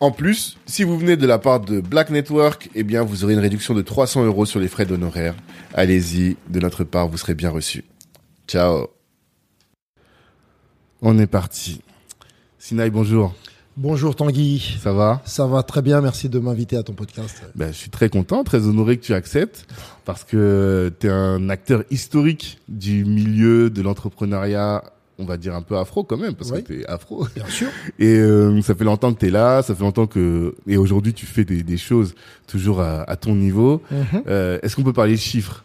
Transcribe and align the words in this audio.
En 0.00 0.12
plus, 0.12 0.56
si 0.64 0.82
vous 0.82 0.98
venez 0.98 1.18
de 1.18 1.26
la 1.26 1.38
part 1.38 1.60
de 1.60 1.80
Black 1.82 2.08
Network, 2.08 2.70
eh 2.74 2.84
bien, 2.84 3.02
vous 3.02 3.22
aurez 3.22 3.34
une 3.34 3.38
réduction 3.40 3.74
de 3.74 3.82
300 3.82 4.24
euros 4.24 4.46
sur 4.46 4.58
les 4.58 4.68
frais 4.68 4.86
d'honoraires. 4.86 5.34
Allez-y, 5.74 6.38
de 6.48 6.58
notre 6.58 6.84
part, 6.84 7.06
vous 7.08 7.18
serez 7.18 7.34
bien 7.34 7.50
reçu. 7.50 7.84
Ciao. 8.48 8.86
On 11.02 11.18
est 11.18 11.26
parti. 11.26 11.82
Sinaï, 12.58 12.88
bonjour. 12.88 13.34
Bonjour 13.76 14.16
Tanguy. 14.16 14.78
Ça 14.82 14.94
va? 14.94 15.20
Ça 15.26 15.46
va 15.46 15.62
très 15.62 15.82
bien, 15.82 16.00
merci 16.00 16.30
de 16.30 16.38
m'inviter 16.38 16.76
à 16.78 16.82
ton 16.82 16.94
podcast. 16.94 17.42
ben, 17.54 17.68
Je 17.70 17.76
suis 17.76 17.90
très 17.90 18.08
content, 18.08 18.42
très 18.42 18.66
honoré 18.66 18.96
que 18.96 19.04
tu 19.04 19.12
acceptes 19.12 19.66
parce 20.06 20.24
que 20.24 20.92
tu 20.98 21.08
es 21.08 21.10
un 21.10 21.50
acteur 21.50 21.84
historique 21.90 22.58
du 22.68 23.04
milieu 23.04 23.68
de 23.68 23.82
l'entrepreneuriat 23.82 24.82
on 25.20 25.24
va 25.26 25.36
dire 25.36 25.54
un 25.54 25.62
peu 25.62 25.76
afro 25.76 26.02
quand 26.02 26.16
même 26.16 26.34
parce 26.34 26.50
que 26.50 26.58
tu 26.60 26.80
es 26.80 26.86
afro. 26.86 27.26
Bien 27.34 27.46
sûr. 27.46 27.68
Et 27.98 28.16
euh, 28.18 28.60
ça 28.62 28.74
fait 28.74 28.84
longtemps 28.84 29.12
que 29.12 29.20
tu 29.20 29.26
es 29.26 29.30
là, 29.30 29.62
ça 29.62 29.74
fait 29.74 29.82
longtemps 29.82 30.06
que 30.06 30.54
et 30.66 30.76
aujourd'hui 30.76 31.12
tu 31.14 31.26
fais 31.26 31.44
des, 31.44 31.62
des 31.62 31.76
choses 31.76 32.14
toujours 32.46 32.80
à, 32.80 33.02
à 33.08 33.16
ton 33.16 33.34
niveau. 33.34 33.82
Mhm. 33.90 34.22
Euh, 34.26 34.58
Est-ce 34.62 34.74
qu'on 34.76 34.82
peut 34.82 34.92
parler 34.92 35.12
de 35.12 35.20
chiffres? 35.20 35.64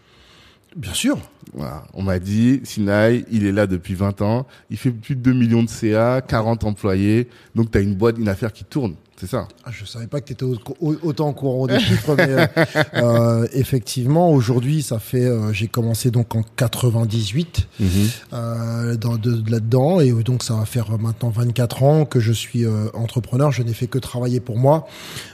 Bien 0.75 0.93
sûr. 0.93 1.17
voilà. 1.53 1.85
On 1.93 2.03
m'a 2.03 2.19
dit, 2.19 2.59
Sinai, 2.65 3.23
il 3.31 3.45
est 3.45 3.53
là 3.53 3.65
depuis 3.65 3.93
20 3.93 4.21
ans, 4.21 4.45
il 4.69 4.75
fait 4.77 4.91
plus 4.91 5.15
de 5.15 5.21
2 5.21 5.31
millions 5.31 5.63
de 5.63 5.69
CA, 5.69 6.21
40 6.21 6.65
employés, 6.65 7.29
donc 7.55 7.71
tu 7.71 7.77
as 7.77 7.81
une 7.81 7.95
boîte, 7.95 8.17
une 8.19 8.27
affaire 8.27 8.51
qui 8.51 8.65
tourne, 8.65 8.95
c'est 9.17 9.27
ça 9.30 9.47
Ah, 9.63 9.69
Je 9.71 9.85
savais 9.85 10.08
pas 10.08 10.19
que 10.21 10.25
tu 10.27 10.33
étais 10.33 10.45
autant 10.80 11.30
au 11.30 11.33
courant 11.33 11.67
des 11.67 11.80
chiffres, 11.80 12.16
mais 12.17 12.27
euh, 12.30 12.45
euh, 12.95 13.47
effectivement, 13.53 14.31
aujourd'hui, 14.31 14.81
ça 14.81 14.99
fait, 14.99 15.25
euh, 15.25 15.53
j'ai 15.53 15.67
commencé 15.67 16.11
donc 16.11 16.35
en 16.35 16.44
98 16.55 17.67
Mhm. 17.80 17.88
euh, 18.33 18.95
dans, 18.95 19.17
de, 19.17 19.33
de 19.33 19.52
là-dedans, 19.52 19.99
et 19.99 20.11
donc 20.11 20.44
ça 20.44 20.55
va 20.55 20.66
faire 20.66 20.89
maintenant 20.99 21.30
24 21.30 21.83
ans 21.83 22.05
que 22.05 22.19
je 22.19 22.31
suis 22.31 22.66
euh, 22.66 22.88
entrepreneur. 22.94 23.52
Je 23.52 23.63
n'ai 23.63 23.73
fait 23.73 23.88
que 23.88 23.99
travailler 23.99 24.39
pour 24.39 24.57
moi. 24.57 24.88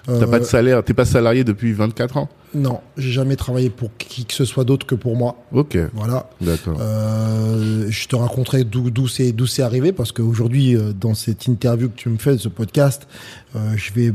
T'as 0.06 0.14
Euh, 0.14 0.28
pas 0.28 0.40
de 0.40 0.44
salaire, 0.46 0.84
t'es 0.84 0.94
pas 0.94 1.06
salarié 1.06 1.44
depuis 1.44 1.74
24 1.74 2.18
ans? 2.18 2.30
Non, 2.54 2.82
j'ai 2.98 3.12
jamais 3.12 3.38
travaillé 3.38 3.70
pour 3.70 3.92
qui 3.98 4.26
que 4.26 4.34
ce 4.34 4.44
soit 4.44 4.66
d'autre 4.66 4.86
que 4.86 4.96
pour 4.96 5.16
moi. 5.16 5.38
Ok, 5.54 5.78
Voilà. 5.94 6.30
d'accord. 6.42 6.78
Euh, 6.82 7.86
je 7.90 8.08
te 8.08 8.16
raconterai 8.18 8.66
d'où 8.66 9.08
c'est 9.08 9.32
d'où 9.32 9.48
c'est 9.48 9.62
arrivé 9.62 9.94
parce 9.94 10.12
qu'aujourd'hui 10.12 10.76
euh, 10.76 10.92
dans 10.92 11.14
cette 11.14 11.48
interview 11.48 11.88
que 11.90 11.96
tu 11.96 12.10
me 12.10 12.18
fais 12.18 12.34
de 12.34 12.38
ce 12.40 12.50
podcast, 12.50 13.08
euh, 13.56 13.71
je 13.76 13.94
vais 13.94 14.12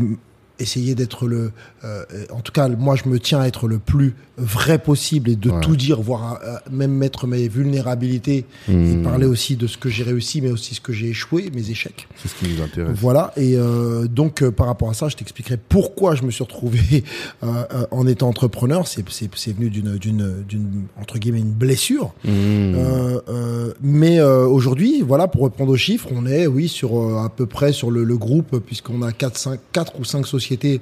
essayer 0.59 0.95
d'être 0.95 1.27
le 1.27 1.53
euh, 1.85 2.05
en 2.31 2.41
tout 2.41 2.53
cas 2.53 2.69
moi 2.69 2.97
je 2.97 3.09
me 3.09 3.19
tiens 3.21 3.41
à 3.41 3.47
être 3.47 3.69
le 3.69 3.79
plus 3.79 4.15
vrai 4.39 4.79
possible 4.79 5.31
et 5.31 5.37
de 5.37 5.51
Ouais. 5.51 5.61
tout 5.61 5.77
dire 5.77 6.01
voire 6.03 6.39
euh, 6.45 6.57
même 6.71 6.93
mettre 6.93 7.27
mes 7.27 7.49
vulnérabilités 7.49 8.45
et 8.69 8.73
Hmm. 8.73 9.03
parler 9.03 9.27
aussi 9.27 9.57
de 9.57 9.67
ce 9.67 9.77
que 9.79 9.89
j'ai 9.89 10.03
réussi 10.03 10.41
mais 10.43 10.51
aussi 10.51 10.75
ce 10.75 10.81
que 10.81 10.93
j'ai 10.93 11.09
échoué 11.09 11.51
mes 11.55 11.71
échecs 11.71 12.07
C'est 12.17 12.29
ce 12.29 12.35
qui 12.35 12.53
nous 12.55 12.63
intéresse. 12.63 12.97
voilà, 13.01 13.33
et 13.37 13.55
euh, 13.57 14.07
donc 14.09 14.43
euh, 14.43 14.51
par 14.51 14.67
rapport 14.67 14.91
à 14.91 14.95
ça, 14.95 15.09
je 15.09 15.17
t'expliquerai 15.17 15.57
pourquoi 15.57 16.15
je 16.15 16.23
me 16.25 16.31
suis 16.31 16.45
retrouvé 16.45 17.05
euh, 17.45 17.65
en 17.91 18.07
étant 18.07 18.29
entrepreneur. 18.29 18.87
C'est 18.87 19.09
c'est 19.11 19.31
c'est 19.37 19.53
venu 19.55 19.71
d'une 19.71 19.97
d'une 19.97 20.43
d'une 20.49 20.83
entre 21.01 21.19
guillemets 21.19 21.41
une 21.41 21.53
blessure. 21.53 22.13
Euh, 22.27 23.73
mais 23.83 24.19
euh, 24.19 24.47
aujourd'hui, 24.47 25.03
voilà, 25.03 25.29
pour 25.29 25.43
reprendre 25.43 25.73
aux 25.73 25.77
chiffres, 25.77 26.09
on 26.15 26.27
est 26.27 26.47
oui 26.47 26.69
sur 26.69 27.19
à 27.19 27.29
peu 27.29 27.47
près 27.47 27.73
sur 27.73 27.91
le, 27.91 28.05
le 28.05 28.17
groupe 28.17 28.59
puisqu'on 28.59 29.03
a 29.03 29.13
quatre 29.13 29.39
cinq 29.39 29.61
quatre 29.73 29.99
ou 29.99 30.05
cinq 30.05 30.27
sociétés 30.27 30.81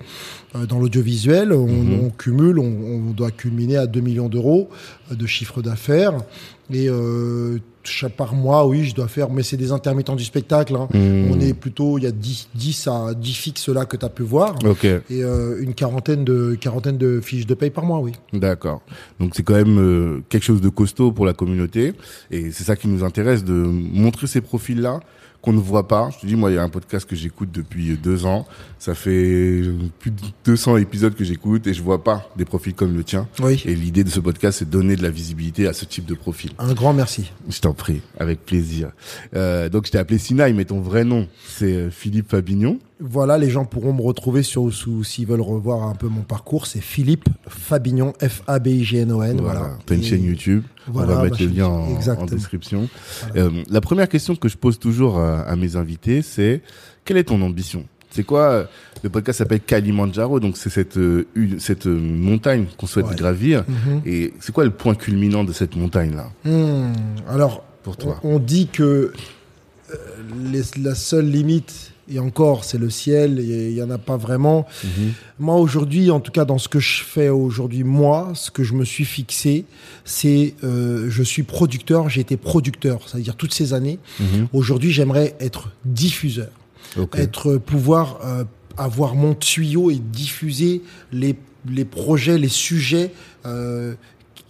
euh, 0.56 0.66
dans 0.66 0.78
l'audiovisuel. 0.78 1.52
On, 1.52 1.66
Mhm. 1.74 2.00
on 2.04 2.10
cumule, 2.10 2.58
on, 2.58 2.64
on 2.64 3.10
doit 3.10 3.30
culminer 3.44 3.76
à 3.76 3.86
2 3.86 4.00
millions 4.00 4.28
d'euros 4.28 4.70
de 5.10 5.26
chiffre 5.26 5.60
d'affaires 5.60 6.14
et 6.72 6.88
euh, 6.88 7.58
par 8.16 8.34
mois, 8.34 8.66
oui, 8.66 8.84
je 8.84 8.94
dois 8.94 9.08
faire, 9.08 9.30
mais 9.30 9.42
c'est 9.42 9.58
des 9.58 9.70
intermittents 9.70 10.16
du 10.16 10.24
spectacle. 10.24 10.74
Hein. 10.74 10.88
Mhm. 10.94 11.30
On 11.30 11.40
est 11.40 11.52
plutôt, 11.52 11.98
il 11.98 12.04
y 12.04 12.06
a 12.06 12.10
10, 12.10 12.48
10 12.54 12.88
à 12.88 13.14
10 13.14 13.34
fixes 13.34 13.68
là 13.68 13.84
que 13.84 13.98
tu 13.98 14.04
as 14.06 14.08
pu 14.08 14.22
voir. 14.22 14.56
Et 15.10 15.22
euh, 15.22 15.60
une 15.60 15.74
quarantaine 15.74 16.24
de, 16.24 16.56
quarantaine 16.58 16.96
de 16.96 17.20
fiches 17.20 17.46
de 17.46 17.54
paye 17.54 17.68
par 17.70 17.84
mois, 17.84 18.00
oui. 18.00 18.12
d'accord. 18.32 18.80
Donc 19.20 19.32
c'est 19.34 19.42
quand 19.42 19.54
même 19.54 19.78
euh, 19.78 20.22
quelque 20.30 20.44
chose 20.44 20.62
de 20.62 20.70
costaud 20.70 21.12
pour 21.12 21.26
la 21.26 21.34
communauté 21.34 21.92
et 22.30 22.50
c'est 22.50 22.64
ça 22.64 22.76
qui 22.76 22.88
nous 22.88 23.04
intéresse 23.04 23.44
de 23.44 23.52
montrer 23.52 24.26
ces 24.26 24.40
profils-là 24.40 25.00
qu'on 25.44 25.52
ne 25.52 25.60
voit 25.60 25.86
pas. 25.86 26.08
Je 26.10 26.20
te 26.20 26.26
dis, 26.26 26.36
moi, 26.36 26.50
il 26.50 26.54
y 26.54 26.58
a 26.58 26.62
un 26.62 26.70
podcast 26.70 27.06
que 27.08 27.14
j'écoute 27.14 27.50
depuis 27.52 27.98
deux 27.98 28.24
ans. 28.24 28.46
Ça 28.78 28.94
fait 28.94 29.62
plus 29.98 30.10
de 30.10 30.22
200 30.46 30.78
épisodes 30.78 31.14
que 31.14 31.22
j'écoute 31.22 31.66
et 31.66 31.74
je 31.74 31.82
vois 31.82 32.02
pas 32.02 32.30
des 32.36 32.46
profils 32.46 32.72
comme 32.72 32.96
le 32.96 33.04
tien. 33.04 33.28
Oui. 33.42 33.62
Et 33.66 33.74
l'idée 33.74 34.04
de 34.04 34.08
ce 34.08 34.20
podcast, 34.20 34.60
c'est 34.60 34.64
de 34.64 34.70
donner 34.70 34.96
de 34.96 35.02
la 35.02 35.10
visibilité 35.10 35.66
à 35.66 35.74
ce 35.74 35.84
type 35.84 36.06
de 36.06 36.14
profil. 36.14 36.52
Un 36.58 36.72
grand 36.72 36.94
merci. 36.94 37.30
Je 37.48 37.60
t'en 37.60 37.74
prie, 37.74 38.00
avec 38.18 38.44
plaisir. 38.44 38.90
Euh, 39.36 39.68
donc 39.68 39.86
je 39.86 39.92
t'ai 39.92 39.98
appelé 39.98 40.18
Sinaï, 40.18 40.54
mais 40.54 40.64
ton 40.64 40.80
vrai 40.80 41.04
nom, 41.04 41.28
c'est 41.46 41.72
euh, 41.72 41.90
Philippe 41.90 42.30
Fabignon. 42.30 42.78
Voilà, 43.06 43.36
les 43.36 43.50
gens 43.50 43.66
pourront 43.66 43.92
me 43.92 44.00
retrouver 44.00 44.42
sur, 44.42 44.70
s'ils 45.04 45.26
veulent 45.26 45.42
revoir 45.42 45.82
un 45.82 45.94
peu 45.94 46.08
mon 46.08 46.22
parcours, 46.22 46.66
c'est 46.66 46.80
Philippe 46.80 47.28
Fabignon, 47.46 48.14
F-A-B-I-G-N-O-N. 48.18 49.40
Voilà. 49.42 49.76
T'as 49.84 49.94
une 49.94 50.00
Et- 50.00 50.04
chaîne 50.04 50.24
YouTube. 50.24 50.62
Voilà, 50.86 51.12
On 51.12 51.16
va 51.16 51.22
mettre 51.24 51.40
ma 51.42 51.46
le 51.46 51.52
lien 51.54 51.66
en, 51.66 52.24
description. 52.24 52.88
Euh, 53.36 53.50
la 53.68 53.80
première 53.82 54.08
question 54.08 54.36
que 54.36 54.48
je 54.48 54.56
pose 54.56 54.78
toujours 54.78 55.18
à, 55.18 55.40
à 55.42 55.54
mes 55.56 55.76
invités, 55.76 56.22
c'est 56.22 56.62
quelle 57.04 57.18
est 57.18 57.24
ton 57.24 57.42
ambition? 57.42 57.84
C'est 58.10 58.22
quoi 58.24 58.40
euh, 58.50 58.64
Le 59.02 59.10
podcast 59.10 59.38
s'appelle 59.38 59.60
Kalimandjaro, 59.60 60.40
donc 60.40 60.56
c'est 60.56 60.70
cette 60.70 60.96
euh, 60.96 61.26
une- 61.34 61.58
cette 61.60 61.86
euh, 61.86 61.98
montagne 61.98 62.66
qu'on 62.78 62.86
souhaite 62.86 63.08
Ouais. 63.08 63.16
gravir. 63.16 63.64
Mhm. 63.68 64.00
Et 64.06 64.32
c'est 64.40 64.52
quoi 64.52 64.64
le 64.64 64.70
point 64.70 64.94
culminant 64.94 65.44
de 65.44 65.52
cette 65.52 65.76
montagne 65.76 66.14
là 66.16 66.30
Hmm, 66.44 66.92
Alors, 67.28 67.64
pour 67.82 67.96
toi 67.98 68.18
on, 68.22 68.36
on 68.36 68.38
dit 68.38 68.68
que 68.68 69.12
les- 70.52 70.82
la 70.82 70.94
seule 70.94 71.28
limite, 71.30 71.92
et 72.08 72.18
encore, 72.18 72.64
c'est 72.64 72.78
le 72.78 72.90
ciel, 72.90 73.40
et 73.40 73.68
il 73.70 73.74
n'y 73.74 73.82
en 73.82 73.90
a 73.90 73.98
pas 73.98 74.16
vraiment. 74.16 74.66
Mhm. 74.82 75.12
Moi, 75.38 75.56
aujourd'hui, 75.56 76.10
en 76.10 76.20
tout 76.20 76.32
cas, 76.32 76.44
dans 76.44 76.58
ce 76.58 76.68
que 76.68 76.78
je 76.78 77.02
fais 77.02 77.28
aujourd'hui, 77.28 77.84
moi, 77.84 78.32
ce 78.34 78.50
que 78.50 78.62
je 78.62 78.74
me 78.74 78.84
suis 78.84 79.04
fixé, 79.04 79.64
c'est 80.04 80.54
euh, 80.64 81.08
je 81.08 81.22
suis 81.22 81.42
producteur, 81.42 82.08
j'ai 82.08 82.20
été 82.20 82.36
producteur, 82.36 83.08
c'est-à-dire 83.08 83.36
toutes 83.36 83.54
ces 83.54 83.72
années. 83.72 83.98
Mhm. 84.20 84.48
Aujourd'hui, 84.52 84.92
j'aimerais 84.92 85.34
être 85.40 85.70
diffuseur, 85.84 86.50
être 87.14 87.56
pouvoir 87.56 88.20
euh, 88.24 88.44
avoir 88.76 89.14
mon 89.14 89.34
tuyau 89.34 89.90
et 89.90 89.98
diffuser 89.98 90.82
les, 91.12 91.36
les 91.68 91.84
projets, 91.84 92.38
les 92.38 92.48
sujets 92.48 93.12
euh, 93.46 93.94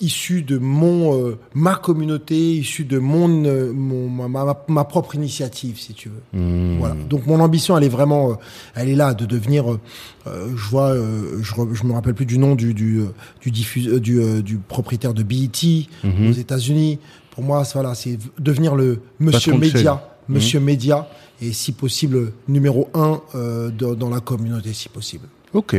issus 0.00 0.42
de 0.42 0.58
mon 0.58 1.16
euh, 1.18 1.38
ma 1.54 1.76
communauté, 1.76 2.52
issus 2.56 2.84
de 2.84 2.98
mon, 2.98 3.44
euh, 3.44 3.72
mon 3.72 4.08
ma, 4.08 4.28
ma- 4.44 4.64
ma 4.68 4.84
propre 4.84 5.14
initiative, 5.14 5.78
si 5.78 5.94
tu 5.94 6.08
veux. 6.08 6.38
Mhm. 6.40 6.78
Voilà. 6.78 6.94
Donc 7.08 7.26
mon 7.26 7.40
ambition, 7.40 7.76
elle 7.78 7.84
est 7.84 7.88
vraiment, 7.88 8.30
euh, 8.32 8.34
elle 8.74 8.88
est 8.88 8.96
là, 8.96 9.14
de 9.14 9.24
devenir. 9.26 9.70
euh, 9.72 9.80
euh, 10.26 10.48
je 10.56 10.68
vois, 10.68 10.90
euh, 10.90 11.38
je, 11.42 11.52
re- 11.54 11.72
je 11.74 11.84
me 11.84 11.92
rappelle 11.92 12.14
plus 12.14 12.26
du 12.26 12.38
nom 12.38 12.54
du 12.54 12.74
du 12.74 13.02
du, 13.40 13.50
diffuse- 13.50 13.98
du, 14.00 14.42
du 14.42 14.56
propriétaire 14.58 15.14
de 15.14 15.22
BET 15.22 15.86
Mhm. 16.02 16.28
aux 16.28 16.32
États-Unis. 16.32 16.98
Pour 17.30 17.42
moi, 17.44 17.62
voilà, 17.74 17.94
c'est 17.94 18.18
devenir 18.38 18.74
le 18.76 19.00
monsieur 19.20 19.54
média, 19.56 19.72
chaîne. 19.82 20.34
monsieur 20.36 20.60
média, 20.60 21.08
et 21.42 21.52
si 21.52 21.72
possible 21.72 22.32
numéro 22.48 22.88
un 22.94 23.20
euh, 23.34 23.70
dans, 23.70 23.94
dans 23.94 24.08
la 24.10 24.20
communauté, 24.20 24.72
si 24.72 24.88
possible. 24.88 25.26
Ok. 25.52 25.76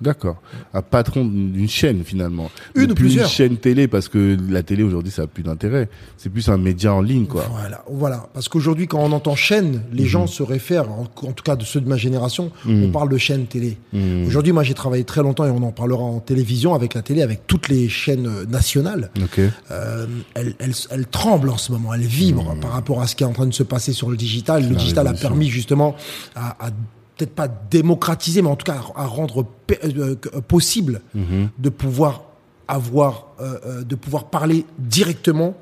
D'accord. 0.00 0.36
Un 0.74 0.82
patron 0.82 1.24
d'une 1.24 1.68
chaîne 1.68 2.04
finalement. 2.04 2.50
Une 2.74 2.90
ou 2.92 2.94
plus 2.94 3.04
plusieurs. 3.04 3.24
Une 3.26 3.30
chaîne 3.30 3.56
télé 3.56 3.88
parce 3.88 4.08
que 4.08 4.36
la 4.50 4.62
télé 4.62 4.82
aujourd'hui 4.82 5.10
ça 5.12 5.22
a 5.22 5.26
plus 5.26 5.42
d'intérêt. 5.42 5.88
C'est 6.16 6.28
plus 6.30 6.48
un 6.48 6.58
média 6.58 6.92
en 6.92 7.00
ligne 7.00 7.26
quoi. 7.26 7.44
Voilà, 7.50 7.82
voilà. 7.90 8.26
Parce 8.34 8.48
qu'aujourd'hui, 8.48 8.86
quand 8.86 9.00
on 9.00 9.12
entend 9.12 9.34
chaîne, 9.36 9.82
les 9.92 10.02
Mhm. 10.04 10.08
gens 10.08 10.26
se 10.26 10.42
réfèrent, 10.42 10.90
en, 10.90 11.04
en 11.22 11.32
tout 11.32 11.42
cas 11.44 11.56
de 11.56 11.64
ceux 11.64 11.80
de 11.80 11.88
ma 11.88 11.96
génération, 11.96 12.50
on 12.68 12.90
parle 12.90 13.08
de 13.08 13.16
chaîne 13.18 13.46
télé. 13.46 13.78
Mhm. 13.92 14.26
Aujourd'hui, 14.26 14.52
moi, 14.52 14.62
j'ai 14.62 14.74
travaillé 14.74 15.04
très 15.04 15.22
longtemps 15.22 15.44
et 15.46 15.50
on 15.50 15.62
en 15.62 15.72
parlera 15.72 16.02
en 16.02 16.20
télévision 16.20 16.74
avec 16.74 16.94
la 16.94 17.02
télé, 17.02 17.22
avec 17.22 17.46
toutes 17.46 17.68
les 17.68 17.88
chaînes 17.88 18.26
euh, 18.26 18.44
nationales. 18.46 19.10
Ok. 19.22 19.40
Euh, 19.70 20.06
elle, 20.34 20.54
elle, 20.58 20.72
elle 20.90 21.06
tremble 21.06 21.48
en 21.50 21.56
ce 21.56 21.72
moment, 21.72 21.94
elle 21.94 22.00
vibre 22.02 22.54
par 22.60 22.72
rapport 22.72 23.00
à 23.00 23.06
ce 23.06 23.16
qui 23.16 23.22
est 23.24 23.26
en 23.26 23.32
train 23.32 23.46
de 23.46 23.54
se 23.54 23.62
passer 23.62 23.92
sur 23.92 24.10
le 24.10 24.16
digital. 24.16 24.62
Le 24.64 24.70
la 24.70 24.74
digital 24.76 25.06
a 25.06 25.14
permis 25.14 25.48
justement 25.48 25.96
à, 26.34 26.66
à 26.66 26.70
peut-être 27.16 27.34
pas 27.34 27.48
démocratiser, 27.48 28.42
mais 28.42 28.48
en 28.48 28.56
tout 28.56 28.64
cas 28.70 28.80
à, 28.94 29.02
à 29.02 29.06
rendre 29.06 29.46
pe- 29.66 29.78
euh, 29.84 30.14
que- 30.16 30.28
possible 30.40 31.00
de 31.14 31.68
pouvoir 31.68 32.22
avoir, 32.68 33.28
euh, 33.40 33.58
euh, 33.66 33.82
de 33.84 33.94
pouvoir 33.94 34.24
parler 34.30 34.64
directement 34.78 35.54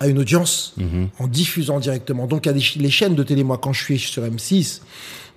à 0.00 0.08
une 0.08 0.18
audience 0.18 0.74
en 1.18 1.26
diffusant 1.26 1.80
directement. 1.80 2.26
Donc, 2.26 2.44
il 2.46 2.48
y 2.48 2.50
a 2.50 2.52
des, 2.52 2.64
les 2.82 2.90
chaînes 2.90 3.14
de 3.14 3.22
télé. 3.22 3.44
Moi, 3.44 3.56
quand 3.58 3.72
je 3.72 3.82
suis 3.82 3.98
sur 3.98 4.22
M6, 4.22 4.82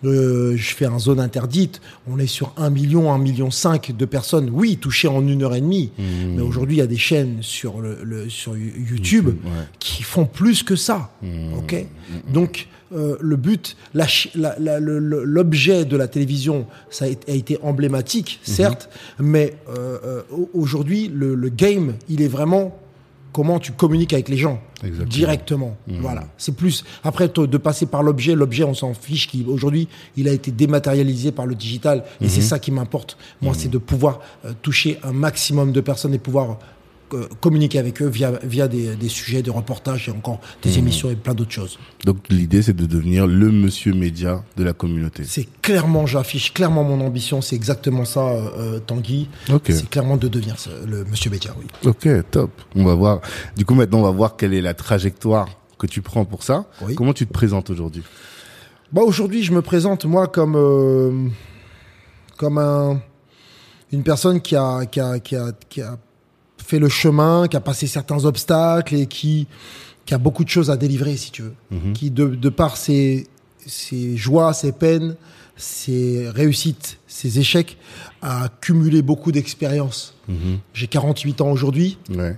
euh, 0.06 0.56
je 0.58 0.76
fais 0.76 0.86
un 0.86 1.00
zone 1.00 1.20
interdite. 1.22 1.80
On 2.10 2.20
est 2.20 2.28
sur 2.28 2.52
1 2.58 2.70
million, 2.70 3.12
1 3.14 3.18
million 3.20 3.52
5 3.52 3.96
de 3.96 4.06
personnes, 4.06 4.50
oui, 4.52 4.76
touchées 4.78 5.08
en 5.08 5.26
une 5.26 5.44
heure 5.44 5.56
et 5.56 5.62
demie. 5.62 5.92
Mais 5.98 6.42
aujourd'hui, 6.42 6.76
il 6.76 6.80
y 6.80 6.84
a 6.84 6.88
des 6.88 6.98
chaînes 6.98 7.38
sur, 7.42 7.80
le, 7.80 8.00
le- 8.04 8.30
sur 8.30 8.56
YouTube 8.58 9.28
ouais. 9.28 9.52
qui 9.80 10.04
font 10.04 10.26
plus 10.26 10.62
que 10.64 10.76
ça. 10.76 11.12
Ok? 11.58 11.86
Donc, 12.34 12.68
euh, 12.94 13.16
le 13.20 13.36
but, 13.36 13.76
la 13.94 14.08
la- 14.36 14.58
la- 14.60 14.80
l'objet 14.80 15.86
de 15.86 15.96
la 15.98 16.08
télévision, 16.08 16.66
ça 16.90 17.06
a 17.06 17.08
été, 17.08 17.58
emblématique, 17.62 18.40
certes, 18.44 18.90
mais 19.20 19.56
euh, 19.70 19.98
euh, 20.04 20.22
au- 20.32 20.50
aujourd'hui, 20.54 21.12
le, 21.14 21.36
le 21.36 21.50
game, 21.50 21.94
il 22.10 22.22
est 22.22 22.28
vraiment 22.28 22.78
comment 23.32 23.60
tu 23.60 23.72
communiques 23.74 24.12
avec 24.14 24.28
les 24.28 24.38
gens 24.38 24.60
Exactement. 24.84 25.10
directement. 25.10 25.78
Voilà, 25.88 26.26
c'est 26.38 26.56
plus. 26.56 26.84
Après, 27.04 27.28
de 27.28 27.58
passer 27.58 27.86
par 27.86 28.02
l'objet, 28.02 28.34
l'objet, 28.34 28.64
on 28.64 28.74
s'en 28.74 28.94
fiche. 28.96 29.28
Qui 29.28 29.46
aujourd'hui, 29.48 29.88
il 30.18 30.28
a 30.28 30.32
été 30.32 30.50
dématérialisé 30.52 31.32
par 31.32 31.46
le 31.46 31.54
digital, 31.54 32.04
et 32.22 32.28
c'est 32.28 32.42
ça 32.42 32.58
qui 32.58 32.72
m'importe. 32.72 33.18
Moi, 33.42 33.54
c'est 33.56 33.70
de 33.70 33.78
pouvoir 33.78 34.20
euh, 34.46 34.54
toucher 34.64 34.98
un 35.04 35.12
maximum 35.12 35.72
de 35.74 35.82
personnes 35.82 36.14
et 36.16 36.20
pouvoir 36.20 36.58
communiquer 37.40 37.80
avec 37.80 38.02
eux 38.02 38.08
via 38.08 38.32
via 38.44 38.68
des, 38.68 38.96
des 38.96 39.10
sujets, 39.10 39.42
des 39.42 39.52
reportages 39.52 40.08
et 40.08 40.12
encore 40.12 40.40
des 40.62 40.78
émissions 40.78 41.10
et 41.10 41.16
plein 41.16 41.34
d'autres 41.34 41.52
choses. 41.52 41.80
Donc 42.06 42.18
l'idée 42.30 42.62
c'est 42.62 42.76
de 42.76 42.86
devenir 42.86 43.28
le 43.28 43.52
monsieur 43.52 43.94
média 43.94 44.44
de 44.58 44.64
la 44.64 44.74
communauté. 44.74 45.24
C'est 45.26 45.48
clairement, 45.62 46.06
j'affiche 46.06 46.54
clairement 46.54 46.84
mon 46.84 47.02
ambition. 47.06 47.42
C'est 47.42 47.56
exactement 47.56 48.06
ça, 48.06 48.28
euh, 48.28 48.50
euh, 48.58 48.80
Tanguy. 48.80 49.28
Ok. 49.52 49.66
C'est 49.70 49.90
clairement 49.90 50.18
de 50.18 50.28
devenir 50.28 50.56
le 50.88 51.06
Monsieur 51.06 51.32
Média, 51.32 51.54
oui. 51.58 51.66
Ok, 51.86 52.08
top. 52.32 52.52
On 52.76 52.84
va 52.84 52.96
voir. 52.96 53.22
Du 53.56 53.66
coup 53.66 53.76
maintenant 53.76 54.00
on 54.00 54.04
va 54.04 54.12
voir 54.12 54.36
quelle 54.38 54.54
est 54.54 54.62
la 54.62 54.74
trajectoire 54.74 55.48
que 55.78 55.88
tu 55.88 56.02
prends 56.02 56.26
pour 56.26 56.44
ça. 56.44 56.66
Oui. 56.82 56.96
Comment 56.96 57.14
tu 57.14 57.26
te 57.26 57.34
présentes 57.34 57.70
aujourd'hui? 57.70 58.04
Bah 58.92 59.02
aujourd'hui, 59.04 59.44
je 59.44 59.54
me 59.54 59.62
présente 59.62 60.06
moi 60.06 60.28
comme 60.28 60.56
euh, 60.56 61.28
comme 62.38 62.58
un 62.58 63.02
une 63.92 64.04
personne 64.04 64.42
qui 64.42 64.56
a 64.56 64.86
qui 64.86 65.00
a 65.00 65.20
qui 65.20 65.36
a 65.36 65.52
qui 65.70 65.82
a 65.82 65.98
fait 66.70 66.80
le 66.80 66.90
chemin, 66.90 67.48
qui 67.48 67.58
a 67.58 67.62
passé 67.62 67.88
certains 67.88 68.26
obstacles 68.26 68.96
et 68.96 69.08
qui 69.08 69.48
qui 70.06 70.14
a 70.14 70.18
beaucoup 70.18 70.44
de 70.44 70.50
choses 70.50 70.72
à 70.72 70.78
délivrer, 70.78 71.18
si 71.18 71.32
tu 71.32 71.44
veux. 71.44 71.54
Qui 71.94 72.12
de 72.12 72.26
de 72.28 72.50
par 72.50 72.78
ses 72.78 73.28
ses 73.66 74.18
joies, 74.18 74.54
ses 74.54 74.72
peines, 74.72 75.16
ses 75.58 76.30
réussites, 76.30 76.98
ses 77.08 77.40
échecs, 77.40 77.78
a 78.22 78.50
cumulé 78.62 79.02
beaucoup 79.02 79.32
d'expérience. 79.32 80.16
J'ai 80.74 80.88
48 80.88 81.42
ans 81.42 81.52
aujourd'hui. 81.52 81.98
Ouais. 82.10 82.36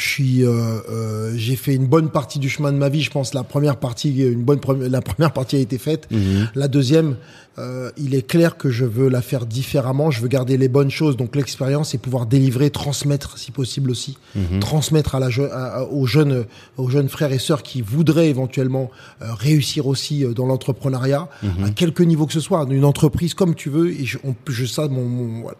Je 0.00 0.06
suis, 0.08 0.44
euh, 0.44 0.80
euh, 0.90 1.32
j'ai 1.36 1.56
fait 1.56 1.74
une 1.74 1.86
bonne 1.86 2.08
partie 2.10 2.38
du 2.38 2.48
chemin 2.48 2.72
de 2.72 2.78
ma 2.78 2.88
vie. 2.88 3.02
Je 3.02 3.10
pense 3.10 3.34
la 3.34 3.44
première 3.44 3.76
partie, 3.76 4.16
une 4.22 4.42
bonne 4.42 4.58
la 4.88 5.02
première 5.02 5.32
partie 5.32 5.56
a 5.56 5.58
été 5.58 5.76
faite. 5.76 6.08
La 6.54 6.68
deuxième, 6.68 7.16
euh, 7.58 7.90
il 7.98 8.14
est 8.14 8.26
clair 8.26 8.56
que 8.56 8.70
je 8.70 8.86
veux 8.86 9.08
la 9.10 9.20
faire 9.20 9.44
différemment. 9.44 10.10
Je 10.10 10.22
veux 10.22 10.28
garder 10.28 10.56
les 10.56 10.68
bonnes 10.68 10.90
choses, 10.90 11.16
donc 11.18 11.36
l'expérience 11.36 11.92
et 11.94 11.98
pouvoir 11.98 12.24
délivrer, 12.24 12.70
transmettre, 12.70 13.36
si 13.36 13.50
possible 13.50 13.90
aussi, 13.90 14.16
transmettre 14.60 15.14
à 15.16 15.20
la 15.20 15.28
je- 15.28 15.42
à- 15.42 15.84
aux 15.84 16.06
jeunes, 16.06 16.46
aux 16.78 16.88
jeunes 16.88 17.08
frères 17.10 17.32
et 17.32 17.38
sœurs 17.38 17.62
qui 17.62 17.82
voudraient 17.82 18.28
éventuellement 18.30 18.90
euh, 19.20 19.26
réussir 19.34 19.86
aussi 19.86 20.24
euh, 20.24 20.32
dans 20.32 20.46
l'entrepreneuriat, 20.46 21.28
à 21.64 21.70
quelque 21.70 22.02
niveau 22.02 22.26
que 22.26 22.32
ce 22.32 22.40
soit, 22.40 22.66
une 22.70 22.84
entreprise 22.86 23.34
comme 23.34 23.54
tu 23.54 23.68
veux. 23.68 23.90
Et 23.90 24.06
je, 24.06 24.16
on, 24.24 24.34
je 24.48 24.64
ça, 24.64 24.88
mon, 24.88 25.04
mon- 25.04 25.42
voilà, 25.42 25.58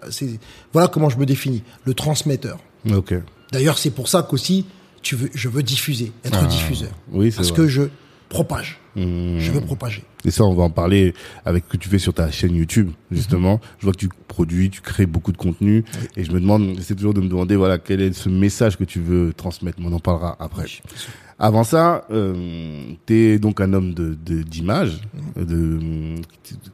voilà 0.73 0.89
comment 0.89 1.11
je 1.11 1.19
me 1.19 1.27
définis, 1.27 1.63
le 1.85 1.93
transmetteur. 1.93 2.59
Ok. 2.91 3.15
D'ailleurs, 3.53 3.79
c'est 3.79 3.91
pour 3.91 4.09
ça 4.09 4.23
qu'aussi, 4.23 4.65
tu 5.03 5.17
veux, 5.17 5.31
je 5.35 5.49
veux 5.49 5.63
diffuser, 5.63 6.13
être 6.25 6.47
diffuseur. 6.49 6.91
Ah, 6.93 7.03
oui, 7.13 7.31
c'est 7.31 7.37
Parce 7.37 7.49
vrai. 7.49 7.57
que 7.57 7.67
je 7.69 7.83
propage. 8.29 8.79
Mmh. 8.97 9.39
Je 9.39 9.51
veux 9.53 9.61
propager. 9.61 10.05
Et 10.25 10.31
ça, 10.31 10.45
on 10.45 10.55
va 10.55 10.65
en 10.65 10.71
parler 10.71 11.15
avec 11.45 11.65
ce 11.67 11.73
que 11.73 11.77
tu 11.79 11.89
fais 11.89 11.99
sur 11.99 12.13
ta 12.13 12.31
chaîne 12.31 12.55
YouTube, 12.55 12.91
justement. 13.11 13.61
Je 13.79 13.85
vois 13.87 13.93
que 13.93 13.99
tu 13.99 14.09
produis, 14.29 14.69
tu 14.71 14.81
crées 14.83 15.07
beaucoup 15.07 15.33
de 15.33 15.37
contenu. 15.37 15.85
Et 16.17 16.25
je 16.25 16.31
me 16.33 16.39
demande, 16.41 16.75
j'essaie 16.77 16.95
toujours 16.95 17.15
de 17.15 17.21
me 17.21 17.29
demander, 17.29 17.57
voilà, 17.57 17.79
quel 17.79 18.01
est 18.01 18.13
ce 18.13 18.29
message 18.29 18.77
que 18.77 18.85
tu 18.85 19.01
veux 19.01 19.33
transmettre. 19.33 19.79
Mais 19.81 19.87
on 19.89 19.93
en 19.93 20.01
parlera 20.01 20.37
après. 20.39 20.67
Avant 21.39 21.65
ça, 21.65 22.05
euh, 22.11 22.93
tu 23.07 23.15
es 23.17 23.39
donc 23.39 23.61
un 23.61 23.73
homme 23.73 23.95
de 23.95 24.15
de- 24.15 24.43
d'image. 24.43 25.01
De, 25.37 25.79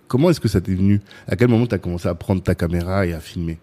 comment 0.08 0.30
est-ce 0.30 0.40
que 0.40 0.48
ça 0.48 0.60
t'est 0.60 0.74
venu? 0.74 1.00
À 1.28 1.36
quel 1.36 1.48
moment 1.48 1.66
tu 1.66 1.74
as 1.74 1.78
commencé 1.78 2.08
à 2.08 2.14
prendre 2.14 2.42
ta 2.42 2.54
caméra 2.54 3.06
et 3.06 3.12
à 3.12 3.20
filmer? 3.20 3.58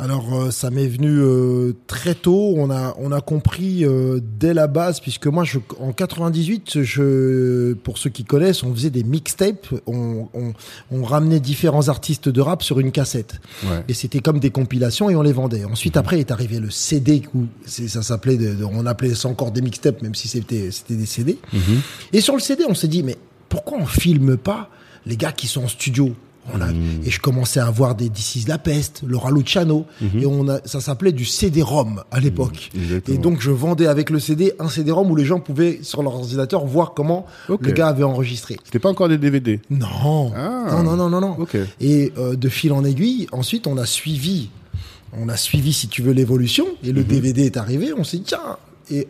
Alors, 0.00 0.32
euh, 0.32 0.50
ça 0.52 0.70
m'est 0.70 0.86
venu 0.86 1.08
euh, 1.18 1.72
très 1.88 2.14
tôt. 2.14 2.54
On 2.56 2.70
a, 2.70 2.94
on 2.98 3.10
a 3.10 3.20
compris 3.20 3.84
euh, 3.84 4.20
dès 4.38 4.54
la 4.54 4.68
base, 4.68 5.00
puisque 5.00 5.26
moi, 5.26 5.42
je, 5.42 5.58
en 5.80 5.92
98, 5.92 6.82
je, 6.84 7.72
pour 7.74 7.98
ceux 7.98 8.08
qui 8.10 8.22
connaissent, 8.22 8.62
on 8.62 8.72
faisait 8.72 8.90
des 8.90 9.02
mixtapes. 9.02 9.66
On, 9.88 10.28
on, 10.34 10.52
on 10.92 11.02
ramenait 11.02 11.40
différents 11.40 11.88
artistes 11.88 12.28
de 12.28 12.40
rap 12.40 12.62
sur 12.62 12.78
une 12.78 12.92
cassette. 12.92 13.40
Ouais. 13.64 13.82
Et 13.88 13.92
c'était 13.94 14.20
comme 14.20 14.38
des 14.38 14.50
compilations 14.50 15.10
et 15.10 15.16
on 15.16 15.22
les 15.22 15.32
vendait. 15.32 15.64
Ensuite, 15.64 15.96
après, 15.96 16.20
est 16.20 16.30
arrivé 16.30 16.60
le 16.60 16.70
CD, 16.70 17.22
où 17.34 17.46
c'est- 17.66 17.88
ça 17.88 18.02
s'appelait, 18.02 18.38
on 18.72 18.86
appelait 18.86 19.16
ça 19.16 19.28
encore 19.28 19.50
des 19.50 19.62
mixtapes, 19.62 20.00
même 20.02 20.14
si 20.14 20.28
c'était 20.28 20.70
c'était 20.70 20.94
des 20.94 21.06
CD. 21.06 21.38
Et 22.12 22.20
sur 22.20 22.34
le 22.34 22.40
CD, 22.40 22.62
on 22.68 22.74
s'est 22.74 22.86
dit, 22.88 23.02
mais 23.02 23.16
pourquoi 23.48 23.78
on 23.80 23.86
filme 23.86 24.36
pas 24.36 24.70
les 25.06 25.16
gars 25.16 25.32
qui 25.32 25.48
sont 25.48 25.64
en 25.64 25.68
studio? 25.68 26.14
On 26.54 26.60
a, 26.60 26.68
Et 27.04 27.10
je 27.10 27.20
commençais 27.20 27.60
à 27.60 27.70
voir 27.70 27.94
des 27.94 28.08
This 28.10 28.36
is 28.36 28.44
la 28.46 28.58
peste, 28.58 29.02
Laura 29.06 29.30
Luciano, 29.30 29.84
et 30.18 30.26
on 30.26 30.48
a, 30.48 30.60
ça 30.64 30.80
s'appelait 30.80 31.12
du 31.12 31.24
CD-ROM 31.24 32.02
à 32.10 32.20
l'époque. 32.20 32.70
exactement. 32.74 33.16
et 33.16 33.20
donc 33.20 33.40
je 33.40 33.50
vendais 33.50 33.86
avec 33.86 34.10
le 34.10 34.18
CD 34.18 34.52
un 34.58 34.68
CD-ROM 34.68 35.10
où 35.10 35.16
les 35.16 35.24
gens 35.24 35.40
pouvaient 35.40 35.80
sur 35.82 36.02
leur 36.02 36.14
ordinateur 36.14 36.64
voir 36.66 36.94
comment 36.94 37.26
le 37.48 37.56
gars 37.72 37.88
avait 37.88 38.04
enregistré. 38.04 38.56
C'était 38.64 38.78
pas 38.78 38.88
encore 38.90 39.08
des 39.08 39.18
DVD. 39.18 39.60
Non, 39.70 40.32
Ah. 40.34 40.66
non, 40.72 40.82
non, 40.82 40.96
non, 40.96 41.08
non, 41.10 41.20
non. 41.20 41.36
Ok. 41.38 41.56
Et 41.80 42.12
euh, 42.18 42.36
de 42.36 42.48
fil 42.48 42.72
en 42.72 42.84
aiguille, 42.84 43.26
ensuite 43.32 43.66
on 43.66 43.76
a 43.76 43.86
suivi, 43.86 44.50
on 45.12 45.28
a 45.28 45.36
suivi 45.36 45.72
si 45.72 45.88
tu 45.88 46.02
veux 46.02 46.12
l'évolution 46.12 46.66
et 46.84 46.92
le 46.92 47.04
DVD 47.04 47.44
est 47.46 47.56
arrivé. 47.56 47.92
On 47.96 48.04
s'est 48.04 48.18
dit 48.18 48.24
tiens. 48.24 48.40
Et, 48.90 49.06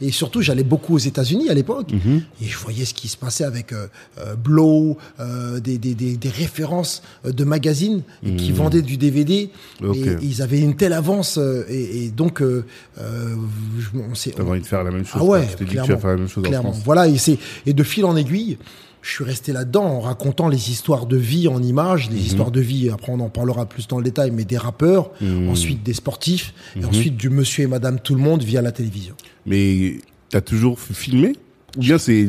et 0.00 0.10
surtout, 0.10 0.40
j'allais 0.42 0.62
beaucoup 0.64 0.94
aux 0.94 0.98
États-Unis 0.98 1.48
à 1.50 1.54
l'époque 1.54 1.92
Mhm. 1.92 2.22
et 2.40 2.46
je 2.46 2.56
voyais 2.58 2.84
ce 2.84 2.94
qui 2.94 3.08
se 3.08 3.16
passait 3.16 3.44
avec 3.44 3.72
euh, 3.72 3.86
euh, 4.18 4.34
Blow, 4.36 4.96
euh, 5.20 5.60
des, 5.60 5.78
des, 5.78 5.94
des, 5.94 6.16
des 6.16 6.28
références 6.28 7.02
euh, 7.26 7.32
de 7.32 7.44
magazines 7.44 8.02
qui 8.38 8.52
vendaient 8.52 8.82
du 8.82 8.96
DVD. 8.96 9.50
Mhm. 9.80 9.94
Et 9.94 10.16
ils 10.22 10.42
avaient 10.42 10.60
une 10.60 10.76
telle 10.76 10.92
avance 10.94 11.38
euh, 11.38 11.64
et, 11.68 12.04
et 12.06 12.08
donc 12.10 12.40
euh, 12.42 12.64
je- 12.98 13.98
on 13.98 14.14
s'est 14.14 14.30
T'as 14.36 14.42
envie 14.42 14.60
de 14.60 14.66
faire 14.66 14.84
la 14.84 14.90
même 14.90 15.04
chose. 15.04 15.20
ah 15.22 15.24
ouais, 15.24 15.46
dit 15.46 15.52
que 15.52 15.58
tu 15.58 15.64
clairement, 15.66 15.94
vas 15.94 16.00
faire 16.00 16.10
la 16.10 16.16
même 16.16 16.28
chose 16.28 16.44
clairement. 16.44 16.68
en 16.70 16.72
France. 16.72 16.84
Voilà, 16.84 17.08
et 17.08 17.18
c'est 17.18 17.38
et 17.66 17.72
de 17.72 17.82
fil 17.82 18.04
en 18.04 18.16
aiguille, 18.16 18.58
je 19.02 19.10
suis 19.10 19.24
resté 19.24 19.52
là-dedans 19.52 19.84
en 19.84 20.00
racontant 20.00 20.48
les 20.48 20.70
histoires 20.70 21.06
de 21.06 21.16
vie 21.16 21.48
en 21.48 21.60
images, 21.62 22.08
Mhm. 22.08 22.16
les 22.16 22.22
histoires 22.22 22.50
de 22.52 22.60
vie. 22.60 22.88
Après, 22.90 23.10
on 23.12 23.20
en 23.20 23.28
parlera 23.28 23.66
plus 23.66 23.88
dans 23.88 23.98
le 23.98 24.04
détail, 24.04 24.30
mais 24.30 24.44
des 24.44 24.56
rappeurs, 24.58 25.10
Mhm. 25.20 25.48
ensuite 25.50 25.82
des 25.82 25.92
sportifs, 25.94 26.54
et 26.80 26.84
ensuite 26.84 27.16
du 27.16 27.28
Monsieur 27.28 27.64
et 27.64 27.66
Madame 27.66 27.98
tout 28.00 28.14
le 28.14 28.20
monde 28.20 28.42
via 28.42 28.62
la 28.62 28.72
télévision. 28.72 29.14
Mais 29.44 29.98
t'as 30.30 30.40
toujours 30.40 30.78
filmé? 30.80 31.34
Ou 31.76 31.80
bien 31.80 31.98
c'est 31.98 32.26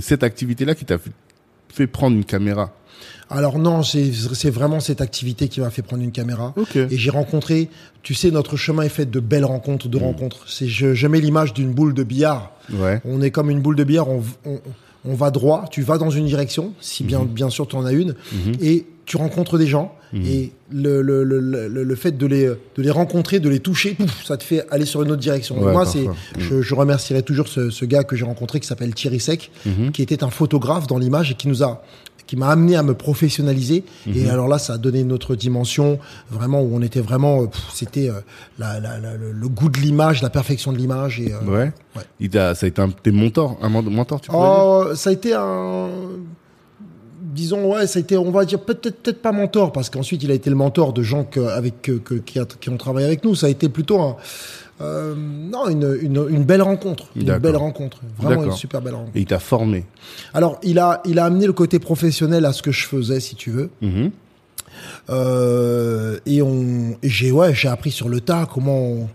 cette 0.00 0.22
activité-là 0.22 0.74
qui 0.74 0.84
t'a 0.84 0.98
fait, 1.68 1.86
prendre 1.86 2.16
une 2.16 2.24
caméra? 2.24 2.72
Alors 3.30 3.58
non, 3.58 3.82
c'est 3.82 4.50
vraiment 4.50 4.78
cette 4.78 5.00
activité 5.00 5.48
qui 5.48 5.60
m'a 5.60 5.70
fait 5.70 5.80
prendre 5.82 6.02
une 6.02 6.12
caméra. 6.12 6.54
Et 6.74 6.98
j'ai 6.98 7.10
rencontré, 7.10 7.68
tu 8.02 8.12
sais, 8.14 8.30
notre 8.30 8.56
chemin 8.58 8.82
est 8.82 8.90
fait 8.90 9.10
de 9.10 9.20
belles 9.20 9.46
rencontres, 9.46 9.86
Mhm. 9.86 9.92
de 9.92 9.98
rencontres. 9.98 10.44
C'est 10.48 10.68
je, 10.68 10.94
je 10.94 11.06
mets 11.06 11.20
l'image 11.20 11.54
d'une 11.54 11.72
boule 11.72 11.94
de 11.94 12.02
billard. 12.04 12.52
Ouais. 12.72 13.00
On 13.06 13.22
est 13.22 13.30
comme 13.30 13.48
une 13.50 13.60
boule 13.60 13.76
de 13.76 13.84
billard, 13.84 14.08
on, 14.10 14.22
on, 14.44 14.60
on 15.04 15.14
va 15.14 15.30
droit, 15.30 15.64
tu 15.70 15.82
vas 15.82 15.98
dans 15.98 16.10
une 16.10 16.26
direction, 16.26 16.72
si 16.80 17.02
Mhm. 17.02 17.06
bien, 17.08 17.24
bien 17.24 17.50
sûr 17.50 17.66
tu 17.66 17.76
en 17.76 17.84
as 17.84 17.92
une, 17.92 18.14
et 18.60 18.86
tu 19.06 19.16
rencontres 19.16 19.58
des 19.58 19.66
gens, 19.66 19.94
Mhm. 20.12 20.26
et 20.26 20.52
le, 20.70 21.00
le, 21.02 21.24
le, 21.24 21.40
le, 21.40 21.68
le 21.84 21.94
fait 21.96 22.12
de 22.18 22.26
les, 22.26 22.44
de 22.46 22.82
les 22.82 22.90
rencontrer, 22.90 23.40
de 23.40 23.48
les 23.48 23.60
toucher, 23.60 23.94
pouf, 23.94 24.24
ça 24.24 24.36
te 24.36 24.44
fait 24.44 24.64
aller 24.70 24.84
sur 24.84 25.02
une 25.02 25.10
autre 25.10 25.20
direction. 25.22 25.58
Ouais, 25.60 25.72
moi, 25.72 25.86
c'est, 25.86 26.06
je, 26.38 26.60
je 26.60 26.74
remercierai 26.74 27.22
toujours 27.22 27.48
ce, 27.48 27.70
ce 27.70 27.84
gars 27.86 28.04
que 28.04 28.14
j'ai 28.14 28.24
rencontré 28.26 28.60
qui 28.60 28.66
s'appelle 28.66 28.94
Thierry 28.94 29.20
Sec, 29.20 29.50
Mhm. 29.66 29.90
qui 29.90 30.02
était 30.02 30.22
un 30.22 30.30
photographe 30.30 30.86
dans 30.86 30.98
l'image 30.98 31.30
et 31.30 31.34
qui 31.34 31.48
nous 31.48 31.62
a 31.62 31.82
qui 32.26 32.36
m'a 32.36 32.48
amené 32.48 32.76
à 32.76 32.82
me 32.82 32.94
professionnaliser. 32.94 33.84
Et 34.06 34.24
Mhm. 34.24 34.30
alors 34.30 34.48
là, 34.48 34.58
ça 34.58 34.74
a 34.74 34.78
donné 34.78 35.00
une 35.00 35.12
autre 35.12 35.34
dimension, 35.36 35.98
vraiment 36.30 36.62
où 36.62 36.70
on 36.74 36.80
était 36.82 37.00
vraiment, 37.00 37.42
euh, 37.42 37.46
c'était 37.74 38.08
euh, 38.08 38.14
la, 38.58 38.80
la- 38.80 38.98
la- 38.98 39.16
le, 39.16 39.48
goût 39.48 39.68
de 39.68 39.78
l'image, 39.78 40.22
la 40.22 40.30
perfection 40.30 40.72
de 40.72 40.78
l'image. 40.78 41.20
Et 41.20 41.32
euh, 41.32 41.40
Ouais. 41.46 41.72
Ouais. 41.96 42.02
Il 42.20 42.30
t'a, 42.30 42.54
ça 42.54 42.66
a 42.66 42.68
été 42.68 42.80
un, 42.80 42.88
tes 42.90 43.10
mentors, 43.12 43.58
un 43.60 43.68
men- 43.68 43.90
mentor, 43.90 44.20
tu 44.20 44.30
pourrais 44.30 44.48
dire? 44.48 44.90
Oh, 44.92 44.94
ça 44.94 45.10
a 45.10 45.12
été 45.12 45.34
un. 45.34 45.88
Disons, 47.34 47.72
ouais, 47.72 47.86
ça 47.86 47.98
a 47.98 48.00
été, 48.00 48.16
on 48.18 48.30
va 48.30 48.44
dire, 48.44 48.60
peut-être 48.60 49.00
peut-être 49.02 49.22
pas 49.22 49.32
mentor, 49.32 49.72
parce 49.72 49.88
qu'ensuite, 49.88 50.22
il 50.22 50.30
a 50.30 50.34
été 50.34 50.50
le 50.50 50.56
mentor 50.56 50.92
de 50.92 51.02
gens 51.02 51.24
que, 51.24 51.40
avec, 51.40 51.80
que, 51.80 51.92
que- 51.92 52.14
qui, 52.16 52.38
a- 52.38 52.44
qui 52.44 52.68
ont 52.68 52.76
travaillé 52.76 53.06
avec 53.06 53.24
nous. 53.24 53.34
Ça 53.34 53.46
a 53.46 53.50
été 53.50 53.68
plutôt 53.70 54.00
un. 54.00 54.16
Euh, 54.82 55.14
non, 55.16 55.68
une, 55.68 55.96
une, 56.02 56.26
une 56.30 56.44
belle 56.44 56.62
rencontre. 56.62 57.04
Une 57.16 57.38
belle 57.38 57.56
rencontre. 57.56 57.98
Vraiment 58.18 58.44
une 58.44 58.52
super 58.52 58.80
belle 58.82 58.94
rencontre. 58.94 59.16
Et 59.16 59.20
il 59.20 59.26
t'a 59.26 59.38
formé. 59.38 59.84
Alors, 60.34 60.58
il 60.62 60.78
a, 60.78 61.00
il 61.04 61.18
a 61.18 61.24
amené 61.26 61.46
le 61.46 61.52
côté 61.52 61.78
professionnel 61.78 62.44
à 62.44 62.52
ce 62.52 62.62
que 62.62 62.72
je 62.72 62.84
faisais, 62.86 63.20
si 63.20 63.34
tu 63.36 63.50
veux. 63.50 63.70
Mhm. 63.80 64.10
Euh, 65.10 66.18
et 66.26 66.42
on, 66.42 66.96
j'ai, 67.02 67.30
ouais, 67.30 67.54
j'ai 67.54 67.68
appris 67.68 67.90
sur 67.90 68.08
le 68.08 68.20
tas 68.20 68.48
comment. 68.52 68.80
on- 68.82 69.08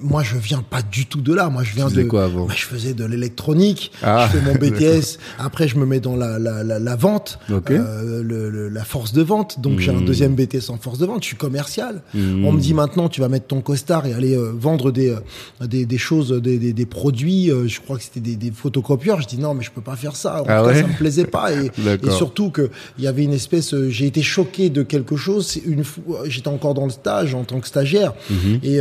moi, 0.00 0.22
je 0.22 0.36
viens 0.36 0.62
pas 0.62 0.82
du 0.82 1.06
tout 1.06 1.20
de 1.20 1.32
là. 1.34 1.48
Moi, 1.50 1.62
je 1.64 1.74
viens 1.74 1.86
Tu 1.86 1.92
faisais 1.92 2.04
de. 2.04 2.08
quoi 2.08 2.24
avant 2.24 2.44
Moi, 2.46 2.54
je 2.56 2.64
faisais 2.64 2.94
de 2.94 3.04
l'électronique. 3.04 3.92
Ah, 4.02 4.28
je 4.32 4.38
fais 4.38 4.44
mon 4.44 4.54
BTS. 4.58 5.18
Après, 5.38 5.68
je 5.68 5.76
me 5.76 5.86
mets 5.86 6.00
dans 6.00 6.16
la, 6.16 6.38
la, 6.38 6.62
la, 6.62 6.78
la 6.78 6.96
vente, 6.96 7.38
Ok. 7.52 7.70
euh, 7.70 8.22
le, 8.22 8.50
le- 8.50 8.68
la 8.68 8.84
force 8.84 9.12
de 9.12 9.22
vente. 9.22 9.60
Donc, 9.60 9.78
j'ai 9.80 9.90
un 9.90 9.94
Hmm. 10.00 10.04
deuxième 10.04 10.34
BTS 10.34 10.70
en 10.70 10.76
force 10.78 10.98
de 10.98 11.06
vente. 11.06 11.22
Je 11.22 11.28
suis 11.28 11.36
commercial. 11.36 12.02
Mhm. 12.14 12.44
On 12.44 12.52
me 12.52 12.60
dit 12.60 12.74
maintenant, 12.74 13.08
tu 13.08 13.20
vas 13.20 13.28
mettre 13.28 13.46
ton 13.46 13.60
costard 13.60 14.06
et 14.06 14.12
aller 14.14 14.36
euh, 14.36 14.52
vendre 14.54 14.90
des, 14.92 15.10
euh, 15.10 15.66
des, 15.66 15.86
des 15.86 15.98
choses, 15.98 16.30
des, 16.32 16.58
des, 16.58 16.72
des 16.72 16.86
produits. 16.86 17.50
je 17.66 17.80
crois 17.80 17.96
que 17.98 18.02
c'était 18.04 18.20
des, 18.20 18.36
des 18.36 18.50
photocopieurs. 18.50 19.20
Je 19.20 19.26
dis 19.28 19.38
non, 19.38 19.54
mais 19.54 19.62
je 19.64 19.70
peux 19.70 19.80
pas 19.82 19.96
faire 19.96 20.16
ça. 20.16 20.42
En 20.42 20.44
Ah 20.48 20.60
tout 20.60 20.66
cas, 20.68 20.74
ouais 20.74 20.80
ça 20.82 20.86
me 20.88 20.96
plaisait 20.96 21.26
pas. 21.26 21.52
Et, 21.52 21.66
et 22.06 22.10
surtout 22.10 22.50
que 22.50 22.70
il 22.98 23.04
y 23.04 23.06
avait 23.06 23.24
une 23.24 23.32
espèce. 23.32 23.74
J'ai 23.88 24.06
été 24.06 24.22
choqué 24.22 24.70
de 24.70 24.82
quelque 24.82 25.16
chose. 25.16 25.58
Une 25.66 25.84
fois, 25.84 26.22
j'étais 26.26 26.48
encore 26.48 26.74
dans 26.74 26.84
le 26.84 26.90
stage 26.90 27.34
en 27.34 27.44
tant 27.44 27.60
que 27.60 27.66
stagiaire 27.66 28.12
Mhm. 28.30 28.60
et 28.62 28.80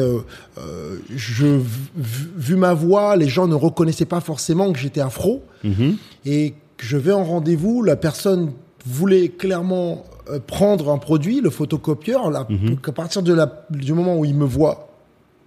je, 1.16 1.60
vu, 1.96 2.56
ma 2.56 2.74
voix, 2.74 3.16
les 3.16 3.28
gens 3.30 3.48
ne 3.48 3.56
reconnaissaient 3.56 4.06
pas 4.06 4.22
forcément 4.22 4.72
que 4.72 4.80
j'étais 4.80 5.02
afro 5.02 5.44
Mhm. 5.64 5.96
et 6.26 6.54
que 6.78 6.86
je 6.86 6.98
vais 6.98 7.12
en 7.14 7.24
rendez-vous, 7.24 7.84
la 7.84 7.96
personne 7.96 8.52
voulait 8.86 9.30
clairement 9.30 10.04
euh, 10.30 10.40
prendre 10.40 10.92
un 10.92 10.98
produit, 11.00 11.42
le 11.42 11.50
photocopieur, 11.50 12.30
là, 12.30 12.46
Mhm. 12.50 12.78
qu'à 12.80 12.92
partir 12.92 13.22
de 13.24 13.34
la, 13.34 13.66
du 13.72 13.94
moment 13.94 14.18
où 14.18 14.24
il 14.26 14.36
me 14.36 14.46
voit, 14.46 14.91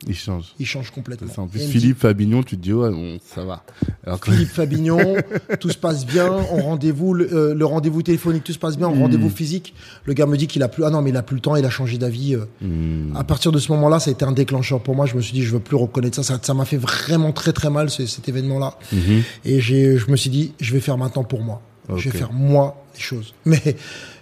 Il 0.06 0.14
change. 0.14 0.54
il 0.58 0.66
change 0.66 0.90
complètement. 0.90 1.32
Ça. 1.32 1.42
En 1.42 1.46
plus, 1.46 1.60
Philippe 1.60 1.98
Fabignon, 1.98 2.42
tu 2.42 2.56
te 2.56 2.62
dis, 2.62 2.72
ouais, 2.72 2.90
bon, 2.90 3.18
ça 3.34 3.44
va. 3.44 3.64
Alors 4.06 4.20
que- 4.20 4.30
dit, 4.30 4.36
Philippe 4.36 4.52
Fabignon, 4.52 5.16
tout 5.60 5.70
se 5.70 5.78
passe 5.78 6.04
bien, 6.06 6.30
on 6.52 6.62
rendez-vous, 6.62 7.14
le, 7.14 7.32
euh, 7.32 7.54
le 7.54 7.64
rendez-vous 7.66 8.02
téléphonique, 8.02 8.44
tout 8.44 8.52
se 8.52 8.58
passe 8.58 8.76
bien, 8.76 8.88
on 8.88 8.94
rendez-vous 9.00 9.30
physique, 9.30 9.74
le 10.04 10.12
gars 10.14 10.26
me 10.26 10.36
dit 10.36 10.46
qu'il 10.46 10.62
a 10.62 10.68
plus, 10.68 10.84
ah 10.84 10.90
non, 10.90 11.00
mais 11.02 11.10
il 11.10 11.16
a 11.16 11.22
plus 11.22 11.36
le 11.36 11.40
temps, 11.40 11.56
il 11.56 11.64
a 11.64 11.70
changé 11.70 11.98
d'avis. 11.98 12.34
euh. 12.34 12.44
Mhm. 12.60 13.16
À 13.16 13.24
partir 13.24 13.52
de 13.52 13.58
ce 13.58 13.70
moment-là, 13.72 14.00
ça 14.00 14.10
a 14.10 14.12
été 14.12 14.24
un 14.24 14.32
déclencheur 14.32 14.82
pour 14.82 14.94
moi. 14.94 15.06
Je 15.06 15.14
me 15.16 15.20
suis 15.22 15.32
dit, 15.32 15.42
je 15.42 15.52
veux 15.52 15.60
plus 15.60 15.76
reconnaître 15.76 16.22
ça. 16.22 16.38
Ça, 16.42 16.54
m'a 16.54 16.64
fait 16.64 16.76
vraiment 16.76 17.32
très 17.32 17.52
très 17.52 17.70
mal 17.70 17.90
ce- 17.90 18.06
cet 18.06 18.28
événement-là. 18.28 18.78
Mhm. 18.92 19.22
Et 19.44 19.60
j'ai, 19.60 19.96
je 19.98 20.10
me 20.10 20.16
suis 20.16 20.30
dit, 20.30 20.52
je 20.60 20.72
vais 20.72 20.80
faire 20.80 20.98
maintenant 20.98 21.24
pour 21.24 21.40
moi. 21.42 21.60
Je 21.96 22.08
vais 22.08 22.16
faire 22.16 22.32
moi 22.32 22.82
les 22.94 23.00
choses. 23.00 23.34
Mais 23.44 23.60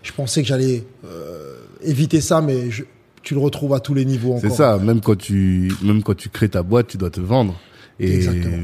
je 0.03 0.13
pensais 0.13 0.43
que 0.43 0.49
j'allais 0.49 0.85
euh, 1.05 1.57
éviter 1.83 2.21
ça, 2.21 2.41
mais 2.41 2.71
je, 2.71 2.83
tu 3.23 3.35
le 3.35 3.41
retrouves 3.41 3.75
à 3.75 3.81
tous 3.81 3.95
les 3.95 4.05
niveaux. 4.05 4.39
C'est 4.41 4.51
ça, 4.51 4.79
même 4.79 5.01
quand 5.01 5.17
tu 5.17 5.73
même 5.83 6.03
quand 6.03 6.17
tu 6.17 6.29
crées 6.29 6.49
ta 6.49 6.63
boîte, 6.63 6.89
tu 6.89 6.97
dois 6.97 7.11
te 7.11 7.21
vendre. 7.21 7.59
Et 8.01 8.15
Exactement. 8.17 8.57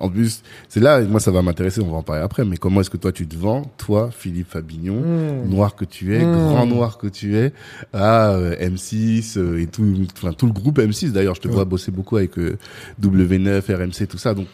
en 0.00 0.08
plus, 0.08 0.42
c'est 0.68 0.80
là, 0.80 1.02
moi 1.02 1.18
ça 1.20 1.30
va 1.30 1.42
m'intéresser, 1.42 1.80
on 1.82 1.90
va 1.90 1.98
en 1.98 2.02
parler 2.02 2.22
après, 2.22 2.44
mais 2.44 2.56
comment 2.56 2.80
est-ce 2.80 2.88
que 2.88 2.96
toi 2.96 3.12
tu 3.12 3.26
te 3.26 3.36
vends, 3.36 3.62
toi, 3.76 4.10
Philippe 4.16 4.48
Fabignon, 4.48 5.02
Mmh. 5.02 5.50
noir 5.50 5.74
que 5.74 5.84
tu 5.84 6.14
es, 6.16 6.24
Mmh. 6.24 6.32
grand 6.32 6.66
noir 6.66 6.96
que 6.96 7.08
tu 7.08 7.36
es, 7.36 7.52
à 7.92 8.30
euh, 8.30 8.54
M6 8.58 9.36
euh, 9.38 9.60
et 9.60 9.66
tout, 9.66 9.84
enfin 10.16 10.32
tout 10.32 10.46
le 10.46 10.52
groupe 10.52 10.78
M6 10.78 11.10
d'ailleurs, 11.10 11.34
je 11.34 11.40
te 11.42 11.48
Ouais. 11.48 11.54
vois 11.54 11.64
bosser 11.64 11.90
beaucoup 11.90 12.16
avec 12.16 12.38
euh, 12.38 12.56
W9, 13.02 13.60
RMC, 13.70 14.06
tout 14.08 14.18
ça, 14.18 14.32
donc 14.34 14.46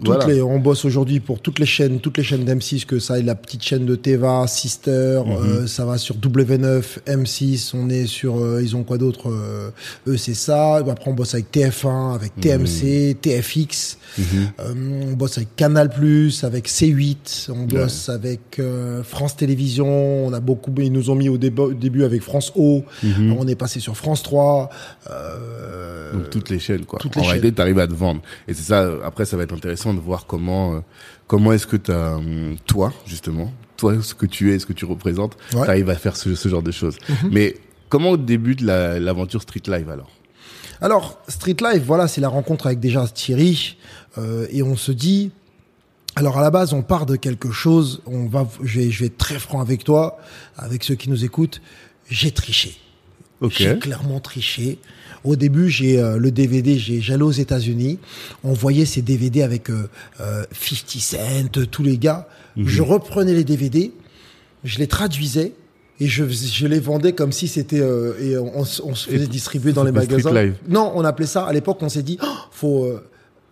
voilà. 0.00 0.26
les, 0.26 0.42
on 0.42 0.58
bosse 0.58 0.84
aujourd'hui 0.84 1.20
pour 1.20 1.40
toutes 1.40 1.58
les 1.58 1.66
chaînes, 1.66 2.00
toutes 2.00 2.16
les 2.18 2.24
chaînes 2.24 2.44
d'M6, 2.44 2.86
que 2.86 2.98
ça 2.98 3.18
ait 3.18 3.22
la 3.22 3.34
petite 3.34 3.62
chaîne 3.62 3.84
de 3.86 3.94
Teva, 3.94 4.46
Sister, 4.48 5.20
Mhm. 5.24 5.32
euh, 5.32 5.66
ça 5.66 5.84
va 5.84 5.98
sur 5.98 6.16
W9, 6.16 6.82
M6, 7.06 7.72
on 7.74 7.88
est 7.90 8.06
sur, 8.06 8.38
euh, 8.42 8.60
ils 8.62 8.74
ont 8.74 8.82
quoi 8.84 8.98
d'autre 8.98 9.30
euh, 9.30 9.70
Eux, 10.06 10.16
c'est 10.16 10.34
ça. 10.34 10.76
Après, 10.76 11.10
on 11.10 11.14
bosse 11.14 11.34
avec 11.34 11.50
TF1, 11.52 12.14
avec 12.14 12.32
TMC, 12.40 13.14
TFX. 13.20 13.98
Mhm. 14.18 14.24
Euh, 14.60 14.74
on 15.10 15.12
bosse 15.12 15.36
avec 15.38 15.54
Canal+, 15.56 15.88
avec 16.42 16.68
C8, 16.68 17.50
on 17.50 17.64
bosse 17.64 18.08
avec 18.08 18.60
France 19.04 19.36
Télévisions, 19.36 20.26
on 20.26 20.32
a 20.32 20.40
beaucoup, 20.40 20.72
ils 20.78 20.92
nous 20.92 21.10
ont 21.10 21.14
mis 21.14 21.28
au, 21.28 21.36
début 21.38 22.04
avec 22.04 22.22
France 22.22 22.52
O, 22.56 22.82
Mhm. 23.02 23.36
on 23.38 23.46
est 23.46 23.54
passé 23.56 23.78
sur 23.80 23.96
France 23.96 24.22
3. 24.22 24.70
Euh, 25.10 26.12
Donc 26.12 26.30
toutes 26.30 26.50
les 26.50 26.58
chaînes 26.58 26.84
quoi. 26.84 26.98
toutes 27.00 27.16
en 27.16 27.20
les 27.20 27.26
réalité, 27.26 27.52
tu 27.52 27.60
arrives 27.60 27.78
à 27.78 27.86
te 27.86 27.94
vendre. 27.94 28.20
Et 28.48 28.54
c'est 28.54 28.62
ça. 28.62 28.88
Après, 29.04 29.24
ça 29.24 29.36
va 29.36 29.42
être 29.44 29.54
intéressant 29.54 29.81
de 29.94 30.00
voir 30.00 30.26
comment 30.26 30.74
euh, 30.74 30.80
comment 31.26 31.52
est-ce 31.52 31.66
que 31.66 31.76
t'as 31.76 32.14
hum, 32.14 32.56
toi 32.66 32.92
justement, 33.06 33.52
toi 33.76 34.00
ce 34.02 34.14
que 34.14 34.26
tu 34.26 34.52
es, 34.52 34.58
ce 34.58 34.66
que 34.66 34.72
tu 34.72 34.84
représentes, 34.84 35.36
Ouais. 35.54 35.64
Tu 35.64 35.68
arrives 35.70 35.90
à 35.90 35.96
faire 35.96 36.16
ce, 36.16 36.34
ce 36.34 36.48
genre 36.48 36.62
de 36.62 36.70
choses. 36.72 36.96
Mais 37.30 37.56
comment 37.88 38.16
débute 38.16 38.60
la- 38.60 38.98
l'aventure 39.00 39.42
Street 39.42 39.62
Live 39.66 39.90
alors? 39.90 40.10
Alors, 40.80 41.20
Street 41.28 41.56
Life, 41.60 41.82
voilà, 41.84 42.08
c'est 42.08 42.20
la 42.20 42.28
rencontre 42.28 42.66
avec 42.66 42.80
déjà 42.80 43.06
Thierry, 43.06 43.76
euh, 44.18 44.46
et 44.50 44.62
on 44.64 44.74
se 44.76 44.90
dit, 44.90 45.30
alors 46.16 46.38
à 46.38 46.42
la 46.42 46.50
base, 46.50 46.72
on 46.72 46.82
part 46.82 47.06
de 47.06 47.14
quelque 47.16 47.52
chose, 47.52 48.02
on 48.06 48.26
va, 48.26 48.48
je 48.62 48.80
vais, 48.80 48.90
je 48.90 49.00
vais 49.00 49.06
être 49.06 49.16
très 49.18 49.38
franc 49.38 49.60
avec 49.60 49.84
toi, 49.84 50.18
avec 50.56 50.82
ceux 50.82 50.94
qui 50.96 51.08
nous 51.08 51.24
écoutent, 51.24 51.60
j'ai 52.10 52.32
triché. 52.32 52.76
Ok. 53.40 53.54
J'ai 53.58 53.78
clairement 53.78 54.18
triché. 54.20 54.78
Au 55.24 55.36
début, 55.36 55.68
j'ai 55.68 56.00
euh, 56.00 56.16
le 56.18 56.30
DVD, 56.30 56.78
j'ai 56.78 57.00
j'allais 57.00 57.22
aux 57.22 57.30
États-Unis, 57.30 57.98
on 58.42 58.52
voyait 58.52 58.86
ces 58.86 59.02
DVD 59.02 59.42
avec 59.42 59.70
euh, 59.70 59.88
euh, 60.20 60.44
50 60.52 61.00
Cent, 61.00 61.66
tous 61.70 61.82
les 61.82 61.98
gars. 61.98 62.26
Mhm. 62.56 62.66
Je 62.66 62.82
reprenais 62.82 63.32
les 63.34 63.44
DVD, 63.44 63.92
je 64.64 64.78
les 64.78 64.86
traduisais 64.88 65.52
et 66.00 66.06
je, 66.08 66.24
je 66.28 66.66
les 66.66 66.80
vendais 66.80 67.12
comme 67.12 67.30
si 67.32 67.46
c'était 67.46 67.80
euh, 67.80 68.14
et 68.20 68.36
on, 68.36 68.60
on 68.60 68.64
se 68.64 69.08
faisait 69.08 69.24
Et 69.24 69.28
distribuer 69.28 69.72
dans 69.72 69.84
les 69.84 69.92
magasins. 69.92 70.32
Live. 70.32 70.56
Non, 70.68 70.90
on 70.94 71.04
appelait 71.04 71.26
ça 71.26 71.44
à 71.46 71.52
l'époque. 71.52 71.78
On 71.82 71.88
s'est 71.88 72.02
dit, 72.02 72.18
oh, 72.22 72.26
faut. 72.50 72.84
euh, 72.84 73.02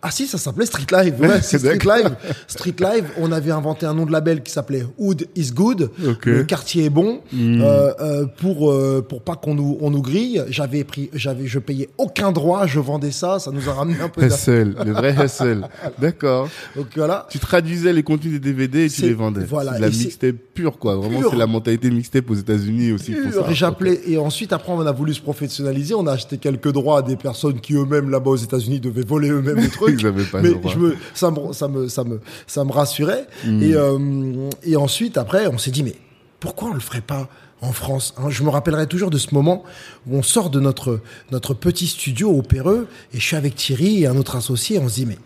ah 0.03 0.09
si, 0.09 0.25
ça 0.25 0.39
s'appelait 0.39 0.65
Street 0.65 0.87
Live. 0.91 1.15
Ouais, 1.19 1.39
c'est 1.43 1.59
Street. 1.59 1.77
Live. 1.85 2.15
Street 2.47 2.75
Live. 2.79 3.05
On 3.19 3.31
avait 3.31 3.51
inventé 3.51 3.85
un 3.85 3.93
nom 3.93 4.05
de 4.05 4.11
label 4.11 4.41
qui 4.41 4.51
s'appelait 4.51 4.83
Hood 4.97 5.27
is 5.35 5.51
Good. 5.51 5.91
Le 6.23 6.43
quartier 6.43 6.85
est 6.85 6.89
bon. 6.89 7.21
Mm. 7.31 7.61
Euh, 7.61 7.93
euh, 7.99 8.25
pour 8.25 8.71
euh, 8.71 9.05
pour 9.07 9.21
pas 9.21 9.35
qu'on 9.35 9.53
nous 9.53 9.77
on 9.79 9.91
nous 9.91 10.01
grille. 10.01 10.43
J'avais 10.49 10.83
pris, 10.83 11.09
j'avais, 11.13 11.45
je 11.45 11.59
payais 11.59 11.89
aucun 11.99 12.31
droit. 12.31 12.65
Je 12.65 12.79
vendais 12.79 13.11
ça. 13.11 13.37
Ça 13.37 13.51
nous 13.51 13.69
a 13.69 13.73
ramené 13.73 13.99
un 14.01 14.09
peu. 14.09 14.25
Hustle, 14.25 14.75
le 14.83 14.91
vrai 14.91 15.15
hustle. 15.23 15.67
D'accord. 15.99 16.49
Donc 16.75 16.87
voilà. 16.95 17.27
Tu 17.29 17.37
traduisais 17.37 17.93
les 17.93 18.03
contenus 18.03 18.33
des 18.33 18.39
DVD 18.39 18.85
et 18.85 18.89
tu 18.89 19.03
les 19.03 19.13
vendais. 19.13 19.45
voilà, 19.45 19.73
de 19.73 19.81
la 19.81 19.89
mixtape 19.89 20.35
pure 20.53 20.79
quoi. 20.79 20.95
Vraiment, 20.95 21.29
c'est 21.29 21.37
la 21.37 21.47
mentalité 21.47 21.91
mixtape 21.91 22.29
aux 22.29 22.35
États-Unis 22.35 22.91
aussi. 22.91 23.13
et 23.13 23.53
j'appelais 23.53 24.01
et 24.07 24.17
ensuite 24.17 24.51
après 24.51 24.71
on 24.71 24.79
a 24.81 24.91
voulu 24.91 25.13
se 25.13 25.21
professionnaliser 25.21 25.93
on 25.93 26.07
a 26.07 26.13
acheté 26.13 26.37
quelques 26.37 26.71
droits 26.71 26.99
à 26.99 27.01
des 27.01 27.15
personnes 27.15 27.59
qui 27.59 27.73
eux-mêmes 27.73 28.09
là-bas 28.09 28.31
aux 28.31 28.35
États-Unis 28.35 28.79
devaient 28.79 29.03
voler 29.03 29.29
eux-mêmes 29.29 29.57
les 29.57 29.69
trucs 29.69 29.90
Pas 30.31 30.41
mais 30.41 30.51
je 30.65 30.77
me 30.77 30.95
ça 31.13 31.31
me 31.31 31.53
ça 31.53 31.67
me 31.67 31.87
ça 31.87 32.03
me 32.03 32.19
ça 32.47 32.63
me 32.63 32.71
rassurait. 32.71 33.27
Mm. 33.45 33.63
et 33.63 33.75
euh, 33.75 34.49
et 34.63 34.75
ensuite 34.75 35.17
après 35.17 35.47
on 35.47 35.57
s'est 35.57 35.71
dit 35.71 35.83
mais 35.83 35.95
pourquoi 36.39 36.69
on 36.69 36.73
le 36.73 36.79
ferait 36.79 37.01
pas 37.01 37.29
en 37.61 37.71
France 37.71 38.13
hein? 38.17 38.29
Je 38.29 38.43
me 38.43 38.49
rappellerai 38.49 38.87
toujours 38.87 39.09
de 39.09 39.17
ce 39.17 39.33
moment 39.33 39.63
où 40.07 40.17
on 40.17 40.23
sort 40.23 40.49
de 40.49 40.59
notre 40.59 40.99
notre 41.31 41.53
petit 41.53 41.87
studio 41.87 42.29
au 42.31 42.41
Péreux 42.41 42.87
et 43.13 43.19
je 43.19 43.25
suis 43.25 43.35
avec 43.35 43.55
Thierry 43.55 44.03
et 44.03 44.07
un 44.07 44.17
autre 44.17 44.35
associé 44.35 44.79
on 44.79 44.89
se 44.89 44.95
dit 44.95 45.05
mais 45.05 45.17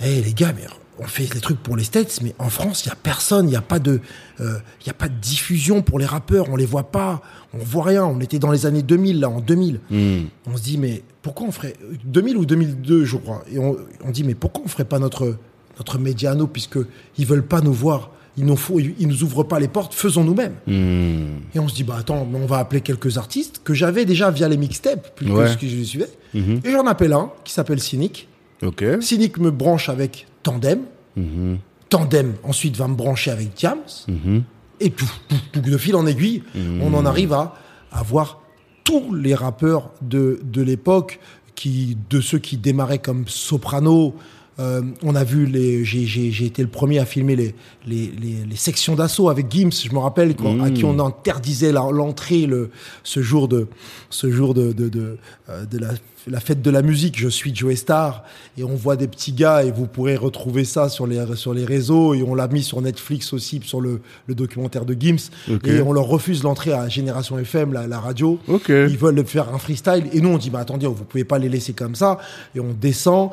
hey, 0.00 0.22
les 0.22 0.32
gars 0.34 0.52
mais 0.54 0.66
on 0.98 1.04
fait 1.04 1.32
les 1.34 1.40
trucs 1.40 1.58
pour 1.62 1.76
les 1.76 1.84
States, 1.84 2.20
mais 2.22 2.34
en 2.38 2.48
France, 2.50 2.84
il 2.84 2.88
y 2.88 2.92
a 2.92 2.96
personne, 2.96 3.48
il 3.48 3.52
y 3.52 3.56
a 3.56 3.62
pas 3.62 3.78
de, 3.78 4.00
euh, 4.40 4.58
y 4.86 4.90
a 4.90 4.94
pas 4.94 5.08
de 5.08 5.14
diffusion 5.14 5.82
pour 5.82 5.98
les 5.98 6.04
rappeurs, 6.06 6.48
on 6.50 6.56
les 6.56 6.66
voit 6.66 6.90
pas, 6.90 7.22
on 7.54 7.58
voit 7.58 7.84
rien. 7.84 8.04
On 8.04 8.20
était 8.20 8.38
dans 8.38 8.50
les 8.52 8.66
années 8.66 8.82
2000 8.82 9.20
là, 9.20 9.28
en 9.30 9.40
2000. 9.40 9.80
Hmm. 9.90 10.20
On 10.46 10.56
se 10.56 10.62
dit 10.62 10.78
mais 10.78 11.02
pourquoi 11.22 11.46
on 11.46 11.52
ferait 11.52 11.74
2000 12.04 12.36
ou 12.36 12.44
2002, 12.46 13.04
je 13.04 13.16
crois. 13.16 13.42
Et 13.50 13.58
on, 13.58 13.76
on 14.04 14.10
dit 14.10 14.24
mais 14.24 14.34
pourquoi 14.34 14.62
on 14.64 14.68
ferait 14.68 14.84
pas 14.84 14.98
notre 14.98 15.36
notre 15.78 15.98
média 15.98 16.32
à 16.32 16.34
nous 16.34 16.46
puisque 16.46 16.78
ils 17.16 17.26
veulent 17.26 17.46
pas 17.46 17.62
nous 17.62 17.72
voir, 17.72 18.10
ils 18.36 18.44
nous 18.44 18.56
faut, 18.56 18.78
ils 18.78 19.08
nous 19.08 19.22
ouvrent 19.24 19.42
pas 19.44 19.58
les 19.58 19.68
portes, 19.68 19.94
faisons 19.94 20.22
nous-mêmes. 20.22 20.54
Hmm. 20.66 21.38
Et 21.54 21.58
on 21.58 21.68
se 21.68 21.74
dit 21.74 21.84
bah 21.84 21.96
attends, 21.98 22.28
on 22.32 22.46
va 22.46 22.58
appeler 22.58 22.82
quelques 22.82 23.16
artistes 23.16 23.62
que 23.64 23.72
j'avais 23.72 24.04
déjà 24.04 24.30
via 24.30 24.48
les 24.48 24.58
mixtapes, 24.58 25.16
plus 25.16 25.30
Ouais. 25.32 25.44
que 25.44 25.50
ce 25.52 25.56
que 25.56 25.66
je 25.66 25.76
les 25.76 25.84
suivais. 25.84 26.08
Mhm. 26.34 26.60
Et 26.64 26.70
j'en 26.70 26.86
appelle 26.86 27.12
un 27.14 27.30
qui 27.44 27.52
s'appelle 27.54 27.80
Cynic. 27.80 28.28
Ok. 28.62 28.84
Cynic 29.00 29.38
me 29.38 29.50
branche 29.50 29.88
avec 29.88 30.26
Tandem. 30.42 30.80
Mhm. 31.16 31.58
Tandem 31.88 32.34
ensuite 32.42 32.76
va 32.76 32.88
me 32.88 32.94
brancher 32.94 33.30
avec 33.30 33.54
Diams. 33.54 33.78
Mhm. 34.08 34.42
Et 34.80 34.90
tout, 34.90 35.10
de 35.54 35.76
fil 35.76 35.94
en 35.94 36.06
aiguille, 36.06 36.42
on 36.80 36.92
en 36.94 37.06
arrive 37.06 37.32
à 37.32 37.54
avoir 37.92 38.40
tous 38.84 39.14
les 39.14 39.34
rappeurs 39.34 39.90
de, 40.00 40.40
de 40.42 40.60
l'époque, 40.62 41.20
qui, 41.54 41.96
de 42.10 42.20
ceux 42.20 42.38
qui 42.38 42.56
démarraient 42.56 42.98
comme 42.98 43.24
Soprano, 43.28 44.14
Euh, 44.58 44.82
on 45.02 45.14
a 45.14 45.24
vu 45.24 45.46
les, 45.46 45.82
j'ai, 45.82 46.04
j'ai, 46.04 46.30
j'ai 46.30 46.44
été 46.44 46.60
le 46.62 46.68
premier 46.68 46.98
à 46.98 47.06
filmer 47.06 47.36
les, 47.36 47.54
les, 47.86 48.12
les, 48.20 48.44
les 48.46 48.56
sections 48.56 48.94
d'assaut 48.94 49.30
avec 49.30 49.50
Gims. 49.50 49.70
Je 49.72 49.90
me 49.94 49.98
rappelle 49.98 50.36
quand- 50.36 50.60
à 50.62 50.68
qui 50.70 50.84
on 50.84 50.98
interdisait 51.00 51.72
l'entrée 51.72 52.44
le, 52.46 52.70
ce 53.02 53.22
jour 53.22 53.48
de, 53.48 53.66
ce 54.10 54.30
jour 54.30 54.52
de, 54.52 54.72
de, 54.74 54.90
de, 54.90 55.16
euh, 55.48 55.64
de 55.64 55.78
la, 55.78 55.88
la 56.26 56.40
fête 56.40 56.62
de 56.62 56.70
la 56.70 56.82
musique. 56.82 57.18
Je 57.18 57.28
suis 57.28 57.54
Joe 57.54 57.74
Star 57.74 58.22
et 58.56 58.64
on 58.64 58.74
voit 58.74 58.96
des 58.96 59.08
petits 59.08 59.32
gars 59.32 59.64
et 59.64 59.70
vous 59.72 59.86
pourrez 59.86 60.16
retrouver 60.16 60.64
ça 60.64 60.88
sur 60.88 61.06
les, 61.06 61.24
sur 61.36 61.52
les 61.54 61.64
réseaux 61.64 62.14
et 62.14 62.22
on 62.22 62.34
l'a 62.34 62.48
mis 62.48 62.62
sur 62.62 62.80
Netflix 62.80 63.32
aussi 63.32 63.60
sur 63.64 63.80
le, 63.80 64.00
le 64.26 64.34
documentaire 64.34 64.84
de 64.84 64.94
Gims 64.98 65.30
et 65.64 65.80
on 65.80 65.92
leur 65.92 66.04
refuse 66.06 66.42
l'entrée 66.42 66.72
à 66.72 66.88
Génération 66.88 67.38
FM, 67.38 67.72
la, 67.72 67.86
la 67.86 67.98
radio. 68.00 68.38
Ok. 68.48 68.68
Ils 68.68 68.96
veulent 68.98 69.24
faire 69.26 69.52
un 69.54 69.58
freestyle 69.58 70.04
et 70.12 70.20
nous 70.20 70.28
on 70.30 70.38
dit 70.38 70.50
bah 70.50 70.60
attendez, 70.60 70.86
vous 70.86 71.04
pouvez 71.04 71.24
pas 71.24 71.38
les 71.38 71.48
laisser 71.48 71.72
comme 71.72 71.94
ça 71.94 72.18
et 72.54 72.60
on 72.60 72.72
descend. 72.72 73.30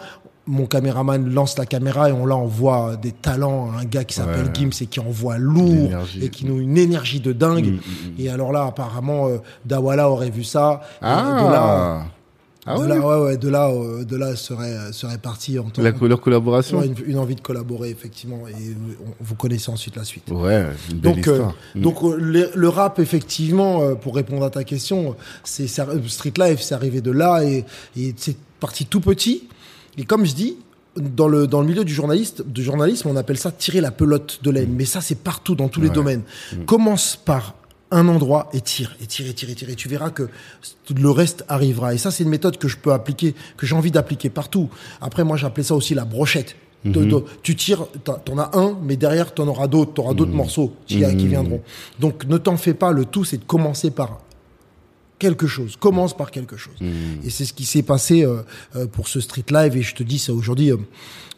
Mon 0.48 0.65
caméraman 0.65 1.31
lance 1.31 1.60
la 1.60 1.67
caméra 1.67 2.10
et 2.10 2.12
on 2.12 2.25
là 2.25 2.36
on 2.36 2.48
voit 2.48 2.96
des 2.96 3.12
talents, 3.12 3.69
un 3.79 3.86
gars 3.86 4.03
qui 4.03 4.15
s'appelle 4.15 4.46
Ouais. 4.48 4.51
Gims 4.55 4.72
et 4.81 4.88
qui 4.88 5.00
envoie 5.00 5.38
lourd 5.38 5.91
et 6.19 6.29
qui 6.29 6.46
nous 6.48 6.60
une 6.60 6.75
énergie 6.75 7.19
de 7.19 7.34
dingue. 7.34 7.67
Mm, 7.67 7.75
mm, 7.75 8.13
Et 8.17 8.29
alors 8.29 8.51
là 8.51 8.65
apparemment 8.65 9.27
euh, 9.27 9.38
Dawala 9.65 10.10
aurait 10.10 10.31
vu 10.31 10.43
ça. 10.43 10.81
Et 10.93 10.98
Ah. 11.03 11.43
de 11.46 11.51
là, 11.53 12.05
Ah 12.71 12.77
de 12.77 12.85
là, 12.85 12.99
ouais, 12.99 13.23
ouais, 13.25 13.38
de 13.38 13.49
là, 13.49 13.69
euh, 13.69 14.03
de 14.05 14.15
là 14.15 14.35
serait 14.35 14.91
serait 14.91 15.17
parti 15.17 15.57
en 15.57 15.63
tant 15.69 15.81
La 15.81 15.91
leur 15.91 16.21
collaboration. 16.21 16.77
Ouais, 16.79 16.85
une, 16.88 16.95
une 17.05 17.17
envie 17.17 17.35
de 17.35 17.41
collaborer 17.41 17.89
effectivement 17.89 18.47
et 18.47 18.53
on- 19.05 19.13
vous 19.19 19.35
connaissez 19.35 19.71
ensuite 19.71 19.95
la 19.95 20.03
suite. 20.03 20.29
Ouais, 20.29 20.65
une 20.91 20.97
belle 20.99 21.15
Donc, 21.15 21.27
euh, 21.27 21.31
histoire. 21.31 21.55
Mm. 21.75 21.81
donc 21.81 22.03
euh, 22.03 22.15
le, 22.19 22.49
le 22.53 22.69
rap, 22.69 22.99
effectivement, 22.99 23.81
euh, 23.81 23.95
pour 23.95 24.15
répondre 24.15 24.43
à 24.45 24.49
ta 24.49 24.63
question, 24.63 25.15
c'est 25.43 25.79
euh, 25.79 25.99
Street 26.07 26.33
Life, 26.38 26.61
c'est 26.61 26.75
arrivé 26.75 27.01
de 27.01 27.11
là 27.11 27.43
et, 27.43 27.65
et 27.97 28.13
c'est 28.15 28.38
parti 28.59 28.85
tout 28.85 29.01
petit. 29.01 29.47
Et 29.97 30.03
comme 30.03 30.25
je 30.25 30.33
dis, 30.35 30.57
dans 30.95 31.27
le, 31.27 31.47
dans 31.47 31.61
le 31.61 31.67
milieu 31.67 31.83
du, 31.85 31.93
journaliste, 31.93 32.41
du 32.45 32.63
journalisme, 32.63 33.07
on 33.09 33.15
appelle 33.15 33.38
ça 33.38 33.51
tirer 33.51 33.79
la 33.81 33.91
pelote 33.91 34.39
de 34.43 34.51
laine. 34.51 34.73
Mais 34.75 34.85
ça, 34.85 35.01
c'est 35.01 35.19
partout, 35.19 35.55
dans 35.55 35.67
tous 35.69 35.81
les 35.81 35.89
domaines. 35.89 36.23
Commence 36.65 37.15
par 37.15 37.55
un 37.91 38.08
endroit 38.08 38.50
et 38.53 38.62
tire, 38.62 38.96
et 39.01 39.05
tire, 39.08 39.27
et 39.27 39.34
tire, 39.34 39.50
et 39.50 39.55
tire. 39.55 39.69
Et 39.69 39.75
tu 39.75 39.88
verras 39.89 40.10
que 40.12 40.29
le 40.96 41.10
reste 41.10 41.43
arrivera. 41.48 41.93
Et 41.93 41.98
ça, 41.98 42.12
c'est 42.12 42.24
une 42.24 42.29
méthode 42.29 42.58
que 42.58 42.67
je 42.67 42.77
peux 42.77 42.93
appliquer, 42.93 43.34
que 43.58 43.65
j'ai 43.65 43.75
envie 43.75 43.91
d'appliquer 43.91 44.29
partout. 44.29 44.69
Après, 45.01 45.24
moi, 45.24 45.38
j'appelais 45.38 45.63
ça 45.63 45.75
aussi 45.75 45.93
la 45.96 46.05
brochette. 46.05 46.55
De- 46.86 47.03
de- 47.03 47.24
tu 47.43 47.55
tires, 47.58 47.88
t'en- 48.05 48.38
as 48.38 48.51
un, 48.58 48.77
mais 48.81 48.96
derrière, 48.96 49.34
t'en 49.34 49.48
auras 49.48 49.67
d'autres, 49.67 49.93
t'auras 49.93 50.13
d'autres 50.13 50.31
morceaux 50.38 50.74
qui, 50.88 51.00
qui 51.17 51.27
viendront. 51.27 51.62
Donc, 52.00 52.25
ne 52.25 52.38
t'en 52.38 52.55
fais 52.58 52.74
pas. 52.74 52.91
Le 52.93 53.03
tout, 53.05 53.25
c'est 53.25 53.38
de 53.38 53.43
commencer 53.43 53.91
par 53.91 54.19
quelque 55.17 55.46
chose. 55.48 55.75
Commence 55.75 56.15
par 56.15 56.31
quelque 56.31 56.55
chose. 56.55 56.75
Et 57.25 57.29
c'est 57.29 57.43
ce 57.43 57.51
qui 57.51 57.65
s'est 57.65 57.81
passé 57.84 58.24
euh, 58.24 58.43
euh, 58.77 58.86
pour 58.88 59.10
ce 59.10 59.19
street 59.19 59.43
live. 59.51 59.75
Et 59.75 59.81
je 59.81 59.93
te 59.93 60.03
dis 60.03 60.19
ça 60.19 60.31
aujourd'hui. 60.34 60.72
euh, 60.72 60.77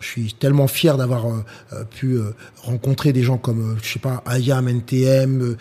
je 0.02 0.08
suis 0.08 0.34
tellement 0.34 0.68
fier 0.68 0.98
d'avoir 0.98 1.28
euh, 1.28 1.32
euh, 1.74 1.84
pu 1.84 2.14
euh, 2.16 2.34
rencontrer 2.64 3.14
des 3.14 3.24
gens 3.24 3.38
comme, 3.38 3.78
je 3.82 3.88
sais 3.94 4.00
pas, 4.00 4.22
Ayam, 4.26 4.68
NTM, 4.68 5.56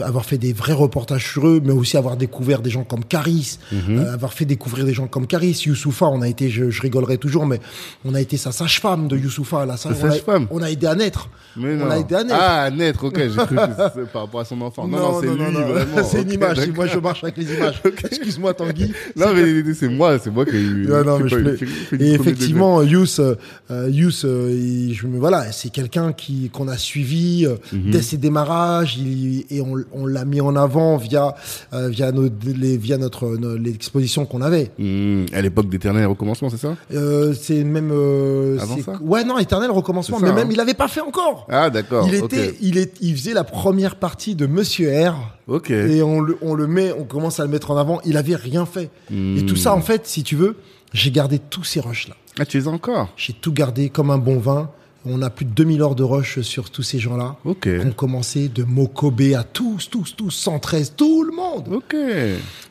avoir 0.00 0.24
fait 0.24 0.38
des 0.38 0.52
vrais 0.52 0.72
reportages 0.72 1.26
sur 1.32 1.46
eux, 1.46 1.60
mais 1.64 1.72
aussi 1.72 1.96
avoir 1.96 2.16
découvert 2.16 2.62
des 2.62 2.70
gens 2.70 2.84
comme 2.84 3.04
Caris, 3.04 3.58
euh, 3.72 4.12
avoir 4.14 4.32
fait 4.32 4.44
découvrir 4.44 4.84
des 4.84 4.94
gens 4.94 5.06
comme 5.08 5.26
Caris, 5.26 5.62
Youssoufa, 5.66 6.06
on 6.06 6.22
a 6.22 6.28
été, 6.28 6.48
je, 6.50 6.70
je 6.70 6.82
rigolerai 6.82 7.18
toujours, 7.18 7.46
mais 7.46 7.60
on 8.04 8.14
a 8.14 8.20
été 8.20 8.36
sa 8.36 8.52
sage-femme 8.52 9.08
de 9.08 9.16
Youssoufa, 9.16 9.66
la 9.66 9.76
sage- 9.76 9.96
Sa 9.96 10.04
on 10.06 10.08
a- 10.08 10.12
sage-femme 10.12 10.46
On 10.50 10.62
a 10.62 10.70
aidé 10.70 10.86
à 10.86 10.94
naître. 10.94 11.28
Mais 11.56 11.74
on 11.74 11.84
non. 11.86 11.90
a 11.90 11.98
aidé 11.98 12.14
à 12.14 12.22
naître. 12.24 12.38
Ah, 12.40 12.70
naître, 12.70 13.04
ok, 13.04 13.16
j'ai 13.18 13.28
cru 13.36 13.56
que 13.56 14.04
par 14.12 14.22
rapport 14.22 14.40
à 14.40 14.44
son 14.44 14.60
enfant. 14.60 14.86
Non, 14.86 14.98
non, 14.98 15.20
c'est 15.20 15.26
lui, 15.26 15.36
vraiment. 15.36 16.02
c'est 16.08 16.22
une 16.22 16.28
Ok, 16.28 16.34
image. 16.34 16.68
Moi, 16.70 16.86
je 16.86 16.98
marche 16.98 17.24
avec 17.24 17.36
les 17.36 17.52
images. 17.54 17.82
Excuse-moi, 18.04 18.54
Tanguy. 18.54 18.92
Non, 19.16 19.34
mais 19.34 19.74
c'est 19.74 19.88
moi, 19.88 20.18
c'est 20.18 20.30
moi 20.30 20.44
qui 20.46 20.56
ai 20.56 20.60
eu. 20.60 20.86
Non, 20.86 21.16
qui 21.18 21.34
mais 21.34 21.50
ai 21.52 21.56
je 21.56 21.96
Et 21.96 22.12
effectivement, 22.12 22.82
Yous, 22.82 23.20
euh, 23.20 23.34
euh, 23.80 23.90
Yous, 23.90 24.24
euh, 24.24 24.50
il- 24.52 24.94
je 24.94 25.06
me 25.06 25.18
voilà, 25.18 25.52
c'est 25.52 25.70
quelqu'un 25.70 26.12
qui 26.12 26.50
qu'on 26.50 26.68
a 26.68 26.76
suivi 26.76 27.46
euh, 27.46 27.56
Mhm. 27.72 27.90
dès 27.90 28.02
ses 28.02 28.16
démarrages, 28.16 28.96
il- 28.98 29.44
et 29.50 29.60
on, 29.60 29.74
on 29.92 30.06
l'a 30.06 30.24
mis 30.24 30.40
en 30.40 30.56
avant 30.56 30.96
via 30.96 31.34
euh, 31.72 31.88
via 31.88 32.12
nos, 32.12 32.28
les, 32.44 32.76
via 32.76 32.98
notre 32.98 33.36
l'exposition 33.56 34.26
qu'on 34.26 34.42
avait. 34.42 34.70
Hmm, 34.78 35.24
à 35.32 35.40
l'époque 35.42 35.68
d'éternel 35.68 36.06
recommencement, 36.06 36.50
c'est 36.50 36.56
ça? 36.58 36.76
C'est 37.34 37.64
même 37.64 37.90
Avant 38.60 38.78
ça? 38.82 38.98
Ouais 39.02 39.24
non 39.24 39.38
éternel 39.38 39.70
recommencement, 39.70 40.18
ça, 40.18 40.26
mais 40.26 40.32
même 40.32 40.48
hein. 40.48 40.52
il 40.52 40.60
avait 40.60 40.74
pas 40.74 40.88
fait 40.88 41.00
encore. 41.00 41.46
Ah, 41.50 41.70
d'accord. 41.70 42.06
il 42.08 42.14
était, 42.14 42.54
il 42.60 42.78
est, 42.78 42.92
il 43.00 43.16
faisait 43.16 43.34
la 43.34 43.44
première 43.44 43.96
partie 43.96 44.34
de 44.34 44.46
Monsieur 44.46 44.90
R. 45.08 45.14
Ok. 45.48 45.70
Et 45.70 46.02
on 46.02 46.20
le, 46.20 46.36
on 46.42 46.54
le 46.54 46.66
met, 46.66 46.92
on 46.92 47.04
commence 47.04 47.40
à 47.40 47.44
le 47.44 47.50
mettre 47.50 47.70
en 47.70 47.76
avant. 47.76 48.00
Il 48.04 48.16
avait 48.16 48.36
rien 48.36 48.66
fait. 48.66 48.90
Et 49.12 49.44
tout 49.46 49.56
ça, 49.56 49.74
en 49.74 49.80
fait, 49.80 50.06
si 50.06 50.22
tu 50.22 50.36
veux, 50.36 50.56
j'ai 50.92 51.10
gardé 51.10 51.38
tous 51.38 51.64
ces 51.64 51.80
rushs 51.80 52.08
là. 52.08 52.14
Ah, 52.40 52.46
tu 52.46 52.56
les 52.56 52.68
as 52.68 52.70
encore 52.70 53.10
J'ai 53.18 53.34
tout 53.34 53.52
gardé 53.52 53.90
comme 53.90 54.10
un 54.10 54.16
bon 54.16 54.38
vin. 54.38 54.70
On 55.04 55.20
a 55.20 55.28
plus 55.28 55.44
de 55.44 55.50
2000 55.50 55.82
heures 55.82 55.94
de 55.94 56.02
rush 56.02 56.40
sur 56.40 56.70
tous 56.70 56.82
ces 56.82 56.98
gens-là. 56.98 57.36
Ok. 57.44 57.68
On 57.86 57.90
commençait 57.90 58.48
de 58.48 58.64
Mokobe 58.64 59.20
à 59.36 59.44
tous, 59.44 59.90
tous, 59.90 60.14
tous, 60.16 60.30
113, 60.30 60.94
tout 60.96 61.22
le 61.22 61.32
monde. 61.32 61.68
Ok. 61.70 61.94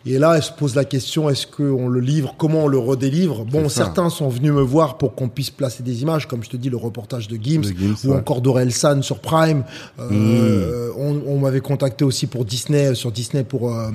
Et 0.06 0.18
là, 0.18 0.34
elle 0.36 0.44
se 0.44 0.52
pose 0.52 0.74
la 0.76 0.86
question, 0.86 1.30
est-ce 1.30 1.46
qu'on 1.46 1.88
le 1.88 2.00
livre, 2.00 2.36
comment 2.38 2.66
on 2.66 2.68
le 2.68 2.78
redélivre? 2.80 3.46
Bon, 3.46 3.70
certains 3.70 4.10
sont 4.10 4.30
venus 4.30 4.52
me 4.52 4.62
voir 4.62 4.98
pour 4.98 5.14
qu'on 5.14 5.28
puisse 5.28 5.52
placer 5.52 5.84
des 5.84 6.02
images, 6.02 6.28
comme 6.28 6.44
je 6.44 6.50
te 6.50 6.58
dis, 6.58 6.70
le 6.70 6.78
reportage 6.78 7.28
de 7.28 7.36
Gims, 7.36 7.62
De 7.62 7.70
Gims, 7.70 7.96
ou 8.06 8.10
ouais. 8.10 8.18
Encore 8.18 8.42
d'Orelsan 8.42 9.02
sur 9.04 9.20
Prime. 9.20 9.64
Euh, 10.00 10.92
on 10.98 11.22
on 11.28 11.40
m'avait 11.40 11.62
contacté 11.62 12.06
aussi 12.06 12.28
pour 12.28 12.46
Disney, 12.46 12.96
sur 12.96 13.12
Disney 13.12 13.44
pour, 13.44 13.74
euh, 13.74 13.90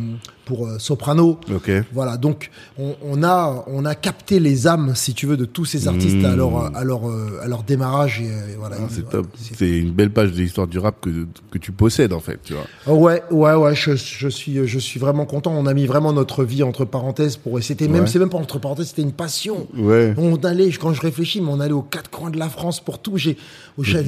pour 0.45 0.67
euh, 0.67 0.79
Soprano. 0.79 1.39
Ok. 1.55 1.71
Voilà, 1.93 2.17
donc 2.17 2.51
on, 2.79 2.95
on 3.03 3.23
a 3.23 3.65
on 3.67 3.85
a 3.85 3.95
capté 3.95 4.41
les 4.41 4.67
âmes, 4.67 4.93
si 4.95 5.15
tu 5.15 5.27
veux, 5.27 5.37
de 5.37 5.45
tous 5.45 5.65
ces 5.65 5.89
artistes 5.89 6.17
Mmh. 6.17 6.25
à 6.27 6.37
leur 6.37 6.77
à 6.77 6.85
leur 6.85 7.09
euh, 7.09 7.41
à 7.43 7.49
leur 7.49 7.63
démarrage 7.63 8.21
et, 8.21 8.57
voilà. 8.59 8.77
Ah, 8.81 8.87
c'est 8.91 9.01
voilà, 9.03 9.11
top. 9.23 9.27
c'est- 9.57 9.69
une 9.79 9.91
belle 9.93 10.11
page 10.11 10.33
de 10.33 10.37
l'histoire 10.37 10.67
du 10.67 10.79
rap 10.79 10.97
que, 11.01 11.27
que 11.51 11.59
tu 11.59 11.73
possèdes, 11.73 12.13
en 12.13 12.21
fait, 12.21 12.39
tu 12.45 12.53
vois. 12.55 12.65
Oh, 12.87 12.95
ouais, 12.97 13.23
ouais, 13.31 13.55
ouais, 13.55 13.75
je, 13.75 13.97
je 13.97 14.29
suis 14.29 14.67
je 14.67 14.79
suis 14.79 15.01
vraiment 15.01 15.25
content. 15.27 15.53
On 15.57 15.67
a 15.67 15.75
mis 15.75 15.87
vraiment 15.87 16.13
notre 16.13 16.45
vie 16.45 16.63
entre 16.63 16.85
parenthèses 16.85 17.37
pour 17.37 17.59
et 17.59 17.63
c'était 17.63 17.89
même 17.89 18.07
c'est 18.07 18.19
même 18.19 18.31
pas 18.31 18.39
entre 18.39 18.59
parenthèses, 18.59 18.89
c'était 18.89 19.03
une 19.03 19.13
passion. 19.13 19.67
Ouais. 19.77 20.15
On 20.19 20.37
allait 20.45 20.71
quand 20.71 20.93
je 20.93 21.01
réfléchis, 21.01 21.41
mais 21.41 21.49
on 21.51 21.61
allait 21.61 21.73
aux 21.73 21.83
quatre 21.83 22.11
coins 22.11 22.31
de 22.31 22.39
la 22.39 22.49
France 22.49 22.81
pour 22.81 22.99
tout. 23.01 23.17
J'ai 23.17 23.37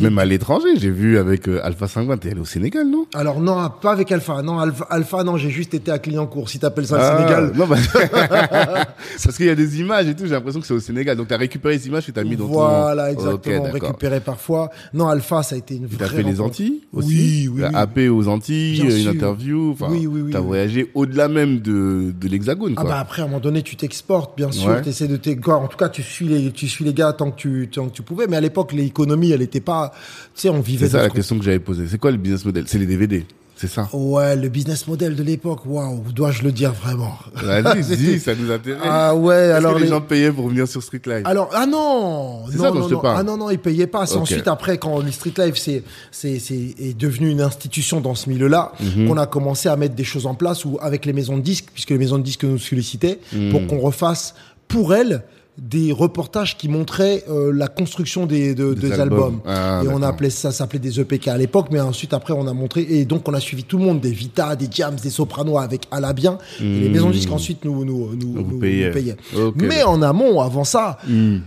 Même 0.01 0.19
à 0.19 0.25
l'étranger, 0.25 0.69
j'ai 0.79 0.91
vu 0.91 1.19
avec 1.19 1.49
euh, 1.49 1.61
Alpha 1.65 1.89
50, 1.89 2.21
t'es 2.21 2.31
allé 2.31 2.41
au 2.41 2.45
Sénégal, 2.45 2.87
non? 2.89 3.07
Alors 3.15 3.41
non, 3.41 3.71
pas 3.83 3.93
avec 3.93 4.11
Alpha. 4.13 4.43
Non, 4.43 4.59
Alpha, 4.59 4.87
Alpha 4.91 5.25
non, 5.25 5.37
j'ai 5.37 5.51
juste 5.51 5.75
été 5.75 5.91
à 5.91 5.99
Clignancourt. 6.27 6.49
Si 6.49 6.59
t'appelles 6.59 6.87
ça 6.87 6.97
le 6.97 7.03
Ah, 7.03 7.17
Sénégal. 7.17 7.53
Non, 7.57 7.67
bah... 7.67 7.77
parce 9.25 9.37
qu'il 9.37 9.47
y 9.47 9.51
a 9.51 9.55
des 9.55 9.81
images 9.81 10.07
et 10.09 10.15
tout, 10.15 10.25
j'ai 10.27 10.33
l'impression 10.33 10.61
que 10.61 10.67
c'est 10.67 10.75
au 10.75 10.81
Sénégal. 10.81 11.17
Donc 11.17 11.29
t'as 11.29 11.37
récupéré 11.37 11.79
ces 11.79 11.89
images 11.89 12.07
que 12.07 12.13
t'as 12.13 12.25
mis 12.25 12.37
dans 12.37 12.47
ton... 12.47 12.53
Voilà, 12.53 13.13
exactement. 13.13 13.57
Ok, 13.57 13.63
d'accord. 13.73 13.73
récupéré 13.89 14.21
parfois. 14.21 14.71
Non, 14.95 15.09
Alpha, 15.09 15.43
ça 15.43 15.55
a 15.55 15.59
été 15.59 15.77
une 15.77 15.89
Tu 15.89 15.97
t'as 15.97 16.07
vraie 16.07 16.17
fait 16.17 16.23
les 16.23 16.31
rencontre. 16.31 16.47
Antilles 16.47 16.81
aussi 16.93 17.09
Oui, 17.09 17.49
oui, 17.55 17.61
La. 17.61 17.79
AP 17.81 17.99
aux 18.11 18.29
Antilles, 18.29 18.81
Bien 18.83 18.85
une 18.97 19.03
sûr. 19.03 19.13
interview. 19.13 19.73
Enfin, 19.73 19.89
Oui, 19.91 20.07
oui, 20.07 20.21
oui, 20.23 20.33
T'as 20.33 20.41
voyagé 20.41 20.91
au-delà 20.95 21.29
même 21.29 21.61
de, 21.61 22.13
de 22.19 22.29
l'Hexagone, 22.29 22.75
Ah 22.77 22.83
quoi. 22.83 22.91
bah 22.91 22.99
après 23.01 23.23
à 23.23 23.25
un 23.25 23.29
moment 23.29 23.41
donné 23.41 23.63
tu 23.63 23.77
t'exportes 23.77 24.37
bien 24.37 24.51
sûr 24.53 24.67
Ouais. 24.71 24.83
tu 24.83 24.89
essaies 24.89 25.09
de 25.09 25.17
t'écor 25.17 25.61
en 25.63 25.69
tout 25.69 25.77
cas 25.77 25.89
tu 25.89 26.03
suis 26.03 26.27
les 26.27 26.51
tu 26.51 26.67
suis 26.69 26.85
les 26.85 26.93
gars 26.93 27.13
tant 27.13 27.31
que 27.31 27.37
tu 27.37 27.69
tant 27.73 27.87
que 27.89 27.93
tu 27.93 28.03
pouvais 28.03 28.27
mais 28.27 28.37
à 28.37 28.41
l'époque 28.41 28.73
l'économie 28.73 29.31
elle 29.31 29.43
était 29.43 29.61
pas 29.61 29.93
tu 30.35 30.43
sais 30.43 30.49
on 30.49 30.61
vivait 30.61 30.87
c'est 30.87 30.93
ça 30.93 31.03
la 31.03 31.11
question 31.11 31.39
que 31.39 31.45
j'avais 31.45 31.59
posée. 31.59 31.87
C'est 31.89 31.99
quoi 31.99 32.11
le 32.11 32.17
business 32.17 32.45
model? 32.45 32.65
C'est 32.67 32.79
les 32.79 32.87
DVD, 32.87 33.25
c'est 33.59 33.69
ça 33.69 33.89
ouais 33.93 34.37
le 34.37 34.49
business 34.51 34.87
model 34.87 35.17
de 35.17 35.23
l'époque 35.23 35.61
waouh 35.65 36.03
dois-je 36.15 36.43
le 36.43 36.53
dire 36.53 36.73
vraiment? 36.75 37.15
Vas-y, 37.35 38.21
ça 38.27 38.35
nous 38.35 38.51
intéresse. 38.51 38.83
ah 38.85 39.15
ouais 39.15 39.51
alors 39.51 39.73
que 39.75 39.79
les, 39.79 39.85
les- 39.85 39.91
gens 39.91 40.01
payaient 40.03 40.31
pour 40.31 40.49
venir 40.49 40.69
sur 40.69 40.83
Street 40.83 41.01
Life 41.07 41.23
alors 41.25 41.49
ah 41.55 41.65
non 41.67 42.43
non 42.47 42.47
ça 42.51 42.71
non 42.71 42.89
non. 42.89 43.01
ah 43.05 43.23
non 43.23 43.37
non 43.39 43.51
ils 43.51 43.59
payaient 43.59 43.87
pas 43.87 44.05
c'est 44.07 44.17
ensuite 44.17 44.47
après 44.47 44.77
quand 44.79 45.01
les 45.01 45.11
Street 45.13 45.33
Life 45.39 45.57
c'est 45.57 45.83
c'est 46.11 46.39
c'est 46.39 46.75
est 46.79 46.97
devenu 46.97 47.31
une 47.31 47.41
institution 47.41 48.01
dans 48.01 48.15
ce 48.15 48.29
milieu-là 48.29 48.73
Mhm. 48.81 49.09
qu'on 49.09 49.17
a 49.17 49.27
commencé 49.27 49.69
à 49.69 49.77
mettre 49.77 49.95
des 49.95 50.05
choses 50.05 50.27
en 50.27 50.35
place 50.35 50.65
ou 50.67 50.79
avec 50.83 51.07
les 51.07 51.13
maisons 51.15 51.37
de 51.37 51.43
disques 51.43 51.69
puisque 51.73 51.91
les 51.91 51.99
maisons 51.99 52.19
de 52.19 52.23
disques 52.25 52.45
nous 52.45 52.59
sollicitaient 52.59 53.19
Mhm. 53.33 53.51
pour 53.53 53.67
qu'on 53.67 53.79
refasse 53.79 54.35
pour 54.69 54.95
elles 54.95 55.23
des 55.59 55.91
reportages 55.91 56.59
qui 56.59 56.69
montraient 56.69 57.25
euh, 57.31 57.51
la 57.53 57.69
construction 57.69 58.27
des, 58.27 58.55
de- 58.55 58.75
Des 58.75 58.91
des 58.91 59.01
albums. 59.01 59.23
albums. 59.23 59.41
Ah, 59.47 59.83
et 59.85 59.89
on 59.89 60.03
appelait 60.03 60.29
ça, 60.29 60.51
ça 60.53 60.59
s'appelait 60.59 60.79
des 60.79 61.01
EPK 61.01 61.29
à 61.29 61.39
l'époque, 61.39 61.69
mais 61.71 61.81
ensuite 61.81 62.13
après 62.13 62.35
on 62.35 62.47
a 62.47 62.53
montré 62.53 62.83
et 62.83 63.05
donc 63.07 63.27
on 63.29 63.33
a 63.33 63.41
suivi 63.41 63.65
tout 63.65 63.79
le 63.79 63.85
monde, 63.85 64.01
des 64.01 64.11
Vita, 64.11 64.55
des 64.55 64.69
Jams, 64.71 64.97
des 64.97 65.09
Sopranos 65.11 65.59
avec 65.59 65.87
Alabien. 65.91 66.37
Et 66.61 66.81
les 66.81 66.89
maisons 66.91 67.09
de 67.09 67.15
disques 67.15 67.33
ensuite 67.33 67.65
nous 67.65 67.85
nous 67.87 68.15
nous, 68.15 68.59
payaient. 68.59 68.89
nous 68.89 68.93
payaient. 68.93 69.17
Ok. 69.35 69.55
Mais 69.57 69.83
en 69.83 70.03
amont, 70.03 70.41
avant 70.43 70.65
ça, 70.65 70.99
Hmm. 71.07 71.39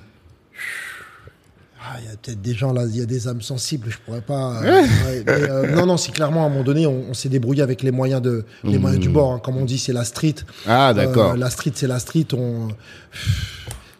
ah, 1.81 1.97
il 2.01 2.05
y 2.09 2.13
a 2.13 2.17
peut-être 2.21 2.41
des 2.41 2.53
gens 2.53 2.73
là, 2.73 2.85
il 2.89 2.97
y 2.97 3.01
a 3.01 3.05
des 3.05 3.27
âmes 3.27 3.41
sensibles, 3.41 3.89
je 3.89 3.97
pourrais 4.05 4.21
pas. 4.21 4.59
euh, 4.63 4.81
ouais, 4.81 5.23
mais, 5.25 5.31
euh, 5.49 5.75
non, 5.75 5.85
non, 5.85 5.97
c'est 5.97 6.11
clairement 6.11 6.43
à 6.43 6.47
un 6.47 6.49
moment 6.49 6.63
donné, 6.63 6.85
on, 6.87 7.05
on 7.09 7.13
s'est 7.13 7.29
débrouillé 7.29 7.61
avec 7.61 7.83
les 7.83 7.91
moyens 7.91 8.21
de, 8.21 8.43
les 8.63 8.77
moyens 8.79 9.01
du 9.01 9.09
bord. 9.09 9.33
hein. 9.33 9.39
Comme 9.43 9.57
on 9.57 9.65
dit, 9.65 9.77
c'est 9.77 9.93
la 9.93 10.03
street. 10.03 10.35
Ah, 10.67 10.93
d'accord. 10.93 11.33
Euh, 11.33 11.37
la 11.37 11.49
street, 11.49 11.71
c'est 11.75 11.87
la 11.87 11.99
street. 11.99 12.27
On, 12.33 12.67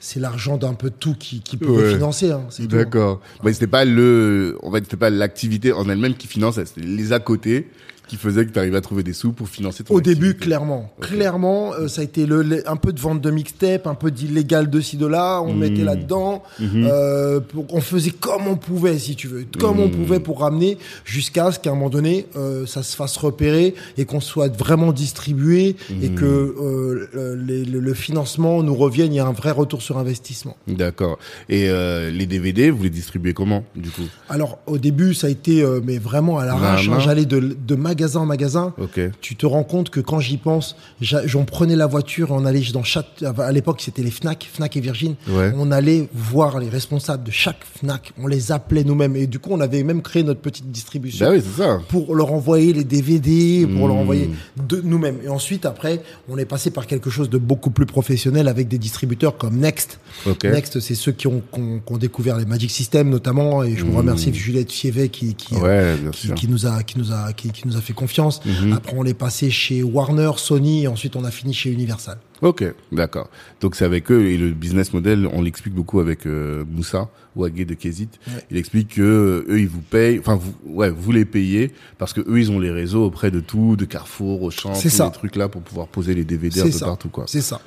c'est 0.10 0.20
l'argent 0.20 0.58
d'un 0.58 0.74
peu 0.74 0.90
de 0.90 0.96
tout 0.96 1.14
qui, 1.14 1.42
qui 1.42 1.56
pouvait 1.58 1.84
Ouais. 1.84 1.94
financer. 1.94 2.32
Hein, 2.32 2.42
c'est 2.50 2.64
tout. 2.64 2.76
D'accord. 2.76 3.22
Bah, 3.44 3.54
c'était 3.54 3.68
pas 3.68 3.86
le, 3.86 4.58
en 4.64 4.72
fait, 4.72 4.84
c'était 4.84 4.98
pas 4.98 5.12
l'activité 5.12 5.72
en 5.72 5.88
elle-même 5.88 6.16
qui 6.16 6.26
finançait, 6.26 6.66
c'était 6.66 6.82
les 6.82 7.14
à 7.14 7.20
côté 7.20 7.68
qui 8.10 8.18
faisait 8.18 8.46
que 8.46 8.52
tu 8.52 8.60
arrivais 8.60 8.78
à 8.78 8.82
trouver 8.82 9.04
des 9.04 9.14
sous 9.14 9.32
pour 9.32 9.48
financer 9.48 9.84
ton 9.84 9.94
Au 9.94 10.02
début, 10.02 10.34
clairement. 10.34 10.92
Clairement, 11.00 11.74
euh, 11.74 11.88
ça 11.88 12.02
a 12.02 12.04
été 12.04 12.26
le, 12.26 12.42
le- 12.42 12.68
un 12.70 12.76
peu 12.76 12.92
de 12.92 13.00
vente 13.00 13.22
de 13.22 13.32
mixtape, 13.32 13.88
un 13.88 13.94
peu 13.96 14.12
d'illégal 14.12 14.70
de 14.70 14.82
ci, 14.82 14.98
de 14.98 15.06
là. 15.06 15.42
On 15.42 15.54
Mhm. 15.54 15.60
mettait 15.60 15.84
là-dedans. 15.84 16.44
Euh, 16.62 17.40
pour- 17.40 17.66
on 17.74 17.82
faisait 17.82 18.10
comme 18.12 18.48
on 18.48 18.56
pouvait, 18.58 18.98
si 19.00 19.16
tu 19.16 19.28
veux. 19.28 19.46
Comme 19.60 19.80
on 19.80 19.86
Mhm. 19.88 19.92
pouvait 19.92 20.20
pour 20.20 20.40
ramener 20.42 20.78
jusqu'à 21.06 21.52
ce 21.52 21.60
qu'à 21.60 21.70
un 21.70 21.74
moment 21.76 21.90
donné, 21.90 22.26
euh, 22.36 22.66
ça 22.66 22.84
se 22.84 22.96
fasse 22.96 23.16
repérer 23.18 23.76
et 23.98 24.06
qu'on 24.06 24.20
soit 24.22 24.54
vraiment 24.56 24.92
distribué 24.92 25.76
et 26.02 26.10
Mhm. 26.10 26.16
que 26.16 26.26
euh, 26.26 27.08
le, 27.14 27.36
les- 27.36 27.66
le- 27.66 27.80
le 27.80 27.94
financement 27.94 28.64
nous 28.64 28.76
revienne. 28.76 29.14
Il 29.14 29.18
y 29.18 29.20
a 29.20 29.26
un 29.28 29.32
vrai 29.34 29.52
retour 29.52 29.82
sur 29.82 29.98
investissement. 29.98 30.58
D'accord. 30.68 31.20
Et 31.48 31.70
euh, 31.70 32.10
les 32.10 32.26
DVD, 32.26 32.70
vous 32.72 32.84
les 32.84 32.90
distribuez 32.90 33.34
comment, 33.34 33.64
du 33.76 33.90
coup? 33.90 34.04
Alors, 34.30 34.60
au 34.66 34.78
début, 34.78 35.14
ça 35.14 35.28
a 35.28 35.30
été, 35.30 35.62
euh, 35.62 35.80
mais 35.84 35.98
vraiment 35.98 36.40
à 36.40 36.46
l'arrache. 36.46 36.88
Hein. 36.90 37.00
J'allais 37.00 37.26
de, 37.26 37.40
de 37.40 37.76
magasin 38.00 38.20
en 38.22 38.26
magasin. 38.26 38.74
Tu 39.22 39.36
te 39.36 39.46
rends 39.46 39.64
compte 39.64 39.90
que 39.90 40.00
quand 40.00 40.20
j'y 40.20 40.38
pense, 40.38 40.76
j'en 41.02 41.44
prenais 41.44 41.76
la 41.76 41.86
voiture 41.88 42.30
et 42.30 42.32
on 42.34 42.46
allait 42.46 42.62
dans 42.74 42.84
chaque, 42.84 43.24
à 43.38 43.52
l'époque 43.52 43.82
c'était 43.82 44.04
les 44.04 44.12
Fnac, 44.12 44.48
Fnac 44.52 44.76
et 44.78 44.80
Virgin. 44.82 45.16
Ouais. 45.30 45.52
On 45.58 45.72
allait 45.72 46.08
voir 46.14 46.60
les 46.60 46.70
responsables 46.70 47.24
de 47.24 47.32
chaque 47.32 47.64
Fnac. 47.80 48.14
On 48.22 48.28
les 48.28 48.52
appelait 48.52 48.84
nous-mêmes 48.84 49.16
et 49.16 49.28
du 49.28 49.40
coup 49.40 49.50
on 49.52 49.60
avait 49.60 49.84
même 49.84 50.02
créé 50.02 50.24
notre 50.24 50.40
petite 50.40 50.72
distribution. 50.72 51.26
Bah 51.26 51.32
oui, 51.34 51.42
c'est 51.44 51.62
ça. 51.62 51.80
Pour 51.90 52.16
leur 52.16 52.32
envoyer 52.34 52.74
les 52.74 52.84
DVD, 52.84 53.68
pour 53.68 53.88
leur 53.88 53.98
Mmh. 53.98 54.00
envoyer 54.00 54.30
de 54.68 54.82
nous-mêmes. 54.82 55.18
Et 55.24 55.28
ensuite, 55.30 55.66
après, 55.66 56.02
on 56.30 56.38
est 56.38 56.46
passé 56.46 56.70
par 56.72 56.88
quelque 56.88 57.10
chose 57.10 57.30
de 57.30 57.38
beaucoup 57.38 57.70
plus 57.72 57.86
professionnel 57.86 58.48
avec 58.48 58.68
des 58.70 58.78
distributeurs 58.78 59.38
comme 59.38 59.58
Next. 59.58 60.00
Next, 60.44 60.80
c'est 60.80 60.96
ceux 60.96 61.12
qui 61.12 61.28
ont, 61.28 61.42
qui 61.54 61.60
ont- 61.60 61.80
qui 61.86 61.94
ont 61.94 61.98
découvert 61.98 62.38
les 62.38 62.46
Magic 62.46 62.72
System 62.72 63.10
notamment. 63.10 63.64
Et 63.64 63.76
je 63.76 63.84
me 63.84 63.96
remercie 63.96 64.34
Juliette 64.34 64.72
Fievet 64.72 65.10
qui, 65.10 65.36
qui, 65.36 65.56
Mmh. 65.56 65.62
Ouais, 65.62 65.96
bien 65.98 66.12
qui, 66.12 66.28
sûr. 66.28 66.36
qui 66.36 66.48
nous 66.48 66.66
a 66.66 66.84
qui 66.84 66.98
nous 67.00 67.12
a 67.12 67.34
qui 67.34 67.52
nous 67.66 67.76
a 67.78 67.82
fait 67.82 67.89
confiance. 67.94 68.44
Mhm. 68.46 68.74
Après 68.74 68.94
on 68.96 69.06
est 69.06 69.14
passé 69.14 69.50
chez 69.50 69.84
Warner, 69.84 70.32
Sony 70.38 70.84
et 70.84 70.88
ensuite 70.88 71.16
on 71.16 71.24
a 71.24 71.32
fini 71.32 71.54
chez 71.54 71.72
Universal. 71.72 72.18
Ok, 72.42 72.64
d'accord. 72.92 73.30
Donc 73.62 73.76
c'est 73.76 73.86
avec 73.86 74.10
eux 74.12 74.28
et 74.28 74.38
le 74.38 74.52
business 74.52 74.94
model, 74.94 75.28
on 75.34 75.42
l'explique 75.42 75.74
beaucoup 75.74 76.00
avec 76.00 76.26
euh, 76.26 76.64
Moussa 76.70 77.10
Ouagé 77.36 77.66
de 77.66 77.74
Kézit. 77.74 78.10
Ouais. 78.28 78.34
Il 78.52 78.58
explique 78.58 78.96
que 78.96 79.02
euh, 79.02 79.46
eux 79.54 79.60
ils 79.60 79.68
vous 79.68 79.82
payent, 79.82 80.20
enfin 80.20 80.36
vous, 80.36 80.54
ouais, 80.66 80.90
vous 80.90 81.12
les 81.12 81.26
payez 81.26 81.72
parce 81.98 82.14
que 82.14 82.22
eux 82.22 82.40
ils 82.40 82.52
ont 82.52 82.60
les 82.60 82.72
réseaux 82.72 83.04
auprès 83.06 83.30
de 83.32 83.40
tout, 83.42 83.76
de 83.76 83.86
Carrefour, 83.86 84.42
Auchan, 84.44 84.74
tous 84.74 84.80
C'est 84.80 84.90
ça. 84.90 85.06
les 85.06 85.12
trucs 85.12 85.36
là 85.36 85.50
pour 85.50 85.62
pouvoir 85.62 85.88
poser 85.88 86.14
les 86.14 86.24
DVD 86.24 86.62
un 86.62 86.66
peu 86.66 86.72
ça. 86.72 86.86
partout 86.86 87.10
quoi. 87.10 87.26
C'est 87.28 87.42
ça. 87.42 87.60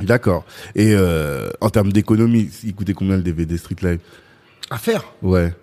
D'accord. 0.00 0.44
Et 0.74 0.92
euh, 0.92 1.48
en 1.62 1.70
termes 1.70 1.90
d'économie, 1.90 2.50
il 2.64 2.74
coûtait 2.74 2.92
combien 2.92 3.16
le 3.16 3.22
DVD 3.22 3.56
Street 3.56 3.76
Live? 3.82 4.00
À 4.68 4.76
faire? 4.76 5.02
Ouais. 5.22 5.54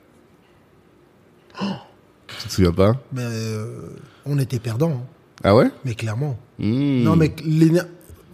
Tu 2.43 2.49
te 2.49 2.53
souviens 2.55 2.73
pas? 2.73 2.93
Mais 3.13 3.21
euh, 3.23 3.87
on 4.25 4.37
était 4.37 4.59
perdants. 4.59 4.91
hein. 4.91 5.07
Ah 5.45 5.55
ouais? 5.55 5.71
Mais 5.85 5.95
clairement. 5.95 6.37
Hmm. 6.59 7.03
Non 7.03 7.15
mais 7.15 7.33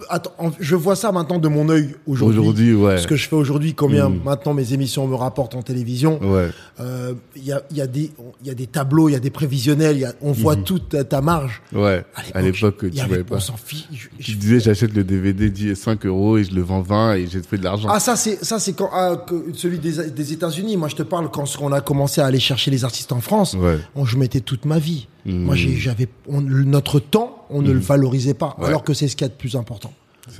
Attends, 0.10 0.32
je 0.60 0.76
vois 0.76 0.96
ça 0.96 1.12
maintenant 1.12 1.40
de 1.40 1.48
mon 1.48 1.68
œil 1.70 1.96
aujourd'hui. 2.08 2.40
Aujourd'hui, 2.40 2.74
ouais. 2.74 2.98
Ce 3.00 3.08
que 3.08 3.16
je 3.16 3.28
fais 3.28 3.36
aujourd'hui, 3.36 3.74
combien 3.74 4.10
Mm. 4.10 4.22
maintenant 4.24 4.54
mes 4.54 4.74
émissions 4.74 5.08
me 5.08 5.16
rapportent 5.16 5.56
en 5.56 5.62
télévision. 5.62 6.20
Ouais. 6.24 6.50
Euh, 6.80 7.14
Il 7.36 7.44
y, 7.46 7.52
a, 7.52 7.62
il 7.72 7.78
y, 7.78 7.82
a 7.82 7.88
des- 7.88 8.12
il 8.42 8.48
y 8.48 8.50
a 8.50 8.54
des 8.54 8.68
tableaux, 8.68 9.10
il 9.10 9.14
y 9.14 9.16
a 9.16 9.20
des 9.20 9.30
prévisionnels, 9.30 9.96
il 9.98 10.02
y 10.02 10.06
a- 10.06 10.14
on 10.22 10.32
voit 10.32 10.56
toute 10.56 10.96
ta, 11.10 11.22
marge. 11.22 11.62
Ouais. 11.74 12.04
À 12.34 12.42
l'époque, 12.42 12.90
tu 12.92 13.06
voyais 13.06 13.24
pas. 13.24 13.36
on 13.38 13.40
s'en 13.40 13.58
fiche. 13.58 14.10
Je- 14.20 14.34
disais 14.36 14.60
j'achète 14.60 14.94
le 14.94 15.04
DVD 15.04 15.50
10 15.50 15.76
5 15.76 16.06
euros 16.06 16.38
et 16.38 16.44
je 16.44 16.54
le 16.54 16.62
vends 16.62 16.82
20 16.82 17.16
et 17.16 17.28
j'ai 17.28 17.42
fait 17.42 17.58
de 17.58 17.64
l'argent. 17.64 17.90
Ah 17.92 18.00
ça 18.00 18.16
c'est 18.16 18.44
ça 18.44 18.60
c'est 18.60 18.74
quand 18.74 18.90
ah, 18.94 19.26
celui 19.54 19.80
des, 19.80 20.10
des 20.10 20.34
États-Unis. 20.34 20.78
Moi 20.78 20.88
je 20.88 20.96
te 20.96 21.04
parle 21.04 21.30
quand 21.32 21.46
on 21.62 21.72
a 21.72 21.82
commencé 21.82 22.22
à 22.22 22.26
aller 22.26 22.40
chercher 22.40 22.72
les 22.72 22.84
artistes 22.86 23.12
en 23.12 23.22
France. 23.22 23.54
Ouais. 23.56 23.78
on- 23.96 24.06
je 24.06 24.18
mettais 24.18 24.40
toute 24.42 24.66
ma 24.66 24.80
vie. 24.80 25.08
Moi 25.26 25.56
j'ai- 25.56 25.76
j'avais 25.76 26.08
notre 26.30 27.00
temps 27.00 27.46
on 27.50 27.62
ne 27.62 27.72
le 27.72 27.80
valorisait 27.80 28.34
pas 28.34 28.56
Ouais. 28.60 28.68
alors 28.68 28.84
que 28.84 28.94
c'est 28.94 29.08
ce 29.08 29.16
qu'il 29.16 29.26
y 29.26 29.30
a 29.30 29.30
de 29.30 29.38
plus 29.38 29.56
important. 29.56 29.92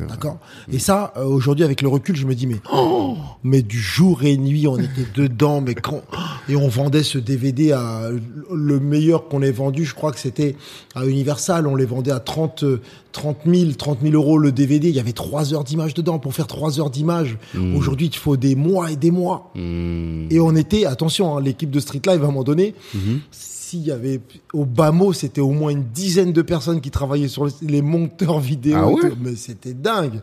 D'accord. 0.08 0.38
Et 0.72 0.80
ça 0.80 1.14
euh, 1.18 1.24
aujourd'hui 1.26 1.64
avec 1.64 1.82
le 1.82 1.88
recul 1.88 2.16
je 2.16 2.26
me 2.26 2.36
dis 2.36 2.48
mais 2.48 2.58
oh, 2.72 3.16
mais 3.44 3.62
du 3.62 3.80
jour 3.80 4.24
et 4.24 4.38
nuit 4.38 4.68
on 4.68 4.78
était 4.78 5.06
dedans 5.16 5.62
mais 5.62 5.76
quand 5.76 6.02
et 6.48 6.56
on 6.56 6.68
vendait 6.68 7.04
ce 7.04 7.18
DVD 7.18 7.72
à 7.72 8.10
le 8.54 8.80
meilleur 8.80 9.28
qu'on 9.28 9.42
ait 9.42 9.52
vendu 9.52 9.86
je 9.86 9.94
crois 9.96 10.12
que 10.12 10.20
c'était 10.20 10.56
à 10.96 11.06
Universal 11.06 11.68
on 11.68 11.76
les 11.76 11.86
vendait 11.86 12.12
à 12.12 12.20
30 12.20 12.64
euh, 12.64 12.82
30 13.12 13.38
000 13.46 13.72
30 13.74 14.00
000 14.04 14.14
euros 14.14 14.38
le 14.38 14.52
DVD 14.52 14.90
il 14.90 14.96
y 14.96 15.00
avait 15.00 15.14
trois 15.14 15.54
heures 15.54 15.64
d'image 15.64 15.94
dedans 15.96 16.20
pour 16.20 16.34
faire 16.34 16.48
trois 16.48 16.80
heures 16.80 16.90
d'image 16.92 17.38
aujourd'hui 17.76 18.08
il 18.08 18.16
faut 18.16 18.38
des 18.38 18.56
mois 18.56 18.92
et 18.92 18.96
des 18.96 19.12
mois 19.12 19.52
Hmm. 19.56 20.28
et 20.30 20.40
on 20.40 20.56
était, 20.56 20.86
attention, 20.86 21.36
hein, 21.36 21.42
l'équipe 21.42 21.70
de 21.72 21.80
Street 21.80 22.02
Live 22.06 22.22
à 22.22 22.24
un 22.26 22.28
moment 22.28 22.44
donné, 22.44 22.76
Mhm. 22.94 23.20
s'il 23.32 23.82
y 23.82 23.92
avait 23.92 24.20
au 24.54 24.66
bas 24.66 24.92
mot, 24.92 25.12
c'était 25.14 25.42
au 25.42 25.52
moins 25.52 25.70
une 25.72 25.84
dizaine 25.94 26.34
de 26.34 26.42
personnes 26.42 26.82
qui 26.82 26.92
travaillaient 26.92 27.28
sur 27.28 27.48
les, 27.62 27.82
monteurs 27.82 28.40
vidéo. 28.40 28.76
Ah 28.78 28.88
ouais 28.90 29.12
mais 29.22 29.36
c'était 29.36 29.74
dingue. 29.82 30.22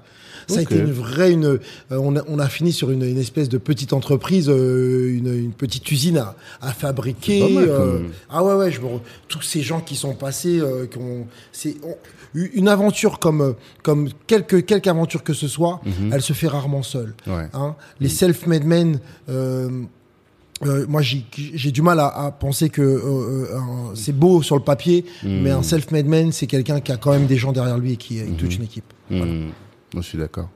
Ça 0.49 0.61
a 0.61 0.62
été 0.62 0.77
une 0.79 0.92
vraie, 0.92 1.33
une, 1.33 1.45
euh, 1.45 1.59
on, 1.90 2.14
a, 2.16 2.23
on 2.29 2.38
a 2.38 2.49
fini 2.49 2.73
sur 2.73 2.90
une, 2.92 3.03
une 3.03 3.19
espèce 3.19 3.49
de 3.49 3.59
petite 3.59 3.92
entreprise, 3.92 4.49
euh, 4.49 5.12
une, 5.16 5.35
une 5.35 5.53
petite 5.53 5.90
usine 5.90 6.19
à, 6.19 6.37
à 6.61 6.73
fabriquer. 6.73 7.51
Mal, 7.53 7.64
euh, 7.69 7.99
ah 8.31 8.45
ouais, 8.45 8.55
ouais, 8.55 8.71
je 8.71 8.81
me 8.81 8.87
re- 8.87 9.01
tous 9.29 9.42
ces 9.42 9.62
gens 9.62 9.81
qui 9.81 9.97
sont 9.97 10.14
passés, 10.14 10.61
qui 10.90 10.99
ont, 10.99 11.27
c'est 11.53 11.75
on- 11.83 11.97
une 12.35 12.69
aventure 12.69 13.19
comme, 13.19 13.55
comme 13.83 14.11
quelque, 14.27 14.57
quelque 14.57 14.88
aventure 14.88 15.25
que 15.25 15.33
ce 15.33 15.49
soit, 15.49 15.81
Mhm. 15.85 16.11
elle 16.12 16.23
se 16.23 16.33
fait 16.35 16.49
rarement 16.49 16.83
seule. 16.83 17.14
Ouais. 17.27 17.49
Hein, 17.55 17.75
les 17.99 18.09
self-made 18.11 18.64
men, 18.64 19.01
euh, 19.31 20.87
moi 20.88 21.03
j'ai 21.03 21.71
du 21.71 21.83
mal 21.83 22.01
à, 22.01 22.07
à 22.09 22.31
penser 22.31 22.69
que 22.71 22.81
euh, 22.83 23.47
c'est 23.95 24.16
beau 24.16 24.42
sur 24.42 24.57
le 24.57 24.62
papier, 24.62 25.05
Mhm. 25.23 25.42
mais 25.42 25.51
un 25.51 25.62
self-made 25.62 26.07
man 26.07 26.31
c'est 26.33 26.47
quelqu'un 26.47 26.81
qui 26.81 26.92
a 26.92 26.97
quand 26.97 27.11
même 27.12 27.27
des 27.27 27.37
gens 27.37 27.53
derrière 27.53 27.79
lui 27.79 27.92
et 27.92 27.97
qui 27.97 28.19
est 28.19 28.27
toute 28.38 28.55
une 28.55 28.62
équipe. 28.64 28.85
Hmm. 29.11 29.49
Moi, 29.95 30.03
je 30.03 30.09
suis 30.09 30.19
d'accord. 30.19 30.49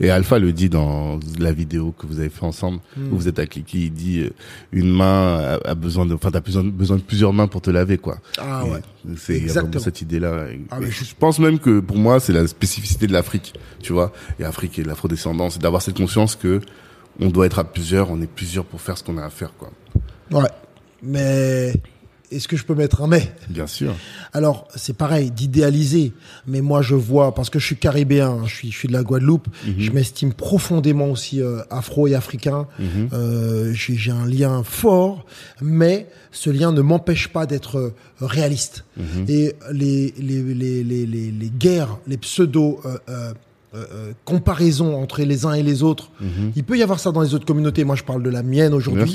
Et 0.00 0.10
Alpha 0.10 0.38
le 0.40 0.52
dit 0.52 0.68
dans 0.68 1.20
la 1.38 1.52
vidéo 1.52 1.94
que 1.96 2.06
vous 2.06 2.18
avez 2.18 2.28
fait 2.30 2.44
ensemble, 2.44 2.80
Hmm. 2.96 3.12
où 3.12 3.16
vous 3.16 3.28
êtes 3.28 3.38
à 3.38 3.46
Kiki, 3.46 3.84
il 3.86 3.90
dit 3.92 4.20
euh, 4.20 4.30
une 4.72 4.90
main 4.90 5.58
a, 5.64 5.68
a 5.70 5.74
besoin 5.76 6.06
de, 6.06 6.14
enfin 6.14 6.30
t'as 6.32 6.40
besoin, 6.40 6.64
besoin 6.64 6.96
de 6.96 7.02
plusieurs 7.02 7.32
mains 7.32 7.46
pour 7.46 7.60
te 7.60 7.70
laver 7.70 7.96
quoi. 7.98 8.18
Ah 8.38 8.64
Et 8.66 8.70
ouais. 8.70 8.80
C'est 9.16 9.38
vraiment 9.38 9.78
cette 9.78 10.00
idée-là. 10.00 10.48
Et- 10.50 10.60
Ah, 10.70 10.78
je- 10.80 11.04
je 11.04 11.14
pense 11.16 11.38
même 11.38 11.60
que 11.60 11.78
pour 11.78 11.98
moi 11.98 12.18
c'est 12.18 12.32
la 12.32 12.46
spécificité 12.48 13.06
de 13.06 13.12
l'Afrique, 13.12 13.54
tu 13.80 13.92
vois, 13.92 14.12
et 14.40 14.44
Afrique 14.44 14.76
et 14.80 14.82
l'afrodescendance, 14.82 15.52
c'est 15.54 15.62
d'avoir 15.62 15.82
cette 15.82 15.96
conscience 15.98 16.34
que 16.34 16.60
on 17.20 17.28
doit 17.28 17.46
être 17.46 17.60
à 17.60 17.64
plusieurs, 17.64 18.10
on 18.10 18.20
est 18.20 18.26
plusieurs 18.30 18.64
pour 18.64 18.80
faire 18.80 18.98
ce 18.98 19.04
qu'on 19.04 19.18
a 19.18 19.24
à 19.24 19.30
faire 19.30 19.52
quoi. 19.56 19.70
Ouais. 20.32 20.48
Mais 21.02 21.74
est-ce 22.30 22.48
que 22.48 22.56
je 22.56 22.64
peux 22.64 22.74
mettre 22.74 23.02
un 23.02 23.06
mais? 23.06 23.32
Bien 23.48 23.66
sûr. 23.66 23.94
Alors, 24.32 24.66
c'est 24.74 24.96
pareil, 24.96 25.30
d'idéaliser. 25.30 26.12
Mais 26.46 26.60
moi, 26.60 26.82
je 26.82 26.94
vois, 26.94 27.34
parce 27.34 27.50
que 27.50 27.58
je 27.58 27.66
suis 27.66 27.76
caribéen, 27.76 28.30
hein, 28.30 28.42
je 28.46 28.54
suis, 28.54 28.70
je 28.72 28.76
suis 28.76 28.88
de 28.88 28.92
la 28.92 29.02
Guadeloupe, 29.02 29.48
je 29.78 29.90
m'estime 29.90 30.32
profondément 30.32 31.10
aussi 31.10 31.40
euh, 31.40 31.62
afro 31.70 32.06
et 32.06 32.14
africain. 32.14 32.66
Mhm. 32.78 33.08
Euh, 33.12 33.72
J'ai 33.74 34.10
un 34.10 34.26
lien 34.26 34.62
fort, 34.64 35.24
mais 35.60 36.06
ce 36.32 36.50
lien 36.50 36.72
ne 36.72 36.80
m'empêche 36.80 37.28
pas 37.28 37.46
d'être 37.46 37.78
euh, 37.78 37.94
réaliste. 38.20 38.84
Mhm. 38.96 39.24
Et 39.28 39.54
les, 39.72 40.14
les, 40.18 40.42
les, 40.42 40.84
les, 40.84 41.06
les, 41.06 41.30
les 41.30 41.50
guerres, 41.50 41.98
les 42.06 42.16
pseudo... 42.18 42.80
euh, 43.08 43.32
euh, 43.74 43.84
euh, 43.92 44.12
comparaisons 44.24 45.00
entre 45.02 45.22
les 45.22 45.44
uns 45.44 45.52
et 45.52 45.62
les 45.62 45.82
autres. 45.82 46.10
Il 46.54 46.64
peut 46.64 46.78
y 46.78 46.82
avoir 46.82 47.00
ça 47.00 47.10
dans 47.12 47.20
les 47.20 47.34
autres 47.34 47.44
communautés. 47.46 47.84
Moi, 47.84 47.96
je 47.96 48.04
parle 48.04 48.22
de 48.22 48.30
la 48.30 48.42
mienne 48.42 48.72
aujourd'hui. 48.74 49.10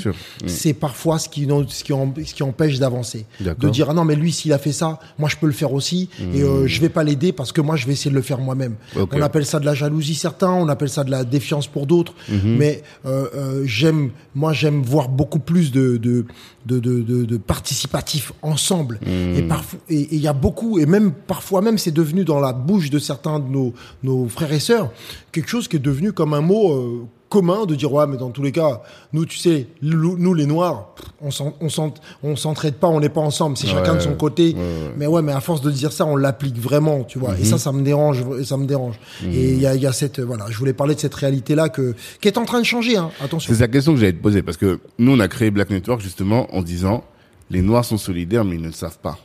C'est 0.46 0.72
parfois 0.74 1.18
ce 1.18 1.28
qui, 1.28 1.48
ce 1.68 1.84
qui, 1.84 1.92
en- 1.92 2.14
ce 2.24 2.34
qui 2.34 2.42
empêche 2.42 2.78
d'avancer. 2.78 3.26
De 3.54 3.70
dire, 3.70 3.88
ah 3.90 3.94
non, 3.94 4.04
mais 4.04 4.14
lui, 4.14 4.30
s'il 4.32 4.52
a 4.52 4.58
fait 4.58 4.72
ça, 4.72 4.98
moi, 5.18 5.28
je 5.28 5.36
peux 5.36 5.46
le 5.46 5.52
faire 5.52 5.72
aussi. 5.72 6.08
Et 6.34 6.42
euh, 6.42 6.66
je 6.66 6.80
vais 6.80 6.88
pas 6.90 7.02
l'aider 7.04 7.32
parce 7.32 7.50
que 7.52 7.60
moi, 7.60 7.76
je 7.76 7.86
vais 7.86 7.92
essayer 7.94 8.10
de 8.10 8.16
le 8.16 8.22
faire 8.22 8.38
moi-même. 8.38 8.74
On 9.12 9.22
appelle 9.22 9.46
ça 9.46 9.58
de 9.58 9.64
la 9.66 9.74
jalousie, 9.74 10.14
certains. 10.14 10.50
On 10.52 10.68
appelle 10.68 10.90
ça 10.90 11.04
de 11.04 11.10
la 11.10 11.24
défiance 11.24 11.66
pour 11.66 11.86
d'autres. 11.86 12.14
Mais 12.44 12.82
euh, 13.06 13.26
euh, 13.34 13.62
j'aime, 13.64 14.10
moi, 14.34 14.52
j'aime 14.52 14.82
voir 14.82 15.08
beaucoup 15.08 15.38
plus 15.40 15.72
de, 15.72 15.96
de, 15.96 16.24
de, 16.66 16.78
de, 16.78 17.00
de, 17.02 17.24
de 17.24 17.36
participatif 17.36 18.32
ensemble. 18.42 19.00
Et 19.06 19.42
parfois, 19.42 19.78
et 19.88 20.00
et 20.00 20.14
il 20.16 20.20
y 20.20 20.28
a 20.28 20.32
beaucoup, 20.32 20.78
et 20.78 20.86
même 20.86 21.12
parfois 21.12 21.60
même, 21.62 21.78
c'est 21.78 21.90
devenu 21.90 22.24
dans 22.24 22.40
la 22.40 22.52
bouche 22.52 22.90
de 22.90 22.98
certains 22.98 23.40
de 23.40 23.48
nos, 23.48 23.72
nos 24.02 24.28
frères 24.28 24.52
et 24.52 24.60
sœurs 24.60 24.90
quelque 25.32 25.48
chose 25.48 25.68
qui 25.68 25.76
est 25.76 25.80
devenu 25.80 26.12
comme 26.12 26.34
un 26.34 26.40
mot. 26.42 26.72
euh, 26.72 27.06
commun 27.32 27.64
de 27.64 27.74
dire 27.74 27.90
ouais 27.92 28.06
mais 28.06 28.18
dans 28.18 28.28
tous 28.30 28.42
les 28.42 28.52
cas 28.52 28.82
nous 29.14 29.24
tu 29.24 29.38
sais 29.38 29.66
nous, 29.80 30.34
les 30.34 30.44
noirs 30.44 30.88
on 31.22 31.30
s'en- 31.30 31.54
on 31.62 31.70
s'en- 31.70 31.94
on 32.22 32.36
s'entraide 32.36 32.74
pas 32.74 32.88
on 32.88 33.00
n'est 33.00 33.08
pas 33.08 33.22
ensemble. 33.22 33.56
C'est 33.56 33.66
chacun 33.66 33.94
de 33.94 34.00
son 34.00 34.14
côté. 34.14 34.54
Ouais, 34.54 34.92
mais 34.98 35.06
ouais 35.06 35.22
mais 35.22 35.32
à 35.32 35.40
force 35.40 35.62
de 35.62 35.70
dire 35.70 35.92
ça 35.92 36.04
on 36.04 36.16
l'applique 36.16 36.58
vraiment 36.58 37.04
tu 37.04 37.18
vois. 37.18 37.38
Et 37.40 37.44
ça 37.44 37.56
ça 37.58 37.72
me 37.72 37.82
dérange 37.82 38.18
ça 38.44 38.56
me 38.58 38.66
dérange. 38.66 38.96
Et 39.24 39.52
il 39.54 39.60
y 39.60 39.66
a, 39.66 39.74
il 39.74 39.82
y 39.82 39.86
a 39.86 39.92
cette 39.92 40.20
voilà 40.20 40.44
je 40.50 40.58
voulais 40.58 40.74
parler 40.74 40.94
de 40.94 41.00
cette 41.00 41.14
réalité 41.14 41.54
là 41.54 41.68
que 41.70 41.94
qui 42.20 42.28
est 42.28 42.36
en 42.36 42.44
train 42.44 42.60
de 42.60 42.66
changer 42.66 42.96
hein. 42.98 43.10
attention. 43.24 43.52
C'est 43.54 43.60
la 43.60 43.68
question 43.68 43.94
que 43.94 44.00
j'allais 44.00 44.12
te 44.12 44.22
poser 44.22 44.42
parce 44.42 44.58
que 44.58 44.80
nous 44.98 45.12
on 45.12 45.20
a 45.20 45.28
créé 45.28 45.50
Black 45.50 45.70
Network 45.70 46.00
justement 46.02 46.54
en 46.54 46.60
disant 46.62 47.02
les 47.50 47.62
noirs 47.62 47.84
sont 47.86 47.98
solidaires 47.98 48.44
mais 48.44 48.56
ils 48.56 48.62
ne 48.62 48.66
le 48.66 48.72
savent 48.72 48.98
pas. 48.98 49.16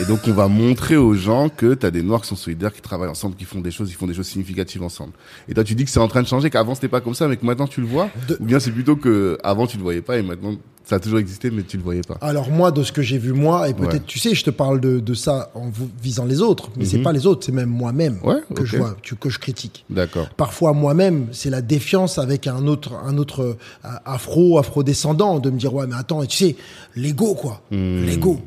Et 0.00 0.04
donc 0.06 0.20
on 0.26 0.32
va 0.32 0.48
montrer 0.48 0.96
aux 0.96 1.14
gens 1.14 1.48
que 1.48 1.74
tu 1.74 1.86
as 1.86 1.90
des 1.90 2.02
noirs 2.02 2.20
qui 2.22 2.28
sont 2.28 2.36
solidaires, 2.36 2.72
qui 2.72 2.80
travaillent 2.80 3.08
ensemble, 3.10 3.36
qui 3.36 3.44
font 3.44 3.60
des 3.60 3.70
choses, 3.70 3.90
ils 3.90 3.94
font 3.94 4.06
des 4.06 4.14
choses 4.14 4.26
significatives 4.26 4.82
ensemble. 4.82 5.12
Et 5.48 5.54
toi 5.54 5.64
tu 5.64 5.74
dis 5.74 5.84
que 5.84 5.90
c'est 5.90 6.00
en 6.00 6.08
train 6.08 6.22
de 6.22 6.26
changer, 6.28 6.50
qu'avant 6.50 6.74
c'était 6.74 6.88
pas 6.88 7.00
comme 7.00 7.14
ça, 7.14 7.28
mais 7.28 7.36
que 7.36 7.46
maintenant 7.46 7.66
tu 7.66 7.80
le 7.80 7.86
vois 7.86 8.08
De- 8.28 8.36
Ou 8.40 8.44
bien 8.44 8.58
c'est 8.60 8.70
plutôt 8.72 8.96
que 8.96 9.38
avant 9.42 9.66
tu 9.66 9.76
le 9.76 9.82
voyais 9.82 10.02
pas 10.02 10.18
et 10.18 10.22
maintenant 10.22 10.54
Ça 10.88 10.96
a 10.96 11.00
toujours 11.00 11.18
existé, 11.18 11.50
mais 11.50 11.64
tu 11.64 11.76
le 11.76 11.82
voyais 11.82 12.00
pas. 12.00 12.16
Alors 12.22 12.48
moi, 12.50 12.70
de 12.70 12.82
ce 12.82 12.92
que 12.92 13.02
j'ai 13.02 13.18
vu 13.18 13.34
moi, 13.34 13.68
et 13.68 13.74
peut-être, 13.74 13.92
Ouais. 13.92 14.02
tu 14.06 14.18
sais, 14.18 14.34
je 14.34 14.42
te 14.42 14.48
parle 14.48 14.80
de, 14.80 15.00
de 15.00 15.12
ça 15.12 15.50
en 15.54 15.68
vous- 15.68 15.90
visant 16.02 16.24
les 16.24 16.40
autres, 16.40 16.70
mais 16.78 16.86
c'est 16.86 17.00
pas 17.02 17.12
les 17.12 17.26
autres, 17.26 17.44
c'est 17.44 17.52
même 17.52 17.68
moi-même 17.68 18.18
Mhm. 18.22 18.26
Ouais, 18.28 18.40
que 18.54 18.64
je 18.64 18.78
vois, 18.78 18.96
tu- 19.02 19.14
que 19.14 19.28
je 19.28 19.38
critique. 19.38 19.84
D'accord. 19.90 20.30
Parfois 20.38 20.72
moi-même, 20.72 21.26
c'est 21.32 21.50
la 21.50 21.60
défiance 21.60 22.18
avec 22.18 22.46
un 22.46 22.66
autre, 22.66 22.94
un 23.04 23.18
autre 23.18 23.42
euh, 23.42 23.88
afro, 24.06 24.58
afro-descendant, 24.58 25.40
de 25.40 25.50
me 25.50 25.58
dire 25.58 25.74
ouais, 25.74 25.86
mais 25.86 25.94
attends, 25.94 26.24
tu 26.24 26.36
sais, 26.38 26.56
l'ego 26.96 27.34
quoi, 27.34 27.60
Hmm. 27.70 28.04
l'ego. 28.06 28.40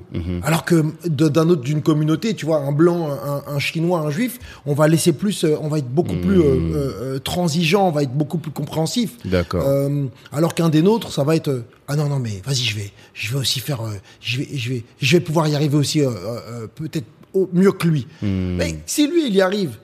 Alors 0.44 0.66
que 0.66 0.84
d'un 1.08 1.48
autre 1.50 1.62
d'une 1.62 1.84
communauté, 1.84 2.34
tu 2.34 2.48
vois, 2.48 2.58
un 2.62 2.72
blanc, 2.72 3.10
un, 3.12 3.54
un 3.54 3.60
chinois, 3.60 4.00
un 4.00 4.10
juif, 4.10 4.40
on 4.66 4.74
va 4.74 4.88
laisser 4.88 5.14
plus, 5.14 5.44
euh, 5.44 5.58
on 5.62 5.68
va 5.68 5.78
être 5.78 5.90
beaucoup 5.90 6.16
plus 6.16 6.40
euh, 6.42 6.56
Hmm. 6.56 6.74
euh, 6.74 6.92
euh, 7.16 7.20
transigeant, 7.20 7.88
on 7.88 7.92
va 7.92 8.02
être 8.02 8.14
beaucoup 8.18 8.40
plus 8.40 8.52
compréhensif. 8.52 9.12
D'accord. 9.26 9.64
Euh, 9.68 10.06
alors 10.32 10.56
qu'un 10.56 10.70
des 10.70 10.82
nôtres, 10.82 11.12
ça 11.12 11.24
va 11.24 11.36
être 11.36 11.64
ah 11.92 11.96
non 11.98 12.08
non 12.08 12.20
mais 12.20 12.42
vas-y 12.46 12.64
je 12.64 12.76
vais 12.78 12.92
je 13.14 13.32
vais 13.34 13.40
aussi 13.40 13.60
faire 13.60 13.82
euh, 13.82 13.96
je 14.22 14.38
vais 14.40 14.48
je 14.58 14.70
vais 14.70 14.84
je 15.02 15.18
vais 15.18 15.20
pouvoir 15.22 15.48
y 15.50 15.56
arriver 15.56 15.76
aussi 15.76 16.00
euh, 16.02 16.10
euh, 16.10 16.40
euh, 16.64 16.68
peut-être 16.74 17.06
au- 17.34 17.50
mieux 17.52 17.72
que 17.74 17.88
lui. 17.88 18.08
Hmm. 18.22 18.56
Mais 18.58 18.80
si 18.86 19.08
lui 19.08 19.28
il 19.28 19.36
y 19.36 19.42
arrive, 19.42 19.78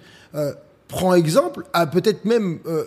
prends 0.88 1.14
exemple, 1.16 1.64
à 1.74 1.86
peut-être 1.86 2.24
même 2.26 2.60
euh, 2.66 2.84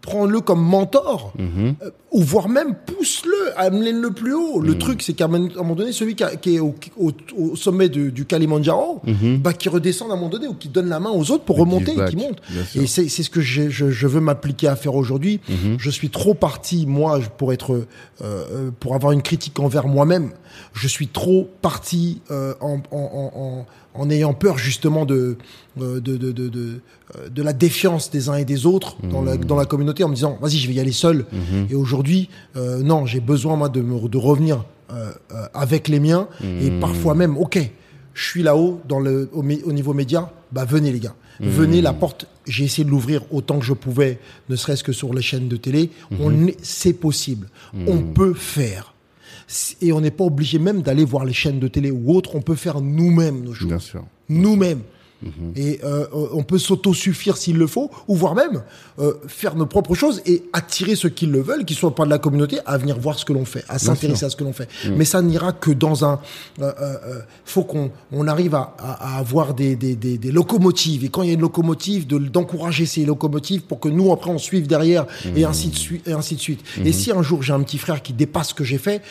prends-le 0.00 0.40
comme 0.40 0.62
mentor 0.62 1.32
Mhm. 1.38 1.74
euh, 1.82 1.90
ou 2.12 2.22
voire 2.22 2.48
même 2.48 2.74
pousse-le, 2.86 3.52
amène-le 3.56 4.10
plus 4.10 4.34
haut. 4.34 4.60
Hmm. 4.60 4.66
Le 4.66 4.78
truc 4.78 5.02
c'est 5.02 5.12
qu'à 5.12 5.26
un 5.26 5.28
moment 5.28 5.74
donné 5.76 5.92
celui 5.92 6.16
qui, 6.16 6.24
a- 6.24 6.34
qui 6.34 6.56
est 6.56 6.58
au, 6.58 6.74
au- 6.98 7.12
au 7.38 7.54
sommet 7.56 7.88
du, 7.88 8.10
du 8.10 8.24
Kalimandjaro, 8.24 9.00
bah 9.42 9.52
qui 9.52 9.68
redescend 9.68 10.10
à 10.10 10.14
un 10.14 10.16
moment 10.16 10.28
donné 10.28 10.48
ou 10.48 10.54
qui 10.54 10.68
donne 10.68 10.88
la 10.88 10.98
main 10.98 11.10
aux 11.10 11.30
autres 11.30 11.44
pour 11.44 11.56
Le 11.58 11.62
remonter 11.62 11.92
et 11.92 12.04
qui 12.10 12.16
monte. 12.16 12.40
Et 12.74 12.86
c'est 12.86 13.08
ce 13.08 13.30
que 13.30 13.40
je, 13.40 13.68
je 13.70 14.06
veux 14.06 14.20
m'appliquer 14.20 14.66
à 14.68 14.74
faire 14.76 14.94
aujourd'hui. 14.96 15.40
Mhm. 15.48 15.76
Je 15.78 15.90
suis 15.90 16.10
trop 16.10 16.34
parti, 16.34 16.84
moi, 16.86 17.20
pour 17.38 17.52
être, 17.52 17.74
euh, 17.74 17.86
euh, 18.22 18.70
pour 18.80 18.94
avoir 18.96 19.12
une 19.12 19.22
critique 19.22 19.58
envers 19.60 19.86
moi-même. 19.86 20.30
Je 20.72 20.88
suis 20.88 21.06
trop 21.08 21.48
parti 21.62 22.20
euh, 22.32 22.54
en, 22.60 22.80
en, 22.90 22.96
en, 22.98 23.32
en, 23.40 23.66
en 24.00 24.08
ayant 24.10 24.32
peur 24.34 24.56
justement 24.58 25.04
de, 25.04 25.36
euh, 25.80 26.00
de, 26.00 26.16
de, 26.16 26.32
de, 26.32 26.48
de, 26.48 26.80
euh, 27.16 27.28
de 27.28 27.42
la 27.42 27.52
défiance 27.52 28.10
des 28.10 28.28
uns 28.30 28.36
et 28.36 28.44
des 28.44 28.64
autres 28.66 28.96
dans, 29.02 29.20
Mhm. 29.20 29.26
la, 29.26 29.36
dans 29.36 29.56
la 29.56 29.66
communauté 29.66 30.02
en 30.04 30.08
me 30.08 30.14
disant, 30.14 30.38
vas-y, 30.40 30.56
je 30.56 30.66
vais 30.68 30.74
y 30.74 30.80
aller 30.80 30.92
seul. 30.92 31.26
Et 31.70 31.74
aujourd'hui, 31.74 32.28
euh, 32.56 32.82
non, 32.82 33.04
j'ai 33.06 33.20
besoin, 33.20 33.56
moi, 33.56 33.68
de, 33.68 33.80
me, 33.82 34.08
de 34.08 34.18
revenir 34.18 34.64
euh, 34.92 35.10
euh, 35.32 35.44
avec 35.54 35.86
les 35.88 36.00
miens. 36.00 36.26
Et 36.42 36.70
Mhm. 36.70 36.80
parfois 36.80 37.14
même, 37.14 37.36
ok, 37.36 37.58
je 38.14 38.24
suis 38.24 38.42
là-haut 38.42 38.80
dans 38.88 38.98
le, 39.00 39.28
au, 39.32 39.42
niveau 39.72 39.92
média, 39.94 40.32
bah 40.50 40.64
venez 40.64 40.90
les 40.92 41.00
gars. 41.00 41.14
Venez, 41.42 41.80
la 41.80 41.94
porte, 41.94 42.26
j'ai 42.46 42.64
essayé 42.64 42.84
de 42.84 42.90
l'ouvrir 42.90 43.22
autant 43.30 43.58
que 43.58 43.64
je 43.64 43.72
pouvais, 43.72 44.18
ne 44.50 44.56
serait-ce 44.56 44.84
que 44.84 44.92
sur 44.92 45.14
les 45.14 45.22
chaînes 45.22 45.48
de 45.48 45.56
télé. 45.56 45.90
On 46.20 46.46
est- 46.48 46.58
C'est 46.62 46.92
possible. 46.92 47.48
On 47.86 47.98
peut 48.02 48.34
faire. 48.34 48.92
Et 49.80 49.92
on 49.92 50.00
n'est 50.00 50.10
pas 50.10 50.24
obligé 50.24 50.58
même 50.58 50.82
d'aller 50.82 51.04
voir 51.04 51.24
les 51.24 51.32
chaînes 51.32 51.58
de 51.58 51.68
télé 51.68 51.90
ou 51.90 52.14
autres. 52.14 52.34
On 52.36 52.40
peut 52.42 52.54
faire 52.54 52.80
nous-mêmes 52.80 53.42
nos 53.42 53.54
choses. 53.54 53.68
Bien 53.68 53.78
sûr. 53.80 54.04
Nous-mêmes. 54.28 54.80
Et 55.54 55.80
euh, 55.84 56.06
euh, 56.14 56.28
on 56.32 56.42
peut 56.44 56.56
s'auto-suffire 56.56 57.36
s'il 57.36 57.58
le 57.58 57.66
faut, 57.66 57.90
ou 58.08 58.14
voire 58.16 58.34
même 58.34 58.62
euh, 58.98 59.12
faire 59.26 59.54
nos 59.54 59.66
propres 59.66 59.94
choses 59.94 60.22
et 60.24 60.44
attirer 60.54 60.94
ceux 60.96 61.10
qui 61.10 61.26
le 61.26 61.42
veulent, 61.42 61.66
qui 61.66 61.74
soient 61.74 61.94
pas 61.94 62.06
de 62.06 62.10
la 62.10 62.16
communauté, 62.18 62.56
à 62.64 62.78
venir 62.78 62.98
voir 62.98 63.18
ce 63.18 63.26
que 63.26 63.34
l'on 63.34 63.44
fait, 63.44 63.62
à 63.68 63.78
s'intéresser 63.78 64.24
à 64.24 64.30
ce 64.30 64.36
que 64.36 64.44
l'on 64.44 64.54
fait. 64.54 64.66
Mais 64.96 65.04
ça 65.04 65.20
n'ira 65.20 65.52
que 65.52 65.72
dans 65.72 66.06
un. 66.06 66.20
Euh, 66.62 66.72
euh, 66.80 66.96
euh, 67.04 67.20
faut 67.44 67.64
qu'on 67.64 67.90
on 68.12 68.26
arrive 68.28 68.54
à, 68.54 68.74
à, 68.78 69.16
à 69.16 69.18
avoir 69.18 69.52
des, 69.52 69.76
des, 69.76 69.94
des, 69.94 70.16
des 70.16 70.32
locomotives. 70.32 71.04
Et 71.04 71.10
quand 71.10 71.20
il 71.22 71.28
y 71.28 71.32
a 71.32 71.34
une 71.34 71.42
locomotive, 71.42 72.06
de- 72.06 72.16
d'encourager 72.16 72.86
ces 72.86 73.04
locomotives 73.04 73.60
pour 73.64 73.78
que 73.78 73.90
nous 73.90 74.12
après 74.12 74.30
on 74.30 74.38
suive 74.38 74.66
derrière 74.68 75.04
et 75.36 75.44
ainsi 75.44 75.68
de 75.68 75.76
suite 75.76 76.08
et 76.08 76.12
ainsi 76.12 76.34
de 76.36 76.40
suite. 76.40 76.60
Et 76.82 76.92
si 76.92 77.12
un 77.12 77.20
jour 77.20 77.42
j'ai 77.42 77.52
un 77.52 77.60
petit 77.62 77.76
frère 77.76 78.00
qui 78.00 78.14
dépasse 78.14 78.48
ce 78.48 78.54
que 78.54 78.64
j'ai 78.64 78.78
fait. 78.78 79.02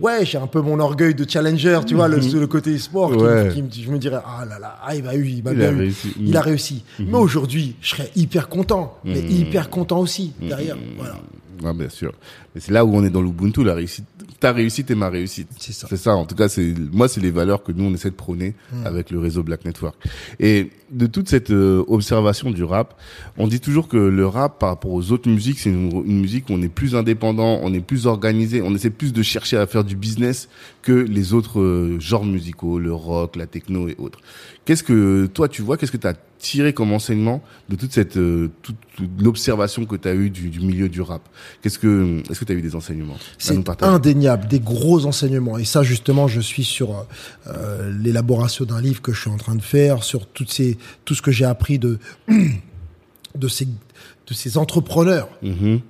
Ouais, 0.00 0.26
j'ai 0.26 0.38
un 0.38 0.46
peu 0.46 0.60
mon 0.60 0.78
orgueil 0.78 1.14
de 1.14 1.28
challenger, 1.28 1.80
tu 1.86 1.94
vois, 1.94 2.08
le, 2.08 2.18
le 2.18 2.46
côté 2.46 2.76
sport, 2.78 3.10
Ouais. 3.16 3.50
qui, 3.70 3.82
je 3.82 3.90
me 3.90 3.98
dirais, 3.98 4.18
ah 4.26 4.44
là 4.44 4.58
là, 4.58 4.78
ah, 4.84 4.94
il 4.94 5.02
m'a 5.02 5.14
eu, 5.14 5.26
il 5.26 5.42
m'a 5.42 5.52
Il 5.52 5.56
bien 5.58 5.68
a 5.68 5.72
eu. 5.72 5.76
réussi. 5.76 6.12
Il 6.20 6.36
a 6.36 6.40
réussi. 6.40 6.84
Mais 6.98 7.16
aujourd'hui, 7.18 7.76
je 7.80 7.88
serais 7.90 8.10
hyper 8.14 8.48
content, 8.48 8.98
mais 9.04 9.20
hyper 9.20 9.70
content 9.70 9.98
aussi 10.00 10.32
derrière. 10.40 10.76
Voilà. 10.98 11.16
Ouais, 11.62 11.72
bien 11.72 11.88
sûr. 11.88 12.12
Mais 12.54 12.60
c'est 12.60 12.72
là 12.72 12.84
où 12.84 12.94
on 12.94 13.02
est 13.04 13.10
dans 13.10 13.22
l'Ubuntu, 13.22 13.64
la 13.64 13.74
réussite. 13.74 14.04
Ta 14.40 14.52
réussite 14.52 14.90
et 14.90 14.94
ma 14.94 15.08
réussite. 15.08 15.48
C'est 15.58 15.72
ça. 15.72 15.86
C'est 15.88 15.96
ça. 15.96 16.14
En 16.14 16.26
tout 16.26 16.34
cas, 16.34 16.48
c'est 16.48 16.74
moi, 16.92 17.08
c'est 17.08 17.20
les 17.20 17.30
valeurs 17.30 17.62
que 17.62 17.72
nous 17.72 17.84
on 17.84 17.94
essaie 17.94 18.10
de 18.10 18.14
prôner 18.14 18.54
avec 18.84 19.10
le 19.10 19.18
réseau 19.18 19.42
Black 19.42 19.64
Network. 19.64 19.96
Et 20.40 20.70
de 20.90 21.06
toute 21.06 21.28
cette 21.28 21.50
euh, 21.50 21.84
observation 21.88 22.50
du 22.50 22.62
rap, 22.62 23.00
on 23.38 23.46
dit 23.46 23.60
toujours 23.60 23.88
que 23.88 23.96
le 23.96 24.26
rap, 24.26 24.58
par 24.58 24.68
rapport 24.68 24.92
aux 24.92 25.10
autres 25.12 25.28
musiques, 25.28 25.58
c'est 25.58 25.70
une, 25.70 25.90
une 26.06 26.20
musique 26.20 26.48
où 26.48 26.52
on 26.52 26.62
est 26.62 26.68
plus 26.68 26.94
indépendant, 26.94 27.60
on 27.62 27.72
est 27.74 27.80
plus 27.80 28.06
organisé, 28.06 28.62
on 28.62 28.74
essaie 28.74 28.90
plus 28.90 29.12
de 29.12 29.22
chercher 29.22 29.56
à 29.56 29.66
faire 29.66 29.84
du 29.84 29.96
business 29.96 30.48
que 30.82 30.92
les 30.92 31.32
autres 31.32 31.60
euh, 31.60 31.98
genres 31.98 32.24
musicaux, 32.24 32.78
le 32.78 32.92
rock, 32.92 33.36
la 33.36 33.46
techno 33.46 33.88
et 33.88 33.96
autres. 33.98 34.20
Qu'est-ce 34.64 34.82
que 34.82 35.26
toi 35.26 35.48
tu 35.48 35.62
vois 35.62 35.76
Qu'est-ce 35.76 35.92
que 35.92 35.96
tu 35.96 36.06
as 36.06 36.14
tiré 36.38 36.72
comme 36.72 36.92
enseignement 36.92 37.42
de 37.68 37.76
toute 37.76 37.92
cette 37.92 38.16
euh, 38.16 38.50
toute, 38.62 38.76
toute 38.96 39.10
l'observation 39.20 39.84
que 39.86 39.96
tu 39.96 40.08
as 40.08 40.14
eue 40.14 40.30
du, 40.30 40.50
du 40.50 40.60
milieu 40.60 40.88
du 40.88 41.00
rap 41.00 41.22
Qu'est-ce 41.62 41.78
que 41.78 42.22
est-ce 42.30 42.40
que 42.40 42.44
tu 42.44 42.52
as 42.52 42.56
eu 42.56 42.62
des 42.62 42.74
enseignements 42.74 43.16
C'est 43.38 43.56
indéniable, 43.82 44.46
des 44.48 44.60
gros 44.60 45.06
enseignements. 45.06 45.58
Et 45.58 45.64
ça, 45.64 45.82
justement, 45.82 46.28
je 46.28 46.40
suis 46.40 46.64
sur 46.64 47.06
euh, 47.46 47.92
l'élaboration 48.02 48.64
d'un 48.64 48.80
livre 48.80 49.02
que 49.02 49.12
je 49.12 49.20
suis 49.20 49.30
en 49.30 49.36
train 49.36 49.54
de 49.54 49.62
faire, 49.62 50.02
sur 50.04 50.26
toutes 50.26 50.50
ces, 50.50 50.78
tout 51.04 51.14
ce 51.14 51.22
que 51.22 51.30
j'ai 51.30 51.44
appris 51.44 51.78
de, 51.78 51.98
de 53.34 53.48
ces, 53.48 53.66
de 53.66 54.34
ces 54.34 54.58
entrepreneurs. 54.58 55.28
Mhm. 55.42 55.80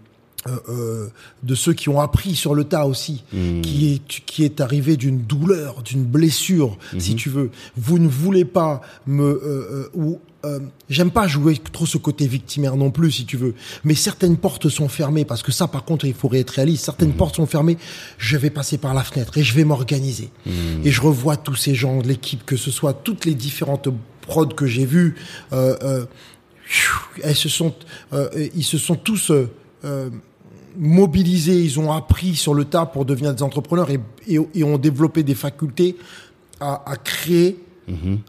euh, 0.47 0.59
euh, 0.69 1.09
de 1.43 1.55
ceux 1.57 1.73
qui 1.73 1.89
ont 1.89 2.01
appris 2.01 2.37
sur 2.37 2.55
le 2.55 2.63
tas 2.65 2.87
aussi, 2.87 3.25
Mhm. 3.33 3.63
qui 3.63 3.93
est 3.95 4.07
qui 4.27 4.45
est 4.45 4.61
arrivé 4.61 4.97
d'une 4.97 5.23
douleur, 5.23 5.83
d'une 5.83 6.05
blessure, 6.05 6.79
si 6.99 7.17
tu 7.17 7.31
veux. 7.31 7.51
Vous 7.77 7.99
ne 7.99 8.07
voulez 8.09 8.45
pas 8.45 8.81
me 9.07 9.25
euh, 9.25 9.41
euh, 9.43 9.89
ou 9.95 10.21
euh, 10.47 10.61
j'aime 10.89 11.11
pas 11.11 11.27
jouer 11.27 11.59
trop 11.73 11.87
ce 11.87 11.99
côté 11.99 12.27
victimaire 12.27 12.77
non 12.77 12.91
plus, 12.91 13.11
si 13.11 13.27
tu 13.27 13.37
veux. 13.37 13.55
Mais 13.85 13.95
certaines 13.95 14.37
portes 14.37 14.69
sont 14.69 14.89
fermées 14.89 15.25
parce 15.25 15.43
que 15.43 15.53
ça, 15.53 15.67
par 15.67 15.85
contre, 15.85 16.05
il 16.05 16.15
faudrait 16.15 16.41
être 16.41 16.51
réaliste. 16.51 16.85
Certaines 16.85 17.13
portes 17.13 17.37
sont 17.37 17.47
fermées. 17.47 17.77
Je 18.19 18.37
vais 18.37 18.51
passer 18.51 18.79
par 18.79 18.95
la 18.95 19.03
fenêtre 19.03 19.37
et 19.39 19.43
je 19.43 19.55
vais 19.55 19.65
m'organiser. 19.65 20.31
Et 20.85 20.91
je 20.91 21.01
revois 21.01 21.37
tous 21.37 21.57
ces 21.57 21.75
gens 21.75 22.01
de 22.01 22.09
l'équipe, 22.09 22.45
que 22.47 22.57
ce 22.57 22.71
soit 22.71 22.93
toutes 22.93 23.25
les 23.25 23.35
différentes 23.35 23.89
prods 24.21 24.47
que 24.47 24.67
j'ai 24.67 24.87
vues. 24.87 25.17
Euh, 25.53 25.77
euh, 25.83 26.07
elles 27.23 27.37
se 27.37 27.49
sont, 27.49 27.75
ils 28.55 28.65
se 28.65 28.79
sont 28.79 28.97
tous 28.97 29.33
mobilisés, 30.77 31.63
ils 31.63 31.79
ont 31.79 31.93
appris 31.93 32.35
sur 32.35 32.55
le 32.55 32.65
tas 32.65 32.87
pour 32.87 33.05
devenir 33.05 33.35
des 33.35 33.43
entrepreneurs 33.43 33.91
et, 33.91 34.01
et, 34.27 34.39
et 34.55 34.65
ont 34.65 34.79
développé 34.79 35.23
des 35.23 35.35
facultés 35.35 35.97
à, 36.61 36.83
à 36.91 36.97
créer, 36.97 37.59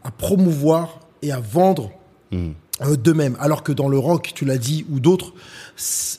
à 0.03 0.11
promouvoir 0.11 0.99
et 1.21 1.31
à 1.31 1.39
vendre 1.39 1.91
Mhm. 2.31 2.53
euh, 2.81 2.95
d'eux-mêmes. 2.95 3.37
Alors 3.39 3.63
que 3.63 3.71
dans 3.71 3.87
le 3.89 3.97
rock, 3.97 4.31
tu 4.35 4.45
l'as 4.45 4.57
dit, 4.57 4.85
ou 4.91 4.99
d'autres, 4.99 5.33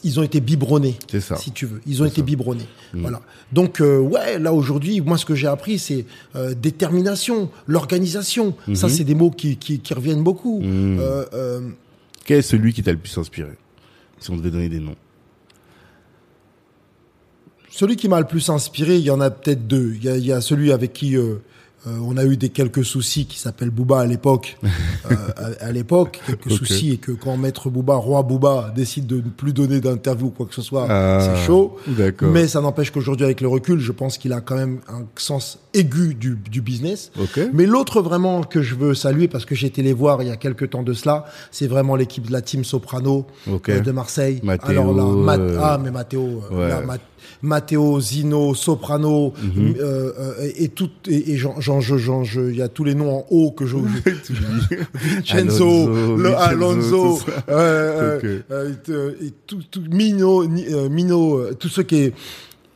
ils 0.04 0.18
ont 0.18 0.22
été 0.22 0.40
biberonnés, 0.40 0.96
C'est 1.10 1.20
ça. 1.20 1.36
si 1.36 1.52
tu 1.52 1.66
veux. 1.66 1.80
Ils 1.86 2.02
ont 2.02 2.06
été 2.06 2.22
biberonnés. 2.22 2.66
Voilà. 2.94 3.20
Donc, 3.52 3.80
euh, 3.80 3.98
ouais, 3.98 4.38
là 4.38 4.52
aujourd'hui, 4.52 5.00
moi, 5.00 5.18
ce 5.18 5.24
que 5.24 5.34
j'ai 5.34 5.46
appris, 5.48 5.78
c'est 5.78 6.06
euh, 6.36 6.54
détermination, 6.54 7.50
l'organisation. 7.66 8.54
Ça, 8.74 8.88
c'est 8.88 9.04
des 9.04 9.14
mots 9.14 9.30
qui, 9.30 9.56
qui, 9.56 9.80
qui 9.80 9.94
reviennent 9.94 10.22
beaucoup. 10.22 10.60
Euh, 10.64 11.24
euh, 11.34 11.60
Quel 12.24 12.38
est 12.38 12.42
celui 12.42 12.72
qui 12.72 12.82
t'a 12.82 12.92
le 12.92 12.98
plus 12.98 13.16
inspiré 13.18 13.52
Si 14.18 14.30
on 14.30 14.36
devait 14.36 14.50
donner 14.50 14.68
des 14.68 14.80
noms? 14.80 14.96
Celui 17.70 17.96
qui 17.96 18.08
m'a 18.08 18.18
le 18.18 18.26
plus 18.26 18.48
inspiré, 18.48 18.96
il 18.96 19.02
y 19.04 19.10
en 19.10 19.20
a 19.20 19.30
peut-être 19.30 19.66
deux. 19.66 19.94
Il 19.96 20.04
y 20.04 20.08
a, 20.08 20.16
il 20.16 20.24
y 20.26 20.32
a 20.32 20.40
celui 20.40 20.72
avec 20.72 20.92
qui 20.92 21.16
euh, 21.16 21.36
euh, 21.86 21.90
on 22.02 22.16
a 22.16 22.24
eu 22.24 22.36
des 22.36 22.48
quelques 22.48 22.84
soucis, 22.84 23.26
qui 23.26 23.38
s'appelle 23.38 23.70
Booba 23.70 24.00
à 24.00 24.06
l'époque. 24.06 24.56
Euh, 25.10 25.14
à, 25.60 25.66
à 25.66 25.72
l'époque, 25.72 26.20
quelques 26.26 26.50
soucis, 26.50 26.90
et 26.92 26.96
que 26.98 27.12
quand 27.12 27.36
Maître 27.38 27.70
Booba, 27.70 27.94
roi 27.94 28.22
Booba, 28.22 28.70
décide 28.76 29.06
de 29.06 29.16
ne 29.16 29.20
plus 29.22 29.54
donner 29.54 29.80
d'interview 29.80 30.26
ou 30.26 30.30
quoi 30.30 30.44
que 30.44 30.54
ce 30.54 30.60
soit, 30.60 30.86
Ah, 30.90 31.18
c'est 31.20 31.46
chaud. 31.46 31.78
Mais 32.20 32.46
ça 32.46 32.60
n'empêche 32.60 32.90
qu'aujourd'hui, 32.90 33.24
avec 33.24 33.40
le 33.40 33.48
recul, 33.48 33.78
je 33.80 33.92
pense 33.92 34.18
qu'il 34.18 34.34
a 34.34 34.42
quand 34.42 34.56
même 34.56 34.80
un 34.88 35.04
sens 35.16 35.60
aigu 35.72 36.14
du, 36.14 36.36
du 36.50 36.60
business. 36.60 37.10
Ok. 37.18 37.40
Mais 37.54 37.64
l'autre 37.64 38.02
vraiment 38.02 38.42
que 38.42 38.60
je 38.60 38.74
veux 38.74 38.92
saluer, 38.94 39.28
parce 39.28 39.46
que 39.46 39.54
j'ai 39.54 39.68
été 39.68 39.82
les 39.82 39.94
voir 39.94 40.20
il 40.20 40.28
y 40.28 40.32
a 40.32 40.36
quelques 40.36 40.68
temps 40.70 40.82
de 40.82 40.92
cela, 40.92 41.24
c'est 41.52 41.68
vraiment 41.68 41.96
l'équipe 41.96 42.26
de 42.26 42.32
la 42.32 42.42
team 42.42 42.64
Soprano 42.64 43.26
Ok. 43.50 43.70
euh, 43.70 43.80
de 43.80 43.90
Marseille. 43.92 44.40
Matteo, 44.42 44.68
Alors 44.70 44.92
là, 44.94 45.04
euh, 45.38 45.58
ah 45.62 45.78
mais 45.82 45.90
Matteo, 45.90 46.42
euh, 46.52 46.54
ouais. 46.54 46.68
là, 46.68 46.80
Mat- 46.82 47.00
Matteo, 47.42 48.00
Zino, 48.00 48.54
Soprano, 48.54 49.32
Mhm. 49.42 49.74
euh, 49.78 50.12
euh, 50.18 50.34
et, 50.56 50.64
et 50.64 50.68
tout, 50.68 50.90
et, 51.08 51.32
et 51.32 51.36
j'en, 51.36 51.60
j'en- 51.60 51.80
je- 51.80 51.96
j'en- 51.96 52.24
je- 52.24 52.50
il 52.50 52.56
y 52.56 52.62
a 52.62 52.68
tous 52.68 52.84
les 52.84 52.94
noms 52.94 53.18
en 53.18 53.26
haut 53.30 53.50
que 53.52 53.66
je, 53.66 53.76
Vincenzo, 55.26 56.34
Alonso, 56.36 57.18
tout 57.24 57.30
euh, 57.50 58.40
euh, 58.50 59.12
et, 59.22 59.32
tout, 59.46 59.60
tout, 59.70 59.82
Mino, 59.90 60.46
Mino, 60.88 61.54
tous 61.54 61.68
ceux 61.68 61.82
qui, 61.82 61.96
et 61.96 62.12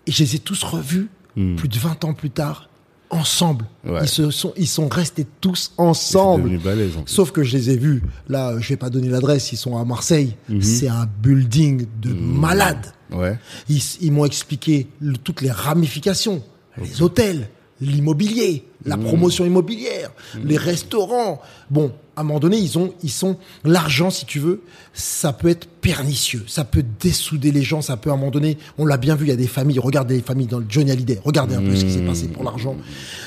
je 0.07 0.23
les 0.23 0.37
ai 0.37 0.39
tous 0.39 0.63
revus 0.63 1.09
Hmm. 1.35 1.57
plus 1.57 1.69
de 1.69 1.79
20 1.79 2.05
ans 2.05 2.13
plus 2.13 2.29
tard. 2.29 2.69
Ensemble. 3.13 3.67
Ouais. 3.87 4.01
Ils 4.03 4.09
se 4.09 4.31
sont, 4.31 4.53
ils 4.57 4.67
sont 4.67 4.89
restés 4.89 5.27
tous 5.41 5.73
ensemble. 5.79 6.59
balèze, 6.59 6.97
en. 6.97 7.05
Sauf 7.07 7.31
que 7.31 7.45
je 7.45 7.57
les 7.57 7.71
ai 7.71 7.77
vus. 7.77 8.03
Là, 8.29 8.55
je 8.59 8.69
vais 8.71 8.77
pas 8.77 8.91
donner 8.91 9.09
l'adresse. 9.09 9.53
Ils 9.53 9.57
sont 9.57 9.77
à 9.79 9.85
Marseille. 9.85 10.35
Mhm. 10.49 10.63
C'est 10.63 10.89
un 10.89 11.07
building 11.23 11.87
de 12.01 12.13
malades. 12.13 12.87
Ouais. 13.13 13.39
Ils, 13.69 13.83
ils 14.01 14.11
m'ont 14.11 14.25
expliqué 14.25 14.89
le- 15.01 15.17
toutes 15.17 15.43
les 15.43 15.51
ramifications, 15.51 16.43
les 16.81 17.03
hôtels, 17.03 17.49
l'immobilier, 17.81 18.65
la 18.85 18.97
Mmh. 18.97 19.05
promotion 19.05 19.45
immobilière, 19.45 20.11
les 20.43 20.57
restaurants. 20.57 21.41
Bon, 21.71 21.93
à 22.17 22.21
un 22.21 22.25
moment 22.25 22.41
donné, 22.41 22.59
ils 22.59 22.79
ont, 22.79 22.93
ils 23.03 23.11
sont 23.11 23.39
l'argent, 23.65 24.11
si 24.11 24.27
tu 24.27 24.39
veux, 24.39 24.63
ça 24.93 25.33
peut 25.33 25.49
être 25.49 25.67
pernicieux, 25.67 26.45
ça 26.47 26.65
peut 26.65 26.85
dessouder 27.01 27.53
les 27.53 27.63
gens, 27.63 27.81
ça 27.81 27.97
peut 27.97 28.11
à 28.11 28.13
un 28.13 28.17
moment 28.17 28.31
donné, 28.31 28.59
on 28.79 28.85
l'a 28.85 28.97
bien 28.99 29.15
vu, 29.15 29.27
il 29.27 29.29
y 29.31 29.33
a 29.33 29.37
des 29.37 29.47
familles, 29.47 29.79
regardez 29.79 30.17
les 30.17 30.23
familles 30.23 30.47
dans 30.47 30.59
le 30.59 30.67
Johnny 30.69 30.91
Hallyday, 30.91 31.21
regardez 31.25 31.55
un 31.55 31.63
peu 31.63 31.75
ce 31.75 31.85
qui 31.85 31.93
s'est 31.93 32.03
passé 32.03 32.29
pour 32.29 32.45
l'argent. 32.45 32.77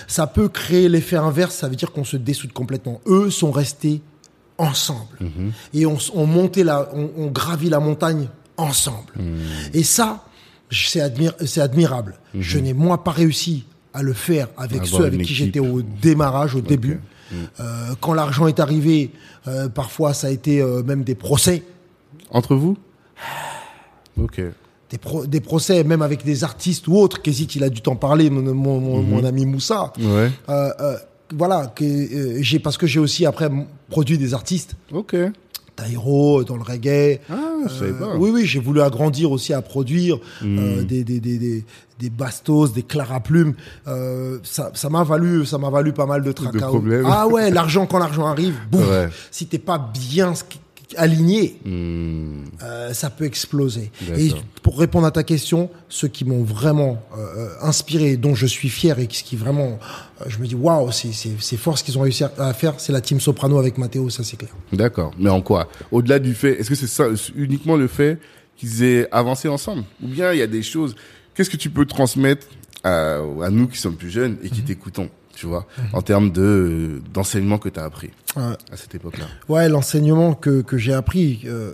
Ça 0.08 0.28
peut 0.28 0.50
créer 0.50 0.88
l'effet 0.89 1.15
inverse, 1.15 1.56
ça 1.56 1.67
veut 1.67 1.76
dire 1.76 1.91
qu'on 1.91 2.04
se 2.04 2.17
dessoude 2.17 2.54
complètement. 2.54 3.02
Eux 3.08 3.30
sont 3.30 3.52
restés 3.52 4.02
ensemble 4.58 5.17
et 5.74 5.86
on, 5.86 5.98
on 6.13 6.26
montait 6.26 6.63
la, 6.63 6.89
on, 6.93 7.10
on 7.17 7.28
gravit 7.28 7.69
la 7.69 7.80
montagne 7.80 8.28
ensemble. 8.58 9.13
Et 9.74 9.84
ça, 9.84 10.26
c'est 10.71 11.02
admir, 11.02 11.34
c'est 11.45 11.62
admirable. 11.62 12.19
Je 12.38 12.60
n'ai 12.60 12.74
moi 12.74 13.04
pas 13.04 13.12
réussi 13.12 13.65
à 13.93 14.04
le 14.04 14.13
faire 14.13 14.48
avec 14.58 14.86
ceux 14.86 15.06
avec 15.06 15.21
qui 15.24 15.34
j'étais 15.34 15.60
au 15.60 15.82
démarrage, 15.82 16.56
au 16.56 16.62
début. 16.62 17.00
Euh, 17.33 17.95
quand 18.01 18.13
l'argent 18.13 18.47
est 18.47 18.59
arrivé, 18.59 19.11
euh, 19.47 19.67
parfois 19.69 20.13
ça 20.13 20.27
a 20.27 20.29
été 20.29 20.61
euh, 20.61 20.83
même 20.83 21.03
des 21.03 21.15
procès, 21.15 21.63
Entre 22.31 22.55
vous 22.55 22.77
Ok. 24.21 24.41
des, 24.89 24.97
pro- 24.97 25.25
des 25.25 25.41
procès 25.41 25.83
même 25.83 26.01
avec 26.01 26.23
des 26.23 26.43
artistes 26.43 26.88
ou 26.88 26.95
autres. 26.97 27.21
Kézit, 27.21 27.47
il 27.55 27.63
a 27.63 27.69
dû 27.69 27.81
t'en 27.81 27.95
parler, 27.95 28.29
mon, 28.29 28.41
mon, 28.53 28.79
mon- 28.79 29.01
mon 29.01 29.23
ami 29.25 29.45
Moussa. 29.45 29.91
Ouais. 29.99 30.31
Voilà, 31.33 31.65
que 31.75 32.41
j'ai 32.41 32.59
parce 32.59 32.77
que 32.77 32.85
j'ai 32.85 32.99
aussi 32.99 33.25
après 33.25 33.49
produit 33.89 34.17
des 34.19 34.35
artistes. 34.35 34.75
Ok. 34.91 35.15
Taïro 35.75 36.43
dans 36.43 36.55
le 36.57 36.63
reggae. 36.63 37.19
Ah, 37.29 37.33
Euh, 37.81 37.93
pas. 37.93 38.15
oui, 38.17 38.29
oui, 38.33 38.45
j'ai 38.45 38.59
voulu 38.59 38.81
agrandir 38.81 39.31
aussi 39.31 39.53
à 39.53 39.61
produire 39.61 40.17
Hmm. 40.41 40.57
euh, 40.59 40.83
des, 40.83 41.03
des, 41.03 41.19
des, 41.19 41.38
des, 41.38 41.65
des 41.99 42.09
bastos, 42.09 42.73
des 42.73 42.83
Clara 42.83 43.19
Plume. 43.19 43.53
Euh, 43.88 44.38
ça 44.43 44.71
ça 44.73 44.89
m'a 44.89 45.03
valu, 45.03 45.45
ça 45.45 45.57
m'a 45.57 45.69
valu 45.69 45.91
pas 45.93 46.05
mal 46.05 46.21
de 46.23 46.31
tracas. 46.31 46.69
Ah 47.05 47.27
ouais, 47.27 47.49
l'argent 47.51 47.85
quand 47.85 47.99
l'argent 47.99 48.25
arrive, 48.27 48.55
boum, 48.71 48.81
Ouais. 48.88 49.09
si 49.31 49.47
t'es 49.47 49.59
pas 49.59 49.77
bien 50.09 50.33
aligné, 50.98 51.56
Hmm. 51.65 52.43
euh, 52.63 52.93
ça 52.93 53.10
peut 53.10 53.26
exploser. 53.26 53.91
Et 54.17 54.32
pour 54.62 54.78
répondre 54.80 55.06
à 55.08 55.12
ta 55.12 55.24
question, 55.24 55.69
ceux 55.89 56.08
qui 56.08 56.26
m'ont 56.26 56.43
vraiment 56.43 57.02
euh, 57.17 57.50
inspiré, 57.62 58.17
dont 58.17 58.36
je 58.36 58.45
suis 58.45 58.69
fier 58.69 59.00
et 59.00 59.08
ce 59.12 59.24
qui 59.24 59.36
vraiment, 59.36 59.80
euh, 60.21 60.26
je 60.28 60.38
me 60.39 60.48
dis 60.48 60.56
waouh, 60.56 60.91
c'est 60.91 61.58
fort 61.58 61.78
ce 61.78 61.84
qu'ils 61.84 61.98
ont 61.98 62.02
réussi 62.02 62.24
à 62.24 62.54
faire, 62.54 62.76
c'est 62.78 62.91
la 62.93 63.02
team 63.02 63.19
Soprano 63.19 63.58
avec 63.58 63.78
Matteo, 63.78 64.10
ça 64.10 64.24
c'est 64.24 64.38
clair. 64.38 64.52
D'accord. 64.74 65.12
Mais 65.19 65.30
en 65.30 65.41
quoi? 65.41 65.67
Au-delà 65.91 66.19
du 66.19 66.34
fait, 66.34 66.60
est-ce 66.60 66.69
que 66.69 66.76
c'est 66.76 66.88
ça, 66.88 67.08
uniquement 67.36 67.76
le 67.78 67.88
fait 67.88 68.19
qu'ils 68.58 68.84
aient 68.84 69.08
avancé 69.12 69.48
ensemble? 69.48 69.84
Ou 70.04 70.08
bien 70.08 70.32
il 70.34 70.39
y 70.39 70.43
a 70.43 70.48
des 70.48 70.63
choses, 70.63 70.95
qu'est-ce 71.34 71.50
que 71.50 71.58
tu 71.58 71.69
peux 71.69 71.86
transmettre 71.86 72.48
à, 72.84 73.15
à 73.43 73.50
nous 73.50 73.67
qui 73.67 73.78
sommes 73.80 73.95
plus 73.95 74.12
jeunes 74.12 74.38
et 74.43 74.50
qui 74.50 74.60
Mhm. 74.62 74.65
t'écoutons, 74.67 75.10
tu 75.36 75.45
vois, 75.45 75.67
en 75.93 76.02
termes 76.02 76.32
de 76.32 77.02
d'enseignement 77.13 77.58
que 77.58 77.69
tu 77.69 77.80
as 77.80 77.84
appris 77.84 78.12
à 78.36 78.56
cette 78.76 78.95
époque-là 78.95 79.26
Ouais, 79.50 79.69
l'enseignement 79.69 80.34
que, 80.34 80.62
que 80.62 80.78
j'ai 80.78 80.93
appris 80.93 81.41
euh, 81.45 81.74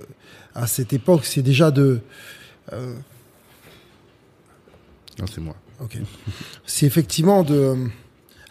à 0.56 0.68
cette 0.68 0.94
époque, 0.94 1.26
c'est 1.26 1.42
déjà 1.42 1.72
de. 1.72 2.00
euh, 2.74 2.96
Non, 5.20 5.26
c'est 5.28 5.42
moi. 5.42 5.56
ok. 5.80 5.98
C'est 6.66 6.86
effectivement 6.86 7.44
de. 7.44 7.76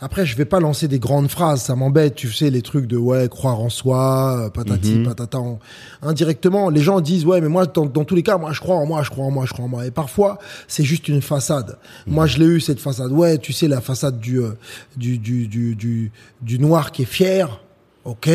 Après, 0.02 0.24
je 0.24 0.34
vais 0.34 0.46
pas 0.46 0.60
lancer 0.60 0.88
des 0.88 0.98
grandes 0.98 1.28
phrases, 1.28 1.60
ça 1.62 1.76
m'embête, 1.76 2.14
tu 2.14 2.32
sais, 2.32 2.48
les 2.48 2.62
trucs 2.62 2.86
de 2.86 2.96
ouais, 2.96 3.28
croire 3.28 3.60
en 3.60 3.68
soi, 3.68 4.46
euh, 4.46 4.48
patati, 4.48 4.94
Mhm. 4.94 5.04
patata. 5.04 5.38
en- 5.38 5.58
Indirectement, 6.02 6.70
les 6.70 6.80
gens 6.80 7.00
disent 7.02 7.26
ouais, 7.26 7.40
mais 7.42 7.48
moi, 7.48 7.66
dans, 7.66 7.84
dans 7.84 8.04
tous 8.04 8.14
les 8.14 8.22
cas, 8.22 8.38
moi, 8.38 8.52
je 8.54 8.60
crois 8.60 8.76
en 8.76 8.86
moi, 8.86 9.02
je 9.02 9.10
crois 9.10 9.26
en 9.26 9.30
moi, 9.30 9.44
je 9.46 9.52
crois 9.52 9.66
en 9.66 9.68
moi. 9.68 9.86
Et 9.86 9.90
parfois, 9.90 10.38
c'est 10.68 10.84
juste 10.84 11.08
une 11.08 11.20
façade. 11.20 11.76
Moi, 12.06 12.26
je 12.26 12.38
l'ai 12.38 12.46
eu 12.46 12.60
cette 12.60 12.80
façade. 12.80 13.12
Ouais, 13.12 13.36
tu 13.36 13.52
sais, 13.52 13.68
la 13.68 13.82
façade 13.82 14.18
du 14.20 14.40
euh, 14.40 14.52
du, 14.96 15.18
du, 15.18 15.46
du, 15.48 15.74
du 15.74 16.10
du 16.40 16.58
noir 16.58 16.92
qui 16.92 17.02
est 17.02 17.04
fier, 17.04 17.60
ok, 18.04 18.30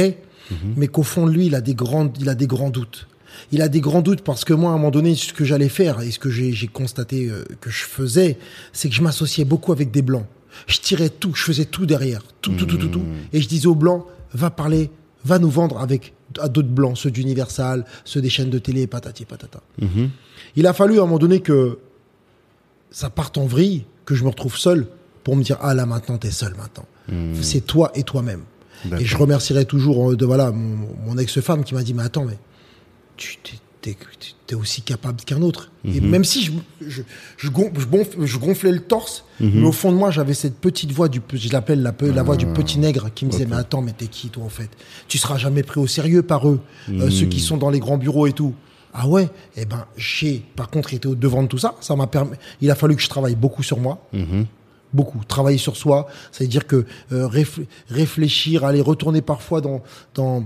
mais 0.77 0.87
qu'au 0.87 1.01
fond 1.03 1.25
de 1.25 1.31
lui, 1.31 1.47
il 1.47 1.55
a 1.55 1.61
des 1.61 1.73
grands, 1.73 2.13
il 2.19 2.29
a 2.29 2.35
des 2.35 2.45
grands 2.47 2.69
doutes. 2.69 3.07
Il 3.51 3.61
a 3.63 3.67
des 3.69 3.81
grands 3.81 4.01
doutes 4.01 4.21
parce 4.21 4.45
que 4.45 4.53
moi, 4.53 4.69
à 4.69 4.73
un 4.73 4.77
moment 4.77 4.91
donné, 4.91 5.15
ce 5.15 5.33
que 5.33 5.43
j'allais 5.43 5.67
faire 5.69 5.99
et 6.01 6.11
ce 6.11 6.19
que 6.19 6.29
j'ai 6.29 6.51
j'ai 6.53 6.67
constaté 6.67 7.27
euh, 7.27 7.43
que 7.59 7.71
je 7.71 7.83
faisais, 7.83 8.37
c'est 8.71 8.87
que 8.87 8.93
je 8.95 9.01
m'associais 9.01 9.45
beaucoup 9.45 9.71
avec 9.71 9.89
des 9.89 10.03
blancs. 10.03 10.25
Je 10.67 10.79
tirais 10.79 11.09
tout, 11.09 11.33
je 11.35 11.43
faisais 11.43 11.65
tout 11.65 11.85
derrière, 11.85 12.21
tout, 12.41 12.53
tout, 12.53 12.65
tout, 12.65 12.77
tout, 12.77 12.87
tout. 12.87 13.03
Et 13.33 13.41
je 13.41 13.47
disais 13.47 13.67
aux 13.67 13.75
blancs, 13.75 14.05
va 14.33 14.49
parler, 14.49 14.89
va 15.23 15.39
nous 15.39 15.49
vendre 15.49 15.79
avec 15.79 16.13
à 16.39 16.49
d'autres 16.49 16.69
blancs, 16.69 16.97
ceux 16.97 17.11
d'Universal, 17.11 17.85
ceux 18.03 18.21
des 18.21 18.29
chaînes 18.29 18.49
de 18.49 18.59
télé, 18.59 18.87
patati 18.87 19.25
patata. 19.25 19.61
Il 20.55 20.67
a 20.67 20.73
fallu 20.73 20.99
à 20.99 21.03
un 21.03 21.05
moment 21.05 21.19
donné 21.19 21.39
que 21.41 21.79
ça 22.91 23.09
parte 23.09 23.37
en 23.37 23.45
vrille, 23.45 23.85
que 24.05 24.15
je 24.15 24.23
me 24.23 24.29
retrouve 24.29 24.57
seul 24.57 24.87
pour 25.23 25.35
me 25.35 25.43
dire 25.43 25.57
ah 25.61 25.73
là 25.73 25.85
maintenant 25.85 26.17
t'es 26.17 26.31
seul 26.31 26.53
maintenant. 26.55 26.85
C'est 27.41 27.61
toi 27.65 27.91
et 27.95 28.03
toi-même. 28.03 28.41
Et 28.99 29.05
je 29.05 29.17
remercierai 29.17 29.65
toujours 29.65 30.11
euh, 30.11 30.15
de 30.15 30.25
voilà 30.25 30.51
mon, 30.51 30.87
mon 31.05 31.17
ex-femme 31.17 31.63
qui 31.63 31.73
m'a 31.73 31.81
dit 31.81 31.93
mais 31.93 32.03
attends 32.03 32.25
mais 32.25 32.37
tu 33.17 33.37
t'es, 33.91 33.93
t'es- 34.19 34.33
t'es 34.47 34.55
aussi 34.55 34.81
capable 34.81 35.21
qu'un 35.21 35.41
autre. 35.41 35.71
Et 35.85 36.01
même 36.01 36.23
si 36.23 36.43
je, 36.43 36.51
je, 36.87 37.01
je, 37.37 37.49
gon- 37.49 37.71
je 37.77 37.85
gonf- 37.85 38.25
je 38.25 38.37
gonflais 38.37 38.71
le 38.71 38.79
torse, 38.81 39.23
mais 39.39 39.67
au 39.67 39.71
fond 39.71 39.91
de 39.91 39.97
moi 39.97 40.11
j'avais 40.11 40.33
cette 40.33 40.57
petite 40.59 40.91
voix 40.91 41.07
du 41.09 41.21
je 41.33 41.51
l'appelle 41.51 41.81
la, 41.81 41.93
la 42.13 42.23
voix 42.23 42.35
du 42.37 42.45
petit 42.47 42.79
nègre 42.79 43.09
qui 43.13 43.25
me 43.25 43.31
disait 43.31 43.45
mais 43.45 43.55
attends 43.55 43.81
mais 43.81 43.91
t'es 43.93 44.07
qui 44.07 44.29
toi 44.29 44.43
en 44.43 44.49
fait? 44.49 44.69
Tu 45.07 45.17
seras 45.17 45.37
jamais 45.37 45.63
pris 45.63 45.79
au 45.79 45.87
sérieux 45.87 46.21
par 46.23 46.47
eux, 46.47 46.59
euh, 46.89 47.09
ceux 47.09 47.25
qui 47.27 47.39
sont 47.39 47.57
dans 47.57 47.69
les 47.69 47.79
grands 47.79 47.97
bureaux 47.97 48.27
et 48.27 48.33
tout. 48.33 48.53
Ah 48.93 49.07
ouais? 49.07 49.29
Eh 49.57 49.65
ben 49.65 49.85
j'ai 49.97 50.43
par 50.55 50.69
contre 50.69 50.93
été 50.93 51.07
au 51.07 51.15
devant 51.15 51.43
de 51.43 51.47
tout 51.47 51.57
ça. 51.57 51.75
Ça 51.81 51.95
m'a 51.95 52.07
permis. 52.07 52.31
Il 52.61 52.71
a 52.71 52.75
fallu 52.75 52.95
que 52.95 53.01
je 53.01 53.09
travaille 53.09 53.35
beaucoup 53.35 53.61
sur 53.63 53.79
moi 53.79 53.99
beaucoup. 54.93 55.19
Travailler 55.27 55.57
sur 55.57 55.75
soi, 55.75 56.07
ça 56.31 56.43
veut 56.45 56.49
dire 56.49 56.65
que 56.65 56.85
euh, 57.11 57.27
réfl- 57.27 57.65
réfléchir, 57.89 58.63
aller 58.63 58.81
retourner 58.81 59.21
parfois 59.21 59.59
dans 59.61 59.81
dans 60.13 60.45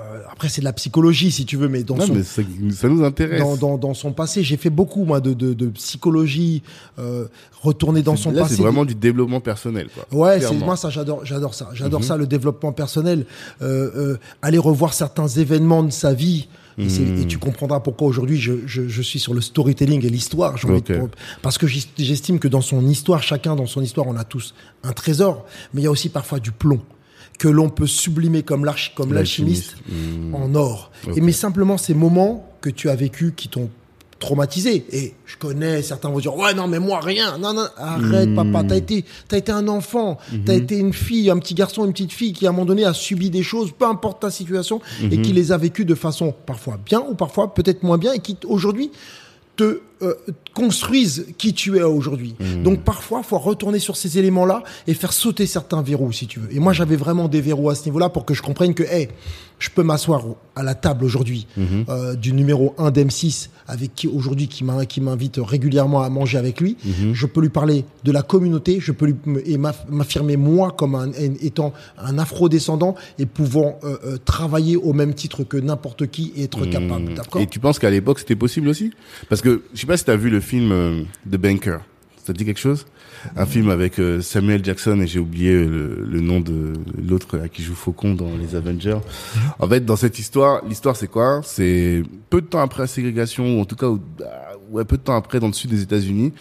euh, 0.00 0.20
après 0.30 0.48
c'est 0.48 0.60
de 0.60 0.64
la 0.64 0.72
psychologie 0.72 1.30
si 1.30 1.44
tu 1.46 1.56
veux, 1.56 1.68
mais 1.68 1.82
dans 1.84 1.96
Non, 1.96 2.06
son 2.06 2.14
mais 2.14 2.22
ça, 2.22 2.42
ça 2.72 2.88
nous 2.88 3.04
intéresse. 3.04 3.40
dans, 3.40 3.56
dans, 3.56 3.78
dans 3.78 3.94
son 3.94 4.12
passé, 4.12 4.42
j'ai 4.42 4.56
fait 4.56 4.70
beaucoup 4.70 5.04
moi 5.04 5.20
de, 5.20 5.32
de, 5.34 5.54
de 5.54 5.66
psychologie, 5.68 6.62
euh, 6.98 7.26
retourner 7.62 8.02
dans 8.02 8.16
son 8.16 8.30
Là, 8.32 8.42
passé. 8.42 8.56
c'est 8.56 8.62
vraiment 8.62 8.84
du 8.84 8.94
développement 8.94 9.40
personnel, 9.40 9.88
quoi. 9.94 10.06
Ouais, 10.18 10.40
c'est. 10.40 10.52
Mhm. 10.52 10.60
moi 10.64 10.76
ça 10.76 10.90
j'adore, 10.90 11.24
j'adore 11.24 11.54
ça, 11.54 11.70
j'adore 11.74 12.02
ça 12.04 12.16
le 12.16 12.26
développement 12.26 12.72
personnel, 12.72 13.26
euh, 13.62 13.90
euh, 13.96 14.18
aller 14.42 14.58
revoir 14.58 14.94
certains 14.94 15.28
événements 15.28 15.82
de 15.82 15.90
sa 15.92 16.12
vie. 16.12 16.48
Et, 16.76 16.88
c'est- 16.88 17.02
Mhm. 17.02 17.22
et 17.22 17.26
tu 17.28 17.38
comprendras 17.38 17.78
pourquoi 17.78 18.08
aujourd'hui 18.08 18.36
je, 18.36 18.54
je, 18.66 18.88
je 18.88 19.02
suis 19.02 19.20
sur 19.20 19.32
le 19.32 19.40
storytelling 19.40 20.04
et 20.04 20.08
l'histoire. 20.08 20.56
parce 21.40 21.56
que 21.56 21.68
j'est- 21.68 21.86
j'estime 21.98 22.40
que 22.40 22.48
dans 22.48 22.62
son 22.62 22.84
histoire, 22.88 23.22
chacun 23.22 23.54
dans 23.54 23.66
son 23.66 23.80
histoire, 23.80 24.08
on 24.08 24.16
a 24.16 24.24
tous 24.24 24.54
un 24.82 24.92
trésor, 24.92 25.46
mais 25.72 25.82
il 25.82 25.84
y 25.84 25.86
a 25.86 25.90
aussi 25.92 26.08
parfois 26.08 26.40
du 26.40 26.50
plomb 26.50 26.80
que 27.38 27.48
l'on 27.48 27.68
peut 27.68 27.86
sublimer 27.86 28.42
comme 28.42 28.64
l'archi- 28.64 28.92
comme 28.94 29.12
l'alchimiste 29.12 29.76
L'alchimiste. 29.88 30.34
en 30.34 30.54
or. 30.54 30.90
Et 31.16 31.20
mais 31.20 31.32
simplement 31.32 31.76
ces 31.78 31.94
moments 31.94 32.48
que 32.60 32.70
tu 32.70 32.88
as 32.88 32.94
vécu 32.96 33.32
qui 33.36 33.48
t'ont 33.48 33.68
traumatisé. 34.20 34.86
Et 34.92 35.12
je 35.26 35.36
connais, 35.36 35.82
certains 35.82 36.08
vont 36.08 36.18
dire, 36.18 36.34
ouais, 36.36 36.54
non, 36.54 36.66
mais 36.66 36.78
moi, 36.78 37.00
rien. 37.00 37.36
Non, 37.36 37.52
non, 37.52 37.66
arrête, 37.76 38.28
Hmm. 38.30 38.36
papa. 38.52 38.64
T'as 38.68 38.76
été, 38.76 39.04
t'as 39.28 39.36
été 39.36 39.52
un 39.52 39.68
enfant. 39.68 40.16
T'as 40.46 40.54
été 40.54 40.78
une 40.78 40.92
fille, 40.94 41.28
un 41.28 41.38
petit 41.38 41.52
garçon, 41.54 41.84
une 41.84 41.92
petite 41.92 42.12
fille 42.12 42.32
qui, 42.32 42.46
à 42.46 42.50
un 42.50 42.52
moment 42.52 42.64
donné, 42.64 42.84
a 42.84 42.94
subi 42.94 43.28
des 43.28 43.42
choses, 43.42 43.72
peu 43.76 43.84
importe 43.84 44.22
ta 44.22 44.30
situation, 44.30 44.80
et 45.10 45.20
qui 45.20 45.32
les 45.32 45.52
a 45.52 45.58
vécues 45.58 45.84
de 45.84 45.94
façon 45.94 46.32
parfois 46.46 46.78
bien 46.86 47.02
ou 47.06 47.14
parfois 47.14 47.52
peut-être 47.52 47.82
moins 47.82 47.98
bien 47.98 48.12
et 48.14 48.20
qui, 48.20 48.36
aujourd'hui, 48.46 48.90
te 49.56 49.80
euh, 50.02 50.14
construisent 50.54 51.26
qui 51.38 51.52
tu 51.52 51.78
es 51.78 51.82
aujourd'hui. 51.82 52.34
Donc 52.62 52.82
parfois, 52.82 53.22
faut 53.22 53.38
retourner 53.38 53.78
sur 53.78 53.96
ces 53.96 54.18
éléments-là 54.18 54.62
et 54.86 54.94
faire 54.94 55.12
sauter 55.12 55.46
certains 55.46 55.82
verrous, 55.82 56.12
si 56.12 56.26
tu 56.26 56.40
veux. 56.40 56.54
Et 56.54 56.60
moi, 56.60 56.72
j'avais 56.72 56.96
vraiment 56.96 57.28
des 57.28 57.40
verrous 57.40 57.70
à 57.70 57.74
ce 57.74 57.84
niveau-là 57.86 58.08
pour 58.08 58.24
que 58.24 58.34
je 58.34 58.42
comprenne 58.42 58.74
que, 58.74 58.84
hey, 58.84 59.08
je 59.58 59.70
peux 59.70 59.82
m'asseoir 59.82 60.24
à 60.56 60.62
la 60.62 60.74
table 60.74 61.04
aujourd'hui 61.04 61.46
euh, 61.88 62.14
du 62.14 62.32
numéro 62.32 62.74
1 62.78 62.90
d'M6 62.90 63.48
avec 63.66 63.94
qui 63.94 64.06
aujourd'hui 64.06 64.46
qui 64.48 64.62
m'invite 64.64 65.40
régulièrement 65.42 66.02
à 66.02 66.10
manger 66.10 66.38
avec 66.38 66.60
lui. 66.60 66.76
Je 67.12 67.26
peux 67.26 67.40
lui 67.40 67.48
parler 67.48 67.84
de 68.04 68.12
la 68.12 68.22
communauté, 68.22 68.78
je 68.80 68.92
peux 68.92 69.06
lui 69.06 69.14
et 69.46 69.56
m'affirmer 69.56 70.36
moi 70.36 70.70
comme 70.70 70.94
un, 70.94 71.10
étant 71.40 71.72
un 71.98 72.18
afro-descendant 72.18 72.94
et 73.18 73.26
pouvant 73.26 73.78
euh, 73.84 73.96
euh, 74.04 74.16
travailler 74.24 74.76
au 74.76 74.92
même 74.92 75.14
titre 75.14 75.44
que 75.44 75.56
n'importe 75.56 76.06
qui 76.08 76.32
et 76.36 76.44
être 76.44 76.66
capable. 76.66 77.14
Et 77.38 77.46
tu 77.46 77.58
penses 77.58 77.78
qu'à 77.78 77.90
l'époque, 77.90 78.18
c'était 78.18 78.36
possible 78.36 78.68
aussi? 78.68 78.92
Parce 79.28 79.40
que, 79.40 79.62
sais 79.84 79.88
pas 79.88 79.96
si 79.98 80.04
tu 80.04 80.10
as 80.10 80.16
vu 80.16 80.30
le 80.30 80.40
film 80.40 80.72
euh, 80.72 81.02
The 81.30 81.36
Banker. 81.36 81.78
Ça 82.24 82.32
te 82.32 82.38
dit 82.38 82.46
quelque 82.46 82.60
chose? 82.60 82.86
Un 83.36 83.44
film 83.44 83.68
avec 83.68 83.98
euh, 83.98 84.22
Samuel 84.22 84.64
Jackson 84.64 84.98
et 85.00 85.06
j'ai 85.06 85.18
oublié 85.18 85.52
euh, 85.52 86.06
le, 86.08 86.20
nom 86.20 86.40
de 86.40 86.72
l'autre 87.06 87.38
à 87.38 87.48
qui 87.48 87.62
joue 87.62 87.74
Faucon 87.74 88.14
dans 88.14 88.34
les 88.34 88.54
Avengers. 88.54 89.00
En 89.58 89.68
fait, 89.68 89.84
dans 89.84 89.96
cette 89.96 90.18
histoire, 90.18 90.64
l'histoire 90.64 90.96
c'est 90.96 91.08
quoi? 91.08 91.42
C'est 91.44 92.02
peu 92.30 92.40
de 92.40 92.46
temps 92.46 92.60
après 92.60 92.84
la 92.84 92.86
ségrégation, 92.86 93.58
ou 93.58 93.60
en 93.60 93.66
tout 93.66 93.76
cas 93.76 93.88
où, 93.88 94.00
ouais, 94.70 94.86
peu 94.86 94.96
de 94.96 95.02
temps 95.02 95.16
après, 95.16 95.38
dans 95.38 95.48
le 95.48 95.52
sud 95.52 95.68
des 95.68 95.82
États-Unis, 95.82 96.32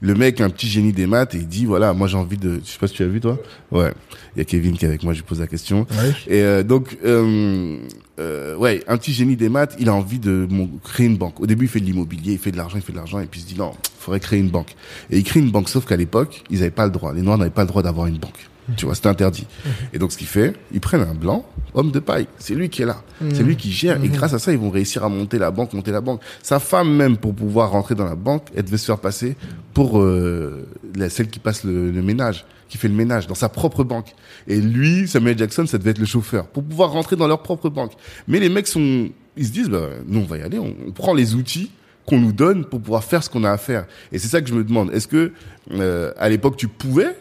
le 0.00 0.14
mec, 0.14 0.40
un 0.40 0.48
petit 0.50 0.68
génie 0.68 0.92
des 0.92 1.06
maths, 1.06 1.34
et 1.34 1.38
il 1.38 1.46
dit, 1.46 1.66
voilà, 1.66 1.92
moi 1.92 2.08
j'ai 2.08 2.16
envie 2.16 2.38
de, 2.38 2.60
je 2.64 2.70
sais 2.70 2.78
pas 2.78 2.86
si 2.88 2.94
tu 2.94 3.02
as 3.02 3.06
vu 3.06 3.20
toi? 3.20 3.38
Ouais. 3.70 3.92
Il 4.34 4.38
y 4.38 4.42
a 4.42 4.44
Kevin 4.44 4.76
qui 4.76 4.84
est 4.84 4.88
avec 4.88 5.02
moi, 5.02 5.12
je 5.12 5.18
lui 5.18 5.26
pose 5.26 5.40
la 5.40 5.46
question. 5.46 5.86
Ouais. 5.90 6.12
Et 6.26 6.42
euh, 6.42 6.62
donc, 6.62 6.96
euh, 7.04 7.76
euh, 8.18 8.56
ouais, 8.56 8.82
un 8.88 8.96
petit 8.96 9.12
génie 9.12 9.36
des 9.36 9.48
maths, 9.48 9.76
il 9.78 9.88
a 9.88 9.94
envie 9.94 10.18
de 10.18 10.46
mon- 10.50 10.70
créer 10.82 11.06
une 11.06 11.16
banque. 11.16 11.40
Au 11.40 11.46
début, 11.46 11.66
il 11.66 11.68
fait 11.68 11.80
de 11.80 11.84
l'immobilier, 11.84 12.32
il 12.32 12.38
fait 12.38 12.50
de 12.52 12.56
l'argent, 12.56 12.76
il 12.76 12.82
fait 12.82 12.92
de 12.92 12.98
l'argent, 12.98 13.20
et 13.20 13.26
puis 13.26 13.40
il 13.40 13.42
se 13.44 13.48
dit 13.48 13.58
non, 13.58 13.72
il 13.74 14.02
faudrait 14.02 14.20
créer 14.20 14.38
une 14.40 14.50
banque. 14.50 14.74
Et 15.10 15.18
il 15.18 15.24
crée 15.24 15.40
une 15.40 15.50
banque, 15.50 15.68
sauf 15.68 15.84
qu'à 15.84 15.96
l'époque, 15.96 16.44
ils 16.50 16.58
n'avaient 16.60 16.70
pas 16.70 16.86
le 16.86 16.92
droit. 16.92 17.12
Les 17.12 17.22
Noirs 17.22 17.38
n'avaient 17.38 17.50
pas 17.50 17.62
le 17.62 17.68
droit 17.68 17.82
d'avoir 17.82 18.06
une 18.06 18.18
banque. 18.18 18.48
Tu 18.76 18.86
vois, 18.86 18.94
c'était 18.94 19.08
interdit. 19.08 19.46
Et 19.92 19.98
donc, 19.98 20.12
ce 20.12 20.18
qu'il 20.18 20.26
fait, 20.26 20.54
ils 20.72 20.80
prennent 20.80 21.02
un 21.02 21.14
blanc, 21.14 21.44
homme 21.74 21.90
de 21.90 21.98
paille. 21.98 22.26
C'est 22.38 22.54
lui 22.54 22.68
qui 22.68 22.82
est 22.82 22.86
là. 22.86 23.02
C'est 23.32 23.42
lui 23.42 23.56
qui 23.56 23.70
gère. 23.72 24.02
Et 24.02 24.08
grâce 24.08 24.34
à 24.34 24.38
ça, 24.38 24.52
ils 24.52 24.58
vont 24.58 24.70
réussir 24.70 25.04
à 25.04 25.08
monter 25.08 25.38
la 25.38 25.50
banque, 25.50 25.72
monter 25.72 25.92
la 25.92 26.00
banque. 26.00 26.20
Sa 26.42 26.58
femme, 26.58 26.94
même, 26.94 27.16
pour 27.16 27.34
pouvoir 27.34 27.70
rentrer 27.70 27.94
dans 27.94 28.04
la 28.04 28.14
banque, 28.14 28.48
elle 28.56 28.64
devait 28.64 28.78
se 28.78 28.86
faire 28.86 28.98
passer 28.98 29.36
pour 29.74 30.00
euh, 30.00 30.66
la, 30.96 31.08
celle 31.10 31.28
qui 31.28 31.38
passe 31.38 31.64
le, 31.64 31.90
le 31.90 32.02
ménage, 32.02 32.44
qui 32.68 32.78
fait 32.78 32.88
le 32.88 32.94
ménage 32.94 33.26
dans 33.26 33.34
sa 33.34 33.48
propre 33.48 33.84
banque. 33.84 34.14
Et 34.46 34.60
lui, 34.60 35.06
Samuel 35.06 35.38
Jackson, 35.38 35.66
ça 35.66 35.78
devait 35.78 35.90
être 35.90 35.98
le 35.98 36.06
chauffeur 36.06 36.46
pour 36.46 36.64
pouvoir 36.64 36.90
rentrer 36.90 37.16
dans 37.16 37.28
leur 37.28 37.42
propre 37.42 37.68
banque. 37.68 37.92
Mais 38.26 38.40
les 38.40 38.48
mecs 38.48 38.66
sont, 38.66 39.08
ils 39.36 39.46
se 39.46 39.52
disent, 39.52 39.68
bah, 39.68 39.88
nous, 40.06 40.20
on 40.20 40.24
va 40.24 40.38
y 40.38 40.42
aller. 40.42 40.58
On, 40.58 40.74
on 40.86 40.90
prend 40.92 41.14
les 41.14 41.34
outils 41.34 41.70
qu'on 42.06 42.18
nous 42.18 42.32
donne 42.32 42.64
pour 42.64 42.80
pouvoir 42.80 43.04
faire 43.04 43.22
ce 43.22 43.30
qu'on 43.30 43.44
a 43.44 43.50
à 43.50 43.56
faire. 43.56 43.86
Et 44.12 44.18
c'est 44.18 44.28
ça 44.28 44.40
que 44.40 44.48
je 44.48 44.54
me 44.54 44.64
demande. 44.64 44.92
Est-ce 44.92 45.06
que 45.06 45.32
euh, 45.72 46.12
à 46.18 46.28
l'époque 46.28 46.56
tu 46.56 46.66
pouvais 46.66 47.16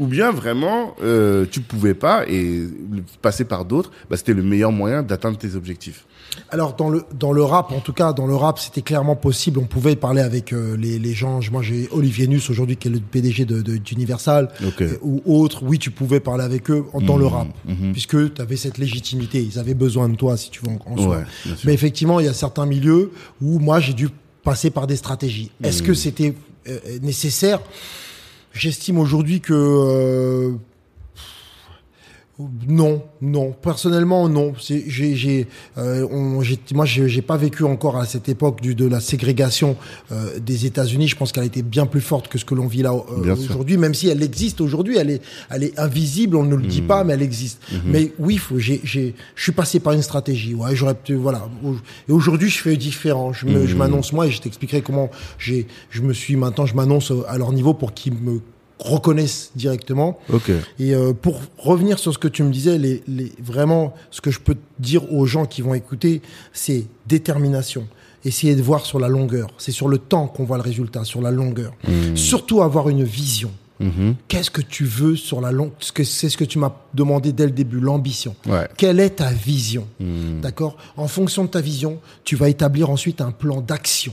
ou 0.00 0.06
bien 0.06 0.32
vraiment 0.32 0.96
euh, 1.02 1.46
tu 1.48 1.60
pouvais 1.60 1.94
pas 1.94 2.24
et 2.26 2.62
passer 3.22 3.44
par 3.44 3.64
d'autres, 3.64 3.90
bah, 4.08 4.16
c'était 4.16 4.34
le 4.34 4.42
meilleur 4.42 4.72
moyen 4.72 5.02
d'atteindre 5.04 5.38
tes 5.38 5.54
objectifs. 5.54 6.06
Alors 6.50 6.74
dans 6.74 6.88
le 6.88 7.04
dans 7.18 7.32
le 7.32 7.42
rap, 7.42 7.70
en 7.72 7.80
tout 7.80 7.92
cas 7.92 8.12
dans 8.12 8.26
le 8.26 8.34
rap, 8.34 8.58
c'était 8.58 8.82
clairement 8.82 9.16
possible. 9.16 9.58
On 9.58 9.66
pouvait 9.66 9.96
parler 9.96 10.22
avec 10.22 10.52
euh, 10.52 10.76
les, 10.76 10.98
les 10.98 11.12
gens. 11.12 11.40
Moi, 11.50 11.60
j'ai 11.62 11.88
Olivier 11.90 12.26
Nuss 12.28 12.48
aujourd'hui 12.50 12.76
qui 12.76 12.88
est 12.88 12.90
le 12.90 13.00
PDG 13.00 13.44
de 13.44 13.60
d'Universal 13.76 14.48
euh, 14.80 14.96
ou 15.02 15.20
autre. 15.26 15.64
Oui, 15.64 15.78
tu 15.78 15.90
pouvais 15.90 16.20
parler 16.20 16.44
avec 16.44 16.70
eux 16.70 16.84
dans 17.02 17.18
le 17.18 17.26
rap, 17.26 17.48
mhm. 17.66 17.92
puisque 17.92 18.32
tu 18.34 18.40
avais 18.40 18.56
cette 18.56 18.78
légitimité. 18.78 19.42
Ils 19.42 19.58
avaient 19.58 19.74
besoin 19.74 20.08
de 20.08 20.14
toi, 20.16 20.36
si 20.36 20.50
tu 20.50 20.60
veux. 20.64 20.70
En, 20.86 20.96
en. 20.96 21.08
Ouais. 21.08 21.24
Mais 21.64 21.74
effectivement, 21.74 22.20
il 22.20 22.26
y 22.26 22.28
a 22.28 22.32
certains 22.34 22.66
milieux 22.66 23.10
où 23.42 23.58
moi 23.58 23.80
j'ai 23.80 23.92
dû 23.92 24.08
passer 24.44 24.70
par 24.70 24.86
des 24.86 24.96
stratégies. 24.96 25.50
Est-ce 25.62 25.82
Hmm. 25.82 25.86
que 25.86 25.94
c'était 25.94 26.34
euh, 26.68 26.78
nécessaire? 27.02 27.60
J'estime 28.52 28.98
aujourd'hui 28.98 29.40
que 29.40 29.52
euh, 29.54 30.52
non, 32.68 33.02
non. 33.20 33.52
Personnellement, 33.60 34.28
non. 34.28 34.52
J'ai, 34.58 34.84
j'ai, 34.88 35.46
euh, 35.78 36.06
on, 36.10 36.40
j'ai, 36.42 36.58
moi, 36.74 36.84
j'ai, 36.86 37.08
j'ai 37.08 37.22
pas 37.22 37.36
vécu 37.36 37.64
encore 37.64 37.96
à 37.96 38.06
cette 38.06 38.28
époque 38.28 38.60
du, 38.60 38.74
de 38.74 38.86
la 38.86 39.00
ségrégation 39.00 39.76
euh, 40.12 40.38
des 40.38 40.66
États-Unis. 40.66 41.08
Je 41.08 41.16
pense 41.16 41.32
qu'elle 41.32 41.44
était 41.44 41.62
bien 41.62 41.86
plus 41.86 42.00
forte 42.00 42.28
que 42.28 42.38
ce 42.38 42.44
que 42.44 42.54
l'on 42.54 42.66
vit 42.66 42.82
là 42.82 42.92
euh, 42.92 43.34
aujourd'hui. 43.34 43.76
Même 43.76 43.94
si 43.94 44.08
elle 44.08 44.22
existe 44.22 44.60
aujourd'hui, 44.60 44.96
elle 44.96 45.10
est, 45.10 45.22
elle 45.50 45.64
est 45.64 45.78
invisible. 45.78 46.36
On 46.36 46.44
ne 46.44 46.54
le 46.56 46.62
Mmh. 46.64 46.66
dit 46.68 46.82
pas, 46.82 47.04
mais 47.04 47.14
elle 47.14 47.22
existe. 47.22 47.60
Mais 47.86 48.12
oui, 48.18 48.36
faut, 48.36 48.58
j'ai, 48.58 48.80
j'ai, 48.84 49.14
je 49.34 49.42
suis 49.42 49.52
passé 49.52 49.80
par 49.80 49.92
une 49.92 50.02
stratégie. 50.02 50.54
Ouais, 50.54 50.74
j'aurais 50.76 50.94
pu, 50.94 51.14
voilà. 51.14 51.48
Et 52.08 52.12
aujourd'hui, 52.12 52.48
je 52.48 52.58
fais 52.58 52.76
différent. 52.76 53.32
Je 53.32 53.46
Mmh. 53.46 53.66
je 53.66 53.74
m'annonce 53.76 54.12
moi 54.12 54.26
et 54.26 54.30
je 54.30 54.40
t'expliquerai 54.40 54.80
comment 54.82 55.10
j'ai, 55.38 55.66
je 55.90 56.02
me 56.02 56.12
suis 56.12 56.36
maintenant, 56.36 56.66
je 56.66 56.74
m'annonce 56.74 57.12
à 57.28 57.36
leur 57.38 57.52
niveau 57.52 57.74
pour 57.74 57.92
qu'ils 57.94 58.14
me 58.14 58.40
reconnaissent 58.80 59.52
directement. 59.54 60.18
Et 60.78 60.94
euh, 60.94 61.12
pour 61.12 61.40
revenir 61.58 61.98
sur 61.98 62.12
ce 62.12 62.18
que 62.18 62.28
tu 62.28 62.42
me 62.42 62.50
disais, 62.50 62.78
les, 62.78 63.02
les, 63.06 63.32
vraiment, 63.42 63.94
ce 64.10 64.20
que 64.20 64.30
je 64.30 64.40
peux 64.40 64.56
dire 64.78 65.12
aux 65.12 65.26
gens 65.26 65.46
qui 65.46 65.62
vont 65.62 65.74
écouter, 65.74 66.22
c'est 66.52 66.86
détermination. 67.06 67.86
Essayer 68.24 68.54
de 68.54 68.62
voir 68.62 68.84
sur 68.84 68.98
la 68.98 69.08
longueur. 69.08 69.48
C'est 69.58 69.72
sur 69.72 69.88
le 69.88 69.98
temps 69.98 70.26
qu'on 70.26 70.44
voit 70.44 70.56
le 70.56 70.62
résultat, 70.62 71.04
sur 71.04 71.22
la 71.22 71.30
longueur. 71.30 71.72
Surtout 72.14 72.62
avoir 72.62 72.88
une 72.88 73.04
vision. 73.04 73.50
Mhm. 73.80 74.14
Qu'est-ce 74.28 74.50
que 74.50 74.60
tu 74.60 74.84
veux 74.84 75.16
sur 75.16 75.40
la 75.40 75.52
longue 75.52 75.70
C'est 75.80 76.28
ce 76.28 76.36
que 76.36 76.44
tu 76.44 76.58
m'as 76.58 76.72
demandé 76.92 77.32
dès 77.32 77.46
le 77.46 77.50
début, 77.52 77.80
l'ambition. 77.80 78.36
Ouais. 78.46 78.68
Quelle 78.76 79.00
est 79.00 79.16
ta 79.16 79.30
vision? 79.30 79.86
Mhm. 79.98 80.40
D'accord? 80.42 80.76
En 80.96 81.08
fonction 81.08 81.44
de 81.44 81.48
ta 81.48 81.62
vision, 81.62 81.98
tu 82.24 82.36
vas 82.36 82.50
établir 82.50 82.90
ensuite 82.90 83.20
un 83.20 83.32
plan 83.32 83.60
d'action. 83.60 84.12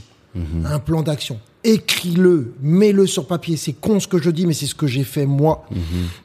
Un 0.64 0.78
plan 0.78 1.02
d'action. 1.02 1.40
Écris-le, 1.72 2.54
mets-le 2.62 3.06
sur 3.06 3.26
papier. 3.26 3.58
C'est 3.58 3.74
con 3.74 4.00
ce 4.00 4.08
que 4.08 4.16
je 4.20 4.30
dis, 4.30 4.46
mais 4.46 4.54
c'est 4.54 4.64
ce 4.66 4.74
que 4.74 4.86
j'ai 4.86 5.04
fait 5.04 5.26
moi. 5.26 5.66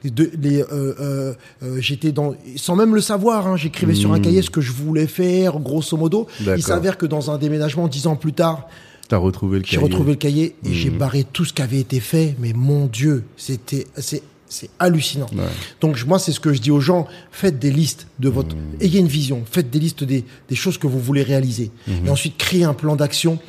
De- 0.05 0.31
les, 0.41 0.61
euh, 0.61 0.65
euh, 0.71 1.33
euh, 1.63 1.81
j'étais 1.81 2.13
dans, 2.13 2.33
sans 2.55 2.77
même 2.77 2.95
le 2.95 3.01
savoir, 3.01 3.45
hein, 3.47 3.57
j'écrivais 3.57 3.93
sur 3.93 4.13
un 4.13 4.19
cahier 4.19 4.41
ce 4.41 4.49
que 4.49 4.61
je 4.61 4.71
voulais 4.71 5.05
faire, 5.07 5.59
grosso 5.59 5.97
modo. 5.97 6.27
Il 6.39 6.63
s'avère 6.63 6.97
que 6.97 7.05
dans 7.05 7.29
un 7.29 7.37
déménagement, 7.37 7.87
dix 7.89 8.07
ans 8.07 8.15
plus 8.15 8.33
tard, 8.33 8.67
T'as 9.09 9.17
retrouvé 9.17 9.59
le 9.59 9.65
j'ai 9.67 9.77
retrouvé 9.77 10.11
le 10.13 10.17
cahier 10.17 10.55
et 10.65 10.73
j'ai 10.73 10.89
barré 10.89 11.25
tout 11.25 11.43
ce 11.43 11.51
qui 11.51 11.61
avait 11.61 11.79
été 11.81 11.99
fait. 11.99 12.35
Mais 12.39 12.53
mon 12.53 12.85
Dieu, 12.85 13.25
c'était, 13.35 13.85
c'est, 13.97 14.23
c'est 14.47 14.69
hallucinant. 14.79 15.27
Ouais. 15.35 15.43
Donc 15.81 16.01
moi, 16.07 16.19
c'est 16.19 16.31
ce 16.31 16.39
que 16.39 16.53
je 16.53 16.61
dis 16.61 16.71
aux 16.71 16.79
gens 16.79 17.05
faites 17.29 17.59
des 17.59 17.69
listes 17.69 18.07
de 18.19 18.29
votre, 18.29 18.55
ayez 18.79 19.01
une 19.01 19.07
vision, 19.07 19.43
faites 19.51 19.69
des 19.69 19.79
listes 19.79 20.05
des, 20.05 20.23
des 20.47 20.55
choses 20.55 20.77
que 20.77 20.87
vous 20.87 20.99
voulez 20.99 21.21
réaliser, 21.21 21.69
et 22.05 22.09
ensuite 22.09 22.37
créez 22.37 22.63
un 22.63 22.73
plan 22.73 22.95
d'action 22.95 23.39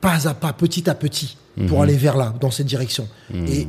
pas 0.00 0.28
à 0.28 0.34
pas, 0.34 0.52
petit 0.52 0.88
à 0.88 0.94
petit, 0.94 1.36
pour 1.66 1.82
aller 1.82 1.96
vers 1.96 2.16
là, 2.16 2.34
dans 2.40 2.50
cette 2.50 2.66
direction, 2.66 3.08
et 3.34 3.66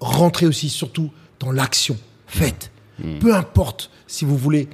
rentrez 0.00 0.46
aussi 0.46 0.68
surtout 0.68 1.10
dans 1.40 1.50
l'action. 1.52 1.96
Faites, 2.26 2.70
peu 3.20 3.34
importe 3.34 3.90
si 4.06 4.24
vous 4.24 4.36
voulez 4.36 4.68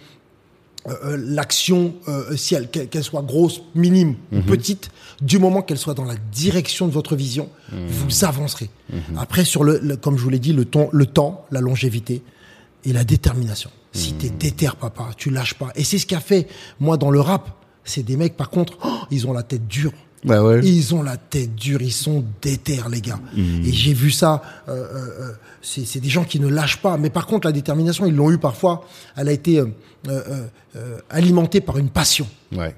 euh, 0.89 0.93
euh, 1.05 1.17
l'action, 1.21 1.95
euh, 2.09 2.37
si 2.37 2.55
elle, 2.55 2.69
qu'elle 2.71 2.89
qu'elle 2.89 3.05
soit 3.05 3.23
grosse, 3.23 3.63
minime 3.75 4.17
ou 4.33 4.41
petite, 4.43 4.91
du 5.21 5.39
moment 5.39 5.63
qu'elle 5.63 5.79
soit 5.79 5.95
dans 5.95 6.05
la 6.05 6.17
direction 6.33 6.87
de 6.89 6.93
votre 6.93 7.15
vision, 7.17 7.49
vous 7.73 8.25
avancerez. 8.25 8.69
Après, 9.17 9.45
sur 9.45 9.63
le, 9.65 9.79
le- 9.83 9.97
comme 9.97 10.19
je 10.19 10.23
vous 10.25 10.31
l'ai 10.31 10.39
dit, 10.41 10.53
le, 10.53 10.65
ton, 10.65 10.89
le 10.93 11.07
temps, 11.07 11.47
la 11.53 11.61
longévité 11.61 12.23
et 12.85 12.93
la 12.93 13.05
détermination. 13.05 13.71
Si 13.93 14.15
t'es 14.15 14.31
déter, 14.31 14.69
papa, 14.81 15.11
tu 15.17 15.31
lâches 15.31 15.55
pas. 15.55 15.69
Et 15.77 15.85
c'est 15.85 15.99
ce 15.99 16.07
qu'a 16.07 16.21
fait, 16.21 16.49
moi, 16.81 16.97
dans 16.97 17.11
le 17.11 17.21
rap. 17.21 17.51
C'est 17.85 18.03
des 18.03 18.17
mecs, 18.17 18.37
par 18.37 18.51
contre, 18.51 18.79
oh, 18.85 18.89
ils 19.11 19.27
ont 19.27 19.33
la 19.33 19.43
tête 19.43 19.67
dure. 19.69 19.93
Bah 20.25 20.43
ouais. 20.43 20.61
Ils 20.65 20.95
ont 20.95 21.03
la 21.03 21.17
tête 21.17 21.55
dure, 21.55 21.83
ils 21.83 21.93
sont 21.93 22.25
déter, 22.41 22.81
les 22.91 23.01
gars. 23.01 23.19
Et 23.37 23.73
j'ai 23.73 23.93
vu 23.93 24.11
ça. 24.11 24.43
Euh, 24.69 24.73
euh, 24.73 25.09
euh, 25.21 25.33
c'est 25.63 26.01
des 26.01 26.09
gens 26.09 26.25
qui 26.25 26.39
ne 26.39 26.49
lâchent 26.49 26.81
pas. 26.81 26.97
Mais 26.97 27.11
par 27.11 27.27
contre, 27.27 27.47
la 27.47 27.53
détermination, 27.53 28.07
ils 28.07 28.15
l'ont 28.15 28.31
eu 28.31 28.39
parfois. 28.39 28.87
Elle 29.17 29.29
a 29.29 29.33
été 29.33 29.61
euh, 30.09 30.99
alimentée 31.11 31.61
par 31.61 31.79
une 31.79 31.91
passion. 31.91 32.27
Ouais. 32.53 32.75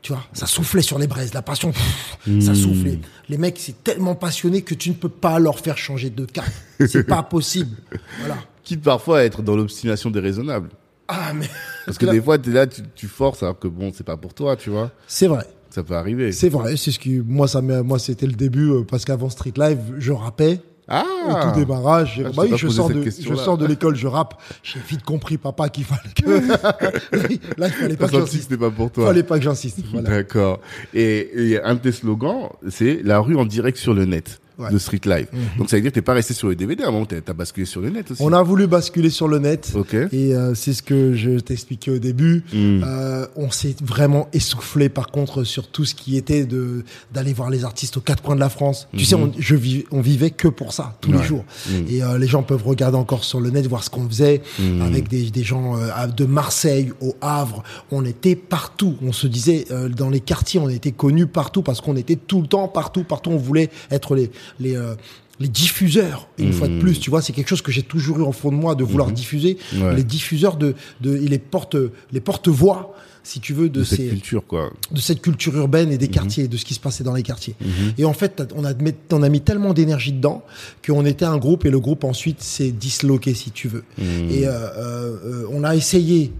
Tu 0.00 0.12
vois, 0.12 0.22
ça 0.32 0.46
soufflait 0.46 0.82
sur 0.82 0.98
les 0.98 1.08
braises, 1.08 1.34
la 1.34 1.42
passion, 1.42 1.72
pff, 1.72 2.40
ça 2.40 2.54
soufflait. 2.54 3.00
Les 3.28 3.36
mecs, 3.36 3.58
c'est 3.58 3.82
tellement 3.82 4.14
passionné 4.14 4.62
que 4.62 4.74
tu 4.74 4.90
ne 4.90 4.94
peux 4.94 5.08
pas 5.08 5.40
leur 5.40 5.58
faire 5.58 5.76
changer 5.76 6.08
de 6.08 6.24
cap. 6.24 6.44
C'est 6.86 7.02
pas 7.02 7.22
possible. 7.24 7.76
Voilà. 8.20 8.36
Quitte 8.62 8.82
parfois 8.82 9.18
à 9.18 9.22
être 9.24 9.42
dans 9.42 9.56
l'obstination 9.56 10.10
déraisonnable. 10.10 10.68
Ah, 11.08 11.32
mais. 11.34 11.48
Parce 11.84 11.98
que 11.98 12.06
des 12.06 12.22
fois, 12.22 12.38
t'es 12.38 12.50
là, 12.50 12.66
tu, 12.68 12.82
tu 12.94 13.08
forces 13.08 13.42
alors 13.42 13.58
que 13.58 13.66
bon, 13.66 13.90
c'est 13.92 14.04
pas 14.04 14.16
pour 14.16 14.34
toi, 14.34 14.56
tu 14.56 14.70
vois. 14.70 14.92
C'est 15.08 15.26
vrai. 15.26 15.44
Ça 15.70 15.82
peut 15.82 15.94
arriver. 15.94 16.32
C'est 16.32 16.48
vrai. 16.48 16.76
C'est 16.76 16.90
ce 16.90 16.98
qui, 16.98 17.20
moi, 17.24 17.46
ça 17.48 17.60
moi, 17.60 17.98
c'était 17.98 18.26
le 18.26 18.32
début, 18.32 18.70
euh, 18.70 18.82
parce 18.88 19.04
qu'avant 19.04 19.28
Street 19.30 19.52
Live, 19.56 19.78
je 19.98 20.12
rappais. 20.12 20.60
Ah 20.90 21.04
Au 21.28 21.50
tout 21.50 21.58
démarrage, 21.60 22.14
Ah, 22.24 22.30
je 22.30 22.34
bah 22.34 22.42
oui, 22.50 22.52
je 22.56 22.66
sors 22.68 22.88
de, 22.88 23.02
je 23.04 23.34
sors 23.34 23.58
de 23.58 23.66
l'école, 23.66 23.94
je 23.94 24.06
rappe. 24.06 24.40
J'ai 24.62 24.80
vite 24.88 25.02
compris, 25.02 25.36
papa, 25.36 25.68
qu'il 25.68 25.84
fallait 25.84 26.00
que, 26.16 26.48
là, 27.60 27.66
il 27.66 27.72
fallait 27.72 27.96
pas 27.96 28.08
que 28.08 28.12
j'insiste. 28.18 28.56
pas 28.56 28.70
pour 28.70 28.86
Il 28.86 28.90
toi. 28.92 29.06
fallait 29.08 29.22
pas 29.22 29.36
que 29.38 29.44
j'insiste. 29.44 29.80
Voilà. 29.92 30.08
D'accord. 30.08 30.60
Et, 30.94 31.50
et 31.52 31.62
un 31.62 31.74
de 31.74 31.80
tes 31.80 31.92
slogans, 31.92 32.48
c'est 32.70 33.02
la 33.04 33.18
rue 33.20 33.36
en 33.36 33.44
direct 33.44 33.76
sur 33.76 33.92
le 33.92 34.06
net 34.06 34.40
Ouais. 34.58 34.70
de 34.72 34.78
Street 34.78 35.00
Live. 35.04 35.28
Donc 35.56 35.70
ça 35.70 35.76
veut 35.76 35.82
dire 35.82 35.92
que 35.92 35.94
t'es 35.94 36.02
pas 36.02 36.14
resté 36.14 36.34
sur 36.34 36.48
le 36.48 36.56
DVD, 36.56 36.82
à 36.82 36.88
un 36.88 36.90
moment 36.90 37.06
t'as 37.06 37.32
basculé 37.32 37.64
sur 37.64 37.80
le 37.80 37.90
net 37.90 38.10
aussi. 38.10 38.22
On 38.22 38.32
a 38.32 38.42
voulu 38.42 38.66
basculer 38.66 39.10
sur 39.10 39.28
le 39.28 39.38
net. 39.38 39.72
Ok. 39.74 39.94
Et 39.94 40.34
euh, 40.34 40.54
c'est 40.54 40.72
ce 40.72 40.82
que 40.82 41.14
je 41.14 41.38
t'expliquais 41.38 41.92
au 41.92 41.98
début. 41.98 42.42
Mm. 42.52 42.82
Euh, 42.84 43.26
on 43.36 43.50
s'est 43.50 43.76
vraiment 43.82 44.28
essoufflé 44.32 44.88
par 44.88 45.08
contre 45.08 45.44
sur 45.44 45.68
tout 45.68 45.84
ce 45.84 45.94
qui 45.94 46.16
était 46.16 46.44
de 46.44 46.84
d'aller 47.14 47.32
voir 47.32 47.50
les 47.50 47.64
artistes 47.64 47.96
aux 47.96 48.00
quatre 48.00 48.22
coins 48.22 48.34
de 48.34 48.40
la 48.40 48.48
France. 48.48 48.88
Tu 48.96 49.04
sais, 49.04 49.14
on, 49.14 49.32
je 49.38 49.54
vis, 49.54 49.84
on 49.90 50.00
vivait 50.00 50.30
que 50.30 50.48
pour 50.48 50.72
ça 50.72 50.96
tous 51.00 51.12
les 51.12 51.22
jours. 51.22 51.44
Et 51.88 52.02
euh, 52.02 52.18
les 52.18 52.26
gens 52.26 52.42
peuvent 52.42 52.64
regarder 52.66 52.96
encore 52.96 53.24
sur 53.24 53.40
le 53.40 53.50
net 53.50 53.66
voir 53.66 53.84
ce 53.84 53.90
qu'on 53.90 54.08
faisait 54.08 54.42
avec 54.82 55.08
des, 55.08 55.30
des 55.30 55.44
gens 55.44 55.76
euh, 55.76 56.06
de 56.06 56.24
Marseille 56.24 56.92
au 57.00 57.14
Havre. 57.20 57.62
On 57.90 58.04
était 58.04 58.36
partout. 58.36 58.96
On 59.02 59.12
se 59.12 59.26
disait 59.26 59.66
euh, 59.70 59.88
dans 59.88 60.10
les 60.10 60.20
quartiers, 60.20 60.60
on 60.60 60.68
était 60.68 60.92
connus 60.92 61.26
partout 61.26 61.62
parce 61.62 61.80
qu'on 61.80 61.96
était 61.96 62.16
tout 62.16 62.40
le 62.40 62.46
temps 62.48 62.68
partout, 62.68 63.04
partout. 63.04 63.30
On 63.30 63.36
voulait 63.36 63.70
être 63.90 64.14
les 64.14 64.30
les 64.60 64.76
euh, 64.76 64.94
les 65.40 65.46
diffuseurs, 65.48 66.26
une 66.36 66.52
fois 66.52 66.66
de 66.66 66.80
plus, 66.80 66.98
tu 66.98 67.10
vois, 67.10 67.22
c'est 67.22 67.32
quelque 67.32 67.46
chose 67.48 67.62
que 67.62 67.70
j'ai 67.70 67.84
toujours 67.84 68.18
eu 68.18 68.22
en 68.24 68.32
fond 68.32 68.50
de 68.50 68.56
moi 68.56 68.74
de 68.74 68.82
vouloir 68.82 69.12
diffuser, 69.12 69.56
Ouais. 69.80 69.94
les 69.94 70.02
diffuseurs 70.02 70.56
de, 70.56 70.74
de 71.00 71.14
et 71.16 71.28
les 71.28 71.38
porte 71.38 71.76
les 72.10 72.18
porte-voix, 72.20 72.92
si 73.22 73.38
tu 73.38 73.52
veux, 73.54 73.68
de, 73.68 73.78
de 73.78 73.84
cette 73.84 74.08
culture, 74.08 74.44
quoi. 74.44 74.72
de 74.90 75.00
cette 75.00 75.20
culture 75.22 75.56
urbaine 75.56 75.92
et 75.92 75.98
des 75.98 76.08
quartiers, 76.08 76.48
de 76.48 76.56
ce 76.56 76.64
qui 76.64 76.74
se 76.74 76.80
passait 76.80 77.04
dans 77.04 77.14
les 77.14 77.22
quartiers. 77.22 77.54
Et 77.98 78.04
en 78.04 78.14
fait, 78.14 78.42
on 78.56 78.64
a, 78.64 78.72
on 79.12 79.22
a 79.22 79.28
mis 79.28 79.40
tellement 79.40 79.74
d'énergie 79.74 80.12
dedans 80.12 80.42
qu'on 80.84 81.04
était 81.06 81.24
un 81.24 81.36
groupe 81.38 81.64
et 81.64 81.70
le 81.70 81.78
groupe 81.78 82.02
ensuite 82.02 82.42
s'est 82.42 82.72
disloqué, 82.72 83.32
si 83.34 83.52
tu 83.52 83.68
veux. 83.68 83.84
Et 84.00 84.44
euh, 84.48 84.50
euh, 84.50 85.46
on 85.52 85.62
a 85.62 85.76
essayé, 85.76 86.32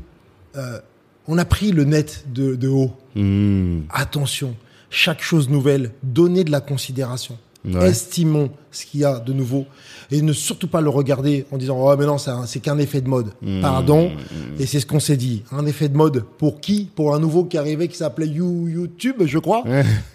euh, 0.57 0.81
on 1.29 1.39
a 1.39 1.45
pris 1.45 1.71
le 1.71 1.85
net 1.85 2.25
de, 2.35 2.57
de 2.57 2.67
haut. 2.67 2.91
Attention, 3.91 4.57
chaque 4.91 5.23
chose 5.23 5.49
nouvelle, 5.49 5.93
donner 6.03 6.43
de 6.43 6.51
la 6.51 6.61
considération. 6.61 7.39
Ouais. 7.65 7.89
Estimons 7.89 8.51
ce 8.71 8.87
qu'il 8.87 9.01
y 9.01 9.05
a 9.05 9.19
de 9.19 9.33
nouveau 9.33 9.67
et 10.13 10.23
ne 10.23 10.33
surtout 10.33 10.69
pas 10.69 10.81
le 10.81 10.89
regarder 10.91 11.45
en 11.51 11.57
disant 11.59 11.77
oh 11.81 11.95
mais 11.99 12.07
non 12.07 12.17
c'est 12.17 12.31
un- 12.31 12.47
c'est 12.47 12.61
qu'un 12.61 12.79
effet 12.79 13.01
de 13.01 13.09
mode. 13.09 13.31
Mmh. 13.43 13.61
Pardon. 13.61 14.13
Et 14.61 14.67
c'est 14.67 14.79
ce 14.81 14.87
qu'on 14.87 15.01
s'est 15.01 15.17
dit. 15.17 15.43
Un 15.51 15.67
effet 15.67 15.89
de 15.89 15.97
mode 15.97 16.23
pour 16.39 16.61
qui? 16.61 16.89
Pour 16.95 17.15
un 17.15 17.19
nouveau 17.19 17.45
qui 17.45 17.59
arrivait 17.59 17.89
qui 17.89 17.97
s'appelait 17.97 18.29
You- 18.29 18.69
YouTube, 18.69 19.17
je 19.27 19.39
crois. 19.39 19.65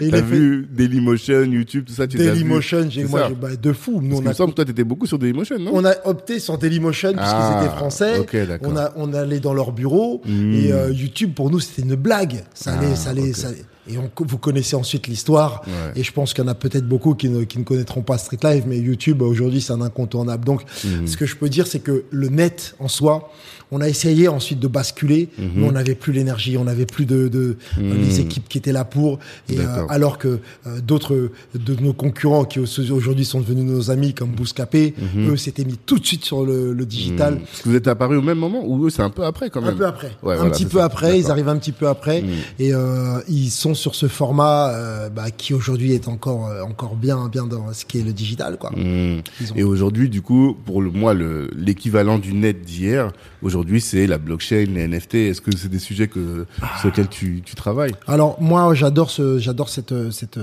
et 0.00 0.08
T'as 0.10 0.20
vu 0.20 0.66
Dailymotion, 0.72 1.42
YouTube, 1.44 1.84
tout 1.86 1.92
ça, 1.92 2.06
tu 2.06 2.16
Dailymotion, 2.16 2.86
j'ai 2.88 3.04
moi 3.04 3.28
bah, 3.40 3.54
de 3.56 3.72
fou. 3.72 4.00
Nous 4.02 4.08
Parce 4.08 4.20
on 4.20 4.24
me 4.24 4.30
a 4.30 4.34
semble 4.34 4.54
toi, 4.54 4.64
t'étais 4.64 4.84
beaucoup 4.84 5.06
sur 5.06 5.18
Dailymotion, 5.18 5.58
non? 5.58 5.70
On 5.74 5.84
a 5.84 5.94
opté 6.06 6.38
sur 6.38 6.58
Dailymotion 6.58 7.10
puisqu'ils 7.12 7.24
Ah, 7.30 7.62
étaient 7.64 7.76
français. 7.76 8.26
on 8.62 8.76
a 8.76 8.92
on 8.96 9.12
allait 9.12 9.40
dans 9.40 9.54
leur 9.54 9.72
bureau 9.72 10.22
Mm. 10.24 10.54
et 10.54 10.72
euh, 10.72 10.90
YouTube 10.92 11.32
pour 11.34 11.50
nous 11.50 11.60
c'était 11.60 11.82
une 11.82 11.94
blague. 11.94 12.44
Ça 12.54 12.72
allait, 12.72 12.88
Ah, 12.92 12.96
ça 12.96 13.10
allait, 13.10 13.30
ok. 13.30 13.36
ça 13.36 13.48
allait- 13.48 13.64
Et 13.88 13.98
on, 13.98 14.10
vous 14.16 14.38
connaissez 14.38 14.76
ensuite 14.76 15.06
l'histoire. 15.08 15.62
Ouais. 15.66 16.00
Et 16.00 16.02
je 16.02 16.12
pense 16.12 16.32
qu'il 16.32 16.42
y 16.42 16.46
en 16.46 16.50
a 16.50 16.54
peut-être 16.54 16.88
beaucoup 16.88 17.14
qui 17.14 17.28
ne, 17.28 17.44
qui 17.44 17.58
ne 17.58 17.64
connaîtront 17.64 18.02
pas 18.02 18.16
Street 18.18 18.38
Life, 18.42 18.64
mais 18.66 18.78
YouTube 18.78 19.20
aujourd'hui 19.22 19.60
c'est 19.60 19.72
un 19.72 19.82
incontournable. 19.82 20.44
Donc 20.44 20.62
Mhm. 20.84 21.06
ce 21.06 21.16
que 21.16 21.26
je 21.26 21.36
peux 21.36 21.48
dire 21.48 21.66
c'est 21.66 21.80
que 21.80 22.04
le 22.10 22.28
net 22.28 22.74
en 22.78 22.88
soi, 22.88 23.30
on 23.74 23.80
a 23.80 23.88
essayé 23.88 24.28
ensuite 24.28 24.60
de 24.60 24.68
basculer, 24.68 25.28
Mhm. 25.38 25.50
mais 25.56 25.66
on 25.68 25.72
n'avait 25.72 25.94
plus 25.96 26.12
l'énergie, 26.12 26.56
on 26.56 26.64
n'avait 26.64 26.86
plus 26.86 27.06
de, 27.06 27.28
de 27.28 27.56
euh, 27.78 27.94
les 27.94 28.20
équipes 28.20 28.48
qui 28.48 28.58
étaient 28.58 28.72
là 28.72 28.84
pour. 28.84 29.18
Et 29.48 29.58
euh, 29.58 29.86
alors 29.88 30.16
que 30.18 30.38
euh, 30.66 30.80
d'autres 30.80 31.30
de 31.54 31.74
nos 31.80 31.92
concurrents 31.92 32.44
qui 32.44 32.60
aujourd'hui 32.60 33.24
sont 33.24 33.40
devenus 33.40 33.64
nos 33.64 33.90
amis 33.90 34.14
comme 34.14 34.30
Bouscapé, 34.30 34.94
Mhm. 35.16 35.30
eux 35.32 35.36
s'étaient 35.36 35.64
mis 35.64 35.76
tout 35.76 35.98
de 35.98 36.06
suite 36.06 36.24
sur 36.24 36.44
le, 36.46 36.72
le 36.72 36.86
digital. 36.86 37.40
Vous 37.64 37.74
êtes 37.74 37.88
apparu 37.88 38.16
au 38.16 38.22
même 38.22 38.38
moment 38.38 38.62
ou 38.64 38.86
eux, 38.86 38.90
c'est 38.90 39.02
un 39.02 39.10
peu 39.10 39.24
après 39.24 39.50
quand 39.50 39.62
Un 39.62 39.66
même 39.66 39.76
peu 39.76 39.86
après, 39.86 40.12
Ouais, 40.22 40.34
un 40.34 40.36
voilà, 40.36 40.50
petit 40.52 40.66
peu 40.66 40.78
ça. 40.78 40.84
après, 40.84 41.18
ils 41.18 41.30
arrivent 41.30 41.48
un 41.48 41.56
petit 41.58 41.72
peu 41.72 41.88
après, 41.88 42.22
et 42.58 42.72
euh, 42.72 43.18
ils 43.28 43.50
sont 43.50 43.74
sur 43.74 43.94
ce 43.94 44.06
format 44.06 45.08
bah, 45.14 45.30
qui 45.36 45.54
aujourd'hui 45.54 45.92
est 45.92 46.06
encore 46.08 46.50
encore 46.68 46.94
bien 46.96 47.28
bien 47.28 47.46
dans 47.46 47.72
ce 47.72 47.84
qui 47.84 47.98
est 47.98 48.02
le 48.04 48.12
digital 48.12 48.56
quoi. 48.58 48.70
Ont- 48.76 49.22
Et 49.56 49.62
aujourd'hui, 49.64 50.08
du 50.08 50.20
coup, 50.22 50.56
pour 50.66 50.82
le, 50.82 50.90
moi, 50.90 51.14
le- 51.14 51.48
l'équivalent 51.56 52.18
du 52.18 52.34
net 52.34 52.62
d'hier, 52.62 53.12
aujourd'hui, 53.42 53.63
c'est 53.80 54.06
la 54.06 54.18
blockchain, 54.18 54.66
les 54.74 54.86
NFT. 54.86 55.14
Est-ce 55.14 55.40
que 55.40 55.54
c'est 55.56 55.68
des 55.68 55.78
sujets 55.78 56.08
que, 56.08 56.46
sur 56.80 56.88
lesquels 56.88 57.08
tu, 57.08 57.42
tu 57.44 57.54
travailles? 57.54 57.94
Alors 58.06 58.40
moi 58.40 58.74
j'adore 58.74 59.10
ce 59.10 59.38
j'adore 59.38 59.68
cette 59.68 60.10
cette 60.10 60.38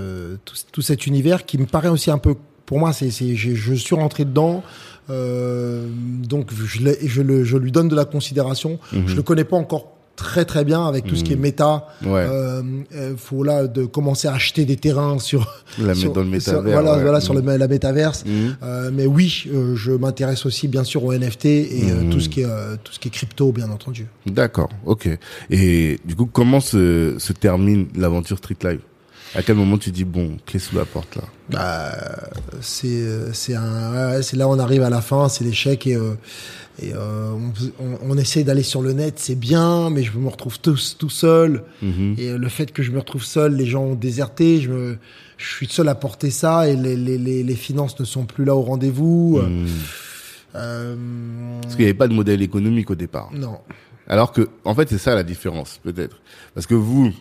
tout, 0.46 0.56
tout 0.72 0.82
cet 0.82 1.08
univers 1.08 1.46
qui 1.46 1.58
me 1.58 1.66
paraît 1.66 1.90
aussi 1.90 2.12
un 2.12 2.18
peu 2.18 2.36
pour 2.66 2.80
moi 2.80 2.94
c'est 2.94 3.10
je, 3.12 3.74
suis 3.74 3.96
rentré 3.96 4.26
dedans 4.26 4.64
euh, 5.10 5.88
donc 6.28 6.52
je, 6.54 6.80
je 7.04 7.22
le 7.22 7.44
je 7.44 7.58
lui 7.58 7.72
donne 7.72 7.90
de 7.90 7.96
la 7.96 8.06
considération. 8.06 8.80
Mhm. 8.94 9.08
Je 9.08 9.16
le 9.16 9.24
connais 9.24 9.44
pas 9.44 9.58
encore 9.58 10.01
très 10.16 10.46
très 10.46 10.64
bien 10.64 10.86
avec 10.86 11.06
tout 11.06 11.16
ce 11.16 11.24
qui 11.24 11.34
est 11.34 11.38
méta. 11.38 11.88
Ouais. 12.04 12.10
Euh, 12.30 12.62
euh, 12.96 13.14
faut 13.18 13.44
là 13.44 13.68
de 13.68 13.86
commencer 13.86 14.28
à 14.28 14.34
acheter 14.34 14.66
des 14.66 14.76
terrains 14.76 15.18
sur 15.20 15.52
La 15.80 15.96
sur- 15.96 16.10
mettre 16.10 16.14
dans 16.14 16.30
le 16.30 16.40
sur- 16.40 16.54
métavers. 16.54 16.74
voilà 16.74 16.96
ouais. 16.98 17.02
voilà 17.04 17.22
sur 17.22 17.34
le, 17.34 17.42
la 17.58 17.68
métaverse. 17.68 18.24
Mhm. 18.26 18.56
Euh, 18.64 18.92
mais 18.94 19.06
oui, 19.06 19.46
euh, 19.54 19.76
je 19.76 19.92
m'intéresse 19.92 20.46
aussi 20.46 20.68
bien 20.68 20.84
sûr 20.84 21.04
au 21.04 21.14
NFT 21.14 21.46
et 21.46 21.92
euh, 21.92 22.10
tout 22.12 22.20
ce 22.20 22.30
qui 22.30 22.42
est 22.42 22.46
euh, 22.46 22.76
tout 22.84 22.94
ce 22.94 23.00
qui 23.00 23.08
est 23.08 23.12
crypto 23.12 23.52
bien 23.52 23.70
entendu. 23.72 24.08
D'accord, 24.26 24.70
ok. 24.86 25.10
Et 25.50 26.00
du 26.06 26.16
coup, 26.16 26.26
comment 26.32 26.60
se, 26.60 27.16
se 27.18 27.34
termine 27.34 27.88
l'aventure 27.96 28.38
Street 28.38 28.58
Live? 28.64 28.80
À 29.34 29.42
quel 29.44 29.56
moment 29.56 29.78
tu 29.78 29.92
dis, 29.92 30.04
bon, 30.04 30.38
clé 30.46 30.60
sous 30.60 30.76
la 30.76 30.86
porte 30.86 31.16
là? 31.16 31.24
Bah, 31.50 31.92
c'est 32.62 32.88
euh, 32.88 33.32
c'est 33.34 33.56
un 33.56 34.12
ouais, 34.14 34.24
c'est 34.24 34.36
là 34.38 34.48
on 34.48 34.60
arrive 34.60 34.84
à 34.84 34.90
la 34.90 35.02
fin, 35.02 35.30
c'est 35.30 35.44
l'échec 35.44 35.88
et 35.88 35.96
euh, 35.96 36.16
et 36.82 36.94
euh, 36.94 37.32
on, 37.80 38.10
on, 38.10 38.18
essaie 38.18 38.44
d'aller 38.44 38.64
sur 38.64 38.82
le 38.82 38.94
net, 38.94 39.16
c'est 39.18 39.36
bien, 39.36 39.90
mais 39.90 40.04
je 40.04 40.18
me 40.18 40.28
retrouve 40.30 40.60
tout, 40.60 40.78
tout 40.98 41.10
seul. 41.10 41.64
Mhm. 41.82 42.16
Et 42.18 42.38
le 42.38 42.50
fait 42.50 42.72
que 42.72 42.82
je 42.82 42.92
me 42.92 43.00
retrouve 43.00 43.24
seul, 43.24 43.56
les 43.56 43.66
gens 43.66 43.84
ont 43.84 43.96
déserté, 43.96 44.62
je, 44.62 44.72
me, 44.72 44.98
je 45.38 45.48
suis 45.48 45.68
seul 45.68 45.90
à 45.90 45.96
porter 45.96 46.32
ça 46.32 46.68
et 46.68 46.76
les, 46.76 46.96
les, 46.96 47.18
les, 47.20 47.44
les 47.44 47.56
finances 47.56 48.00
ne 48.00 48.06
sont 48.06 48.26
plus 48.26 48.46
là 48.46 48.56
au 48.56 48.62
rendez-vous. 48.62 49.40
Mhm. 49.42 49.68
Euh, 50.56 50.96
Parce 51.62 51.76
qu'il 51.76 51.84
n'y 51.86 51.90
avait 51.90 51.98
pas 51.98 52.08
de 52.08 52.14
modèle 52.14 52.42
économique 52.42 52.90
au 52.90 52.96
départ. 52.96 53.30
non. 53.34 53.60
Alors 54.08 54.34
que, 54.34 54.50
en 54.66 54.76
fait, 54.76 54.90
c'est 54.90 54.98
ça 54.98 55.16
la 55.16 55.24
différence, 55.24 55.80
peut-être. 55.84 56.20
Parce 56.54 56.66
que 56.68 56.74
vous, 56.74 57.14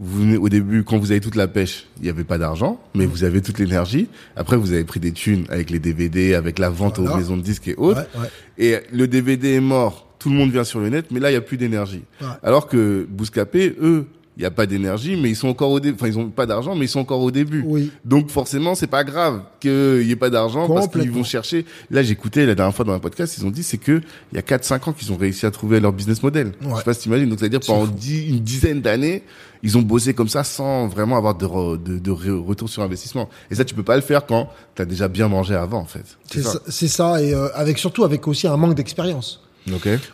vous 0.00 0.20
venez- 0.22 0.36
au 0.38 0.48
début, 0.48 0.82
quand 0.82 0.98
vous 0.98 1.10
avez 1.10 1.20
toute 1.20 1.34
la 1.36 1.46
pêche, 1.46 1.86
il 1.98 2.04
n'y 2.04 2.08
avait 2.08 2.24
pas 2.24 2.38
d'argent, 2.38 2.80
mais 2.94 3.04
vous 3.06 3.22
avez 3.22 3.42
toute 3.42 3.58
l'énergie. 3.58 4.08
Après, 4.34 4.56
vous 4.56 4.72
avez 4.72 4.84
pris 4.84 4.98
des 4.98 5.12
thunes 5.12 5.44
avec 5.50 5.68
les 5.70 5.78
DVD, 5.78 6.34
avec 6.34 6.58
la 6.58 6.70
vente 6.70 6.98
Voilà. 6.98 7.14
aux 7.14 7.18
maisons 7.18 7.36
de 7.36 7.42
disques 7.42 7.68
et 7.68 7.74
autres. 7.76 8.06
Ouais, 8.16 8.22
ouais. 8.22 8.28
Et 8.58 8.76
le 8.92 9.06
DVD 9.06 9.54
est 9.56 9.60
mort, 9.60 10.08
tout 10.18 10.30
le 10.30 10.36
monde 10.36 10.50
vient 10.50 10.64
sur 10.64 10.80
le 10.80 10.88
net, 10.88 11.06
mais 11.10 11.20
là, 11.20 11.28
il 11.30 11.34
n'y 11.34 11.38
a 11.38 11.42
plus 11.42 11.56
d'énergie. 11.58 12.02
Ouais. 12.20 12.26
Alors 12.42 12.66
que 12.66 13.06
Bouscapé, 13.10 13.76
eux, 13.80 14.06
il 14.40 14.44
n'y 14.44 14.46
a 14.46 14.50
pas 14.50 14.64
d'énergie, 14.64 15.16
mais 15.20 15.28
ils 15.28 15.36
sont 15.36 15.48
encore 15.48 15.70
au 15.70 15.80
début. 15.80 15.96
Enfin, 16.00 16.06
ils 16.08 16.18
ont 16.18 16.30
pas 16.30 16.46
d'argent, 16.46 16.74
mais 16.74 16.86
ils 16.86 16.88
sont 16.88 17.00
encore 17.00 17.20
au 17.20 17.30
début. 17.30 17.62
Oui. 17.66 17.90
Donc 18.06 18.30
forcément, 18.30 18.74
c'est 18.74 18.86
pas 18.86 19.04
grave 19.04 19.42
qu'il 19.60 20.00
y 20.02 20.10
ait 20.12 20.16
pas 20.16 20.30
d'argent 20.30 20.66
parce 20.66 20.88
qu'ils 20.88 21.10
vont 21.10 21.24
chercher. 21.24 21.66
Là, 21.90 22.02
j'écoutais 22.02 22.46
la 22.46 22.54
dernière 22.54 22.74
fois 22.74 22.86
dans 22.86 22.94
un 22.94 22.98
podcast, 23.00 23.36
ils 23.36 23.44
ont 23.44 23.50
dit 23.50 23.62
c'est 23.62 23.76
que 23.76 24.00
il 24.32 24.36
y 24.36 24.38
a 24.38 24.42
4-5 24.42 24.88
ans 24.88 24.92
qu'ils 24.94 25.12
ont 25.12 25.18
réussi 25.18 25.44
à 25.44 25.50
trouver 25.50 25.78
leur 25.78 25.92
business 25.92 26.22
model. 26.22 26.52
Je 26.62 26.66
Ouais. 26.68 26.76
sais 26.78 26.84
pas 26.84 26.94
si 26.94 27.00
t'imagines. 27.00 27.28
Donc 27.28 27.38
c'est-à-dire 27.38 27.60
C'est 27.62 27.70
pendant 27.70 27.86
dix- 27.86 28.28
une 28.30 28.38
dizaine 28.40 28.80
d'années, 28.80 29.24
ils 29.62 29.76
ont 29.76 29.82
bossé 29.82 30.14
comme 30.14 30.28
ça 30.30 30.42
sans 30.42 30.88
vraiment 30.88 31.18
avoir 31.18 31.34
de, 31.36 31.44
re- 31.44 31.82
de, 31.82 31.98
de 31.98 32.10
re- 32.10 32.42
retour 32.42 32.70
sur 32.70 32.82
investissement. 32.82 33.28
Et 33.50 33.56
ça, 33.56 33.66
tu 33.66 33.74
peux 33.74 33.82
pas 33.82 33.96
le 33.96 34.02
faire 34.02 34.24
quand 34.24 34.48
t'as 34.74 34.86
déjà 34.86 35.06
bien 35.08 35.28
mangé 35.28 35.54
avant, 35.54 35.80
en 35.80 35.84
fait. 35.84 36.04
C'est 36.32 36.40
ça, 36.42 36.60
c'est 36.66 36.88
ça, 36.88 37.22
et 37.22 37.34
euh, 37.34 37.48
avec 37.54 37.76
surtout 37.76 38.04
avec 38.04 38.26
aussi 38.26 38.46
un 38.48 38.56
manque 38.56 38.74
d'expérience. 38.74 39.42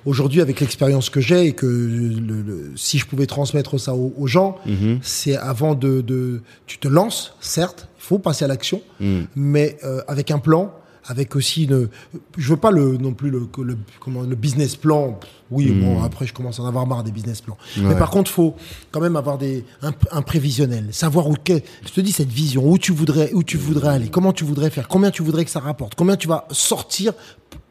Aujourd'hui, 0.05 0.41
avec 0.41 0.61
l'expérience 0.61 1.09
que 1.11 1.21
j'ai 1.21 1.47
et 1.47 1.53
que 1.53 1.67
le, 1.67 2.43
le- 2.43 2.73
si 2.77 2.99
je 2.99 3.07
pouvais 3.07 3.27
transmettre 3.27 3.79
ça 3.79 3.95
aux, 3.95 4.13
aux 4.17 4.27
gens, 4.27 4.57
Mhm. 4.67 4.99
c'est 5.03 5.37
avant 5.37 5.75
de, 5.75 6.01
de, 6.01 6.41
tu 6.67 6.79
te 6.79 6.89
lances, 6.89 7.35
certes, 7.41 7.89
il 7.99 8.03
faut 8.03 8.19
passer 8.19 8.45
à 8.45 8.49
l'action, 8.49 8.83
Mhm. 9.01 9.27
mais 9.37 9.77
euh, 9.85 10.01
avec 10.09 10.31
un 10.31 10.39
plan, 10.39 10.73
avec 11.09 11.37
aussi 11.37 11.65
une, 11.67 11.89
je 12.37 12.49
veux 12.49 12.57
pas 12.57 12.73
le 12.73 12.97
non 12.97 13.13
plus 13.15 13.31
le, 13.31 13.47
le 13.63 13.79
comment 14.01 14.23
le 14.23 14.35
business 14.35 14.75
plan. 14.75 15.19
Oui, 15.53 15.71
bon 15.71 16.03
après 16.03 16.27
je 16.27 16.35
commence 16.35 16.59
à 16.59 16.65
en 16.65 16.67
avoir 16.67 16.85
marre 16.89 17.05
des 17.05 17.13
business 17.13 17.41
plans. 17.41 17.57
Ouais. 17.77 17.85
Mais 17.85 17.95
par 17.95 18.11
contre, 18.11 18.29
faut 18.29 18.57
quand 18.91 19.01
même 19.01 19.15
avoir 19.15 19.39
des 19.39 19.65
un, 19.83 19.93
un 20.11 20.23
prévisionnel, 20.23 20.89
savoir 20.91 21.29
où 21.29 21.35
je 21.47 21.93
te 21.93 22.01
dis 22.01 22.11
cette 22.11 22.33
vision, 22.33 22.69
où 22.69 22.77
tu 22.79 22.91
voudrais 22.91 23.33
où 23.33 23.45
tu 23.45 23.57
voudrais 23.57 23.91
aller, 23.95 24.09
comment 24.09 24.33
tu 24.33 24.43
voudrais 24.43 24.71
faire, 24.71 24.89
combien 24.89 25.13
tu 25.13 25.23
voudrais 25.23 25.45
que 25.45 25.51
ça 25.53 25.61
rapporte, 25.61 25.95
combien 25.95 26.17
tu 26.17 26.27
vas 26.27 26.49
sortir 26.51 27.13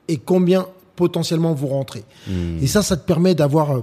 et 0.08 0.16
combien 0.16 0.66
potentiellement 0.96 1.54
vous 1.54 1.68
rentrez. 1.68 2.04
Hmm. 2.28 2.58
Et 2.62 2.68
ça, 2.68 2.82
ça 2.82 2.96
te 2.98 3.06
permet 3.06 3.36
d'avoir 3.36 3.78
euh, 3.78 3.82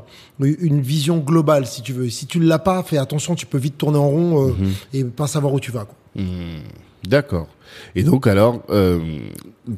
une 0.60 0.80
vision 0.80 1.18
globale, 1.18 1.66
si 1.66 1.82
tu 1.82 1.92
veux. 1.92 2.08
Si 2.10 2.26
tu 2.26 2.38
ne 2.40 2.46
l'as 2.46 2.58
pas, 2.58 2.82
fais 2.82 2.98
attention, 2.98 3.34
tu 3.34 3.46
peux 3.46 3.58
vite 3.58 3.78
tourner 3.78 3.98
en 3.98 4.08
rond 4.08 4.48
euh, 4.48 4.52
Hmm. 4.52 4.70
et 4.94 5.04
pas 5.04 5.26
savoir 5.26 5.52
où 5.52 5.60
tu 5.60 5.70
vas. 5.72 5.84
Quoi. 5.84 5.94
Mhm. 6.16 6.60
D'accord. 7.08 7.48
Et 7.96 8.04
donc 8.04 8.26
alors, 8.28 8.62
euh, 8.70 9.00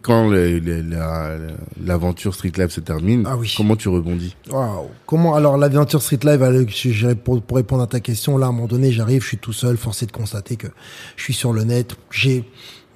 quand 0.03 0.29
le- 0.29 0.59
la- 0.59 1.39
l'aventure 1.83 2.35
Street 2.35 2.53
Life 2.57 2.71
se 2.73 2.81
termine, 2.81 3.25
Ah 3.27 3.37
oui. 3.37 3.55
comment 3.57 3.77
tu 3.77 3.89
rebondis? 3.89 4.35
Waouh. 4.51 4.89
Comment 5.07 5.35
alors 5.35 5.57
l'aventure 5.57 6.03
Street 6.03 6.19
Live 6.23 6.43
elle, 6.43 7.17
pour, 7.17 7.41
pour 7.41 7.57
répondre 7.57 7.83
à 7.83 7.87
ta 7.87 8.01
question 8.01 8.37
là 8.37 8.47
à 8.47 8.49
un 8.51 8.53
moment 8.53 8.67
donné 8.67 8.93
j'arrive 8.93 9.23
je 9.23 9.29
suis 9.29 9.39
tout 9.39 9.53
seul 9.55 9.77
forcé 9.79 10.05
de 10.07 10.13
constater 10.13 10.57
que 10.57 10.67
je 11.17 11.23
suis 11.23 11.33
sur 11.35 11.53
le 11.55 11.65
net 11.65 11.97
j'ai 12.11 12.45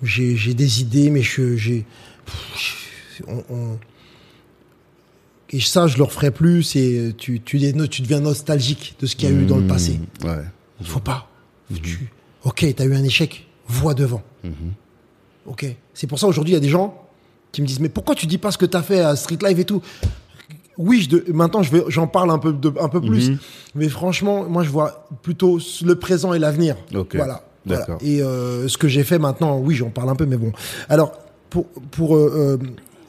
j'ai 0.02 0.52
des 0.54 0.80
idées 0.82 1.08
mais 1.10 1.22
je 1.22 1.56
j'ai 1.56 1.86
on- 3.26 3.78
et 5.50 5.60
ça 5.60 5.86
je 5.86 5.96
le 5.96 6.02
referai 6.04 6.30
plus 6.30 6.62
c'est 6.62 7.14
tu 7.16 7.40
tu 7.40 7.58
tu 7.88 8.02
deviens 8.02 8.20
nostalgique 8.20 8.96
de 9.00 9.06
ce 9.06 9.16
qu'il 9.16 9.28
y 9.28 9.32
a 9.32 9.34
eu 9.34 9.44
dans 9.46 9.56
le 9.58 9.66
passé 9.66 9.98
Mhm. 10.22 10.28
Ouais. 10.30 10.44
faut 10.82 11.00
pas 11.00 11.28
tu 11.82 12.10
ok 12.44 12.66
t'as 12.76 12.84
eu 12.84 12.94
un 12.94 13.04
échec 13.04 13.46
vois 13.66 13.94
devant 13.94 14.22
ok 15.46 15.66
c'est 15.94 16.06
pour 16.06 16.18
ça 16.18 16.26
aujourd'hui 16.26 16.52
il 16.52 16.54
y 16.54 16.58
a 16.58 16.60
des 16.60 16.68
gens 16.68 17.02
qui 17.52 17.62
me 17.62 17.66
disent 17.66 17.80
mais 17.80 17.88
pourquoi 17.88 18.14
tu 18.14 18.26
dis 18.26 18.38
pas 18.38 18.50
ce 18.50 18.58
que 18.58 18.66
t'as 18.66 18.82
fait 18.82 19.00
à 19.00 19.16
Street 19.16 19.38
Live 19.42 19.58
et 19.58 19.64
tout? 19.64 19.80
Oui, 20.76 21.00
je 21.00 21.08
de- 21.08 21.24
maintenant 21.32 21.62
je 21.64 21.72
vais, 21.72 21.82
j'en 21.88 22.06
parle 22.06 22.30
un 22.30 22.38
peu, 22.38 22.52
de, 22.52 22.72
un 22.80 22.88
peu 22.88 23.00
plus, 23.00 23.30
Mhm. 23.30 23.38
mais 23.74 23.88
franchement, 23.88 24.44
moi 24.48 24.62
je 24.62 24.68
vois 24.70 25.08
plutôt 25.22 25.58
le 25.84 25.94
présent 25.96 26.34
et 26.34 26.38
l'avenir. 26.38 26.76
Ok, 26.94 27.16
Voilà. 27.16 27.42
voilà. 27.66 27.80
d'accord. 27.80 27.98
Et 28.00 28.22
euh, 28.22 28.68
ce 28.68 28.78
que 28.78 28.86
j'ai 28.86 29.02
fait 29.02 29.18
maintenant, 29.18 29.58
oui, 29.58 29.74
j'en 29.74 29.88
parle 29.90 30.08
un 30.10 30.14
peu, 30.14 30.24
mais 30.24 30.36
bon. 30.36 30.52
Alors, 30.88 31.18
pour, 31.50 31.66
pour 31.90 32.14
euh, 32.16 32.58
euh, 32.62 32.66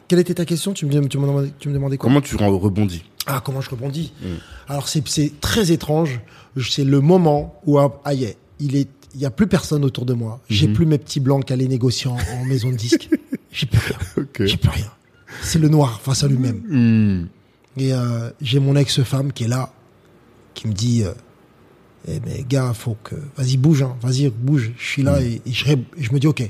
quelle 0.09 0.19
était 0.19 0.33
ta 0.33 0.43
question? 0.43 0.73
Tu 0.73 0.85
me, 0.85 0.91
dis- 0.91 1.07
tu 1.07 1.17
me 1.17 1.25
demandais, 1.25 1.51
tu 1.59 1.69
me 1.69 1.73
demandais 1.73 1.97
quoi? 1.97 2.09
Comment 2.09 2.19
tu 2.21 2.35
re- 2.35 2.59
rebondis? 2.59 3.03
Ah, 3.27 3.41
comment 3.45 3.61
je 3.61 3.69
rebondis? 3.69 4.11
Alors 4.67 4.89
c'est 4.89 5.03
très 5.39 5.71
étrange. 5.71 6.19
C'est 6.69 6.83
le 6.83 6.99
moment 6.99 7.61
où 7.65 7.77
ah, 7.79 8.01
ah, 8.03 8.13
y 8.13 8.25
est, 8.25 8.37
il 8.59 8.75
est, 8.75 8.89
il 9.15 9.21
y 9.21 9.25
a 9.25 9.31
plus 9.31 9.47
personne 9.47 9.85
autour 9.85 10.05
de 10.05 10.13
moi. 10.13 10.41
J'ai 10.49 10.67
plus 10.67 10.85
mes 10.85 10.97
petits 10.97 11.19
blancs 11.21 11.45
qu'à 11.45 11.53
aller 11.53 11.67
négocier 11.67 12.09
en, 12.09 12.17
en 12.41 12.45
maison 12.45 12.69
de 12.71 12.75
disque. 12.75 13.09
J'ai 13.51 13.65
plus 13.67 13.79
rien. 13.79 14.25
J'ai 14.45 14.57
plus 14.57 14.69
rien. 14.69 14.91
C'est 15.43 15.59
le 15.59 15.69
noir 15.69 16.01
face 16.01 16.23
à 16.23 16.27
lui-même. 16.27 16.57
Hmm. 16.67 17.27
Et 17.77 17.93
euh, 17.93 18.29
j'ai 18.41 18.59
mon 18.59 18.75
ex-femme 18.75 19.31
qui 19.31 19.43
est 19.43 19.47
là, 19.47 19.71
qui 20.55 20.67
me 20.67 20.73
dit 20.73 21.03
euh, 21.03 21.13
Eh 22.07 22.19
mais 22.25 22.43
gars, 22.49 22.73
faut 22.73 22.97
que. 23.03 23.15
Vas-y, 23.37 23.57
bouge, 23.57 23.83
hein, 23.83 23.95
vas-y, 24.01 24.29
bouge. 24.29 24.71
Je 24.77 24.85
suis 24.85 25.03
là 25.03 25.21
et, 25.21 25.41
et 25.45 25.51
je, 25.53 25.65
ré- 25.65 25.85
et 25.97 26.03
je 26.03 26.11
me 26.11 26.19
dis 26.19 26.27
Ok, 26.27 26.41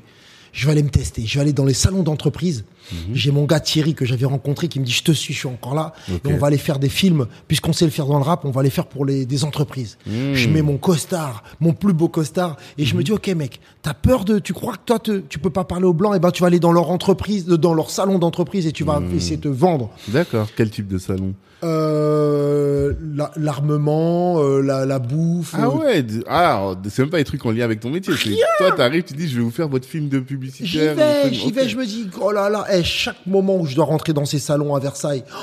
je 0.54 0.66
vais 0.66 0.72
aller 0.72 0.84
me 0.84 0.90
tester. 0.90 1.26
Je 1.26 1.36
vais 1.36 1.42
aller 1.42 1.54
dans 1.54 1.66
les 1.66 1.74
salons 1.74 2.04
d'entreprise. 2.04 2.64
J'ai 3.14 3.32
mon 3.32 3.46
gars 3.46 3.60
Thierry 3.60 3.94
que 3.94 4.06
j'avais 4.06 4.26
rencontré 4.26 4.68
qui 4.68 4.80
me 4.80 4.86
dit 4.86 4.92
je 4.92 5.04
te 5.04 5.12
suis, 5.12 5.34
je 5.34 5.40
suis 5.40 5.48
encore 5.48 5.76
là. 5.76 5.94
Et 6.10 6.34
on 6.34 6.38
va 6.38 6.48
aller 6.48 6.58
faire 6.58 6.80
des 6.80 6.90
films, 6.90 7.28
puisqu'on 7.48 7.74
sait 7.74 7.86
le 7.86 7.92
faire 7.92 8.06
dans 8.08 8.18
le 8.18 8.24
rap, 8.24 8.46
on 8.46 8.52
va 8.52 8.64
les 8.64 8.70
faire 8.70 8.86
pour 8.88 9.06
les 9.06 9.26
des 9.26 9.44
entreprises. 9.44 9.98
Je 10.06 10.50
mets 10.50 10.62
mon 10.62 10.78
costard, 10.78 11.44
mon 11.60 11.74
plus 11.74 11.94
beau 11.94 12.08
costard, 12.10 12.58
et 12.78 12.86
je 12.86 12.96
me 12.96 13.04
dis 13.04 13.12
ok 13.12 13.28
mec, 13.30 13.60
t'as 13.82 13.94
peur 13.94 14.26
de, 14.26 14.40
tu 14.40 14.54
crois 14.54 14.74
que 14.74 14.80
toi 14.86 15.00
te- 15.00 15.20
tu 15.20 15.40
peux 15.40 15.50
pas 15.50 15.64
parler 15.64 15.86
aux 15.86 15.94
blancs, 15.94 16.16
et 16.16 16.20
ben 16.20 16.32
tu 16.32 16.42
vas 16.42 16.48
aller 16.48 16.60
dans 16.60 16.72
leur 16.72 16.90
entreprise, 16.90 17.46
dans 17.46 17.74
leur 17.74 17.90
salon 17.92 18.20
d'entreprise 18.20 18.66
et 18.68 18.72
tu 18.72 18.84
vas 18.84 19.02
essayer 19.16 19.38
de 19.38 19.42
te 19.44 19.48
vendre. 19.48 19.90
D'accord. 20.08 20.48
Quel 20.56 20.70
type 20.70 20.88
de 20.88 20.98
salon? 20.98 21.34
Euh, 21.64 22.94
la- 23.16 23.32
l'armement, 23.36 24.42
euh, 24.42 24.62
la, 24.62 24.86
la 24.86 25.00
bouffe. 25.00 25.54
Ah 25.58 25.66
euh, 25.66 25.70
ouais. 25.70 26.06
Ah, 26.28 26.72
c'est 26.90 27.02
même 27.02 27.10
pas 27.10 27.18
des 27.18 27.24
trucs 27.26 27.46
en 27.46 27.52
lien 27.52 27.66
avec 27.66 27.80
ton 27.80 27.90
métier. 27.90 28.14
c'est- 28.16 28.36
Toi, 28.58 28.72
t'arrives, 28.72 29.04
tu 29.04 29.14
dis, 29.14 29.28
je 29.28 29.38
vais 29.38 29.44
vous 29.44 29.52
faire 29.52 29.68
votre 29.68 29.88
film 29.88 30.08
de 30.10 30.20
J'y 30.20 30.24
publicitaire. 30.24 30.96
vais, 30.96 31.24
votre- 31.24 31.34
j'y 31.34 31.52
vais, 31.52 31.68
je 31.70 31.78
me 31.78 31.86
dis, 31.86 32.08
oh 32.22 32.32
là 32.32 32.50
là, 32.50 32.66
eh, 32.72 32.84
chaque 32.84 33.26
moment 33.26 33.58
où 33.58 33.66
je 33.66 33.76
dois 33.76 33.86
rentrer 33.86 34.14
dans 34.14 34.26
ces 34.26 34.40
salons 34.40 34.74
à 34.76 34.80
Versailles, 34.80 35.24
oh, 35.34 35.38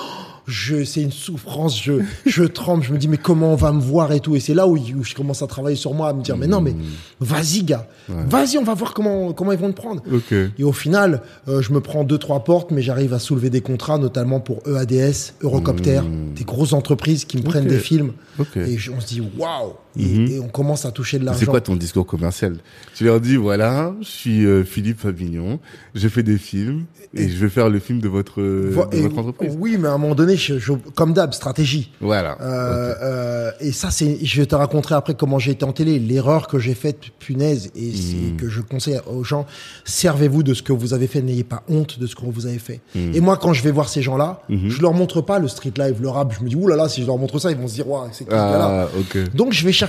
je, 0.47 0.84
c'est 0.84 1.03
une 1.03 1.12
souffrance, 1.12 1.80
je, 1.80 1.94
je 2.24 2.44
tremble, 2.44 2.84
je 2.84 2.92
me 2.92 2.99
dis, 2.99 3.09
mais 3.09 3.16
comment 3.16 3.53
on 3.53 3.57
va 3.57 3.72
me 3.72 3.80
voir 3.80 4.12
et 4.12 4.20
tout. 4.20 4.36
Et 4.36 4.40
c'est 4.40 4.55
là 4.55 4.66
où, 4.66 4.76
où 4.76 5.05
je 5.05 5.14
commence 5.14 5.42
à 5.42 5.47
travailler 5.47 5.76
sur 5.76 5.92
moi, 5.94 6.09
à 6.09 6.12
me 6.12 6.22
dire, 6.22 6.36
mais 6.36 6.47
non, 6.47 6.61
mais 6.61 6.74
vas-y, 7.20 7.64
gars, 7.64 7.88
vas-y, 8.09 8.59
on 8.59 8.64
va 8.64 8.74
voir 8.74 8.94
comment, 8.94 9.32
comment 9.32 9.53
ils 9.53 9.59
vont 9.59 9.70
te 9.70 9.76
prendre. 9.76 10.03
Ok. 10.12 10.32
Et 10.32 10.64
au 10.64 10.72
final, 10.72 11.22
euh, 11.49 11.61
je 11.62 11.72
me 11.72 11.80
prends 11.80 12.05
deux, 12.05 12.18
trois 12.18 12.44
portes, 12.44 12.70
mais 12.70 12.82
j'arrive 12.82 13.12
à 13.12 13.18
soulever 13.18 13.51
des 13.51 13.61
contrats, 13.61 13.99
notamment 13.99 14.40
pour 14.40 14.62
EADS, 14.66 15.34
Eurocopter, 15.42 16.01
des 16.34 16.44
grosses 16.44 16.72
entreprises 16.72 17.24
qui 17.24 17.38
me 17.38 17.42
prennent 17.42 17.66
des 17.66 17.78
films. 17.78 18.12
Ok. 18.38 18.57
Et 18.57 18.78
on 18.97 19.01
se 19.01 19.07
dit, 19.07 19.22
waouh! 19.36 19.72
Et, 19.99 20.34
et 20.36 20.40
on 20.40 20.49
commence 20.49 20.84
à 20.84 20.90
toucher 20.90 21.18
de 21.18 21.24
l'argent. 21.24 21.40
C'est 21.40 21.47
quoi 21.47 21.61
ton 21.61 21.76
discours 21.76 22.07
commercial? 22.07 22.57
Tu 22.94 23.05
leur 23.05 23.20
dis 23.20 23.36
voilà, 23.36 23.94
je 24.01 24.07
suis 24.07 24.44
euh, 24.47 24.64
Philippe 24.64 25.01
Favignon, 25.01 25.59
je 25.94 26.09
fais 26.09 26.22
des 26.22 26.38
films 26.38 26.84
et, 27.14 27.28
je 27.28 27.36
vais 27.36 27.49
faire 27.49 27.70
le 27.70 27.78
film 27.78 28.01
de 28.01 28.09
votre 28.09 28.42
Vo- 28.42 28.86
de 28.86 28.99
votre 28.99 29.18
entreprise. 29.18 29.57
Oui, 29.59 29.76
mais 29.78 29.88
à 29.88 29.92
un 29.92 29.99
moment 29.99 30.14
donné, 30.14 30.36
je- 30.36 30.59
je- 30.59 30.72
comme 30.94 31.12
d'hab, 31.14 31.32
stratégie. 31.32 31.92
Voilà. 32.01 32.36
Euh, 32.40 32.94
euh, 33.03 33.51
et 33.61 33.72
ça, 33.72 33.90
c'est, 33.90 34.18
je 34.22 34.42
te 34.42 34.55
raconterai 34.55 34.94
après 34.97 35.14
comment 35.14 35.38
j'ai 35.38 35.53
été 35.53 35.64
en 35.64 35.72
télé. 35.72 35.99
L'erreur 35.99 36.47
que 36.49 36.59
j'ai 36.59 36.74
faite, 36.74 36.99
punaise, 37.18 37.70
et 37.74 37.92
c'est 37.92 38.36
que 38.36 38.49
je 38.49 38.61
conseille 38.61 39.01
aux 39.07 39.24
gens, 39.24 39.47
servez-vous 39.84 40.42
de 40.42 40.53
ce 40.55 40.62
que 40.62 40.72
vous 40.72 40.92
avez 40.94 41.07
fait, 41.07 41.22
n'ayez 41.22 41.44
pas 41.44 41.62
honte 41.68 41.99
de 41.99 42.07
ce 42.07 42.14
que 42.14 42.24
vous 42.26 42.47
avez 42.47 42.59
fait. 42.59 42.80
Et 42.94 43.20
moi, 43.20 43.36
quand 43.36 43.53
je 43.53 43.62
vais 43.62 43.70
voir 43.70 43.88
ces 43.88 44.03
gens-là, 44.03 44.42
je 44.51 44.80
leur 44.82 44.92
montre 44.92 45.20
pas 45.20 45.38
le 45.38 45.49
street 45.49 45.72
live, 45.78 45.97
le 46.03 46.09
rap. 46.09 46.34
Je 46.38 46.44
me 46.44 46.49
dis, 46.51 46.57
ouh 46.57 46.68
là 46.68 46.76
là, 46.76 46.88
si 46.88 47.01
je 47.03 47.07
leur 47.07 47.18
montre 47.18 47.38
ça, 47.38 47.51
ils 47.51 47.57
vont 47.57 47.68
se 47.68 47.74
dire, 47.74 47.88
ouais, 47.88 48.09
c'est 48.12 48.24
qui 48.24 48.30
Ah, 48.34 48.88
ok. 48.99 49.32
donc 49.34 49.53
je 49.53 49.64
vais 49.64 49.72
chercher 49.72 49.86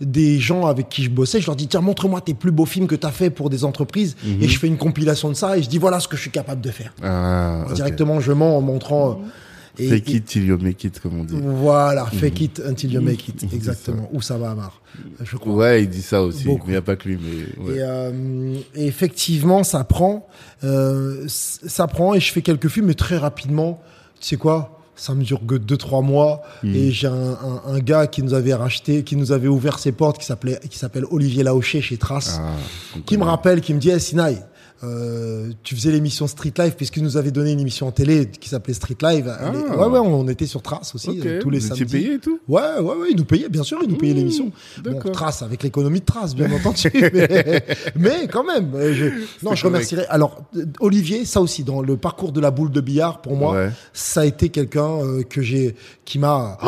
des 0.00 0.38
gens 0.38 0.66
avec 0.66 0.88
qui 0.88 1.02
je 1.02 1.10
bossais, 1.10 1.40
je 1.40 1.46
leur 1.46 1.56
dis 1.56 1.66
tiens 1.66 1.80
montre-moi 1.80 2.20
tes 2.20 2.34
plus 2.34 2.50
beaux 2.52 2.66
films 2.66 2.86
que 2.86 2.94
tu 2.94 3.06
as 3.06 3.10
fait 3.10 3.30
pour 3.30 3.50
des 3.50 3.64
entreprises 3.64 4.16
et 4.40 4.46
je 4.48 4.58
fais 4.58 4.66
une 4.68 4.76
compilation 4.78 5.28
de 5.28 5.34
ça 5.34 5.58
et 5.58 5.62
je 5.62 5.68
dis 5.68 5.78
voilà 5.78 5.98
ce 6.00 6.06
que 6.08 6.16
je 6.16 6.22
suis 6.22 6.30
capable 6.30 6.60
de 6.60 6.70
faire. 6.70 6.92
Ah. 7.02 7.64
Directement 7.74 8.20
je 8.20 8.32
mens 8.32 8.56
en 8.56 8.60
montrant 8.60 9.10
euh, 9.10 9.14
et, 9.80 9.88
Fake 9.88 10.08
et- 10.10 10.16
it 10.16 10.24
till 10.24 10.44
you 10.44 10.58
make 10.60 10.82
it, 10.84 10.98
comme 10.98 11.20
on 11.20 11.24
dit. 11.24 11.36
voilà, 11.40 12.04
fake 12.06 12.40
it 12.40 12.62
until 12.66 12.92
you 12.92 13.00
make 13.00 13.28
it 13.28 13.44
exactement. 13.52 14.08
Où 14.12 14.20
ça 14.20 14.36
va 14.36 14.50
Amar 14.50 14.80
Je 15.22 15.36
crois. 15.36 15.52
Ouais, 15.54 15.82
il 15.84 15.88
dit 15.88 16.02
ça 16.02 16.22
aussi, 16.22 16.44
Beaucoup. 16.46 16.64
mais 16.66 16.72
il 16.72 16.74
n'y 16.74 16.78
a 16.78 16.82
pas 16.82 16.96
que 16.96 17.08
lui. 17.08 17.16
Mais 17.22 17.64
ouais. 17.64 17.76
Et, 17.76 17.82
euh, 17.82 18.54
effectivement, 18.74 19.62
ça 19.62 19.84
prend, 19.84 20.26
euh, 20.64 21.24
ça 21.28 21.86
prend, 21.86 22.14
et 22.14 22.18
je 22.20 22.32
fais 22.32 22.42
quelques 22.42 22.66
films, 22.68 22.86
mais 22.86 22.94
très 22.94 23.18
rapidement, 23.18 23.80
tu 24.20 24.26
sais 24.28 24.36
quoi? 24.36 24.77
Ça 24.98 25.14
me 25.14 25.22
dure 25.24 25.40
que 25.46 25.54
deux 25.54 25.76
trois 25.76 26.02
mois 26.02 26.42
Hmm. 26.62 26.74
et 26.74 26.90
j'ai 26.90 27.06
un, 27.06 27.12
un, 27.12 27.62
un 27.74 27.78
gars 27.78 28.06
qui 28.06 28.22
nous 28.22 28.34
avait 28.34 28.52
racheté, 28.54 29.04
qui 29.04 29.14
nous 29.16 29.30
avait 29.32 29.48
ouvert 29.48 29.78
ses 29.78 29.92
portes, 29.92 30.18
qui 30.18 30.26
s'appelait, 30.26 30.58
qui 30.68 30.76
s'appelle 30.78 31.04
Olivier 31.10 31.42
Laoché 31.44 31.80
chez 31.80 31.96
Trace, 31.96 32.40
Ah, 32.42 32.50
qui 33.06 33.16
me 33.16 33.22
rappelle, 33.24 33.60
qui 33.60 33.72
me 33.74 33.78
dit, 33.78 33.90
hey, 33.90 34.00
Sinaï, 34.00 34.42
euh, 34.84 35.50
tu 35.62 35.74
faisais 35.74 35.90
l'émission 35.90 36.26
Street 36.26 36.52
Life 36.58 36.76
puisqu'il 36.76 37.02
nous 37.02 37.16
avait 37.16 37.30
donné 37.30 37.52
une 37.52 37.60
émission 37.60 37.86
en 37.88 37.90
télé 37.90 38.28
qui 38.30 38.48
s'appelait 38.48 38.74
Street 38.74 38.96
Live. 39.02 39.28
Ah. 39.40 39.50
Les- 39.52 39.58
Ouais, 39.78 39.86
ouais, 39.86 39.98
on 39.98 40.28
était 40.28 40.46
sur 40.46 40.62
Trace 40.62 40.94
aussi 40.94 41.10
Ok, 41.10 41.26
euh, 41.26 41.40
tous 41.40 41.50
les 41.50 41.58
vous 41.58 41.68
samedis. 41.68 41.84
payé 41.84 42.12
et 42.14 42.18
tout 42.18 42.38
Ouais, 42.48 42.60
ouais, 42.80 42.94
ouais, 42.96 43.08
ils 43.10 43.16
nous 43.16 43.24
payaient, 43.24 43.48
bien 43.48 43.62
sûr, 43.62 43.78
ils 43.82 43.88
nous 43.88 43.96
payaient 43.96 44.12
Mmh, 44.14 44.16
l'émission. 44.16 44.52
Bon. 44.84 44.98
Trace 45.12 45.42
avec 45.42 45.62
l'économie 45.62 46.00
de 46.00 46.04
Trace, 46.04 46.34
bien 46.34 46.50
entendu. 46.52 46.88
mais, 47.12 47.64
mais 47.96 48.28
quand 48.30 48.44
même, 48.44 48.70
euh, 48.74 48.92
je, 48.94 49.04
non, 49.44 49.54
je 49.54 49.64
remercierais. 49.66 50.06
Alors, 50.08 50.42
euh, 50.56 50.64
Olivier, 50.80 51.24
ça 51.24 51.40
aussi, 51.40 51.64
dans 51.64 51.82
le 51.82 51.96
parcours 51.96 52.32
de 52.32 52.40
la 52.40 52.50
boule 52.50 52.70
de 52.70 52.80
billard, 52.80 53.20
pour 53.20 53.36
moi, 53.36 53.52
Ouais. 53.54 53.70
ça 53.92 54.20
a 54.22 54.24
été 54.24 54.48
quelqu'un 54.48 54.88
euh, 55.02 55.22
que 55.22 55.42
j'ai, 55.42 55.74
qui 56.04 56.18
m'a, 56.18 56.58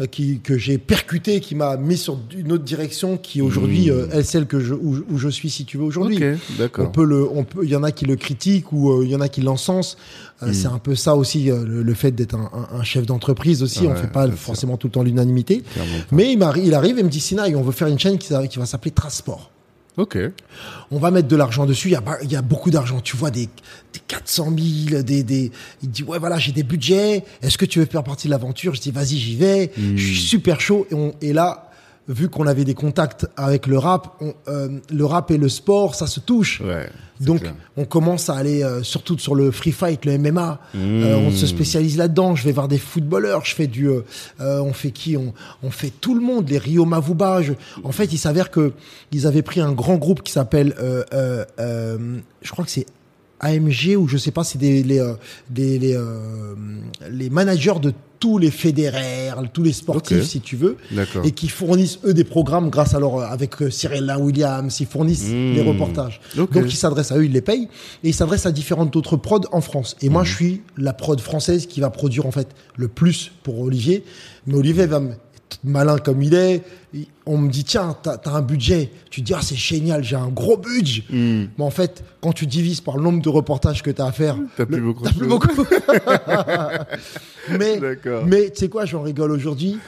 euh, 0.00 0.06
qui, 0.06 0.40
que 0.40 0.56
j'ai 0.58 0.78
percuté, 0.78 1.40
qui 1.40 1.54
m'a 1.54 1.76
mis 1.76 1.96
sur 1.96 2.18
une 2.36 2.52
autre 2.52 2.64
direction, 2.64 3.16
qui 3.16 3.40
aujourd'hui 3.42 3.90
euh, 3.90 4.08
est 4.10 4.22
celle 4.22 4.46
que 4.46 4.60
je, 4.60 4.74
où, 4.74 4.96
où 5.10 5.18
je 5.18 5.28
suis, 5.28 5.50
si 5.50 5.64
tu 5.64 5.76
veux, 5.78 5.84
aujourd'hui. 5.84 6.18
Mmh. 6.18 6.36
Ok, 6.64 6.78
On 6.78 6.86
peut 6.86 7.04
le, 7.04 7.26
on 7.30 7.44
peut, 7.48 7.64
il 7.64 7.70
y 7.70 7.76
en 7.76 7.82
a 7.82 7.90
qui 7.92 8.04
le 8.04 8.16
critiquent 8.16 8.72
ou 8.72 8.90
euh, 8.92 9.04
il 9.04 9.10
y 9.10 9.16
en 9.16 9.20
a 9.20 9.28
qui 9.28 9.40
l'encensent. 9.40 9.96
Euh, 10.42 10.52
C'est 10.52 10.66
un 10.68 10.78
peu 10.78 10.94
ça 10.94 11.16
aussi, 11.16 11.50
euh, 11.50 11.64
le, 11.64 11.82
le 11.82 11.94
fait 11.94 12.12
d'être 12.12 12.34
un, 12.36 12.50
un- 12.52 12.78
un 12.80 12.82
chef 12.84 13.06
d'entreprise 13.06 13.62
aussi. 13.62 13.86
on 13.86 13.90
Ouais, 13.90 13.96
fait 13.96 14.06
pas 14.12 14.26
sûr. 14.26 14.36
forcément 14.36 14.76
tout 14.76 14.86
le 14.86 14.92
temps 14.92 15.02
l'unanimité. 15.02 15.64
Mais 16.12 16.32
il, 16.32 16.38
il 16.64 16.74
arrive 16.74 16.98
et 16.98 17.02
me 17.02 17.08
dit 17.08 17.20
Sinaï, 17.20 17.56
on 17.56 17.62
veut 17.62 17.72
faire 17.72 17.88
une 17.88 17.98
chaîne 17.98 18.18
qui, 18.18 18.32
va 18.32 18.66
s'appeler 18.66 18.90
Transport. 18.92 19.50
Ok. 19.96 20.16
On 20.92 20.98
va 21.00 21.10
mettre 21.10 21.26
de 21.26 21.34
l'argent 21.34 21.66
dessus. 21.66 21.88
Il 21.88 21.92
y 21.92 21.96
a, 21.96 22.00
pas- 22.00 22.18
il 22.22 22.30
y 22.30 22.36
a 22.36 22.42
beaucoup 22.42 22.70
d'argent. 22.70 23.00
Tu 23.00 23.16
vois 23.16 23.32
des, 23.32 23.46
des 23.92 24.00
400 24.06 24.52
000, 24.90 25.02
des, 25.02 25.24
des. 25.24 25.50
Il 25.82 25.90
dit 25.90 26.04
ouais 26.04 26.20
voilà 26.20 26.38
j'ai 26.38 26.52
des 26.52 26.62
budgets. 26.62 27.24
Est-ce 27.42 27.58
que 27.58 27.64
tu 27.64 27.80
veux 27.80 27.84
faire 27.86 28.04
partie 28.04 28.28
de 28.28 28.30
l'aventure? 28.30 28.76
Je 28.76 28.80
dis 28.80 28.92
vas-y 28.92 29.16
j'y 29.16 29.34
vais. 29.34 29.72
Je 29.96 30.04
suis 30.06 30.14
super 30.20 30.60
chaud. 30.60 30.86
Et, 30.92 30.94
on, 30.94 31.14
et 31.20 31.32
là 31.32 31.67
vu 32.08 32.28
qu'on 32.30 32.46
avait 32.46 32.64
des 32.64 32.74
contacts 32.74 33.26
avec 33.36 33.66
le 33.66 33.76
rap, 33.78 34.16
on- 34.20 34.32
euh, 34.48 34.78
le 34.90 35.04
rap 35.04 35.30
et 35.30 35.36
le 35.38 35.48
sport 35.48 35.94
ça 35.94 36.06
se 36.06 36.20
touche. 36.20 36.60
Ouais. 36.62 36.88
Donc, 37.20 37.40
clair. 37.40 37.54
on 37.76 37.84
commence 37.84 38.30
à 38.30 38.36
aller 38.36 38.62
euh, 38.62 38.82
surtout 38.84 39.18
sur 39.18 39.34
le 39.34 39.50
free 39.50 39.72
fight, 39.72 40.04
le 40.04 40.12
MMA. 40.18 40.60
Euh, 40.76 41.16
on 41.16 41.30
se 41.32 41.46
spécialise 41.46 41.96
là-dedans. 41.98 42.36
Je 42.36 42.44
vais 42.44 42.52
voir 42.52 42.68
des 42.68 42.78
footballeurs. 42.78 43.44
Je 43.44 43.54
fais 43.56 43.66
du. 43.66 43.90
on 44.40 44.72
fait 44.72 44.92
qui? 44.92 45.16
On, 45.16 45.34
on 45.64 45.70
fait 45.70 45.90
tout 46.00 46.14
le 46.14 46.20
monde. 46.20 46.48
Les 46.48 46.58
Rio 46.58 46.84
Mavuba. 46.84 47.42
Je- 47.42 47.54
en 47.82 47.90
fait, 47.92 48.12
il 48.12 48.18
s'avère 48.18 48.50
que 48.52 48.72
ils 49.12 49.26
avaient 49.26 49.42
pris 49.42 49.60
un 49.60 49.72
grand 49.72 49.96
groupe 49.96 50.22
qui 50.22 50.32
s'appelle. 50.32 50.74
je 50.80 52.50
crois 52.50 52.64
que 52.64 52.70
c'est 52.70 52.86
AMG 53.40 53.96
ou 53.96 54.08
je 54.08 54.16
sais 54.16 54.30
pas. 54.30 54.44
C'est 54.44 54.58
des 54.58 54.82
les 54.82 55.02
des 55.50 55.78
les, 55.78 55.98
les 57.10 57.30
managers 57.30 57.80
de 57.82 57.92
tous 58.20 58.38
les 58.38 58.50
fédéraires, 58.50 59.42
tous 59.52 59.62
les 59.62 59.72
sportifs, 59.72 60.24
si 60.24 60.40
tu 60.40 60.56
veux, 60.56 60.76
et 61.24 61.30
qui 61.32 61.48
fournissent 61.48 61.98
eux 62.04 62.14
des 62.14 62.24
programmes 62.24 62.70
grâce 62.70 62.94
à 62.94 63.00
leur 63.00 63.20
avec 63.20 63.60
euh, 63.62 63.70
Cyril 63.70 64.12
Williams. 64.18 64.78
Ils 64.80 64.86
fournissent 64.86 65.28
Mmh. 65.28 65.54
les 65.54 65.62
reportages. 65.62 66.20
Ok. 66.38 66.52
Donc 66.52 66.64
ils 66.68 66.76
s'adressent 66.76 67.12
à 67.12 67.18
eux, 67.18 67.24
ils 67.24 67.32
les 67.32 67.40
payent 67.42 67.68
et 68.04 68.08
ils 68.08 68.14
s'adressent 68.14 68.46
à 68.46 68.52
différentes 68.52 68.94
autres 68.96 69.16
prods 69.16 69.40
en 69.52 69.60
France. 69.60 69.96
Et 70.00 70.08
Mmh. 70.08 70.12
moi, 70.12 70.24
je 70.24 70.34
suis 70.34 70.62
la 70.76 70.92
prod 70.92 71.20
française 71.20 71.66
qui 71.66 71.80
va 71.80 71.90
produire 71.90 72.26
en 72.26 72.30
fait 72.30 72.48
le 72.76 72.88
plus 72.88 73.30
pour 73.42 73.60
Olivier. 73.60 74.04
Mais 74.46 74.54
Olivier 74.54 74.86
va 74.86 75.00
me 75.00 75.12
malin 75.64 75.98
comme 75.98 76.22
il 76.22 76.34
est. 76.34 76.62
On 77.26 77.36
me 77.36 77.50
dit 77.50 77.64
tiens, 77.64 77.96
t'as 78.02 78.16
as 78.24 78.30
un 78.30 78.42
budget. 78.42 78.90
Tu 79.10 79.20
te 79.20 79.26
dis 79.26 79.34
ah 79.34 79.40
c'est 79.42 79.56
génial, 79.56 80.02
j'ai 80.02 80.16
un 80.16 80.28
gros 80.28 80.56
budget. 80.56 81.04
Hmm. 81.10 81.46
Mais 81.58 81.64
en 81.64 81.70
fait, 81.70 82.02
quand 82.20 82.32
tu 82.32 82.46
divises 82.46 82.80
par 82.80 82.96
le 82.96 83.02
nombre 83.02 83.22
de 83.22 83.28
reportages 83.28 83.82
que 83.82 83.90
t'as 83.90 84.06
à 84.06 84.12
faire, 84.12 84.36
T'as 84.56 84.66
plus 84.66 84.80
beaucoup 84.80 85.04
de 85.04 85.14
plus 85.14 85.26
beaucoup. 85.26 85.48
mais 87.58 87.80
mais 88.26 88.50
tu 88.50 88.60
sais 88.60 88.68
quoi, 88.68 88.86
j'en 88.86 89.02
rigole 89.02 89.32
aujourd'hui 89.32 89.78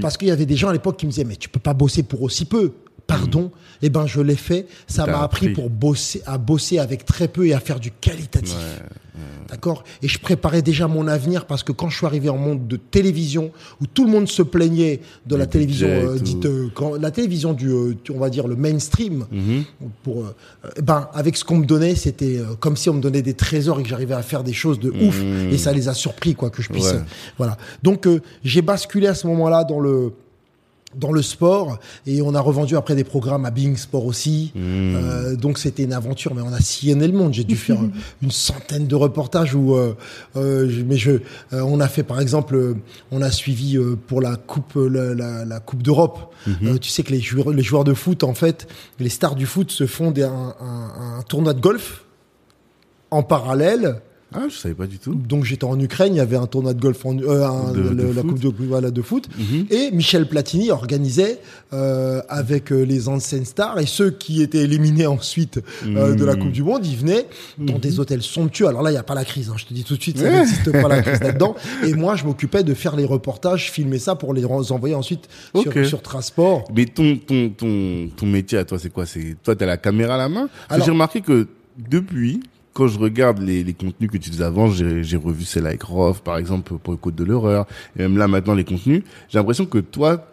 parce 0.00 0.16
qu'il 0.16 0.28
y 0.28 0.32
avait 0.32 0.46
des 0.46 0.56
gens 0.56 0.68
à 0.68 0.72
l'époque 0.72 0.96
qui 0.96 1.06
me 1.06 1.10
disaient 1.10 1.24
mais 1.24 1.36
tu 1.36 1.48
peux 1.48 1.60
pas 1.60 1.74
bosser 1.74 2.02
pour 2.02 2.22
aussi 2.22 2.44
peu. 2.44 2.72
Pardon. 3.18 3.50
Eh 3.82 3.90
ben 3.90 4.06
je 4.06 4.20
l'ai 4.20 4.36
fait. 4.36 4.66
Ça 4.86 5.06
m'a 5.06 5.22
appris 5.22 5.46
appris. 5.46 5.54
pour 5.54 5.68
bosser 5.70 6.22
à 6.26 6.38
bosser 6.38 6.78
avec 6.78 7.04
très 7.04 7.28
peu 7.28 7.46
et 7.46 7.52
à 7.54 7.60
faire 7.60 7.80
du 7.80 7.90
qualitatif. 7.90 8.56
D'accord? 9.48 9.84
Et 10.02 10.08
je 10.08 10.18
préparais 10.18 10.62
déjà 10.62 10.88
mon 10.88 11.06
avenir 11.06 11.44
parce 11.44 11.62
que 11.62 11.72
quand 11.72 11.90
je 11.90 11.96
suis 11.98 12.06
arrivé 12.06 12.28
en 12.30 12.38
monde 12.38 12.66
de 12.66 12.76
télévision 12.76 13.50
où 13.80 13.86
tout 13.86 14.04
le 14.06 14.10
monde 14.10 14.26
se 14.28 14.40
plaignait 14.42 15.00
de 15.26 15.36
la 15.36 15.46
télévision 15.46 15.88
euh, 15.88 16.18
dite 16.18 16.46
euh, 16.46 16.68
quand, 16.74 16.94
la 16.98 17.10
télévision 17.10 17.52
du 17.52 17.68
euh, 17.68 17.94
on 18.14 18.18
va 18.18 18.30
dire 18.30 18.48
le 18.48 18.56
mainstream 18.56 19.26
Mhm. 19.30 19.64
pour 20.02 20.20
euh, 20.24 20.34
euh, 20.64 20.68
ben 20.82 21.08
avec 21.12 21.36
ce 21.36 21.44
qu'on 21.44 21.58
me 21.58 21.66
donnait 21.66 21.94
c'était 21.94 22.40
comme 22.60 22.76
si 22.76 22.88
on 22.88 22.94
me 22.94 23.00
donnait 23.02 23.20
des 23.22 23.34
trésors 23.34 23.80
et 23.80 23.82
que 23.82 23.88
j'arrivais 23.90 24.14
à 24.14 24.22
faire 24.22 24.42
des 24.44 24.54
choses 24.54 24.80
de 24.80 24.90
ouf 24.90 25.20
et 25.50 25.58
ça 25.58 25.72
les 25.72 25.88
a 25.88 25.94
surpris 25.94 26.34
quoi 26.34 26.48
que 26.50 26.62
je 26.62 26.68
puisse 26.70 26.92
Ouais. 26.92 27.00
voilà 27.36 27.58
donc 27.82 28.08
j'ai 28.44 28.62
basculé 28.62 29.06
à 29.08 29.14
ce 29.14 29.26
moment-là 29.26 29.64
dans 29.64 29.80
le 29.80 30.12
dans 30.94 31.12
le 31.12 31.22
sport 31.22 31.78
et 32.06 32.20
on 32.22 32.34
a 32.34 32.40
revendu 32.40 32.76
après 32.76 32.94
des 32.94 33.04
programmes 33.04 33.44
à 33.44 33.50
Bing 33.50 33.76
Sport 33.76 34.04
aussi. 34.04 34.52
Euh, 34.56 35.36
donc 35.36 35.58
c'était 35.58 35.84
une 35.84 35.92
aventure, 35.92 36.34
mais 36.34 36.42
on 36.42 36.52
a 36.52 36.60
sillonné 36.60 37.06
le 37.06 37.12
monde. 37.16 37.32
J'ai 37.32 37.44
dû 37.44 37.56
faire 37.56 37.78
une 38.22 38.30
centaine 38.30 38.86
de 38.86 38.94
reportages 38.94 39.54
où, 39.54 39.74
euh, 39.74 39.96
euh, 40.36 40.82
mais 40.86 40.96
je, 40.96 41.12
on 41.52 41.80
a 41.80 41.88
fait 41.88 42.02
par 42.02 42.20
exemple, 42.20 42.76
on 43.10 43.22
a 43.22 43.30
suivi 43.30 43.78
pour 44.06 44.20
la 44.20 44.36
coupe, 44.36 44.74
la, 44.76 45.14
la- 45.14 45.44
la 45.44 45.60
coupe 45.60 45.82
d'Europe. 45.82 46.34
Euh, 46.64 46.76
tu 46.78 46.90
sais 46.90 47.02
que 47.02 47.12
les 47.12 47.20
joueurs, 47.20 47.50
les 47.50 47.62
joueurs 47.62 47.84
de 47.84 47.94
foot 47.94 48.24
en 48.24 48.34
fait, 48.34 48.66
les 48.98 49.08
stars 49.08 49.34
du 49.34 49.46
foot 49.46 49.70
se 49.70 49.86
font 49.86 50.10
des, 50.10 50.22
un, 50.24 50.54
un- 50.60 51.18
un 51.18 51.22
tournoi 51.22 51.54
de 51.54 51.60
golf 51.60 52.04
en 53.10 53.22
parallèle 53.22 54.00
Ah, 54.34 54.46
je 54.48 54.56
savais 54.56 54.74
pas 54.74 54.86
du 54.86 54.98
tout. 54.98 55.14
Donc 55.14 55.44
j'étais 55.44 55.64
en 55.64 55.78
Ukraine, 55.80 56.14
il 56.14 56.18
y 56.18 56.20
avait 56.20 56.36
un 56.36 56.46
tournoi 56.46 56.74
de 56.74 56.80
golf, 56.80 57.04
en, 57.06 57.16
euh, 57.18 57.44
un- 57.46 57.72
De- 57.72 57.80
le- 57.80 57.94
de 57.94 58.02
la 58.14 58.22
foot. 58.22 58.30
coupe 58.30 58.38
de, 58.40 58.52
voilà, 58.66 58.90
de 58.90 59.02
foot. 59.02 59.28
Mhm. 59.38 59.66
Et 59.70 59.90
Michel 59.92 60.26
Platini 60.28 60.70
organisait 60.70 61.38
euh, 61.72 62.20
avec 62.28 62.72
euh, 62.72 62.82
les 62.82 63.08
anciennes 63.08 63.44
stars 63.44 63.78
et 63.78 63.86
ceux 63.86 64.10
qui 64.10 64.42
étaient 64.42 64.62
éliminés 64.62 65.06
ensuite 65.06 65.60
euh, 65.86 66.14
de 66.14 66.24
la 66.24 66.34
Mhm. 66.34 66.40
Coupe 66.42 66.52
du 66.52 66.62
Monde, 66.62 66.84
ils 66.86 66.96
venaient 66.96 67.26
dans 67.58 67.78
des 67.78 67.98
hôtels 68.00 68.22
somptueux. 68.22 68.66
Alors 68.66 68.82
là, 68.82 68.90
il 68.90 68.94
n'y 68.94 68.98
a 68.98 69.02
pas 69.02 69.14
la 69.14 69.24
crise, 69.24 69.48
hein, 69.48 69.54
je 69.56 69.64
te 69.66 69.74
dis 69.74 69.84
tout 69.84 69.96
de 69.96 70.02
suite, 70.02 70.18
ça 70.18 70.30
n'existe 70.30 70.70
pas 70.72 70.88
la 70.88 71.02
crise 71.02 71.20
là-dedans. 71.22 71.54
Et 71.86 71.94
moi, 71.94 72.16
je 72.16 72.24
m'occupais 72.24 72.62
de 72.62 72.74
faire 72.74 72.96
les 72.96 73.04
reportages, 73.04 73.70
filmer 73.70 73.98
ça 73.98 74.14
pour 74.14 74.34
les 74.34 74.44
envoyer 74.44 74.94
ensuite 74.94 75.28
sur, 75.54 75.72
sur 75.86 76.02
Transport. 76.02 76.64
Mais 76.74 76.84
ton, 76.86 77.16
ton, 77.16 77.48
ton, 77.50 78.08
ton 78.16 78.26
métier 78.26 78.58
à 78.58 78.64
toi, 78.64 78.78
c'est 78.78 78.90
quoi? 78.92 79.06
C'est 79.06 79.36
toi, 79.42 79.54
t'as 79.56 79.66
la 79.66 79.76
caméra 79.76 80.14
à 80.14 80.18
la 80.18 80.28
main? 80.28 80.48
J'ai 80.84 80.90
remarqué 80.90 81.20
que 81.20 81.46
depuis, 81.88 82.40
quand 82.72 82.88
je 82.88 82.98
regarde 82.98 83.40
les, 83.40 83.62
les 83.64 83.74
contenus 83.74 84.10
que 84.10 84.16
tu 84.16 84.30
faisais 84.30 84.44
avant, 84.44 84.70
j'ai 84.70 85.16
revu 85.16 85.44
celle 85.44 85.66
avec 85.66 85.82
Roth, 85.82 86.20
par 86.20 86.38
exemple, 86.38 86.78
pour 86.78 86.92
le 86.92 86.96
Code 86.96 87.14
de 87.14 87.24
l'horreur, 87.24 87.66
et 87.96 88.02
même 88.02 88.16
là 88.16 88.28
maintenant 88.28 88.54
les 88.54 88.64
contenus. 88.64 89.02
J'ai 89.28 89.38
l'impression 89.38 89.66
que 89.66 89.78
toi, 89.78 90.26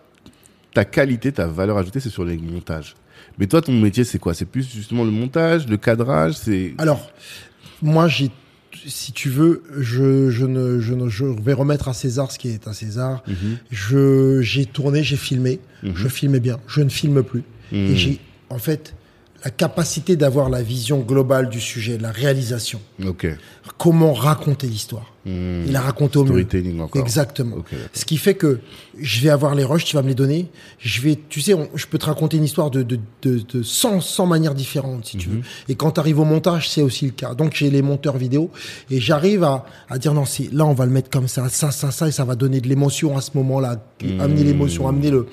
ta 0.73 0.85
qualité, 0.85 1.31
ta 1.31 1.47
valeur 1.47 1.77
ajoutée, 1.77 1.99
c'est 1.99 2.09
sur 2.09 2.23
les 2.23 2.37
montages. 2.37 2.95
Mais 3.37 3.47
toi, 3.47 3.61
ton 3.61 3.73
métier, 3.73 4.03
c'est 4.03 4.19
quoi? 4.19 4.33
C'est 4.33 4.45
plus 4.45 4.69
justement 4.69 5.03
le 5.03 5.11
montage, 5.11 5.67
le 5.67 5.77
cadrage, 5.77 6.35
c'est. 6.35 6.73
Alors, 6.77 7.11
moi, 7.81 8.07
j'ai, 8.07 8.31
si 8.85 9.11
tu 9.11 9.29
veux, 9.29 9.63
je, 9.77 10.29
je 10.29 10.45
ne, 10.45 10.79
je 10.79 10.93
ne, 10.93 11.09
je 11.09 11.25
vais 11.25 11.53
remettre 11.53 11.87
à 11.87 11.93
César 11.93 12.31
ce 12.31 12.39
qui 12.39 12.49
est 12.49 12.67
à 12.67 12.73
César. 12.73 13.23
Mhm. 13.27 13.57
Je, 13.71 14.41
j'ai 14.41 14.65
tourné, 14.65 15.03
j'ai 15.03 15.17
filmé. 15.17 15.59
Mhm. 15.83 15.93
Je 15.95 16.07
filmais 16.07 16.39
bien. 16.39 16.59
Je 16.67 16.81
ne 16.81 16.89
filme 16.89 17.23
plus. 17.23 17.43
Mhm. 17.71 17.77
Et 17.77 17.95
j'ai, 17.95 18.19
en 18.49 18.59
fait, 18.59 18.95
la 19.43 19.51
capacité 19.51 20.15
d'avoir 20.15 20.49
la 20.49 20.61
vision 20.61 20.99
globale 20.99 21.49
du 21.49 21.61
sujet, 21.61 21.97
la 21.97 22.11
réalisation. 22.11 22.81
Ok. 23.05 23.27
Comment 23.77 24.13
raconter 24.13 24.67
l'histoire. 24.67 25.13
Mhm. 25.25 25.65
Et 25.67 25.71
la 25.71 25.81
raconter 25.81 26.17
au 26.19 26.23
mieux. 26.23 26.47
Encore. 26.81 27.01
Exactement. 27.01 27.57
Ce 27.93 28.05
qui 28.05 28.17
fait 28.17 28.35
que 28.35 28.59
je 28.99 29.21
vais 29.21 29.29
avoir 29.29 29.53
les 29.55 29.63
rushs, 29.65 29.83
tu 29.85 29.95
vas 29.95 30.01
me 30.01 30.07
les 30.07 30.15
donner. 30.15 30.47
Je 30.79 31.01
vais, 31.01 31.19
tu 31.29 31.41
sais, 31.41 31.53
on- 31.53 31.69
je 31.75 31.85
peux 31.87 31.97
te 31.97 32.05
raconter 32.05 32.37
une 32.37 32.43
histoire 32.45 32.71
de, 32.71 32.83
de, 32.83 32.99
de, 33.21 33.39
de 33.53 33.61
100, 33.63 33.99
100 34.01 34.25
manières 34.27 34.55
différentes, 34.55 35.05
si 35.07 35.17
Mhm. 35.17 35.23
tu 35.23 35.29
veux. 35.29 35.41
Et 35.67 35.75
quand 35.75 35.91
tu 35.91 35.99
arrives 35.99 36.19
au 36.19 36.25
montage, 36.25 36.69
c'est 36.69 36.81
aussi 36.81 37.05
le 37.05 37.11
cas. 37.11 37.33
Donc, 37.35 37.53
j'ai 37.55 37.69
les 37.69 37.81
monteurs 37.81 38.17
vidéo 38.17 38.49
et 38.89 38.99
j'arrive 39.01 39.43
à, 39.43 39.65
à 39.89 39.97
dire 39.97 40.13
non, 40.13 40.25
c'est, 40.25 40.51
là, 40.53 40.65
on 40.65 40.73
va 40.73 40.85
le 40.85 40.91
mettre 40.91 41.09
comme 41.09 41.27
ça, 41.27 41.49
ça, 41.49 41.71
ça, 41.71 41.91
ça, 41.91 42.07
et 42.07 42.11
ça 42.11 42.23
va 42.23 42.35
donner 42.35 42.61
de 42.61 42.67
l'émotion 42.69 43.17
à 43.17 43.21
ce 43.21 43.31
moment-là. 43.35 43.83
Mhm. 44.01 44.21
Amener 44.21 44.43
l'émotion, 44.45 44.87
amener 44.87 45.11
le, 45.11 45.27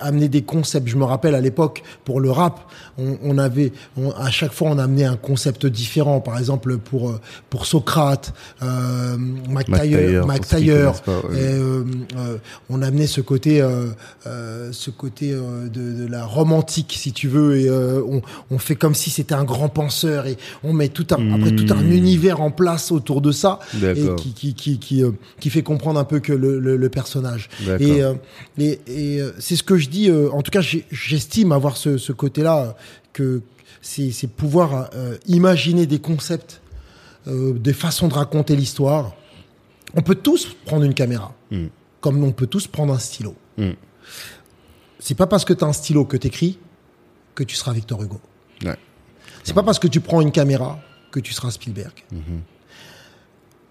amener 0.00 0.28
des 0.28 0.42
concepts. 0.42 0.88
Je 0.88 0.96
me 0.96 1.04
rappelle 1.04 1.34
à 1.34 1.40
l'époque, 1.40 1.82
pour 2.04 2.20
le 2.20 2.30
rap, 2.30 2.60
on, 2.96 3.18
on 3.22 3.36
avait, 3.38 3.72
on- 3.96 4.10
à 4.12 4.30
chaque 4.30 4.52
fois, 4.52 4.68
on 4.70 4.78
amenait 4.78 5.04
un 5.04 5.16
concept 5.16 5.66
différent. 5.66 6.20
Par 6.20 6.38
exemple, 6.38 6.78
pour, 6.78 7.10
euh, 7.10 7.20
pour 7.50 7.66
Socrate, 7.66 8.32
euh, 8.62 9.16
Mac 9.18 9.68
Mac 9.68 9.80
Taylor, 9.82 10.26
Mac 10.26 10.46
Taylor, 10.46 11.02
pas, 11.02 11.18
ouais. 11.28 11.36
et, 11.36 11.54
euh, 11.54 11.84
euh, 12.16 12.36
on 12.70 12.80
amenait 12.82 13.06
ce 13.06 13.20
côté, 13.20 13.60
euh, 13.60 13.86
euh, 14.26 14.70
ce 14.72 14.90
côté 14.90 15.32
euh, 15.32 15.68
de, 15.68 16.04
de 16.04 16.06
la 16.06 16.24
romantique, 16.24 16.94
si 16.98 17.12
tu 17.12 17.28
veux, 17.28 17.56
et 17.58 17.68
euh, 17.68 18.00
on, 18.08 18.22
on 18.50 18.58
fait 18.58 18.76
comme 18.76 18.94
si 18.94 19.10
c'était 19.10 19.34
un 19.34 19.44
grand 19.44 19.68
penseur 19.68 20.26
et 20.26 20.36
on 20.64 20.72
met 20.72 20.88
tout 20.88 21.06
un, 21.10 21.32
après 21.34 21.50
tout 21.54 21.66
un 21.72 21.82
Mmh. 21.82 21.92
univers 21.92 22.40
en 22.40 22.50
place 22.50 22.90
autour 22.92 23.20
de 23.20 23.32
ça 23.32 23.58
et 23.74 24.14
qui 24.16 24.32
qui 24.32 24.54
qui 24.54 24.78
qui, 24.78 25.02
euh, 25.02 25.10
qui 25.40 25.50
fait 25.50 25.62
comprendre 25.62 25.98
un 26.00 26.04
peu 26.04 26.20
que 26.20 26.32
le, 26.32 26.58
le, 26.58 26.76
le 26.76 26.88
personnage. 26.88 27.48
Et, 27.80 28.02
euh, 28.02 28.14
et, 28.58 28.78
et 28.86 29.20
euh, 29.20 29.32
c'est 29.38 29.56
ce 29.56 29.62
que 29.62 29.76
je 29.78 29.88
dis. 29.88 30.08
euh, 30.10 30.28
en 30.32 30.42
tout 30.42 30.50
cas, 30.50 30.60
j'estime 30.90 31.52
avoir 31.52 31.76
ce, 31.76 31.98
ce 31.98 32.12
côté-là 32.12 32.58
euh, 32.62 32.70
que 33.12 33.40
c'est 33.80 34.10
c'est 34.10 34.26
pouvoir 34.28 34.90
euh, 34.94 35.16
imaginer 35.26 35.86
des 35.86 35.98
concepts, 36.00 36.60
euh, 37.28 37.52
des 37.52 37.72
façons 37.72 38.08
de 38.08 38.14
raconter 38.14 38.56
l'histoire. 38.56 39.12
On 39.94 40.02
peut 40.02 40.14
tous 40.14 40.54
prendre 40.66 40.84
une 40.84 40.94
caméra, 40.94 41.34
Mm. 41.50 41.66
comme 42.00 42.22
on 42.24 42.32
peut 42.32 42.46
tous 42.46 42.66
prendre 42.66 42.92
un 42.92 42.98
stylo. 42.98 43.34
Mm. 43.56 43.70
C'est 44.98 45.14
pas 45.14 45.26
parce 45.26 45.44
que 45.44 45.52
tu 45.52 45.64
as 45.64 45.66
un 45.66 45.72
stylo 45.72 46.04
que 46.04 46.16
t'écris 46.16 46.58
que 47.34 47.44
tu 47.44 47.54
seras 47.56 47.72
Victor 47.72 48.02
Hugo. 48.02 48.20
Ouais. 48.64 48.76
C'est 49.44 49.54
pas 49.54 49.62
parce 49.62 49.78
que 49.78 49.86
tu 49.88 50.00
prends 50.00 50.20
une 50.20 50.32
caméra 50.32 50.78
que 51.12 51.20
tu 51.20 51.32
seras 51.32 51.50
Spielberg. 51.50 51.92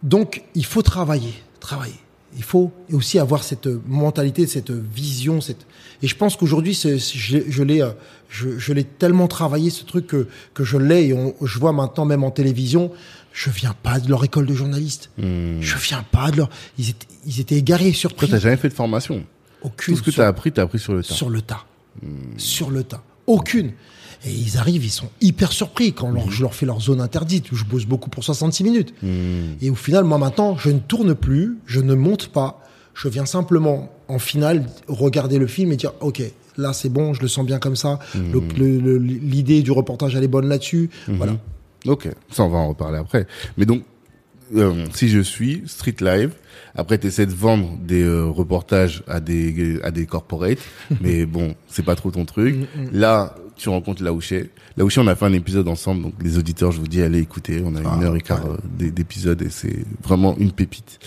Donc, 0.03 0.43
il 0.55 0.65
faut 0.65 0.81
travailler, 0.81 1.33
travailler. 1.59 1.99
Il 2.35 2.43
faut 2.43 2.71
aussi 2.93 3.19
avoir 3.19 3.43
cette 3.43 3.67
mentalité, 3.87 4.45
cette 4.47 4.69
vision, 4.71 5.41
cette. 5.41 5.65
Et 6.03 6.07
je 6.07 6.15
pense 6.15 6.35
qu'aujourd'hui, 6.35 6.75
c'est- 6.75 6.99
c'est- 6.99 7.17
je, 7.17 7.37
je 7.47 7.63
l'ai, 7.63 7.81
euh, 7.81 7.91
je, 8.29 8.59
je 8.59 8.73
l'ai 8.73 8.83
tellement 8.83 9.27
travaillé 9.27 9.69
ce 9.69 9.83
truc 9.85 10.07
que 10.07 10.27
que 10.53 10.63
je 10.63 10.77
l'ai. 10.77 11.07
Et 11.07 11.13
on- 11.13 11.33
je 11.41 11.57
vois 11.57 11.71
maintenant 11.71 12.05
même 12.05 12.23
en 12.23 12.29
télévision, 12.31 12.91
je 13.39 13.51
viens 13.51 13.75
pas 13.83 13.99
de 13.99 14.09
leur 14.09 14.23
école 14.23 14.47
de 14.47 14.53
journaliste. 14.55 15.11
Hmm. 15.19 15.61
Je 15.61 15.77
viens 15.77 16.01
pas 16.11 16.31
de 16.31 16.37
leur. 16.37 16.49
Ils 16.79 16.89
étaient, 16.89 17.07
ils 17.27 17.39
étaient 17.39 17.55
égarés, 17.57 17.91
Toi, 17.91 17.93
surpris. 17.99 18.27
t'as 18.29 18.39
jamais 18.39 18.57
fait 18.57 18.69
de 18.69 18.73
formation. 18.73 19.23
Aucune. 19.61 19.93
Tout 19.93 19.99
ce 19.99 20.03
que 20.03 20.09
sur- 20.11 20.23
t'as 20.23 20.27
appris, 20.27 20.51
t'as 20.51 20.63
appris 20.63 20.79
sur 20.79 20.93
le 20.93 21.03
tas. 21.03 21.13
sur 21.13 21.29
le 21.29 21.41
tas. 21.41 21.65
Sur 22.37 22.71
le 22.71 22.83
tas. 22.83 23.03
Aucune. 23.27 23.73
Et 24.25 24.31
ils 24.31 24.57
arrivent, 24.57 24.83
ils 24.83 24.89
sont 24.89 25.09
hyper 25.21 25.51
surpris 25.51 25.93
quand 25.93 26.09
leur- 26.09 26.31
je 26.31 26.41
leur 26.41 26.55
fais 26.55 26.65
leur 26.65 26.81
zone 26.81 26.99
interdite. 26.99 27.45
Je 27.51 27.63
bosse 27.63 27.85
beaucoup 27.85 28.09
pour 28.09 28.23
66 28.23 28.63
minutes. 28.63 28.93
Hmm. 29.03 29.53
Et 29.61 29.69
au 29.69 29.75
final, 29.75 30.03
moi 30.03 30.17
maintenant, 30.17 30.57
je 30.57 30.69
ne 30.71 30.79
tourne 30.79 31.13
plus, 31.13 31.57
je 31.67 31.79
ne 31.79 31.93
monte 31.93 32.29
pas. 32.29 32.63
Je 32.95 33.07
viens 33.07 33.27
simplement, 33.27 33.91
en 34.07 34.17
finale, 34.17 34.65
regarder 34.87 35.37
le 35.37 35.45
film 35.45 35.71
et 35.71 35.75
dire, 35.75 35.91
OK, 35.99 36.23
là 36.57 36.73
c'est 36.73 36.89
bon, 36.89 37.13
je 37.13 37.21
le 37.21 37.27
sens 37.27 37.45
bien 37.45 37.59
comme 37.59 37.75
ça. 37.75 37.99
L'idée 38.15 39.61
du 39.61 39.71
reportage, 39.71 40.15
elle 40.15 40.23
est 40.23 40.27
bonne 40.27 40.47
là-dessus. 40.49 40.89
Voilà. 41.07 41.33
Ok, 41.87 42.07
ça 42.31 42.43
on 42.43 42.49
va 42.49 42.57
en 42.57 42.69
reparler 42.69 42.97
après. 42.97 43.25
Mais 43.57 43.65
donc, 43.65 43.83
euh, 44.55 44.85
si 44.93 45.09
je 45.09 45.19
suis 45.19 45.63
Street 45.65 45.95
Live, 46.01 46.33
après 46.75 46.97
tu 46.97 47.07
essaies 47.07 47.25
de 47.25 47.33
vendre 47.33 47.77
des 47.81 48.03
euh, 48.03 48.25
reportages 48.25 49.03
à 49.07 49.19
des 49.19 49.79
à 49.83 49.91
des 49.91 50.05
corporates, 50.05 50.59
mais 51.01 51.25
bon, 51.25 51.55
c'est 51.67 51.83
pas 51.85 51.95
trop 51.95 52.11
ton 52.11 52.25
truc. 52.25 52.55
Là, 52.93 53.35
tu 53.57 53.69
rencontres 53.69 54.03
Laouché. 54.03 54.51
Laouché, 54.77 55.01
on 55.01 55.07
a 55.07 55.15
fait 55.15 55.25
un 55.25 55.33
épisode 55.33 55.67
ensemble, 55.67 56.03
donc 56.03 56.13
les 56.21 56.37
auditeurs, 56.37 56.71
je 56.71 56.79
vous 56.79 56.87
dis, 56.87 57.01
allez 57.01 57.17
écouter. 57.19 57.63
On 57.65 57.75
a 57.75 57.81
une 57.81 58.03
heure 58.03 58.15
et 58.15 58.21
quart 58.21 58.45
euh, 58.45 58.57
d'é- 58.77 58.91
d'épisode 58.91 59.41
et 59.41 59.49
c'est 59.49 59.83
vraiment 60.03 60.37
une 60.37 60.51
pépite. 60.51 60.99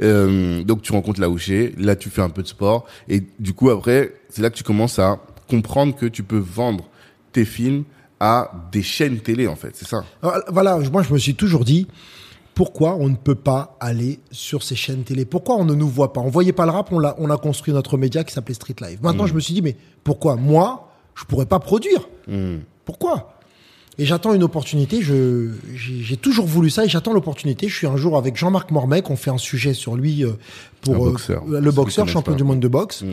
Euh, 0.00 0.62
donc 0.64 0.82
tu 0.82 0.92
rencontres 0.92 1.20
Laouché, 1.20 1.74
là 1.78 1.96
tu 1.96 2.10
fais 2.10 2.22
un 2.22 2.28
peu 2.30 2.42
de 2.42 2.48
sport 2.48 2.86
et 3.08 3.22
du 3.38 3.54
coup 3.54 3.70
après, 3.70 4.12
c'est 4.28 4.42
là 4.42 4.50
que 4.50 4.56
tu 4.56 4.64
commences 4.64 4.98
à 4.98 5.18
comprendre 5.48 5.94
que 5.96 6.06
tu 6.06 6.22
peux 6.22 6.38
vendre 6.38 6.88
tes 7.32 7.44
films 7.44 7.84
à 8.24 8.50
des 8.72 8.82
chaînes 8.82 9.18
télé 9.20 9.46
en 9.46 9.54
fait, 9.54 9.72
c'est 9.74 9.86
ça? 9.86 10.02
Alors, 10.22 10.38
Voilà, 10.50 10.78
moi 10.90 11.02
je 11.02 11.12
me 11.12 11.18
suis 11.18 11.34
toujours 11.34 11.62
dit 11.62 11.86
pourquoi 12.54 12.96
on 12.96 13.10
ne 13.10 13.16
peut 13.16 13.34
pas 13.34 13.76
aller 13.80 14.18
sur 14.30 14.62
ces 14.62 14.76
chaînes 14.76 15.02
télé? 15.02 15.26
Pourquoi 15.26 15.56
on 15.56 15.66
ne 15.66 15.74
nous 15.74 15.88
voit 15.88 16.14
pas? 16.14 16.22
On 16.22 16.30
voyait 16.30 16.54
pas 16.54 16.64
le 16.64 16.70
rap, 16.70 16.90
on 16.90 17.04
a, 17.04 17.14
on 17.18 17.28
a 17.28 17.36
construit 17.36 17.74
notre 17.74 17.98
média 17.98 18.24
qui 18.24 18.32
s'appelait 18.32 18.54
Street 18.54 18.76
Live. 18.80 19.00
Maintenant, 19.02 19.26
je 19.26 19.34
me 19.34 19.40
suis 19.40 19.52
dit 19.52 19.60
mais 19.60 19.76
pourquoi 20.04 20.36
moi 20.36 20.88
je 21.14 21.24
pourrais 21.24 21.44
pas 21.44 21.58
produire? 21.58 22.08
Hmm. 22.26 22.60
Pourquoi? 22.86 23.36
Et 23.98 24.06
j'attends 24.06 24.32
une 24.32 24.42
opportunité. 24.42 25.02
Je 25.02 25.50
j'ai 25.74 26.16
toujours 26.16 26.46
voulu 26.46 26.70
ça 26.70 26.86
et 26.86 26.88
j'attends 26.88 27.12
l'opportunité. 27.12 27.68
Je 27.68 27.76
suis 27.76 27.86
un 27.86 27.98
jour 27.98 28.16
avec 28.16 28.36
Jean-Marc 28.36 28.70
Mormec, 28.70 29.10
on 29.10 29.16
fait 29.16 29.30
un 29.30 29.38
sujet 29.38 29.74
sur 29.74 29.96
lui 29.96 30.24
euh, 30.24 30.32
pour 30.80 31.08
euh, 31.08 31.14
le 31.60 31.70
boxeur, 31.70 32.08
champion 32.08 32.32
pas. 32.32 32.38
du 32.38 32.44
monde 32.44 32.60
de 32.60 32.68
boxe. 32.68 33.02
Mm. 33.02 33.12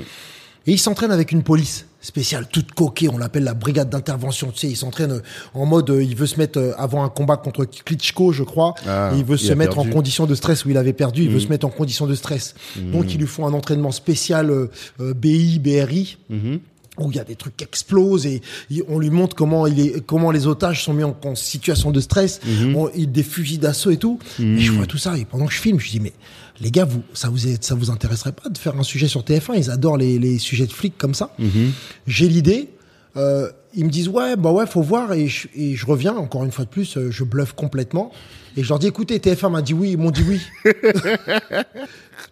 Et 0.68 0.72
il 0.72 0.80
s'entraîne 0.80 1.12
avec 1.12 1.34
une 1.34 1.44
police 1.44 1.86
spéciale, 2.02 2.48
toute 2.52 2.72
coquée, 2.74 3.08
on 3.10 3.18
l'appelle 3.18 3.44
la 3.44 3.54
brigade 3.54 3.90
d'intervention. 3.90 4.52
Tu 4.52 4.60
sais, 4.60 4.68
il 4.70 4.76
s'entraîne 4.76 5.12
euh, 5.12 5.20
en 5.54 5.66
mode, 5.66 5.90
euh, 5.92 6.04
il 6.04 6.16
veut 6.16 6.26
se 6.26 6.38
mettre 6.38 6.60
euh, 6.60 6.74
avant 6.78 7.04
un 7.04 7.10
combat 7.10 7.38
contre 7.38 7.66
Klitschko, 7.66 8.32
je 8.34 8.44
crois. 8.44 8.74
Ah, 8.88 9.12
et 9.14 9.20
il 9.20 9.24
veut 9.26 9.36
il 9.36 9.40
se 9.48 9.54
mettre 9.54 9.76
perdu. 9.76 9.90
en 9.90 9.94
condition 9.94 10.26
de 10.26 10.36
stress 10.36 10.66
où 10.66 10.70
il 10.70 10.78
avait 10.78 10.94
perdu. 10.94 11.24
Il 11.24 11.30
veut 11.30 11.36
Mhm. 11.36 11.42
se 11.42 11.48
mettre 11.50 11.66
en 11.68 11.70
condition 11.70 12.08
de 12.08 12.16
stress. 12.16 12.56
Donc, 12.78 13.14
ils 13.14 13.20
lui 13.20 13.28
font 13.28 13.46
un 13.46 13.54
entraînement 13.54 13.92
spécial 13.92 14.50
euh, 14.50 14.70
BI, 15.14 15.60
BRI 15.60 16.18
Mhm. 16.30 16.60
Où 17.06 17.12
il 17.12 17.18
y 17.18 17.20
a 17.20 17.24
des 17.24 17.36
trucs 17.36 17.58
qui 17.58 17.64
explosent 17.64 18.26
et 18.26 18.42
on 18.88 19.00
lui 19.00 19.10
montre 19.10 19.36
comment 19.36 19.68
il 19.68 19.80
est, 19.80 20.06
comment 20.06 20.32
les 20.32 20.48
otages 20.48 20.84
sont 20.84 20.94
mis 20.94 21.04
en, 21.04 21.16
en 21.26 21.36
situation 21.36 21.92
de 21.92 22.00
stress, 22.00 22.40
Mhm. 22.46 22.76
on- 22.76 22.90
il 22.96 23.12
des 23.12 23.24
fusils 23.24 23.60
d'assaut 23.60 23.92
et 23.92 23.98
tout. 23.98 24.20
Et 24.40 24.60
je 24.60 24.72
vois 24.72 24.86
tout 24.86 24.98
ça 24.98 25.18
et 25.18 25.26
pendant 25.26 25.46
que 25.48 25.54
je 25.54 25.60
filme, 25.60 25.80
je 25.80 25.90
dis 25.90 26.00
mais 26.00 26.14
les 26.60 26.72
gars, 26.72 26.86
vous, 26.86 27.02
ça 27.14 27.30
vous 27.30 27.48
est, 27.48 27.64
ça 27.64 27.74
vous 27.76 27.90
intéresserait 27.90 28.34
pas 28.34 28.48
de 28.50 28.58
faire 28.58 28.78
un 28.78 28.84
sujet 28.84 29.08
sur 29.08 29.22
TF1 29.24 29.56
Ils 29.58 29.72
adorent 29.72 29.98
les, 29.98 30.20
les 30.20 30.38
sujets 30.38 30.68
de 30.68 30.72
flics 30.74 30.98
comme 30.98 31.14
ça. 31.16 31.34
Mhm. 31.40 31.72
J'ai 32.08 32.28
l'idée. 32.28 32.70
euh, 33.18 33.50
ils 33.74 33.86
me 33.86 33.90
disent 33.90 34.10
ouais 34.10 34.36
bah 34.36 34.52
ouais 34.52 34.66
faut 34.68 34.82
voir 34.82 35.14
et 35.14 35.30
je, 35.30 35.48
et 35.56 35.76
je 35.78 35.86
reviens 35.86 36.14
encore 36.18 36.44
une 36.44 36.52
fois 36.52 36.66
de 36.66 36.70
plus 36.70 36.98
euh, 36.98 37.10
je 37.10 37.24
bluffe 37.24 37.54
complètement 37.54 38.12
et 38.58 38.64
je 38.64 38.68
leur 38.70 38.80
dis 38.80 38.88
écoutez 38.88 39.18
TF1 39.20 39.50
m'a 39.50 39.62
dit 39.62 39.74
oui 39.74 39.92
ils 39.92 39.98
m'ont 39.98 40.12
dit 40.12 40.24
oui 40.28 40.42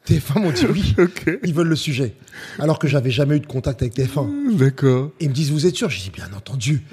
TF1 0.10 0.42
m'ont 0.42 0.52
dit 0.52 0.66
oui. 0.66 0.96
Ils 1.44 1.54
veulent 1.54 1.68
le 1.68 1.76
sujet. 1.76 2.16
Alors 2.58 2.80
que 2.80 2.88
j'avais 2.88 3.12
jamais 3.12 3.38
eu 3.38 3.40
de 3.40 3.46
contact 3.46 3.82
avec 3.84 3.96
TF1 3.96 4.58
D'accord. 4.58 5.12
ils 5.20 5.30
me 5.30 5.34
disent, 5.34 5.52
vous 5.52 5.68
êtes 5.68 5.76
sûr? 5.76 5.90
J'ai 5.90 6.04
dit, 6.04 6.10
bien 6.10 6.30
entendu. 6.36 6.84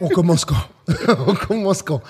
On 0.00 0.08
commence 0.08 0.44
quand? 0.44 0.56
On 1.26 1.34
commence 1.34 1.82
quand? 1.82 2.02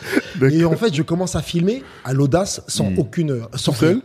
Et 0.51 0.65
en 0.65 0.77
fait, 0.77 0.95
je 0.95 1.03
commence 1.03 1.35
à 1.35 1.43
filmer 1.43 1.83
à 2.05 2.13
l'audace, 2.13 2.63
sans 2.69 2.93
aucune... 2.97 3.43
Seul? 3.57 3.75
rien. 3.89 4.01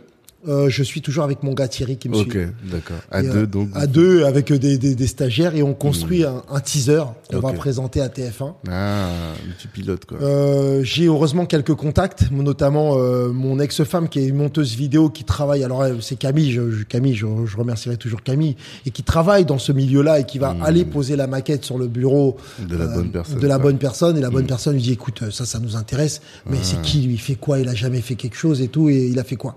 Euh, 0.48 0.70
je 0.70 0.82
suis 0.82 1.02
toujours 1.02 1.24
avec 1.24 1.42
mon 1.42 1.52
gars 1.52 1.68
Thierry 1.68 1.98
qui 1.98 2.08
me 2.08 2.16
Ok, 2.16 2.30
suit. 2.30 2.40
d'accord. 2.70 2.96
À 3.10 3.20
Et, 3.22 3.28
deux, 3.28 3.38
euh, 3.42 3.46
donc. 3.46 3.68
À 3.74 3.86
deux, 3.86 4.24
avec 4.24 4.50
des, 4.52 4.78
des, 4.78 4.94
des 4.94 5.06
stagiaires, 5.06 5.54
et 5.54 5.62
on 5.62 5.74
construit 5.74 6.24
un, 6.24 6.42
un 6.50 6.60
teaser 6.60 7.02
qu'on 7.30 7.40
va 7.40 7.50
Ok. 7.50 7.56
présenter 7.56 8.00
à 8.00 8.08
TF1. 8.08 8.54
Ah, 8.70 9.08
un 9.08 9.52
petit 9.58 9.68
pilote, 9.68 10.06
quoi. 10.06 10.16
Euh, 10.22 10.82
j'ai 10.82 11.06
heureusement 11.06 11.44
quelques 11.44 11.74
contacts, 11.74 12.30
notamment 12.30 12.94
euh, 12.98 13.28
mon 13.32 13.60
ex-femme 13.60 14.08
qui 14.08 14.20
est 14.20 14.26
une 14.26 14.36
monteuse 14.36 14.74
vidéo 14.74 15.10
qui 15.10 15.24
travaille. 15.24 15.62
Alors 15.62 15.84
c'est 16.00 16.16
Camille, 16.16 16.52
je, 16.52 16.84
Camille, 16.84 17.14
je, 17.14 17.26
je 17.44 17.56
remercierai 17.58 17.98
toujours 17.98 18.22
Camille, 18.22 18.56
et 18.86 18.90
qui 18.90 19.02
travaille 19.02 19.44
dans 19.44 19.58
ce 19.58 19.72
milieu-là 19.72 20.20
et 20.20 20.24
qui 20.24 20.38
va 20.38 20.56
aller 20.62 20.84
poser 20.86 21.16
la 21.16 21.26
maquette 21.26 21.64
sur 21.66 21.76
le 21.76 21.86
bureau. 21.86 22.38
De 22.66 22.76
la 22.78 22.84
euh, 22.84 22.94
bonne 22.94 23.10
personne, 23.10 23.38
de 23.40 23.46
la 23.46 23.58
bonne 23.58 23.78
personne. 23.78 24.16
Et 24.16 24.20
la 24.22 24.30
bonne 24.30 24.46
personne 24.46 24.72
lui 24.74 24.82
dit 24.82 24.92
écoute, 24.92 25.22
ça, 25.30 25.44
ça 25.44 25.58
nous 25.58 25.76
intéresse, 25.76 26.22
mais 26.46 26.56
Ah. 26.58 26.64
c'est 26.64 26.80
qui 26.80 27.02
lui, 27.02 27.14
il 27.14 27.20
fait 27.20 27.34
quoi, 27.34 27.58
il 27.58 27.68
a 27.68 27.74
jamais 27.74 28.00
fait 28.00 28.14
quelque 28.14 28.36
chose 28.36 28.62
et 28.62 28.68
tout, 28.68 28.88
et 28.88 29.06
il 29.06 29.18
a 29.18 29.24
fait 29.24 29.36
quoi? 29.36 29.54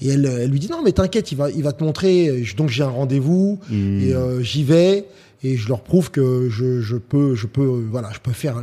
Et 0.00 0.08
elle, 0.08 0.19
elle 0.26 0.50
lui 0.50 0.58
dit 0.60 0.68
non, 0.70 0.82
mais 0.84 0.92
t'inquiète, 0.92 1.32
il 1.32 1.36
va, 1.36 1.50
il 1.50 1.62
va 1.62 1.72
te 1.72 1.82
montrer. 1.84 2.44
Donc 2.56 2.68
j'ai 2.70 2.82
un 2.82 2.88
rendez-vous 2.88 3.58
Hmm. 3.70 4.00
et 4.00 4.12
euh, 4.14 4.40
j'y 4.42 4.64
vais 4.64 5.06
et 5.42 5.56
je 5.56 5.68
leur 5.68 5.80
prouve 5.82 6.10
que 6.10 6.48
je, 6.50 6.80
je 6.80 6.96
peux, 6.96 7.34
je 7.34 7.46
peux, 7.46 7.62
euh, 7.62 7.86
voilà, 7.90 8.10
je 8.12 8.18
peux 8.20 8.32
faire 8.32 8.62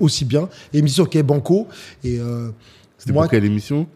aussi 0.00 0.24
bien. 0.24 0.48
Et 0.72 0.82
me 0.82 0.86
disent 0.86 1.00
ok 1.00 1.20
banco 1.22 1.66
et 2.04 2.18
euh, 2.20 2.50
C'était 2.98 3.12
pour 3.12 3.28
quelle 3.28 3.44
émission? 3.44 3.86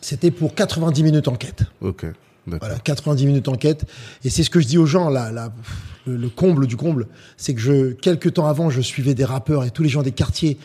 C'était 0.00 0.30
pour 0.30 0.54
90 0.54 1.02
minutes 1.02 1.28
enquête. 1.28 1.64
Ok. 1.80 2.06
Voilà, 2.46 2.78
90 2.78 3.26
minutes 3.26 3.48
enquête. 3.48 3.84
Et 4.24 4.30
c'est 4.30 4.44
ce 4.44 4.50
que 4.50 4.60
je 4.60 4.68
dis 4.68 4.78
aux 4.78 4.86
gens, 4.86 5.08
là, 5.08 5.32
là, 5.32 5.52
le, 6.06 6.16
le 6.16 6.28
comble 6.28 6.68
du 6.68 6.76
comble, 6.76 7.08
c'est 7.36 7.54
que 7.54 7.60
je, 7.60 7.90
quelques 7.92 8.34
temps 8.34 8.46
avant, 8.46 8.70
je 8.70 8.80
suivais 8.80 9.14
des 9.14 9.24
rappeurs 9.24 9.64
et 9.64 9.70
tous 9.72 9.82
les 9.82 9.88
gens 9.88 10.04
des 10.04 10.12
quartiers 10.12 10.56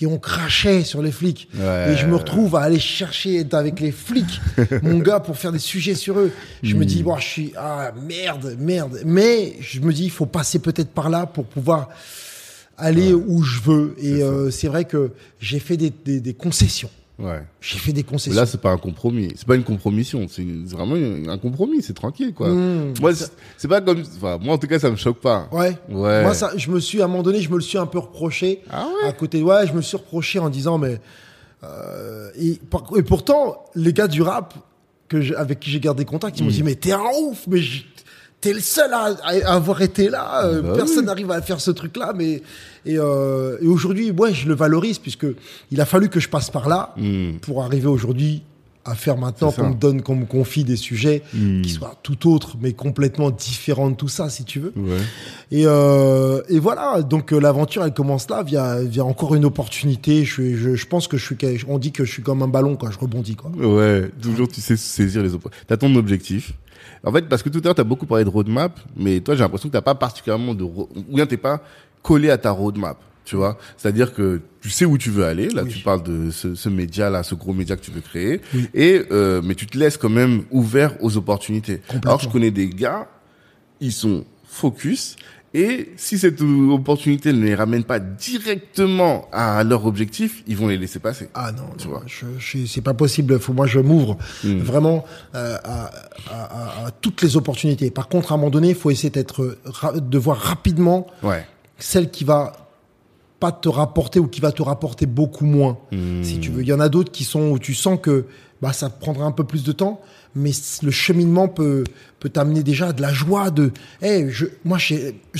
qui 0.00 0.06
ont 0.06 0.18
craché 0.18 0.82
sur 0.82 1.02
les 1.02 1.12
flics. 1.12 1.46
Ouais. 1.54 1.92
Et 1.92 1.96
je 1.98 2.06
me 2.06 2.16
retrouve 2.16 2.56
à 2.56 2.62
aller 2.62 2.78
chercher 2.80 3.46
avec 3.52 3.80
les 3.80 3.92
flics, 3.92 4.40
mon 4.82 4.96
gars, 4.98 5.20
pour 5.20 5.36
faire 5.36 5.52
des 5.52 5.58
sujets 5.58 5.94
sur 5.94 6.18
eux. 6.18 6.32
Je 6.62 6.74
me 6.74 6.84
Hmm. 6.84 6.86
dis, 6.86 7.02
bon, 7.02 7.18
je 7.18 7.26
suis, 7.26 7.52
ah, 7.54 7.92
merde, 8.08 8.56
merde. 8.58 9.02
Mais 9.04 9.56
je 9.60 9.78
me 9.80 9.92
dis, 9.92 10.04
il 10.04 10.10
faut 10.10 10.24
passer 10.24 10.58
peut-être 10.58 10.88
par 10.88 11.10
là 11.10 11.26
pour 11.26 11.44
pouvoir 11.44 11.90
aller 12.78 13.12
où 13.12 13.42
je 13.42 13.60
veux. 13.60 13.94
Et 14.00 14.22
euh, 14.22 14.50
c'est 14.50 14.68
vrai 14.68 14.86
que 14.86 15.10
j'ai 15.38 15.58
fait 15.58 15.76
des, 15.76 15.90
des, 15.90 16.18
des 16.20 16.32
concessions. 16.32 16.88
Ouais. 17.20 17.42
J'ai 17.60 17.78
fait 17.78 17.92
des 17.92 18.02
Mais 18.02 18.08
concessions. 18.08 18.40
Là, 18.40 18.46
c'est 18.46 18.60
pas 18.60 18.70
un 18.70 18.76
compromis. 18.78 19.32
C'est 19.36 19.46
pas 19.46 19.56
une 19.56 19.64
compromission. 19.64 20.26
C'est 20.28 20.44
vraiment 20.66 20.94
un 21.30 21.38
compromis. 21.38 21.82
C'est 21.82 21.94
tranquille, 21.94 22.32
quoi. 22.34 22.48
Mmh. 22.48 22.94
moi, 23.00 23.12
c'est 23.56 23.68
pas 23.68 23.80
comme. 23.80 24.02
Enfin, 24.16 24.38
moi, 24.40 24.54
en 24.54 24.58
tout 24.58 24.66
cas, 24.66 24.78
ça 24.78 24.90
me 24.90 24.96
choque 24.96 25.20
pas. 25.20 25.48
Ouais. 25.52 25.76
Ouais. 25.88 26.22
Moi, 26.22 26.34
ça, 26.34 26.52
je 26.56 26.70
me 26.70 26.80
suis, 26.80 27.00
à 27.02 27.04
un 27.04 27.08
moment 27.08 27.22
donné, 27.22 27.40
je 27.40 27.50
me 27.50 27.56
le 27.56 27.60
suis 27.60 27.78
un 27.78 27.86
peu 27.86 27.98
reproché. 27.98 28.62
Ah 28.70 28.86
ouais? 29.02 29.08
À 29.08 29.12
côté, 29.12 29.42
ouais, 29.42 29.66
je 29.66 29.72
me 29.72 29.82
suis 29.82 29.96
reproché 29.96 30.38
en 30.38 30.48
disant, 30.48 30.78
mais. 30.78 31.00
euh, 31.62 32.30
et, 32.38 32.58
par- 32.70 32.86
et 32.96 33.02
pourtant, 33.02 33.64
les 33.74 33.92
gars 33.92 34.08
du 34.08 34.22
rap 34.22 34.54
que 35.08 35.34
avec 35.36 35.60
qui 35.60 35.70
j'ai 35.70 35.80
gardé 35.80 36.04
contact, 36.04 36.38
ils 36.38 36.42
m'ont 36.44 36.48
Mm. 36.50 36.52
dit, 36.52 36.62
mais 36.62 36.74
t'es 36.74 36.92
un 36.92 37.02
ouf, 37.22 37.46
mais 37.48 37.58
je- 37.58 37.82
t'es 38.40 38.52
le 38.52 38.60
seul 38.60 38.92
à, 38.92 39.14
à 39.24 39.54
avoir 39.54 39.82
été 39.82 40.08
là. 40.08 40.44
euh, 40.46 40.62
Bah 40.62 40.72
personne 40.76 41.00
oui. 41.00 41.04
n'arrive 41.06 41.30
à 41.30 41.42
faire 41.42 41.60
ce 41.60 41.70
truc-là, 41.70 42.12
mais. 42.16 42.42
Et, 42.86 42.98
euh, 42.98 43.58
et 43.60 43.66
aujourd'hui, 43.66 44.10
ouais, 44.10 44.32
je 44.32 44.48
le 44.48 44.54
valorise 44.54 44.98
puisque 44.98 45.26
il 45.70 45.80
a 45.80 45.84
fallu 45.84 46.08
que 46.08 46.20
je 46.20 46.28
passe 46.28 46.50
par 46.50 46.68
là 46.68 46.94
Mm. 46.96 47.32
pour 47.42 47.62
arriver 47.62 47.86
aujourd'hui 47.88 48.42
à 48.86 48.94
faire 48.94 49.18
maintenant 49.18 49.52
qu'on 49.52 49.68
me 49.68 49.74
donne, 49.74 50.00
qu'on 50.00 50.16
me 50.16 50.24
confie 50.24 50.64
des 50.64 50.76
sujets 50.76 51.22
Mm. 51.34 51.60
qui 51.60 51.68
soient 51.70 51.96
tout 52.02 52.30
autres, 52.32 52.56
mais 52.62 52.72
complètement 52.72 53.30
différents 53.30 53.90
de 53.90 53.94
tout 53.94 54.08
ça, 54.08 54.30
si 54.30 54.44
tu 54.44 54.58
veux. 54.58 54.72
Ouais. 54.74 54.96
Et, 55.50 55.64
euh, 55.66 56.40
et 56.48 56.58
voilà, 56.58 57.02
donc 57.02 57.34
euh, 57.34 57.38
l'aventure 57.38 57.84
elle 57.84 57.92
commence 57.92 58.30
là 58.30 58.42
via, 58.42 58.80
via 58.82 59.04
encore 59.04 59.34
une 59.34 59.44
opportunité. 59.44 60.24
Je, 60.24 60.32
suis, 60.32 60.56
je, 60.56 60.74
je 60.74 60.86
pense 60.86 61.06
que 61.08 61.18
je 61.18 61.24
suis, 61.26 61.36
on 61.68 61.78
dit 61.78 61.92
que 61.92 62.06
je 62.06 62.10
suis 62.10 62.22
comme 62.22 62.42
un 62.42 62.48
ballon 62.48 62.76
quoi, 62.76 62.90
je 62.90 62.98
rebondis 62.98 63.36
quoi. 63.36 63.50
Ouais, 63.58 64.10
toujours 64.22 64.48
tu 64.48 64.62
sais 64.62 64.78
saisir 64.78 65.22
les 65.22 65.34
opportunités. 65.34 65.66
T'as 65.68 65.76
ton 65.76 65.94
objectif. 65.96 66.54
En 67.04 67.12
fait, 67.12 67.22
parce 67.28 67.42
que 67.42 67.48
tout 67.48 67.58
à 67.60 67.62
l'heure, 67.64 67.74
t'as 67.74 67.84
beaucoup 67.84 68.06
parlé 68.06 68.24
de 68.24 68.28
roadmap, 68.28 68.78
mais 68.96 69.20
toi, 69.20 69.34
j'ai 69.34 69.40
l'impression 69.40 69.68
que 69.68 69.72
t'as 69.72 69.80
pas 69.82 69.94
particulièrement 69.94 70.54
de, 70.54 70.64
ou 70.64 70.88
bien 71.08 71.26
t'es 71.26 71.36
pas 71.38 71.62
collé 72.02 72.30
à 72.30 72.38
ta 72.38 72.50
roadmap. 72.50 72.98
Tu 73.24 73.36
vois, 73.36 73.58
c'est-à-dire 73.76 74.12
que 74.12 74.40
tu 74.60 74.70
sais 74.70 74.84
où 74.84 74.98
tu 74.98 75.10
veux 75.10 75.24
aller. 75.24 75.48
Là, 75.50 75.62
Oui. 75.62 75.70
tu 75.70 75.78
parles 75.84 76.02
de 76.02 76.30
ce, 76.30 76.54
ce 76.54 76.68
média-là, 76.68 77.22
ce 77.22 77.34
gros 77.34 77.52
média 77.52 77.76
que 77.76 77.82
tu 77.82 77.90
veux 77.90 78.00
créer, 78.00 78.40
Oui. 78.54 78.68
et 78.74 79.02
euh, 79.12 79.40
mais 79.44 79.54
tu 79.54 79.66
te 79.66 79.78
laisses 79.78 79.96
quand 79.96 80.08
même 80.10 80.42
ouvert 80.50 80.96
aux 81.02 81.16
opportunités. 81.16 81.80
Alors, 82.04 82.18
je 82.20 82.28
connais 82.28 82.50
des 82.50 82.68
gars, 82.68 83.06
ils 83.80 83.92
sont 83.92 84.24
focus, 84.44 85.16
et 85.52 85.90
si 85.96 86.18
cette 86.18 86.40
opportunité 86.42 87.32
ne 87.32 87.44
les 87.44 87.54
ramène 87.56 87.82
pas 87.84 87.98
directement 87.98 89.26
à 89.32 89.62
leur 89.64 89.84
objectif, 89.86 90.42
ils 90.46 90.56
vont 90.56 90.68
les 90.68 90.78
laisser 90.78 90.98
passer. 91.00 91.28
Ah 91.34 91.50
non, 91.52 91.64
Tu 91.76 91.86
non, 91.88 91.94
vois. 91.94 92.02
je, 92.06 92.26
je- 92.38 92.66
c'est 92.66 92.80
pas 92.80 92.94
possible. 92.94 93.38
Faut 93.40 93.52
moi 93.52 93.66
je 93.66 93.80
m'ouvre 93.80 94.16
Mm. 94.44 94.58
vraiment 94.60 95.04
euh, 95.34 95.56
à, 95.64 95.90
à- 96.30 96.44
à- 96.84 96.86
à 96.86 96.90
toutes 96.92 97.22
les 97.22 97.36
opportunités. 97.36 97.90
Par 97.90 98.08
contre, 98.08 98.32
à 98.32 98.34
un 98.34 98.38
moment 98.38 98.50
donné, 98.50 98.68
il 98.70 98.74
faut 98.74 98.90
essayer 98.90 99.10
d'être 99.10 99.58
de 99.96 100.18
voir 100.18 100.36
rapidement 100.38 101.06
Ouais. 101.22 101.44
celle 101.78 102.10
qui 102.10 102.24
va 102.24 102.52
pas 103.40 103.52
te 103.52 103.68
rapporter 103.68 104.20
ou 104.20 104.26
qui 104.28 104.40
va 104.40 104.52
te 104.52 104.62
rapporter 104.62 105.06
beaucoup 105.06 105.46
moins, 105.46 105.78
Mm. 105.92 106.22
si 106.22 106.38
tu 106.40 106.50
veux. 106.50 106.62
Il 106.62 106.68
y 106.68 106.72
en 106.72 106.80
a 106.80 106.88
d'autres 106.88 107.10
qui 107.10 107.24
sont 107.24 107.50
où 107.50 107.58
tu 107.58 107.74
sens 107.74 107.98
que 108.00 108.26
bah 108.62 108.72
ça 108.74 108.90
prendra 108.90 109.24
un 109.24 109.32
peu 109.32 109.44
plus 109.44 109.64
de 109.64 109.72
temps, 109.72 110.00
mais 110.34 110.50
le 110.82 110.90
cheminement 110.90 111.48
peut 111.48 111.84
peut 112.18 112.28
t'amener 112.28 112.62
déjà 112.62 112.88
à 112.88 112.92
de 112.92 113.00
la 113.02 113.12
joie 113.12 113.50
de 113.50 113.72
hey, 114.02 114.26
je 114.30 114.46
moi 114.64 114.78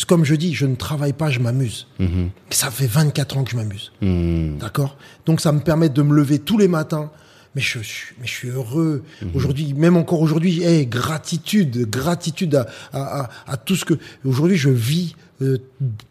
comme 0.08 0.24
je 0.24 0.34
dis, 0.34 0.54
je 0.54 0.66
ne 0.66 0.74
travaille 0.76 1.12
pas, 1.12 1.30
je 1.30 1.38
m'amuse. 1.40 1.86
Mhm. 1.98 2.30
Ça 2.50 2.70
fait 2.70 2.86
24 2.86 3.36
ans 3.36 3.44
que 3.44 3.50
je 3.52 3.56
m'amuse. 3.56 3.92
Mm. 4.00 4.56
D'accord? 4.58 4.96
Donc 5.26 5.40
ça 5.40 5.52
me 5.52 5.60
permet 5.60 5.88
de 5.90 6.02
me 6.02 6.14
lever 6.14 6.38
tous 6.38 6.58
les 6.58 6.68
matins. 6.68 7.10
Mais 7.56 7.60
je, 7.62 7.80
suis- 7.80 8.14
mais 8.20 8.28
je 8.28 8.32
suis 8.32 8.48
heureux. 8.48 9.02
Mhm. 9.22 9.30
Aujourd'hui, 9.34 9.74
même 9.74 9.96
encore 9.96 10.20
aujourd'hui, 10.20 10.62
hey, 10.62 10.86
gratitude, 10.86 11.90
gratitude 11.90 12.54
à, 12.54 12.66
à, 12.92 13.22
à, 13.22 13.30
à 13.48 13.56
tout 13.56 13.74
ce 13.74 13.84
que... 13.84 13.94
Aujourd'hui, 14.24 14.56
je 14.56 14.70
vis 14.70 15.16
euh, 15.42 15.58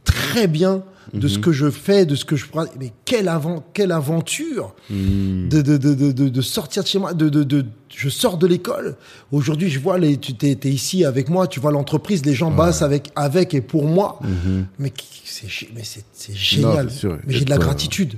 très 0.03 0.47
bien 0.47 0.83
de 1.13 1.27
Mhm. 1.27 1.29
ce 1.33 1.39
que 1.39 1.51
je 1.53 1.69
fais, 1.71 2.05
de 2.05 2.15
ce 2.15 2.25
que 2.25 2.35
je... 2.35 2.45
Mais 2.79 2.91
quelle, 3.05 3.29
avant, 3.29 3.65
quelle 3.73 3.91
aventure 3.93 4.75
de, 4.89 5.61
de, 5.61 5.77
de, 5.77 5.93
de, 5.95 6.11
de, 6.11 6.27
de 6.29 6.41
sortir 6.41 6.83
de 6.83 6.87
chez 6.89 6.99
moi, 6.99 7.13
de, 7.13 7.29
de, 7.29 7.43
de, 7.43 7.65
je 7.95 8.09
sors 8.09 8.37
de 8.37 8.47
l'école. 8.47 8.95
Aujourd'hui, 9.31 9.69
je 9.69 9.79
vois 9.79 9.97
les, 9.97 10.17
tu 10.17 10.33
t'es, 10.33 10.55
t'es 10.55 10.69
ici 10.69 11.05
avec 11.05 11.29
moi, 11.29 11.47
tu 11.47 11.59
vois 11.59 11.71
l'entreprise, 11.71 12.25
les 12.25 12.33
gens 12.33 12.51
bossent 12.51 12.81
avec, 12.81 13.11
avec 13.15 13.53
et 13.53 13.61
pour 13.61 13.85
moi. 13.85 14.19
Mhm. 14.21 14.67
Mais 14.77 14.93
c'est, 15.25 15.47
mais 15.73 15.83
c'est, 15.83 16.03
c'est 16.11 16.35
génial. 16.35 16.89
c'est 16.91 17.07
mais 17.07 17.33
j'ai 17.33 17.45
de 17.45 17.49
la 17.49 17.57
gratitude 17.57 18.17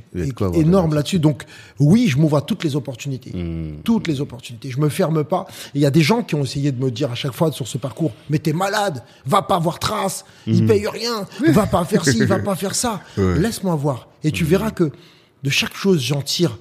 énorme 0.54 0.94
là-dessus. 0.94 1.20
Donc, 1.20 1.44
oui, 1.80 2.08
je 2.08 2.18
m'ouvre 2.18 2.38
à 2.38 2.42
toutes 2.42 2.64
les 2.64 2.76
opportunités. 2.76 3.32
Mm. 3.32 3.82
Toutes 3.84 4.08
les 4.08 4.22
opportunités. 4.22 4.70
Je 4.70 4.80
me 4.80 4.90
ferme 4.90 5.24
pas. 5.24 5.46
Il 5.74 5.82
y 5.82 5.86
a 5.86 5.92
des 5.92 6.02
gens 6.02 6.24
qui 6.24 6.36
ont 6.36 6.44
essayé 6.44 6.72
de 6.72 6.84
me 6.84 6.90
dire 6.90 7.12
à 7.12 7.16
chaque 7.16 7.34
fois 7.34 7.52
sur 7.52 7.68
ce 7.68 7.78
parcours, 7.78 8.12
mais 8.30 8.40
t'es 8.40 8.54
malade, 8.54 9.04
va 9.26 9.42
pas 9.42 9.60
voir 9.60 9.80
trace, 9.80 10.26
il 10.48 10.66
paye 10.66 10.88
rien, 10.88 11.26
va 11.54 11.68
pas 11.68 11.84
faire 11.86 12.06
ci, 12.06 12.26
va 12.26 12.40
pas 12.40 12.56
faire 12.56 12.76
ça. 12.76 13.02
Ouais. 13.18 13.40
Laisse-moi 13.40 13.76
voir. 13.76 14.08
Et 14.24 14.32
tu 14.32 14.46
verras 14.46 14.72
que 14.72 14.90
de 15.44 15.50
chaque 15.50 15.76
chose, 15.76 16.02
j'en 16.02 16.22
tire 16.22 16.58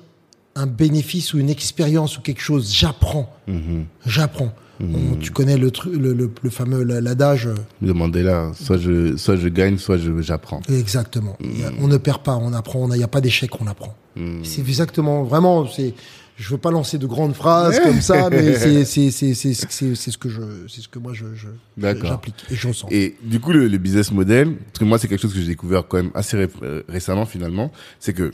un 0.56 0.66
bénéfice 0.66 1.32
ou 1.34 1.38
une 1.38 1.50
expérience 1.50 2.18
ou 2.18 2.20
quelque 2.20 2.40
chose. 2.42 2.72
J'apprends. 2.74 3.34
Mhm. 3.46 3.84
J'apprends. 4.06 4.52
On- 4.82 5.16
tu 5.20 5.30
connais 5.30 5.58
le, 5.58 5.70
le, 5.92 6.14
le, 6.14 6.30
le 6.42 6.50
fameux 6.50 6.82
la- 6.84 7.02
l'adage. 7.02 7.46
euh, 7.46 7.54
Demandez 7.82 8.22
là, 8.22 8.50
soit 8.54 8.78
je, 8.78 9.14
soit 9.18 9.36
je 9.36 9.48
gagne, 9.48 9.76
soit 9.76 9.98
j'apprends. 10.20 10.62
Exactement. 10.70 11.36
A- 11.42 11.70
On 11.82 11.86
ne 11.86 11.98
perd 11.98 12.22
pas, 12.22 12.36
on 12.36 12.54
apprend. 12.54 12.90
Il 12.90 12.96
n'y 12.96 13.02
a 13.04 13.08
pas 13.08 13.20
d'échec, 13.20 13.50
on 13.60 13.66
apprend. 13.66 13.94
C'est 14.42 14.60
exactement, 14.62 15.22
vraiment, 15.24 15.66
c'est. 15.68 15.94
Je 16.38 16.48
veux 16.48 16.56
pas 16.58 16.70
lancer 16.70 16.96
de 16.96 17.06
grandes 17.06 17.34
phrases 17.34 17.78
comme 17.84 18.00
ça, 18.00 18.30
mais 18.30 18.54
c'est 18.54 18.84
ce 18.84 20.16
que 20.16 20.28
je 20.30 20.40
c'est 20.66 20.80
ce 20.80 20.88
que 20.88 20.98
moi 20.98 21.12
je 21.12 21.26
j'applique 21.76 22.34
et 22.50 22.54
je 22.54 22.72
sens. 22.72 22.90
Et 22.90 23.16
du 23.22 23.38
coup, 23.40 23.52
le, 23.52 23.68
le 23.68 23.76
business 23.78 24.10
model, 24.10 24.56
parce 24.56 24.78
que 24.78 24.84
moi, 24.86 24.98
c'est 24.98 25.08
quelque 25.08 25.20
chose 25.20 25.34
que 25.34 25.40
j'ai 25.40 25.46
découvert 25.48 25.86
quand 25.86 25.98
même 25.98 26.10
assez 26.14 26.38
ré- 26.38 26.48
euh, 26.62 26.82
récemment 26.88 27.26
finalement, 27.26 27.70
c'est 27.98 28.14
que 28.14 28.32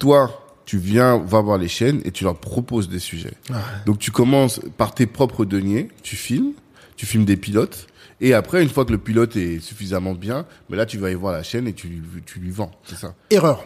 toi, 0.00 0.43
tu 0.66 0.78
viens, 0.78 1.18
va 1.18 1.40
voir 1.40 1.58
les 1.58 1.68
chaînes 1.68 2.00
et 2.04 2.10
tu 2.10 2.24
leur 2.24 2.36
proposes 2.36 2.88
des 2.88 2.98
sujets. 2.98 3.34
Ouais. 3.50 3.56
Donc, 3.86 3.98
tu 3.98 4.10
commences 4.10 4.60
par 4.76 4.94
tes 4.94 5.06
propres 5.06 5.44
deniers, 5.44 5.88
tu 6.02 6.16
filmes, 6.16 6.52
tu 6.96 7.06
filmes 7.06 7.24
des 7.24 7.36
pilotes, 7.36 7.86
et 8.20 8.32
après, 8.32 8.62
une 8.62 8.68
fois 8.70 8.84
que 8.84 8.92
le 8.92 8.98
pilote 8.98 9.36
est 9.36 9.60
suffisamment 9.60 10.14
bien, 10.14 10.46
mais 10.70 10.76
là, 10.76 10.86
tu 10.86 10.98
vas 10.98 11.10
y 11.10 11.14
voir 11.14 11.32
la 11.32 11.42
chaîne 11.42 11.66
et 11.66 11.72
tu, 11.72 11.88
lui- 11.88 12.22
tu 12.24 12.38
lui 12.38 12.50
vends, 12.50 12.70
c'est 12.84 12.96
ça? 12.96 13.14
Erreur. 13.30 13.64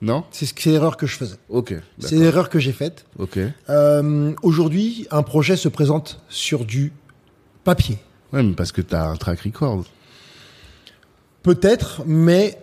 Non? 0.00 0.24
C'est 0.32 0.46
ce 0.46 0.68
l'erreur 0.68 0.96
que 0.96 1.06
je 1.06 1.14
faisais. 1.16 1.36
Ok. 1.48 1.74
C'est 2.00 2.16
l'erreur 2.16 2.48
que 2.48 2.58
j'ai 2.58 2.72
faite. 2.72 3.04
Ok. 3.20 3.38
Euh, 3.70 4.32
Aujourd'hui, 4.42 5.06
un 5.12 5.22
projet 5.22 5.54
se 5.56 5.68
présente 5.68 6.20
sur 6.28 6.64
du 6.64 6.92
papier. 7.62 7.98
Ouais, 8.32 8.42
mais 8.42 8.54
parce 8.54 8.72
que 8.72 8.80
t'as 8.80 9.06
un 9.06 9.14
track 9.14 9.42
record. 9.42 9.84
Peut-être, 11.44 12.02
mais 12.06 12.58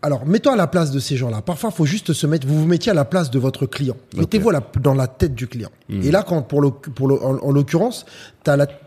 alors 0.00 0.26
mets-toi 0.26 0.52
à 0.52 0.56
la 0.56 0.66
place 0.66 0.90
de 0.90 1.00
ces 1.00 1.16
gens-là. 1.16 1.42
Parfois, 1.42 1.70
il 1.72 1.76
faut 1.76 1.86
juste 1.86 2.12
se 2.12 2.26
mettre. 2.26 2.46
Vous 2.46 2.60
vous 2.60 2.66
mettiez 2.66 2.92
à 2.92 2.94
la 2.94 3.04
place 3.04 3.30
de 3.30 3.38
votre 3.38 3.66
client. 3.66 3.96
Mettez-vous 4.16 4.50
dans 4.80 4.94
la 4.94 5.06
tête 5.06 5.34
du 5.34 5.46
client. 5.46 5.70
Et 5.90 6.10
là, 6.10 6.22
quand 6.22 6.42
pour 6.42 6.60
le, 6.60 6.70
pour 6.70 7.08
le, 7.08 7.22
en, 7.22 7.38
en 7.38 7.50
l'occurrence, 7.50 8.06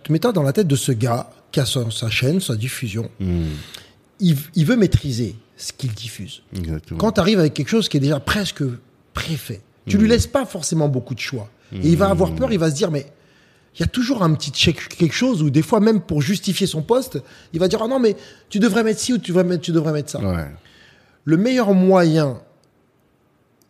mets-toi 0.10 0.32
dans 0.32 0.44
la 0.44 0.54
tête 0.54 0.68
de 0.68 0.76
ce 0.76 0.92
gars 0.92 1.30
qui 1.52 1.60
a 1.60 1.66
sa, 1.66 1.92
sa 1.92 2.10
chaîne, 2.10 2.40
sa 2.40 2.56
diffusion. 2.56 3.10
Mm. 3.20 3.44
Il, 4.22 4.38
il 4.56 4.66
veut 4.66 4.78
maîtriser 4.78 5.36
ce 5.58 5.74
qu'il 5.74 5.92
diffuse. 5.92 6.44
Exactement. 6.56 6.98
Quand 6.98 7.12
tu 7.14 7.20
arrives 7.20 7.40
avec 7.40 7.54
quelque 7.54 7.70
chose 7.70 7.90
qui 7.90 7.98
est 7.98 8.02
déjà 8.02 8.20
presque 8.20 8.64
préfait, 9.14 9.62
tu 9.88 9.98
lui 9.98 10.08
laisses 10.08 10.28
pas 10.28 10.46
forcément 10.46 10.88
beaucoup 10.88 11.16
de 11.16 11.20
choix. 11.20 11.50
Et 11.74 11.90
il 11.90 11.98
va 11.98 12.10
avoir 12.10 12.34
peur. 12.36 12.52
Il 12.54 12.60
va 12.60 12.70
se 12.70 12.76
dire 12.76 12.92
mais 12.92 13.06
il 13.76 13.80
y 13.80 13.84
a 13.84 13.88
toujours 13.88 14.22
un 14.24 14.34
petit 14.34 14.52
check, 14.52 14.90
quelque 14.90 15.16
chose 15.16 15.42
où 15.42 15.50
des 15.50 15.62
fois 15.62 15.80
même 15.80 16.02
pour 16.02 16.22
justifier 16.22 16.68
son 16.68 16.82
poste, 16.82 17.20
il 17.54 17.60
va 17.60 17.70
dire 17.70 17.82
ah 17.82 17.88
non 17.88 18.00
mais 18.00 18.18
tu 18.50 18.60
devrais 18.60 18.84
mettre 18.84 19.00
ci 19.00 19.14
ou 19.14 19.18
tu 19.18 19.32
devrais 19.32 19.46
mettre, 19.46 19.62
tu 19.62 19.72
devrais 19.72 19.94
mettre 19.94 20.10
ça. 20.12 20.20
Ouais. 20.20 20.48
Le 21.26 21.38
meilleur 21.38 21.74
moyen 21.74 22.40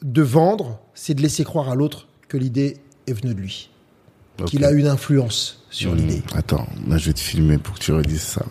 de 0.04 0.22
vendre, 0.22 0.80
c'est 0.93 1.14
de 1.14 1.22
laisser 1.22 1.43
croire 1.43 1.70
à 1.70 1.76
l'autre 1.76 2.08
que 2.28 2.38
l'idée 2.38 2.78
est 3.08 3.14
venue 3.14 3.34
de 3.36 3.39
lui, 3.39 3.70
qu'il 4.45 4.64
a 4.66 4.72
une 4.72 4.88
influence 4.88 5.64
sur 5.70 5.91
Hmm. 5.93 5.97
l'idée. 5.97 6.24
Attends, 6.34 6.68
là 6.88 6.97
je 6.97 7.08
vais 7.08 7.14
te 7.14 7.20
filmer 7.20 7.58
pour 7.58 7.76
que 7.76 7.80
tu 7.80 7.91
redises 7.93 8.22
ça. 8.22 8.45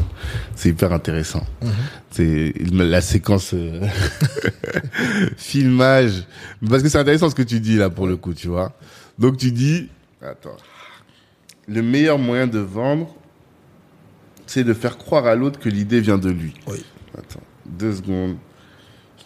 C'est 0.55 0.69
hyper 0.71 0.93
intéressant. 0.93 1.45
Mhm. 1.63 1.71
C'est 2.11 2.55
la 2.73 3.01
séquence 3.01 3.51
euh, 3.55 3.81
filmage. 5.37 6.25
Parce 6.69 6.83
que 6.83 6.89
c'est 6.89 6.99
intéressant 6.99 7.31
ce 7.31 7.35
que 7.35 7.43
tu 7.43 7.61
dis 7.61 7.77
là 7.77 7.91
pour 7.91 8.07
le 8.07 8.17
coup, 8.17 8.35
tu 8.35 8.49
vois. 8.49 8.73
Donc 9.19 9.37
tu 9.37 9.53
dis, 9.53 9.89
attends, 10.23 10.57
le 11.69 11.83
meilleur 11.83 12.19
moyen 12.19 12.47
de 12.47 12.59
vendre, 12.59 13.15
c'est 14.47 14.65
de 14.65 14.75
faire 14.75 14.99
croire 14.99 15.27
à 15.27 15.35
l'autre 15.35 15.59
que 15.61 15.69
l'idée 15.69 16.01
vient 16.01 16.19
de 16.19 16.31
lui. 16.31 16.55
Oui. 16.67 16.83
Attends, 17.17 17.43
deux 17.67 17.95
secondes. 17.97 18.37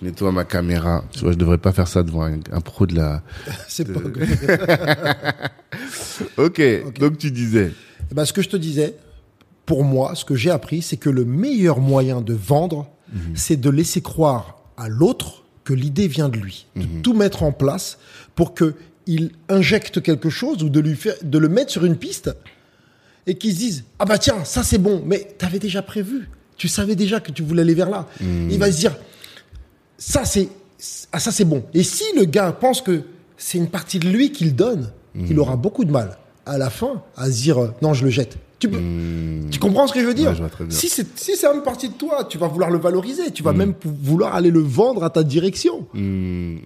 Je 0.05 0.11
nettoie 0.11 0.33
ma 0.33 0.45
caméra. 0.45 1.03
Tu 1.13 1.21
vois, 1.21 1.33
je 1.33 1.39
devrais 1.39 1.57
pas 1.57 1.73
faire 1.73 1.89
ça 1.89 2.03
devant 2.03 2.25
un, 2.25 2.39
un 2.53 2.61
pro 2.61 2.87
de 2.87 2.95
la. 2.95 3.23
C'est 3.69 3.91
pas. 3.91 4.01
Ok. 6.37 6.61
Donc 7.01 7.19
tu 7.19 7.31
disais. 7.31 7.73
Eh 8.11 8.15
ben, 8.15 8.25
ce 8.25 8.33
que 8.33 8.43
je 8.43 8.49
te 8.49 8.57
disais, 8.57 8.95
pour 9.67 9.83
moi, 9.83 10.15
ce 10.15 10.25
que 10.25 10.35
j'ai 10.37 10.51
appris, 10.51 10.83
c'est 10.83 10.97
que 10.99 11.11
le 11.11 11.25
meilleur 11.25 11.81
moyen 11.81 12.21
de 12.21 12.35
vendre, 12.35 12.87
c'est 13.35 13.57
de 13.57 13.71
laisser 13.71 14.01
croire 14.03 14.59
à 14.77 14.89
l'autre 14.89 15.45
que 15.65 15.73
l'idée 15.73 16.07
vient 16.07 16.29
de 16.29 16.37
lui, 16.39 16.67
de 16.77 16.85
tout 17.03 17.15
mettre 17.15 17.43
en 17.43 17.53
place 17.53 17.99
pour 18.35 18.55
que 18.55 18.75
il 19.07 19.31
injecte 19.49 20.03
quelque 20.03 20.31
chose 20.31 20.63
ou 20.63 20.69
de 20.69 20.81
lui 20.81 20.97
faire, 20.97 21.15
de 21.23 21.39
le 21.39 21.49
mettre 21.49 21.71
sur 21.71 21.85
une 21.85 21.97
piste 21.97 22.31
et 23.27 23.37
qu'il 23.37 23.53
se 23.53 23.59
dise 23.59 23.85
ah 23.99 24.05
bah 24.05 24.19
tiens 24.19 24.45
ça 24.45 24.63
c'est 24.63 24.79
bon, 24.79 25.03
mais 25.07 25.29
t'avais 25.39 25.59
déjà 25.59 25.83
prévu, 25.83 26.29
tu 26.57 26.69
savais 26.69 26.97
déjà 26.97 27.21
que 27.21 27.31
tu 27.33 27.43
voulais 27.43 27.63
aller 27.63 27.75
vers 27.75 27.91
là. 27.91 28.09
Il 28.21 28.59
va 28.59 28.71
se 28.73 28.79
dire 28.79 28.97
ça 30.07 30.25
c'est 30.25 30.49
ah 31.13 31.21
ça 31.21 31.31
c'est 31.33 31.45
bon. 31.45 31.65
Et 31.75 31.83
si 31.83 32.05
le 32.17 32.25
gars 32.25 32.53
pense 32.53 32.81
que 32.83 33.03
c'est 33.37 33.59
une 33.59 33.69
partie 33.69 33.99
de 33.99 34.09
lui 34.09 34.33
qu'il 34.33 34.55
donne, 34.55 34.91
il 35.17 35.39
aura 35.39 35.57
beaucoup 35.57 35.85
de 35.85 35.93
mal 35.93 36.19
à 36.47 36.59
la 36.59 36.71
fin 36.71 37.03
à 37.17 37.27
se 37.27 37.43
dire 37.43 37.59
euh, 37.63 37.69
non 37.83 37.95
je 37.95 38.05
le 38.05 38.11
jette. 38.11 38.37
Tu, 38.61 38.69
peux- 38.71 38.81
tu 39.51 39.59
comprends 39.59 39.87
ce 39.87 39.93
que 39.93 40.01
je 40.01 40.07
veux 40.07 40.15
dire 40.15 40.31
Ouais, 40.31 40.37
je. 40.37 40.75
Si 40.75 40.89
c'est 40.89 41.19
si 41.19 41.37
c'est 41.37 41.47
une 41.47 41.63
partie 41.63 41.89
de 41.89 41.95
toi, 41.95 42.25
tu 42.25 42.39
vas 42.39 42.49
vouloir 42.49 42.71
le 42.71 42.79
valoriser, 42.79 43.31
tu 43.31 43.43
vas 43.43 43.53
même 43.53 43.75
pou- 43.75 43.93
vouloir 44.03 44.35
aller 44.35 44.51
le 44.51 44.61
vendre 44.61 45.05
à 45.05 45.11
ta 45.11 45.23
direction. 45.23 45.87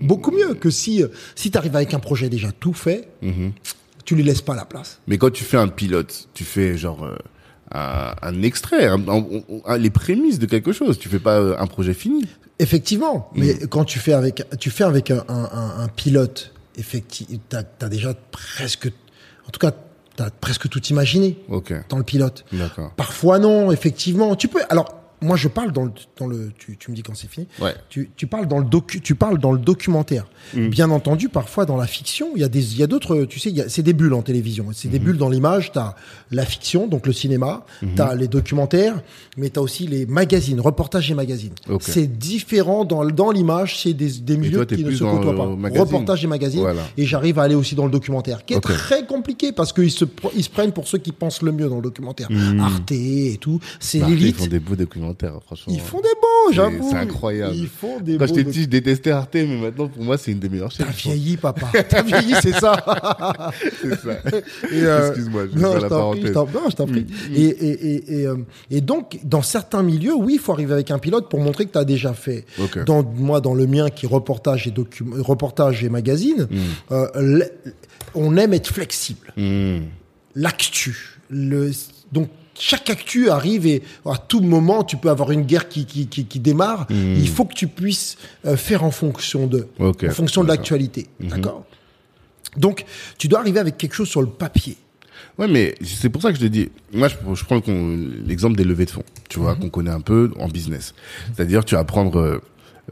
Beaucoup 0.03 0.31
mieux 0.31 0.55
que 0.55 0.71
si 0.71 1.03
euh, 1.03 1.09
si 1.35 1.51
tu 1.51 1.59
arrives 1.59 1.77
avec 1.77 1.95
un 1.95 1.99
projet 2.01 2.29
déjà 2.29 2.51
tout 2.53 2.73
fait, 2.73 3.09
tu 4.05 4.15
lui 4.15 4.23
laisses 4.23 4.43
pas 4.43 4.55
la 4.55 4.65
place. 4.65 4.99
Mais 5.07 5.19
quand 5.19 5.31
tu 5.33 5.45
fais 5.45 5.57
un 5.59 5.69
pilote, 5.69 6.29
tu 6.35 6.45
fais 6.45 6.77
genre 6.77 7.05
euh, 7.05 7.17
un, 7.73 8.15
un 8.23 8.43
extrait, 8.43 8.87
un- 8.87 9.09
un- 9.09 9.25
un- 9.67 9.77
les 9.79 9.91
prémices 9.91 10.39
de 10.39 10.47
quelque 10.47 10.73
chose. 10.73 10.99
Tu 10.99 11.09
fais 11.09 11.19
pas 11.19 11.39
euh, 11.39 11.57
un 11.59 11.67
projet 11.67 11.95
fini. 11.95 12.25
Effectivement, 12.59 13.31
mais 13.35 13.55
quand 13.71 13.85
tu 13.85 13.99
fais 13.99 14.13
avec 14.15 14.43
tu 14.59 14.71
fais 14.71 14.85
avec 14.85 15.11
un, 15.11 15.25
un, 15.29 15.45
un- 15.53 15.81
un 15.85 15.89
pilote, 15.89 16.53
effectivement, 16.77 17.39
t'as 17.49 17.63
as 17.81 17.89
déjà 17.89 18.15
presque, 18.33 18.91
en 19.47 19.51
tout 19.51 19.61
cas, 19.61 19.73
t'as 20.17 20.31
presque 20.31 20.69
tout 20.69 20.83
imaginé 20.87 21.39
dans 21.89 21.99
le 21.99 22.03
pilote. 22.05 22.45
d'accord. 22.53 22.91
Parfois 22.97 23.39
non, 23.39 23.71
effectivement. 23.71 24.35
Tu 24.35 24.49
peux. 24.49 24.61
Alors, 24.71 24.98
moi, 25.21 25.37
je 25.37 25.49
parle 25.49 25.73
dans 25.73 25.85
le, 25.85 25.93
dans 26.19 26.27
le. 26.27 26.51
Tu, 26.59 26.77
tu 26.77 26.91
me 26.91 26.97
dis 26.97 27.03
quand 27.03 27.15
c'est 27.17 27.31
fini. 27.31 27.47
Ouais. 27.61 27.75
Tu, 27.89 28.11
tu 28.17 28.27
parles 28.27 28.47
dans 28.47 28.59
le 28.59 28.65
docu, 28.65 29.01
tu 29.01 29.15
parles 29.15 29.39
dans 29.39 29.53
le 29.53 29.59
documentaire. 29.59 30.27
Mm. 30.55 30.69
Bien 30.69 30.91
entendu, 30.91 31.29
parfois 31.29 31.65
dans 31.67 31.77
la 31.77 31.87
fiction, 31.87 32.29
il 32.37 32.41
y 32.41 32.45
a 32.45 32.49
des, 32.49 32.73
il 32.75 32.79
y 32.79 32.83
a 32.83 32.87
d'autres. 32.87 33.25
Tu 33.25 33.39
sais, 33.41 33.51
il 33.51 33.57
y 33.57 33.61
a- 33.61 33.69
c'est 33.69 33.83
des 33.83 33.93
bulles 33.93 34.15
en 34.15 34.23
télévision. 34.23 34.67
C'est 34.73 34.89
Mm-hmm. 34.89 34.91
des 34.93 34.99
bulles 34.99 35.17
dans 35.19 35.29
l'image. 35.29 35.73
T'as 35.73 35.95
la 36.31 36.45
fiction, 36.45 36.87
donc 36.87 37.07
le 37.07 37.13
cinéma. 37.13 37.65
T'as 37.97 38.15
les 38.15 38.29
documentaires, 38.29 39.03
mais 39.37 39.51
t'as 39.51 39.61
aussi 39.61 39.87
les 39.87 40.07
magazines, 40.07 40.61
reportages 40.61 41.11
et 41.11 41.15
magazines. 41.15 41.53
Ok. 41.69 41.83
C'est 41.85 42.07
différent 42.19 42.85
dans 42.85 43.05
dans 43.05 43.31
l'image. 43.31 43.81
C'est 43.83 43.93
des, 43.95 44.11
des 44.21 44.37
milieux 44.37 44.65
toi, 44.65 44.77
qui 44.77 44.85
ne 44.85 44.91
se 44.91 45.05
côtoient 45.05 45.35
pas. 45.37 45.47
magazine. 45.57 45.81
Reportages 45.85 46.25
et 46.25 46.29
magazines. 46.29 46.61
Voilà. 46.61 46.83
Et 46.97 47.05
j'arrive 47.07 47.39
à 47.39 47.43
aller 47.43 47.55
aussi 47.55 47.75
dans 47.75 47.85
le 47.85 47.91
documentaire, 47.91 48.45
qui 48.45 48.55
est 48.55 48.61
très 48.61 49.07
compliqué 49.07 49.53
parce 49.53 49.73
qu'ils 49.73 49.91
se, 49.91 50.05
ils 50.37 50.45
se 50.45 50.51
prennent 50.51 50.73
pour 50.73 50.87
ceux 50.89 50.99
qui 50.99 51.13
pensent 51.13 51.43
le 51.43 51.53
mieux 51.53 51.69
dans 51.69 51.77
le 51.77 51.83
documentaire. 51.83 52.29
Arte 52.61 52.93
et 52.93 53.39
tout, 53.41 53.61
c'est 53.81 53.99
Bah, 53.99 54.05
Arte, 54.07 54.15
Ils 54.15 54.19
l'élite. 54.21 54.37
font 54.37 54.47
des 54.47 54.59
beaux 54.61 54.77
documentaires, 54.77 55.08
franchement. 55.45 55.73
Ils 55.73 55.81
font 55.81 56.01
des 56.01 56.09
beaux, 56.21 56.53
j'avoue. 56.53 56.89
c'est 56.91 56.97
incroyable. 56.97 57.55
Ils 57.55 57.69
font 57.69 58.01
des 58.01 58.17
Quand 58.19 58.27
j'étais 58.27 58.45
petit, 58.45 58.63
je 58.63 58.69
détestais 58.69 59.11
Arte, 59.11 59.35
mais 59.35 59.47
maintenant, 59.57 59.89
pour 59.89 60.03
moi, 60.03 60.17
c'est 60.19 60.33
une 60.33 60.39
des 60.39 60.49
meilleures 60.49 60.71
chaînes. 60.71 60.87
T'as 60.87 60.93
vieilli, 60.93 61.37
papa. 61.37 61.67
T'as 61.89 62.03
vieilli, 62.03 62.35
c'est 62.43 62.53
ça. 62.55 62.77
C'est 63.81 63.95
ça. 63.95 64.09
Euh, 64.73 65.09
Excuse-moi, 65.09 65.45
je 65.55 65.59
non, 65.59 65.75
la 65.75 65.89
parenthèse. 65.89 66.35
non, 66.35 66.47
je 66.71 66.77
t'en 66.77 66.87
prie. 66.87 67.07
Et, 67.35 67.43
et, 67.47 68.21
et, 68.21 68.27
euh, 68.27 68.37
et 68.71 68.81
donc, 68.81 69.19
dans 69.25 69.43
certains 69.43 69.83
milieux, 69.83 70.15
oui, 70.15 70.35
il 70.35 70.39
faut 70.39 70.53
arriver 70.53 70.73
avec 70.73 70.91
un 70.91 70.99
pilote 70.99 71.29
pour 71.29 71.41
montrer 71.41 71.67
que 71.67 71.73
tu 71.73 71.79
as 71.79 71.85
déjà 71.85 72.13
fait. 72.15 72.45
Ok. 72.61 72.85
Dans, 72.85 73.03
moi, 73.03 73.41
dans 73.41 73.55
le 73.55 73.67
mien, 73.67 73.91
qui 73.91 74.07
est 74.07 74.09
reportage 74.09 74.67
et, 74.67 74.71
docu- 74.71 75.21
reportage 75.21 75.85
et 75.85 75.89
magazine, 75.89 76.49
euh, 76.91 77.07
l- 77.15 77.51
on 78.15 78.37
aime 78.37 78.53
être 78.55 78.69
flexible. 78.73 79.33
L'actu. 80.35 81.19
Le, 81.31 81.71
donc, 82.13 82.29
chaque 82.59 82.91
actu 82.91 83.31
arrive 83.31 83.67
et 83.67 83.83
à 84.05 84.17
tout 84.17 84.41
moment, 84.41 84.83
tu 84.85 84.97
peux 84.97 85.11
avoir 85.11 85.31
une 85.31 85.43
guerre 85.43 85.69
qui, 85.69 85.87
qui, 85.87 86.07
qui, 86.09 86.25
qui 86.27 86.41
démarre. 86.41 86.87
Il 86.91 87.29
faut 87.29 87.45
que 87.45 87.55
tu 87.55 87.69
puisses 87.69 88.17
euh, 88.47 88.57
faire 88.57 88.83
en 88.85 88.91
fonction 88.91 89.47
de, 89.47 89.69
Ok, 89.79 90.05
en 90.05 90.11
fonction 90.11 90.43
de 90.43 90.49
l'actualité. 90.49 91.07
D'accord? 91.21 91.65
Donc, 92.57 92.85
tu 93.19 93.29
dois 93.29 93.41
arriver 93.41 93.61
avec 93.61 93.77
quelque 93.79 93.95
chose 93.95 94.09
sur 94.09 94.21
le 94.23 94.29
papier. 94.29 94.77
Ouais, 95.39 95.47
mais 95.47 95.75
c'est 95.85 96.09
pour 96.09 96.21
ça 96.23 96.31
que 96.33 96.37
je 96.37 96.41
te 96.43 96.47
dis. 96.47 96.69
Moi, 96.93 97.09
je, 97.09 97.15
je 97.35 97.45
prends 97.45 97.61
le- 97.67 98.23
l'exemple 98.27 98.57
des 98.57 98.65
levées 98.65 98.87
de 98.87 98.91
fonds, 98.91 99.05
tu 99.29 99.39
vois, 99.39 99.55
qu'on 99.55 99.69
connaît 99.71 99.91
un 99.91 100.01
peu 100.01 100.33
en 100.41 100.49
business. 100.49 100.95
C'est-à-dire, 101.35 101.65
tu 101.65 101.77
vas 101.77 101.85
prendre 101.85 102.19
euh, 102.19 102.39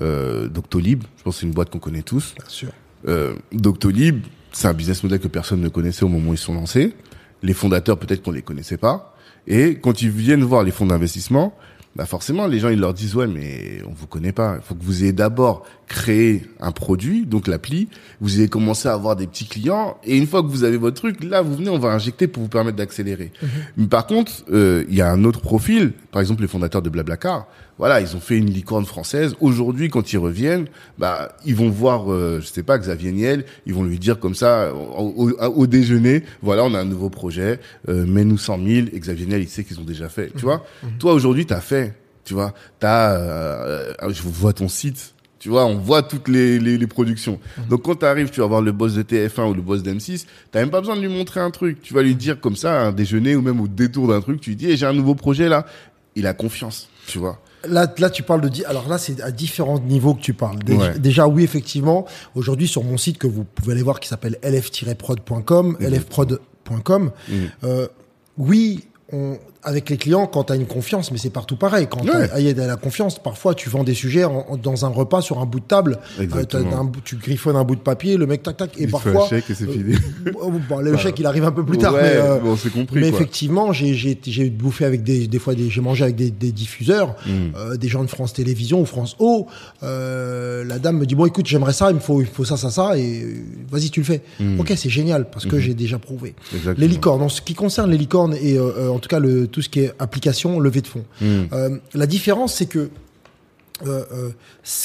euh, 0.03 0.49
Doctolib. 0.49 1.03
Je 1.19 1.23
pense 1.25 1.35
que 1.37 1.41
c'est 1.41 1.47
une 1.47 1.53
boîte 1.53 1.71
qu'on 1.71 1.79
connaît 1.81 2.03
tous. 2.03 2.35
Bien 2.39 2.49
sûr. 2.49 2.69
Euh, 3.09 3.35
Doctolib, 3.53 4.25
c'est 4.53 4.69
un 4.69 4.75
business 4.75 5.03
model 5.03 5.19
que 5.19 5.29
personne 5.29 5.61
ne 5.61 5.69
connaissait 5.69 6.05
au 6.05 6.09
moment 6.09 6.31
où 6.31 6.35
ils 6.35 6.39
sont 6.39 6.55
lancés. 6.55 6.93
Les 7.43 7.55
fondateurs, 7.55 7.99
peut-être 7.99 8.23
qu'on 8.23 8.31
les 8.33 8.43
connaissait 8.43 8.77
pas. 8.77 9.16
Et 9.47 9.77
quand 9.77 10.03
ils 10.03 10.11
viennent 10.11 10.45
voir 10.45 10.65
les 10.65 10.71
fonds 10.71 10.87
d'investissement, 10.87 11.55
bah 11.97 12.05
forcément, 12.05 12.47
les 12.47 12.59
gens, 12.59 12.69
ils 12.69 12.79
leur 12.79 12.93
disent, 12.93 13.17
ouais, 13.17 13.27
mais 13.27 13.81
on 13.89 13.93
vous 13.93 14.07
connaît 14.07 14.33
pas. 14.33 14.57
Il 14.57 14.63
faut 14.63 14.75
que 14.75 14.85
vous 14.85 15.03
ayez 15.03 15.15
d'abord 15.15 15.65
créé 15.89 16.43
un 16.61 16.71
produit, 16.71 17.25
donc 17.25 17.47
l'appli. 17.47 17.89
Vous 18.21 18.39
ayez 18.39 18.49
commencé 18.49 18.87
à 18.87 18.93
avoir 18.93 19.17
des 19.17 19.27
petits 19.27 19.47
clients. 19.47 19.97
Et 20.05 20.19
une 20.19 20.27
fois 20.27 20.43
que 20.43 20.49
vous 20.49 20.65
avez 20.65 20.77
votre 20.77 20.97
truc, 20.97 21.25
là, 21.25 21.41
vous 21.41 21.57
venez, 21.57 21.71
on 21.71 21.79
va 21.79 21.89
injecter 21.89 22.27
pour 22.27 22.43
vous 22.43 22.51
permettre 22.51 22.77
d'accélérer. 22.77 23.33
Mais 23.79 23.87
par 23.87 24.07
contre, 24.07 24.45
euh, 24.53 24.85
il 24.91 24.95
y 24.95 25.01
a 25.01 25.11
un 25.11 25.25
autre 25.25 25.41
profil. 25.41 25.93
Par 26.13 26.21
exemple, 26.21 26.43
les 26.43 26.49
fondateurs 26.49 26.83
de 26.83 26.91
Blablacar. 26.91 27.47
Voilà, 27.79 28.01
ils 28.01 28.17
ont 28.17 28.21
fait 28.21 28.39
une 28.39 28.49
licorne 28.51 28.87
française. 28.87 29.35
Aujourd'hui, 29.41 29.91
quand 29.91 30.13
ils 30.13 30.17
reviennent, 30.17 30.67
bah, 30.99 31.37
ils 31.45 31.55
vont 31.55 31.69
voir, 31.69 32.11
euh, 32.11 32.39
je 32.41 32.47
sais 32.47 32.63
pas, 32.63 32.79
Xavier 32.79 33.13
Niel. 33.13 33.45
Ils 33.67 33.75
vont 33.75 33.85
lui 33.85 33.99
dire 33.99 34.19
comme 34.19 34.35
ça, 34.35 34.73
au, 34.75 35.13
au- 35.29 35.31
au 35.45 35.67
déjeuner, 35.67 36.23
voilà, 36.41 36.65
on 36.65 36.73
a 36.73 36.81
un 36.81 36.85
nouveau 36.87 37.11
projet, 37.11 37.61
euh, 37.91 38.07
mets-nous 38.07 38.39
100 38.39 38.57
000. 38.65 38.69
Et 38.93 38.99
Xavier 38.99 39.27
Niel, 39.27 39.43
il 39.43 39.49
sait 39.49 39.63
qu'ils 39.63 39.79
ont 39.79 39.85
déjà 39.85 40.09
fait. 40.09 40.33
Tu 40.37 40.43
vois, 40.43 40.65
toi 40.99 41.13
aujourd'hui, 41.13 41.45
t'as 41.45 41.61
fait. 41.61 41.95
Tu 42.25 42.33
vois, 42.35 42.55
t'as, 42.81 43.13
euh, 43.19 43.93
je 44.09 44.23
vois 44.23 44.53
ton 44.55 44.69
site. 44.69 45.13
Tu 45.39 45.51
vois, 45.51 45.67
on 45.67 45.77
voit 45.77 46.03
toutes 46.03 46.29
les, 46.29 46.59
les, 46.59 46.79
les 46.79 46.87
productions. 46.87 47.39
Donc 47.69 47.83
quand 47.83 47.97
tu 47.97 48.07
arrives, 48.07 48.31
tu 48.31 48.41
vas 48.41 48.47
voir 48.47 48.63
le 48.63 48.73
boss 48.73 48.95
de 48.95 49.03
TF1 49.03 49.51
ou 49.51 49.55
le 49.55 49.61
boss 49.63 49.83
d'M6, 49.83 50.25
t'as 50.51 50.61
même 50.61 50.71
pas 50.71 50.81
besoin 50.81 50.97
de 50.97 51.03
lui 51.03 51.09
montrer 51.09 51.41
un 51.41 51.51
truc. 51.51 51.83
Tu 51.83 51.93
vas 51.95 52.03
lui 52.03 52.15
dire 52.17 52.41
comme 52.41 52.57
ça, 52.57 52.81
à 52.81 52.85
un 52.87 52.93
déjeuner 52.93 53.37
ou 53.37 53.43
même 53.43 53.61
au 53.61 53.69
détour 53.69 54.09
d'un 54.09 54.21
truc, 54.23 54.41
tu 54.41 54.51
lui 54.51 54.57
dis, 54.57 54.67
Eh, 54.71 54.77
j'ai 54.77 54.87
un 54.87 54.93
nouveau 54.95 55.15
projet 55.15 55.49
là. 55.49 55.67
Il 56.17 56.27
a 56.27 56.33
confiance, 56.33 56.89
tu 57.07 57.19
vois. 57.19 57.39
Là, 57.69 57.93
là, 57.99 58.11
tu 58.11 58.23
parles 58.23 58.41
de. 58.41 58.51
Alors 58.67 58.89
là, 58.89 58.99
c'est 58.99 59.21
à 59.21 59.31
différents 59.31 59.79
niveaux 59.79 60.15
que 60.15 60.21
tu 60.23 60.35
parles. 60.35 60.59
Déjà, 60.63 60.79
Ouais. 60.93 60.99
déjà, 60.99 61.27
oui, 61.29 61.45
effectivement. 61.45 62.07
Aujourd'hui, 62.35 62.69
sur 62.69 62.83
mon 62.85 62.97
site 62.99 63.19
que 63.19 63.27
vous 63.27 63.45
pouvez 63.45 63.73
aller 63.73 63.83
voir, 63.83 64.01
qui 64.01 64.09
s'appelle 64.09 64.39
lf-prod.com, 64.43 65.77
lfprod.com. 65.81 67.11
Euh, 67.65 67.89
oui, 68.39 68.85
on, 69.13 69.39
avec 69.67 69.91
les 69.91 69.97
clients, 69.99 70.27
quand 70.27 70.45
tu 70.45 70.53
as 70.53 70.57
une 70.57 70.65
confiance, 70.67 71.11
mais 71.13 71.19
c'est 71.19 71.29
partout 71.31 71.57
pareil. 71.57 71.87
Quand 71.91 72.01
Ouais. 72.03 72.29
tu 72.55 72.61
as, 72.61 72.67
la 72.67 72.77
confiance, 72.77 73.19
parfois, 73.19 73.55
tu 73.55 73.69
vends 73.69 73.85
des 73.85 73.95
sujets 73.95 74.25
en- 74.25 74.47
en- 74.49 74.57
dans 74.57 74.85
un 74.87 74.89
repas 74.89 75.21
sur 75.21 75.39
un 75.41 75.45
bout 75.45 75.61
de 75.61 75.65
table. 75.67 75.99
Exactement. 76.21 76.71
Euh, 76.73 76.77
un 76.83 76.91
tu 77.05 77.17
griffonnes 77.17 77.57
un 77.57 77.65
bout 77.65 77.75
de 77.77 77.81
papier, 77.81 78.17
le 78.17 78.27
mec, 78.27 78.43
tac, 78.43 78.57
tac. 78.57 78.71
Et 78.79 78.85
Il 78.85 78.91
parfois. 78.91 79.25
un 79.25 79.29
chèque 79.29 79.51
et 79.51 79.55
c'est 79.55 79.65
euh, 79.65 79.73
fini. 79.73 79.95
bon, 80.69 80.79
le 80.81 80.97
chèque, 80.97 81.19
il 81.19 81.27
arrive 81.27 81.45
un 81.45 81.53
peu 81.53 81.65
plus 81.65 81.79
tard. 81.79 81.93
Ouais, 81.95 82.01
mais, 82.03 82.13
euh, 82.17 82.39
bon, 82.39 82.57
c'est 82.57 82.71
compris, 82.73 83.01
mais 83.01 83.09
effectivement, 83.09 83.73
j'ai 83.73 84.51
bouffé 84.51 84.85
avec 84.85 85.03
des 85.03 85.27
des 85.27 85.39
fois 85.39 85.53
j'ai 85.57 85.81
mangé 85.81 86.05
avec 86.05 86.17
des, 86.17 86.31
des 86.31 86.53
diffuseurs, 86.53 87.17
Mm. 87.27 87.31
euh, 87.57 87.77
des 87.77 87.89
gens 87.89 88.03
de 88.05 88.09
France 88.09 88.33
Télévisions 88.33 88.81
ou 88.81 88.87
France 88.87 89.17
O. 89.19 89.47
La 89.83 90.79
dame 90.79 90.99
me 90.99 91.07
dit 91.07 91.15
bon 91.15 91.27
écoute 91.27 91.47
j'aimerais 91.47 91.73
ça, 91.73 91.91
il 91.91 91.95
me 91.97 92.01
faut 92.01 92.21
il 92.21 92.27
faut 92.27 92.45
ça 92.45 92.57
ça 92.57 92.71
ça 92.71 92.97
et 92.99 93.27
vas-y 93.71 93.91
tu 93.91 94.01
le 94.01 94.07
fais. 94.07 94.23
Ok 94.59 94.73
c'est 94.77 94.91
génial 94.91 95.29
parce 95.31 95.47
que 95.47 95.59
j'ai 95.59 95.75
déjà 95.75 95.99
prouvé. 95.99 96.35
Exactement. 96.55 96.75
Les 96.87 96.89
licornes, 96.89 97.23
en 97.23 97.29
ce 97.29 97.41
qui 97.41 97.55
concerne 97.55 97.91
les 97.91 97.99
licornes 97.99 98.35
et 98.41 98.59
en 98.61 98.99
tout 98.99 99.09
cas 99.09 99.19
le 99.19 99.47
tout 99.57 99.63
ce 99.63 99.71
qui 99.71 99.81
est 99.81 99.93
application 99.99 100.61
levée 100.61 100.83
de 100.83 100.87
fonds. 100.87 101.07
Mm. 101.23 101.45
Euh, 101.51 101.79
la 101.95 102.07
différence 102.07 102.53
c'est 102.53 102.67
que 102.67 102.91
euh, 103.87 104.05
euh, 104.13 104.31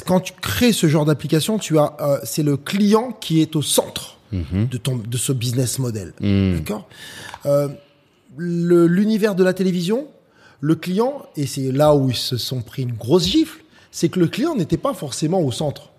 quand 0.05 0.21
tu 0.21 0.31
crées 0.41 0.71
ce 0.71 0.87
genre 0.87 1.03
d'application, 1.03 1.59
tu 1.59 1.77
as, 1.77 1.93
c'est 2.23 2.41
le 2.41 2.55
client 2.55 3.11
qui 3.19 3.41
est 3.41 3.57
au 3.57 3.61
centre 3.61 4.17
de 4.31 4.77
ton 4.77 4.95
de 4.95 5.17
ce 5.17 5.33
business 5.33 5.77
model. 5.77 6.13
Mhm. 6.21 6.59
D'accord? 6.59 6.87
L'univers 8.37 9.35
de 9.35 9.43
la 9.43 9.53
télévision, 9.53 10.07
le 10.61 10.75
client, 10.75 11.25
et 11.35 11.47
c'est 11.47 11.69
là 11.73 11.93
où 11.93 12.09
ils 12.09 12.15
se 12.15 12.37
sont 12.37 12.61
pris 12.61 12.83
une 12.83 12.93
grosse 12.93 13.27
gifle, 13.27 13.61
c'est 13.91 14.07
que 14.07 14.21
le 14.21 14.27
client 14.27 14.55
n'était 14.55 14.77
pas 14.77 14.93
forcément 14.93 15.41
au 15.41 15.51
centre. 15.51 15.90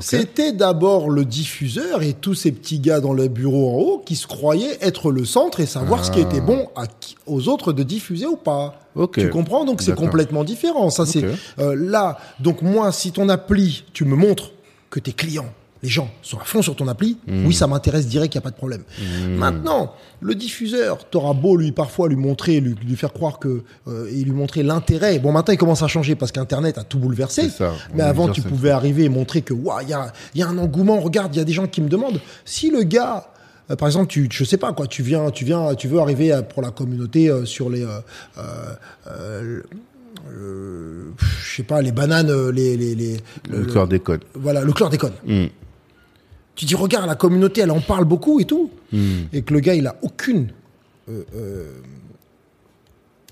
C'était 0.00 0.52
d'abord 0.52 1.10
le 1.10 1.24
diffuseur 1.24 2.02
et 2.02 2.14
tous 2.14 2.34
ces 2.34 2.50
petits 2.52 2.78
gars 2.80 3.00
dans 3.00 3.12
le 3.12 3.28
bureau 3.28 3.70
en 3.70 3.78
haut 3.78 4.02
qui 4.04 4.16
se 4.16 4.26
croyaient 4.26 4.78
être 4.80 5.10
le 5.12 5.24
centre 5.24 5.60
et 5.60 5.66
savoir 5.66 6.04
ce 6.04 6.10
qui 6.10 6.20
Ah. 6.20 6.28
était 6.28 6.40
bon 6.40 6.68
à 6.76 6.86
qui- 6.86 7.16
aux 7.26 7.48
autres 7.48 7.72
de 7.72 7.82
diffuser 7.82 8.26
ou 8.26 8.36
pas. 8.36 8.80
Ok. 8.94 9.18
Tu 9.18 9.28
comprends? 9.30 9.64
Donc 9.64 9.82
c'est 9.82 9.94
complètement 9.94 10.44
différent. 10.44 10.90
Ça 10.90 11.04
c'est 11.06 11.24
euh, 11.58 11.74
là. 11.76 12.18
Donc 12.40 12.62
moi, 12.62 12.90
si 12.92 13.12
ton 13.12 13.28
appli, 13.28 13.84
tu 13.92 14.04
me 14.04 14.16
montres 14.16 14.52
que 14.90 14.98
tes 15.00 15.12
clients, 15.12 15.52
les 15.82 15.88
gens 15.88 16.08
sont 16.22 16.38
à 16.38 16.44
fond 16.44 16.62
sur 16.62 16.76
ton 16.76 16.86
appli, 16.88 17.16
Hmm. 17.26 17.46
oui, 17.46 17.54
ça 17.54 17.66
m'intéresse 17.66 18.06
direct, 18.06 18.34
il 18.34 18.36
y 18.36 18.38
a 18.38 18.42
pas 18.42 18.50
de 18.50 18.56
problème. 18.56 18.82
Maintenant, 19.36 19.94
le 20.20 20.34
diffuseur, 20.34 21.08
t'auras 21.10 21.34
beau 21.34 21.56
lui 21.56 21.72
parfois 21.72 22.08
lui 22.08 22.16
montrer, 22.16 22.60
lui, 22.60 22.74
lui 22.86 22.96
faire 22.96 23.12
croire 23.12 23.38
que 23.38 23.62
euh, 23.88 24.06
et 24.10 24.22
lui 24.22 24.30
montrer 24.32 24.62
l'intérêt. 24.62 25.18
Bon, 25.18 25.32
maintenant 25.32 25.52
il 25.52 25.58
commence 25.58 25.82
à 25.82 25.88
changer 25.88 26.14
parce 26.14 26.30
qu'Internet 26.32 26.78
a 26.78 26.84
tout 26.84 26.98
bouleversé. 26.98 27.48
Ça. 27.48 27.72
Mais 27.94 28.02
avant, 28.04 28.28
tu 28.28 28.42
pouvais 28.42 28.70
arriver 28.70 29.04
et 29.04 29.08
montrer 29.08 29.42
que 29.42 29.52
waouh, 29.54 29.80
il 29.82 29.88
y 29.88 29.92
a, 29.92 30.12
y 30.34 30.42
a 30.42 30.48
un 30.48 30.58
engouement. 30.58 31.00
Regarde, 31.00 31.34
il 31.34 31.38
y 31.38 31.42
a 31.42 31.44
des 31.44 31.52
gens 31.52 31.66
qui 31.66 31.80
me 31.80 31.88
demandent 31.88 32.20
si 32.44 32.70
le 32.70 32.82
gars. 32.84 33.26
euh, 33.70 33.76
par 33.76 33.88
exemple, 33.88 34.06
tu, 34.08 34.28
je 34.30 34.44
sais 34.44 34.56
pas 34.58 34.72
quoi, 34.72 34.86
tu 34.86 35.02
viens, 35.02 35.30
tu 35.30 35.44
viens, 35.44 35.74
tu 35.74 35.88
veux 35.88 35.98
arriver 36.00 36.30
à- 36.32 36.42
pour 36.42 36.62
la 36.62 36.70
communauté 36.70 37.28
euh, 37.28 37.44
sur 37.44 37.70
les, 37.70 37.82
euh, 37.84 37.98
euh, 38.38 38.42
euh, 39.08 39.62
euh, 40.30 41.10
je 41.42 41.56
sais 41.56 41.62
pas, 41.62 41.82
les 41.82 41.92
bananes, 41.92 42.30
euh, 42.30 42.50
les, 42.52 42.76
les, 42.76 42.94
les 42.94 43.16
Le 43.50 43.86
des 43.86 44.00
codes. 44.00 44.22
voilà, 44.34 44.62
le 44.62 44.72
chlordécone. 44.72 45.12
Mhm. 45.26 45.48
Tu 46.54 46.64
dis, 46.66 46.74
regarde, 46.74 47.06
la 47.06 47.14
communauté, 47.14 47.62
elle 47.62 47.70
en 47.70 47.80
parle 47.80 48.04
beaucoup 48.04 48.40
et 48.40 48.44
tout. 48.44 48.70
Mhm. 48.92 49.28
Et 49.32 49.42
que 49.42 49.54
le 49.54 49.60
gars, 49.60 49.74
il 49.74 49.86
a 49.86 49.96
aucune, 50.02 50.48
euh, 51.08 51.24
euh, 51.34 51.72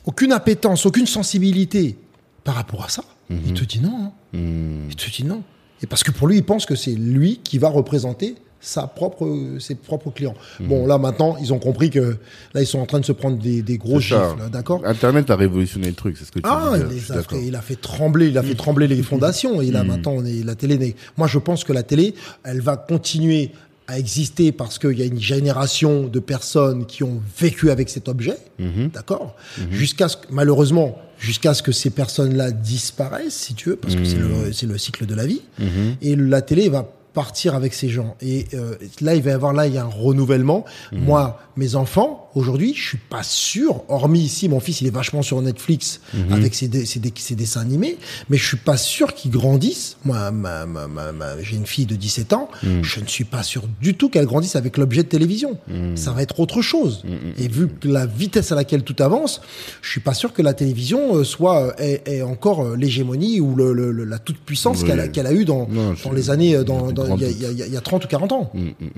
aucune 0.06 0.32
appétence, 0.32 0.86
aucune 0.86 1.06
sensibilité 1.06 1.96
par 2.44 2.54
rapport 2.54 2.84
à 2.84 2.88
ça. 2.88 3.04
Il 3.30 3.54
te 3.54 3.64
dit 3.64 3.80
non. 3.80 4.06
hein. 4.06 4.12
Mhm. 4.32 4.86
Il 4.90 4.96
te 4.96 5.08
dit 5.10 5.24
non. 5.24 5.42
Et 5.82 5.86
parce 5.86 6.02
que 6.02 6.10
pour 6.10 6.26
lui, 6.28 6.36
il 6.38 6.44
pense 6.44 6.66
que 6.66 6.74
c'est 6.74 6.94
lui 6.94 7.40
qui 7.44 7.58
va 7.58 7.68
représenter 7.68 8.34
sa 8.60 8.86
propre, 8.86 9.26
ses 9.58 9.74
propres 9.74 10.10
clients. 10.10 10.34
Bon, 10.60 10.86
là, 10.86 10.98
maintenant, 10.98 11.36
ils 11.40 11.52
ont 11.52 11.58
compris 11.58 11.88
que 11.90 12.16
là, 12.54 12.60
ils 12.60 12.66
sont 12.66 12.78
en 12.78 12.86
train 12.86 13.00
de 13.00 13.04
se 13.06 13.12
prendre 13.12 13.38
des, 13.38 13.62
des 13.62 13.78
gros 13.78 14.00
gifles, 14.00 14.18
d'accord 14.52 14.82
Internet 14.84 15.30
a 15.30 15.36
révolutionné 15.36 15.88
le 15.88 15.94
truc, 15.94 16.16
c'est 16.18 16.24
ce 16.26 16.32
que 16.32 16.40
tu 16.40 16.44
ah, 16.48 16.72
disais. 16.90 17.12
il, 17.12 17.18
a 17.18 17.22
fait, 17.22 17.46
il 17.46 17.56
a 17.56 17.62
fait 17.62 17.76
trembler, 17.76 18.28
il 18.28 18.36
a 18.38 18.42
fait 18.42 18.54
trembler 18.54 18.86
les 18.86 19.02
fondations. 19.02 19.62
Et 19.62 19.70
Mm. 19.70 19.72
là, 19.72 19.84
maintenant, 19.84 20.12
on 20.16 20.24
est, 20.24 20.44
la 20.44 20.54
télé. 20.54 20.94
Moi, 21.16 21.26
je 21.26 21.38
pense 21.38 21.64
que 21.64 21.72
la 21.72 21.82
télé, 21.82 22.14
elle 22.44 22.60
va 22.60 22.76
continuer 22.76 23.50
à 23.88 23.98
exister 23.98 24.52
parce 24.52 24.78
qu'il 24.78 24.98
y 24.98 25.02
a 25.02 25.06
une 25.06 25.20
génération 25.20 26.06
de 26.06 26.20
personnes 26.20 26.86
qui 26.86 27.02
ont 27.02 27.20
vécu 27.38 27.70
avec 27.70 27.88
cet 27.88 28.08
objet, 28.08 28.36
Mm-hmm. 28.60 28.92
d'accord 28.92 29.34
Jusqu'à 29.70 30.08
ce 30.08 30.16
que, 30.18 30.26
malheureusement, 30.30 30.98
jusqu'à 31.18 31.54
ce 31.54 31.62
que 31.62 31.72
ces 31.72 31.90
personnes-là 31.90 32.50
disparaissent, 32.52 33.34
si 33.34 33.54
tu 33.54 33.70
veux, 33.70 33.76
parce 33.76 33.96
que 33.96 34.04
c'est 34.04 34.16
Mm. 34.18 34.44
le, 34.46 34.52
c'est 34.52 34.66
le 34.66 34.78
cycle 34.78 35.06
de 35.06 35.14
la 35.14 35.26
vie. 35.26 35.40
Mm-hmm. 35.60 35.94
Et 36.02 36.14
la 36.16 36.42
télé 36.42 36.68
va 36.68 36.88
partir 37.12 37.54
avec 37.54 37.74
ces 37.74 37.88
gens. 37.88 38.16
Et 38.20 38.46
euh, 38.54 38.76
là, 39.00 39.14
il 39.14 39.22
va 39.22 39.30
y 39.30 39.34
avoir 39.34 39.52
là, 39.52 39.66
il 39.66 39.74
y 39.74 39.78
a 39.78 39.84
un 39.84 39.88
renouvellement. 39.88 40.64
Mhm. 40.92 41.04
Moi, 41.04 41.40
mes 41.56 41.74
enfants, 41.74 42.29
aujourd'hui, 42.34 42.74
je 42.76 42.82
suis 42.88 42.98
pas 42.98 43.22
sûr, 43.22 43.82
hormis 43.88 44.20
ici, 44.20 44.48
mon 44.48 44.60
fils, 44.60 44.80
il 44.80 44.86
est 44.86 44.94
vachement 44.94 45.22
sur 45.22 45.40
Netflix 45.42 46.00
Mhm. 46.14 46.32
avec 46.32 46.54
ses, 46.54 46.68
dessins 46.68 47.60
animés, 47.60 47.98
mais 48.28 48.36
je 48.36 48.46
suis 48.46 48.56
pas 48.56 48.76
sûr 48.76 49.14
qu'ils 49.14 49.30
grandissent. 49.30 49.96
Moi, 50.04 50.30
ma, 50.30 50.66
ma, 50.66 50.86
ma, 50.86 51.12
ma- 51.12 51.40
j'ai 51.42 51.56
une 51.56 51.66
fille 51.66 51.86
de 51.86 51.96
17 51.96 52.32
ans, 52.32 52.48
Mhm. 52.62 52.82
je 52.84 53.00
ne 53.00 53.06
suis 53.06 53.24
pas 53.24 53.42
sûr 53.42 53.62
du 53.80 53.94
tout 53.94 54.08
qu'elle 54.08 54.26
grandisse 54.26 54.56
avec 54.56 54.76
l'objet 54.78 55.02
de 55.02 55.08
télévision. 55.08 55.58
Mhm. 55.68 55.96
Ça 55.96 56.12
va 56.12 56.22
être 56.22 56.38
autre 56.40 56.62
chose. 56.62 57.02
Et 57.38 57.48
vu 57.48 57.68
que 57.68 57.88
la 57.88 58.06
vitesse 58.06 58.52
à 58.52 58.54
laquelle 58.54 58.82
tout 58.82 58.96
avance, 59.02 59.40
je 59.82 59.90
suis 59.90 60.00
pas 60.00 60.14
sûr 60.14 60.32
que 60.32 60.42
la 60.42 60.54
télévision 60.54 61.16
euh, 61.16 61.24
soit 61.24 61.58
euh, 61.68 61.72
ait, 61.78 62.02
ait 62.06 62.22
encore 62.22 62.62
euh, 62.64 62.76
l'hégémonie 62.76 63.40
ou 63.40 63.54
le, 63.56 63.72
le- 63.72 63.92
le- 63.92 64.04
la 64.04 64.18
toute 64.18 64.38
puissance 64.38 64.82
Oui. 64.82 64.88
qu'elle 65.12 65.26
a, 65.26 65.30
a 65.30 65.32
eu 65.32 65.44
dans, 65.44 65.68
Non, 65.68 65.90
dans 65.90 65.94
je- 65.94 66.14
les 66.14 66.30
années, 66.30 66.54
euh, 66.54 66.62
il 66.62 66.68
y 66.68 66.72
a 66.72 66.78
dans, 66.78 66.86
des 66.88 66.92
dans- 66.92 67.04
grands 67.04 67.16
il 67.16 67.22
y, 67.22 67.24
a- 67.24 67.28
doutes. 67.28 67.36
il 67.38 67.42
y 67.42 67.46
a- 67.46 67.50
il 67.50 67.58
y 67.58 67.62
a- 67.62 67.66
il 67.66 67.72
y 67.72 67.76
a 67.76 67.80
30 67.80 68.04
ou 68.04 68.08
40 68.08 68.32
ans. 68.32 68.52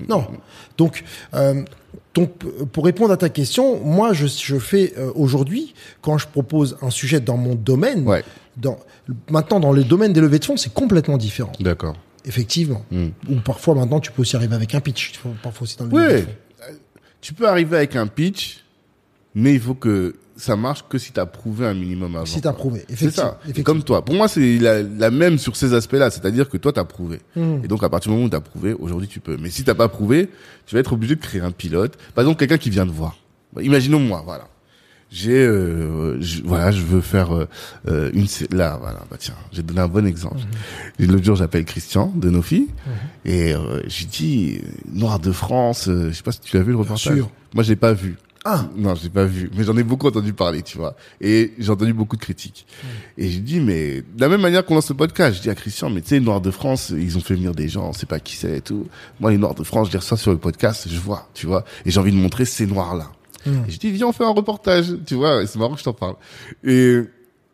Non. 0.09 0.27
Donc, 0.79 1.05
euh, 1.35 1.63
donc, 2.15 2.31
pour 2.73 2.85
répondre 2.85 3.13
à 3.13 3.17
ta 3.17 3.29
question, 3.29 3.81
moi, 3.83 4.13
je, 4.13 4.27
je 4.27 4.59
fais 4.59 4.93
euh, 4.99 5.11
aujourd'hui, 5.15 5.75
quand 6.03 6.19
je 6.19 6.27
propose 6.27 6.77
un 6.83 6.91
sujet 6.91 7.21
dans 7.21 7.37
mon 7.37 7.55
domaine, 7.55 8.07
Ouais. 8.07 8.23
dans, 8.57 8.79
maintenant, 9.31 9.61
dans 9.61 9.73
les 9.73 9.85
domaines 9.85 10.13
des 10.13 10.21
levées 10.21 10.39
de 10.39 10.45
fonds, 10.45 10.57
c'est 10.57 10.73
complètement 10.75 11.17
différent. 11.17 11.53
D'accord. 11.61 11.97
Effectivement. 12.25 12.85
Mm. 12.91 13.07
Ou 13.31 13.35
parfois, 13.45 13.75
maintenant, 13.75 13.99
tu 13.99 14.13
peux 14.13 14.23
aussi 14.23 14.37
arriver 14.37 14.55
avec 14.55 14.75
un 14.75 14.81
pitch. 14.81 15.13
Parfois 15.43 15.63
aussi 15.65 15.77
dans 15.79 15.87
le 15.87 15.93
Ouais. 15.93 16.27
Tu 17.21 17.35
peux 17.35 17.49
arriver 17.49 17.77
avec 17.77 17.97
un 17.97 18.07
pitch, 18.09 18.65
mais 19.35 19.55
il 19.55 19.61
faut 19.61 19.75
que 19.75 20.17
ça 20.43 20.57
marche 20.57 20.85
que 20.89 20.99
si 20.99 21.13
tu 21.13 21.21
as 21.21 21.27
prouvé 21.27 21.67
un 21.67 21.75
minimum 21.75 22.17
avant. 22.17 22.27
Si 22.27 22.41
t'as 22.41 22.53
prouvé. 22.53 22.85
C'est 22.89 22.95
Effectivement. 22.95 23.31
ça. 23.31 23.39
Effectivement. 23.45 23.65
Comme 23.65 23.83
toi. 23.85 24.05
Pour 24.05 24.15
moi, 24.15 24.29
c'est 24.29 24.59
la, 24.59 24.83
la 24.83 25.11
même 25.11 25.39
sur 25.39 25.55
ces 25.57 25.73
aspects-là. 25.75 26.11
C'est-à-dire 26.11 26.49
que 26.49 26.57
toi, 26.57 26.73
tu 26.73 26.81
as 26.81 26.85
prouvé. 26.85 27.21
Mm. 27.37 27.65
Et 27.65 27.69
donc, 27.69 27.83
à 27.85 27.89
partir 27.89 28.11
du 28.11 28.15
moment 28.17 28.27
où 28.27 28.31
tu 28.31 28.37
as 28.37 28.41
prouvé, 28.41 28.73
aujourd'hui, 28.75 29.09
tu 29.09 29.21
peux. 29.21 29.37
Mais 29.37 29.51
si 29.51 29.63
t'as 29.65 29.75
pas 29.75 29.89
prouvé, 29.89 30.29
tu 30.67 30.75
vas 30.75 30.81
être 30.81 30.93
obligé 30.93 31.15
de 31.17 31.21
créer 31.21 31.41
un 31.41 31.53
pilote. 31.53 31.97
Par 32.15 32.23
exemple, 32.23 32.39
quelqu'un 32.39 32.59
qui 32.59 32.71
vient 32.71 32.87
te 32.87 32.93
voir. 32.93 33.17
Bah, 33.53 33.63
Imaginons 33.63 34.01
moi, 34.01 34.23
voilà. 34.25 34.49
J'ai, 35.15 35.45
euh, 35.45 36.19
je- 36.23 36.43
voilà, 36.43 36.71
je 36.71 36.81
veux 36.81 37.03
faire 37.03 37.37
euh, 37.37 37.47
euh, 37.87 38.11
une, 38.15 38.27
là, 38.51 38.79
voilà, 38.81 39.01
bah 39.11 39.17
tiens, 39.19 39.35
j'ai 39.53 39.63
donné 39.63 39.81
un 39.81 39.87
bon 39.89 40.07
exemple. 40.07 40.39
Et 40.99 41.07
L'autre 41.07 41.23
jour, 41.23 41.37
j'appelle 41.37 41.67
Christian 41.67 42.11
de 42.17 42.31
Nofi 42.31 42.69
et 43.27 43.53
euh, 43.55 43.83
j'ai 43.89 44.07
dit 44.07 44.61
euh, 44.65 44.67
Noir 44.91 45.19
de 45.19 45.31
France. 45.31 45.87
euh, 45.89 46.09
je 46.09 46.15
sais 46.17 46.23
pas 46.23 46.33
si 46.33 46.41
tu 46.41 46.57
l'as 46.57 46.63
vu 46.63 46.73
le 46.73 46.79
reportage. 46.79 47.15
sûr. 47.15 47.29
Moi, 47.53 47.63
j'ai 47.63 47.77
pas 47.77 47.93
vu. 47.93 48.17
Ah. 48.45 48.69
Non, 48.77 48.95
j'ai 48.95 49.09
pas 49.09 49.25
vu, 49.25 49.51
mais 49.57 49.63
j'en 49.63 49.77
ai 49.77 49.85
beaucoup 49.85 50.09
entendu 50.09 50.33
parler, 50.33 50.63
tu 50.63 50.77
vois. 50.77 50.97
Et 51.21 51.53
j'ai 51.59 51.71
entendu 51.71 51.93
beaucoup 51.93 52.17
de 52.17 52.21
critiques. 52.23 52.67
Et 53.17 53.29
j'ai 53.31 53.39
dit, 53.39 53.61
mais 53.61 54.03
de 54.03 54.21
la 54.21 54.29
même 54.29 54.41
manière 54.41 54.65
qu'on 54.65 54.75
lance 54.75 54.87
ce 54.87 54.93
podcast, 54.93 55.37
je 55.37 55.43
dis 55.43 55.51
à 55.51 55.55
Christian, 55.55 55.91
mais 55.91 56.01
tu 56.01 56.09
sais, 56.09 56.15
les 56.17 56.25
Noirs 56.25 56.41
de 56.41 56.51
France, 56.51 56.91
ils 56.91 57.17
ont 57.17 57.21
fait 57.21 57.35
venir 57.35 57.55
des 57.55 57.69
gens, 57.69 57.89
on 57.89 57.93
sait 57.93 58.07
pas 58.07 58.19
qui 58.19 58.35
c'est 58.35 58.59
et 58.59 58.61
tout. 58.61 58.89
Moi, 59.21 59.31
les 59.31 59.39
Noirs 59.39 59.55
de 59.55 59.63
France, 59.63 59.89
je 59.89 59.93
les 59.93 59.99
reçois 59.99 60.17
sur 60.17 60.33
le 60.33 60.39
podcast, 60.39 60.89
je 60.89 60.99
vois, 60.99 61.29
tu 61.35 61.47
vois. 61.47 61.65
Et 61.87 61.91
j'ai 61.91 62.01
envie 62.01 62.11
de 62.11 62.17
montrer 62.17 62.45
ces 62.45 62.67
Noirs-là. 62.67 63.13
Et 63.45 63.71
je 63.71 63.79
dis, 63.79 63.91
viens, 63.91 64.07
on 64.07 64.13
fait 64.13 64.25
un 64.25 64.31
reportage, 64.31 64.95
tu 65.05 65.15
vois. 65.15 65.47
C'est 65.47 65.59
marrant 65.59 65.75
que 65.75 65.81
je 65.81 65.85
t'en 65.85 65.93
parle. 65.93 66.15
Et 66.65 67.01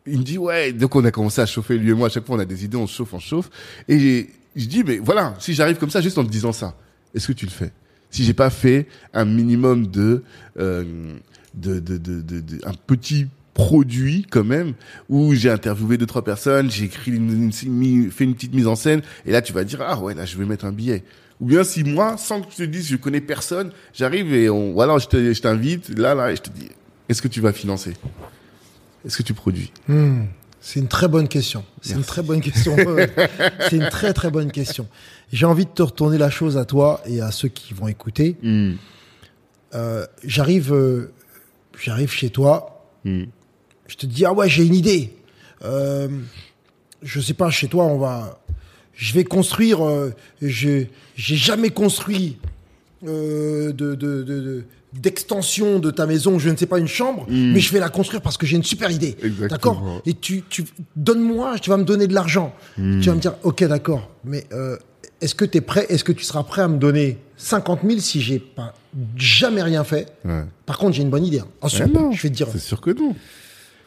il 0.05 0.19
me 0.19 0.23
dit, 0.23 0.37
ouais. 0.37 0.71
Donc, 0.71 0.95
on 0.95 1.03
a 1.03 1.11
commencé 1.11 1.41
à 1.41 1.47
chauffer, 1.47 1.77
lui 1.77 1.89
et 1.89 1.93
moi. 1.93 2.07
À 2.07 2.09
chaque 2.09 2.25
fois, 2.25 2.35
on 2.35 2.39
a 2.39 2.45
des 2.45 2.63
idées, 2.63 2.77
on 2.77 2.85
se 2.85 2.95
chauffe, 2.95 3.13
on 3.13 3.19
se 3.19 3.27
chauffe. 3.27 3.49
Et 3.87 4.29
je 4.55 4.65
dis, 4.65 4.83
mais 4.83 4.97
voilà, 4.97 5.35
si 5.39 5.53
j'arrive 5.53 5.77
comme 5.77 5.89
ça, 5.89 6.01
juste 6.01 6.17
en 6.19 6.23
te 6.23 6.29
disant 6.29 6.51
ça, 6.51 6.75
est-ce 7.15 7.27
que 7.27 7.33
tu 7.33 7.45
le 7.45 7.51
fais? 7.51 7.71
Si 8.11 8.23
j'ai 8.23 8.33
pas 8.33 8.49
fait 8.49 8.87
un 9.13 9.25
minimum 9.25 9.87
de, 9.87 10.23
euh, 10.59 10.83
de, 11.53 11.79
de, 11.79 11.97
de, 11.97 12.21
de, 12.21 12.39
de- 12.39 12.59
un 12.65 12.73
petit 12.87 13.27
produit 13.53 14.25
quand 14.29 14.43
même 14.43 14.73
où 15.09 15.33
j'ai 15.33 15.49
interviewé 15.49 15.97
deux 15.97 16.05
trois 16.05 16.23
personnes, 16.23 16.71
j'ai 16.71 16.85
écrit 16.85 17.11
une, 17.11 17.51
une- 17.63 17.71
mis- 17.71 18.09
fait 18.09 18.23
une 18.23 18.33
petite 18.33 18.53
mise 18.53 18.67
en 18.67 18.75
scène 18.75 19.01
et 19.25 19.31
là 19.31 19.41
tu 19.41 19.51
vas 19.53 19.63
dire 19.63 19.81
ah 19.81 19.99
ouais 19.99 20.13
là 20.13 20.25
je 20.25 20.37
vais 20.37 20.45
mettre 20.45 20.65
un 20.65 20.71
billet. 20.71 21.03
Ou 21.41 21.45
bien 21.45 21.63
si 21.63 21.83
moi 21.83 22.17
sans 22.17 22.41
que 22.41 22.51
je 22.51 22.57
te 22.57 22.63
dise 22.63 22.87
je 22.87 22.95
connais 22.95 23.21
personne, 23.21 23.71
j'arrive 23.93 24.33
et 24.33 24.49
on 24.49 24.73
voilà 24.73 24.97
je 24.97 25.07
te- 25.07 25.33
je 25.33 25.41
t'invite 25.41 25.89
là 25.99 26.15
là 26.15 26.31
et 26.31 26.35
je 26.35 26.41
te 26.41 26.49
dis 26.49 26.69
est-ce 27.09 27.21
que 27.21 27.27
tu 27.27 27.41
vas 27.41 27.51
financer? 27.53 27.93
Est-ce 29.05 29.17
que 29.17 29.23
tu 29.23 29.33
produis? 29.33 29.71
Hmm. 29.87 30.23
C'est 30.61 30.79
une 30.81 30.89
très 30.89 31.07
bonne 31.07 31.29
question. 31.29 31.63
C'est 31.81 31.93
une 31.95 32.03
très 32.03 32.21
bonne 32.21 32.41
question. 32.41 32.75
C'est 33.69 33.77
une 33.77 33.87
très 33.89 34.11
très 34.13 34.29
bonne 34.29 34.51
question. 34.51 34.87
J'ai 35.31 35.45
envie 35.45 35.65
de 35.65 35.71
te 35.71 35.81
retourner 35.83 36.17
la 36.17 36.29
chose 36.29 36.57
à 36.57 36.65
toi 36.65 37.01
et 37.05 37.21
à 37.21 37.31
ceux 37.31 37.49
qui 37.49 37.73
vont 37.73 37.87
écouter. 37.87 38.37
Hmm. 38.41 38.73
Euh, 39.75 40.05
j'arrive, 40.23 40.73
euh, 40.73 41.11
j'arrive 41.79 42.11
chez 42.11 42.29
toi. 42.29 42.85
Hmm. 43.05 43.25
Je 43.87 43.95
te 43.95 44.05
dis 44.05 44.25
ah 44.25 44.33
ouais 44.33 44.49
j'ai 44.49 44.65
une 44.65 44.75
idée. 44.75 45.13
Euh, 45.63 46.07
je 47.03 47.19
sais 47.19 47.33
pas 47.33 47.49
chez 47.49 47.67
toi 47.67 47.85
on 47.85 47.97
va, 47.97 48.39
je 48.93 49.13
vais 49.13 49.23
construire. 49.23 49.85
Euh, 49.85 50.13
je 50.41 50.85
j'ai 51.15 51.35
jamais 51.35 51.69
construit 51.69 52.37
de, 53.03 53.71
de, 53.71 53.95
de, 53.95 54.23
de- 54.23 54.63
d'extension 54.93 55.77
de 55.79 55.91
ta 55.91 56.07
maison, 56.07 56.39
je 56.39 56.49
ne 56.49 56.55
sais 56.57 56.65
pas 56.65 56.79
une 56.79 56.87
chambre, 56.87 57.25
mais 57.29 57.59
je 57.59 57.71
vais 57.71 57.79
la 57.79 57.89
construire 57.89 58.21
parce 58.23 58.37
que 58.37 58.45
j'ai 58.47 58.57
une 58.57 58.63
super 58.63 58.89
idée. 58.89 59.15
D'accord? 59.47 60.01
Et 60.07 60.15
tu, 60.15 60.43
tu 60.49 60.65
donne-moi, 60.95 61.59
tu 61.59 61.69
vas 61.69 61.77
me 61.77 61.83
donner 61.83 62.07
de 62.07 62.13
l'argent. 62.15 62.55
Tu 62.75 63.01
vas 63.01 63.13
me 63.13 63.19
dire 63.19 63.35
ok 63.43 63.63
d'accord, 63.65 64.09
mais 64.23 64.45
euh, 64.51 64.77
est-ce 65.21 65.35
que 65.35 65.45
tu 65.45 65.57
es 65.57 65.61
prêt 65.61 65.85
Est-ce 65.89 66.03
que 66.03 66.11
tu 66.11 66.23
seras 66.23 66.43
prêt 66.43 66.61
à 66.61 66.67
me 66.67 66.77
donner 66.77 67.17
50 67.37 67.81
000 67.85 67.99
si 67.99 68.21
j'ai 68.21 68.39
pas 68.39 68.73
jamais 69.15 69.61
rien 69.63 69.83
fait? 69.83 70.11
Ouais. 70.25 70.43
Par 70.65 70.77
contre 70.77 70.93
j'ai 70.95 71.01
une 71.03 71.09
bonne 71.09 71.25
idée. 71.25 71.39
hein. 71.39 71.47
Ensuite, 71.61 71.87
Eh 71.89 71.93
non, 71.93 72.11
je 72.11 72.21
vais 72.23 72.29
te 72.29 72.35
dire. 72.35 72.47
C'est 72.51 72.59
sûr 72.59 72.79
que 72.81 72.91
non. 72.91 73.15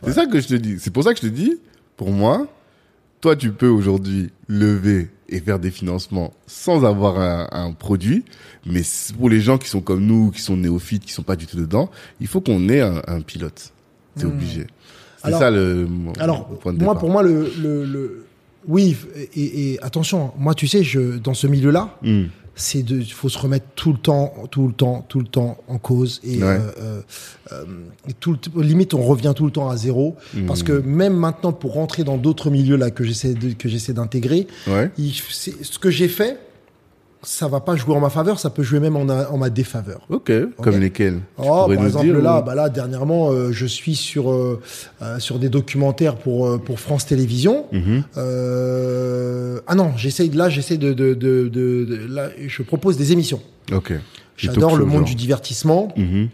C'est 0.04 0.12
ça 0.12 0.26
que 0.26 0.40
je 0.40 0.48
te 0.48 0.54
dis. 0.54 0.76
C'est 0.80 0.90
pour 0.92 1.04
ça 1.04 1.12
que 1.14 1.20
je 1.20 1.26
te 1.28 1.32
dis, 1.32 1.58
pour 1.96 2.10
moi, 2.10 2.46
toi, 3.20 3.36
tu 3.36 3.52
peux 3.52 3.68
aujourd'hui 3.68 4.30
lever 4.48 5.10
et 5.28 5.38
faire 5.40 5.60
des 5.60 5.70
financements 5.70 6.32
sans 6.48 6.84
avoir 6.84 7.20
un, 7.20 7.46
un 7.52 7.72
produit. 7.72 8.24
Mais 8.66 8.82
pour 9.16 9.30
les 9.30 9.40
gens 9.40 9.59
qui 9.59 9.68
sont 9.68 9.80
comme 9.80 10.04
nous, 10.04 10.30
qui 10.32 10.40
sont 10.40 10.56
néophytes, 10.56 11.04
qui 11.04 11.12
sont 11.12 11.22
pas 11.22 11.36
du 11.36 11.46
tout 11.46 11.56
dedans, 11.56 11.88
il 12.20 12.26
faut 12.26 12.40
qu'on 12.40 12.68
ait 12.68 12.80
un, 12.80 13.00
un 13.06 13.20
pilote. 13.20 13.72
C'est 14.16 14.24
obligé. 14.26 14.66
C'est 15.24 15.30
ça 15.30 15.50
le, 15.52 15.86
Alors, 16.18 16.48
point 16.59 16.72
de 16.72 16.78
moi, 16.78 16.94
départ. 16.94 16.98
pour 17.00 17.10
moi, 17.10 17.22
le, 17.22 17.52
le, 17.62 17.84
le- 17.84 18.26
oui, 18.68 18.97
et, 19.34 19.72
et 19.72 19.82
attention, 19.82 20.32
moi, 20.39 20.55
tu 20.55 20.66
sais, 20.68 20.82
je, 20.82 21.18
dans 21.18 21.34
ce 21.34 21.47
milieu-là, 21.47 21.98
Hmm. 22.02 22.24
c'est 22.55 22.82
de, 22.82 23.02
faut 23.02 23.28
se 23.30 23.39
remettre 23.39 23.66
tout 23.74 23.93
le 23.93 23.98
temps, 23.98 24.34
tout 24.51 24.66
le 24.68 24.74
temps, 24.74 25.05
tout 25.09 25.20
le 25.20 25.26
temps 25.26 25.56
en 25.68 25.78
cause 25.78 26.20
et, 26.22 26.36
Ouais. 26.36 26.44
euh, 26.78 27.01
euh, 27.52 27.64
et 28.09 28.12
tout 28.12 28.36
le, 28.55 28.62
limite 28.62 28.93
on 28.93 29.01
revient 29.02 29.32
tout 29.34 29.47
le 29.47 29.51
temps 29.51 29.70
à 29.70 29.76
zéro 29.78 30.16
Mhm. 30.34 30.47
parce 30.47 30.62
que 30.62 30.72
même 30.72 31.14
maintenant 31.16 31.52
pour 31.55 31.72
rentrer 31.72 32.05
dans 32.05 32.18
d'autres 32.18 32.51
milieux 32.51 32.76
là 32.76 32.90
que 32.90 33.05
j'essaie 33.05 33.34
que 33.59 33.68
j'essaie 33.70 33.94
d'intégrer, 33.94 34.47
Ouais. 34.66 34.90
ce 34.98 35.78
que 35.78 35.90
j'ai 35.90 36.09
fait, 36.09 36.39
ça 37.23 37.47
va 37.49 37.61
pas 37.61 37.77
jouer 37.77 37.94
en 37.94 38.01
ma 38.01 38.11
faveur, 38.11 38.39
ça 38.40 38.51
peut 38.51 38.62
jouer 38.62 38.81
même 38.81 38.97
en, 38.97 39.05
ma 39.36 39.51
défaveur. 39.51 40.01
Ok. 40.09 40.32
Comme 40.61 40.78
lesquels 40.81 41.20
Oh, 41.39 41.66
par 41.69 41.85
exemple, 41.85 42.05
dire, 42.07 42.20
là, 42.20 42.40
ou- 42.40 42.43
bah 42.44 42.55
là, 42.55 42.69
dernièrement, 42.69 43.31
euh, 43.31 43.53
je 43.53 43.66
suis 43.66 43.94
sur 43.94 44.31
euh, 44.32 44.61
euh, 45.03 45.19
sur 45.20 45.39
des 45.39 45.49
documentaires 45.49 46.16
pour 46.16 46.61
pour 46.62 46.81
France 46.81 47.07
Télévisions. 47.07 47.66
Mhm. 47.73 48.03
Ah 49.66 49.74
non, 49.74 49.93
j'essaye 49.97 50.31
là, 50.31 50.49
j'essaie 50.49 50.77
de, 50.78 50.93
de, 50.93 51.15
de, 51.15 51.49
de- 51.49 51.85
de- 51.85 52.07
là, 52.09 52.28
je 52.47 52.62
propose 52.62 52.97
des 52.97 53.12
émissions. 53.12 53.40
Ok. 53.73 53.93
J'adore 54.36 54.77
le 54.77 54.85
monde 54.85 54.99
genre. 55.01 55.05
du 55.09 55.15
divertissement. 55.15 55.93
Mhm. 55.97 56.28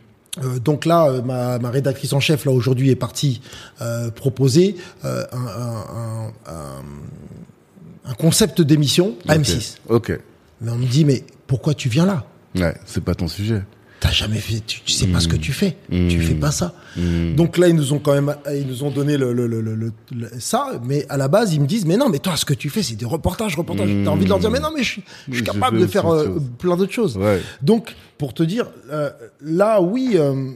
Euh, 0.45 0.59
donc 0.61 0.85
là, 0.87 1.09
euh, 1.09 1.23
ma, 1.23 1.59
ma 1.59 1.71
rédactrice 1.71 2.13
en 2.13 2.21
chef 2.21 2.45
là 2.45 2.53
aujourd'hui 2.53 2.91
est 2.91 2.97
partie 2.97 3.41
euh, 3.83 4.11
proposer 4.11 4.77
un, 5.03 5.09
un, 5.09 5.15
un, 5.33 6.27
un- 6.47 8.11
un 8.11 8.15
concept 8.15 8.63
d'émission 8.63 9.15
à 9.27 9.35
Ok. 9.37 9.41
M6. 9.43 9.77
Ok. 9.89 10.19
Mais 10.61 10.71
on 10.71 10.77
me 10.77 10.87
dit 10.87 11.05
mais 11.05 11.25
pourquoi 11.47 11.75
tu 11.75 11.89
viens 11.89 12.07
là? 12.07 12.25
Ouais, 12.57 12.75
c'est 12.87 13.03
pas 13.05 13.15
ton 13.15 13.29
sujet. 13.29 13.63
T'as 14.01 14.13
jamais 14.13 14.39
fait, 14.39 14.61
tu, 14.65 14.81
tu 14.83 14.93
sais 14.93 15.09
pas 15.09 15.19
ce 15.19 15.27
que 15.27 15.35
tu 15.35 15.53
fais, 15.53 15.77
tu 15.91 15.97
Mm. 16.19 16.21
fais 16.21 16.35
pas 16.35 16.53
ça. 16.53 16.73
Mm. 16.97 17.35
Donc 17.35 17.59
là, 17.59 17.67
ils 17.67 17.75
nous 17.75 17.93
ont 17.93 17.99
quand 17.99 18.15
même, 18.15 18.33
ils 18.55 18.65
nous 18.67 18.85
ont 18.85 18.91
donné 18.93 19.17
le, 19.17 19.33
le, 19.33 19.47
le, 19.49 19.93
ça, 20.39 20.71
mais 20.85 21.05
à 21.09 21.17
la 21.17 21.27
base, 21.27 21.53
ils 21.53 21.61
me 21.61 21.67
disent, 21.67 21.85
mais 21.85 21.97
non, 21.97 22.09
mais 22.09 22.21
toi, 22.21 22.37
ce 22.37 22.45
que 22.45 22.55
tu 22.55 22.71
fais, 22.71 22.85
c'est 22.85 22.95
des 22.95 23.05
reportages, 23.05 23.57
reportages. 23.57 23.89
T'as 24.05 24.11
envie 24.11 24.23
de 24.25 24.29
leur 24.29 24.39
dire, 24.39 24.53
mais 24.53 24.61
non, 24.61 24.71
mais 24.73 24.85
je 24.85 24.89
suis, 24.93 25.03
je 25.29 25.35
suis 25.35 25.45
Je 25.45 25.51
capable 25.51 25.81
de 25.81 25.87
faire 25.89 26.07
euh, 26.07 26.39
plein 26.59 26.77
d'autres 26.77 26.93
choses. 26.93 27.17
Ouais. 27.17 27.43
Donc, 27.61 27.97
pour 28.19 28.35
te 28.35 28.45
dire, 28.45 28.71
euh, 28.93 29.11
là, 29.41 29.81
oui, 29.83 30.13
euh, 30.15 30.53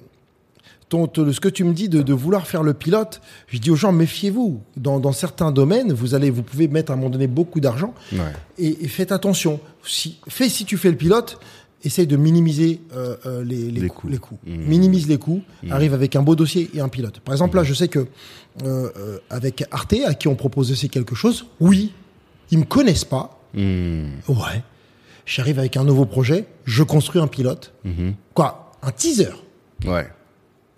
ton, 0.89 1.11
ce 1.33 1.41
que 1.41 1.49
tu 1.49 1.65
me 1.65 1.73
dis 1.73 1.89
de, 1.89 2.01
de 2.03 2.13
vouloir 2.13 2.47
faire 2.47 2.63
le 2.63 2.75
pilote, 2.75 3.21
je 3.49 3.59
dis 3.59 3.71
aux 3.73 3.77
gens, 3.77 3.91
méfiez-vous. 3.93 4.61
Dans, 4.77 5.01
dans 5.01 5.13
certains 5.13 5.51
domaines, 5.51 5.93
vous 5.93 6.15
allez, 6.15 6.31
vous 6.31 6.43
pouvez 6.45 6.69
mettre 6.69 6.93
à 6.93 6.95
un 6.95 6.97
moment 6.99 7.11
donné 7.11 7.27
beaucoup 7.27 7.59
d'argent 7.61 7.93
Ouais. 8.13 8.19
et, 8.59 8.85
et 8.85 8.89
faites 8.89 9.11
attention. 9.11 9.59
Si, 9.85 10.19
fais 10.29 10.49
si 10.49 10.65
tu 10.65 10.77
fais 10.77 10.91
le 10.91 10.97
pilote, 10.97 11.39
essaye 11.85 12.07
de 12.07 12.17
minimiser 12.17 12.81
euh, 12.95 13.17
euh, 13.27 13.45
les, 13.45 13.71
les, 13.71 13.81
Les 13.81 13.89
coûts. 13.89 14.03
coûts. 14.03 14.09
les 14.09 14.19
coûts. 14.19 14.39
Mmh. 14.47 14.57
Minimise 14.67 15.09
les 15.09 15.19
coûts, 15.19 15.43
arrive 15.71 15.95
avec 15.95 16.15
un 16.17 16.23
beau 16.23 16.37
dossier 16.37 16.71
et 16.75 16.81
un 16.81 16.89
pilote. 16.89 17.21
Par 17.21 17.35
exemple, 17.35 17.57
là, 17.57 17.65
je 17.65 17.75
sais 17.75 17.89
que 17.89 17.99
euh, 18.01 18.07
euh, 18.97 19.19
avec 19.31 19.65
Arte, 19.71 19.95
à 20.07 20.15
qui 20.15 20.29
on 20.29 20.35
propose 20.37 20.71
aussi 20.71 20.89
quelque 20.89 21.15
chose, 21.15 21.47
oui, 21.61 21.93
ils 22.51 22.59
me 22.59 22.65
connaissent 22.65 23.05
pas. 23.05 23.41
Ouais. 23.55 24.63
J'arrive 25.27 25.59
avec 25.59 25.77
un 25.77 25.85
nouveau 25.85 26.05
projet, 26.07 26.47
je 26.65 26.83
construis 26.83 27.21
un 27.21 27.27
pilote. 27.29 27.73
Quoi? 28.35 28.73
Un 28.83 28.91
teaser? 28.93 29.31
Ouais. 29.85 30.09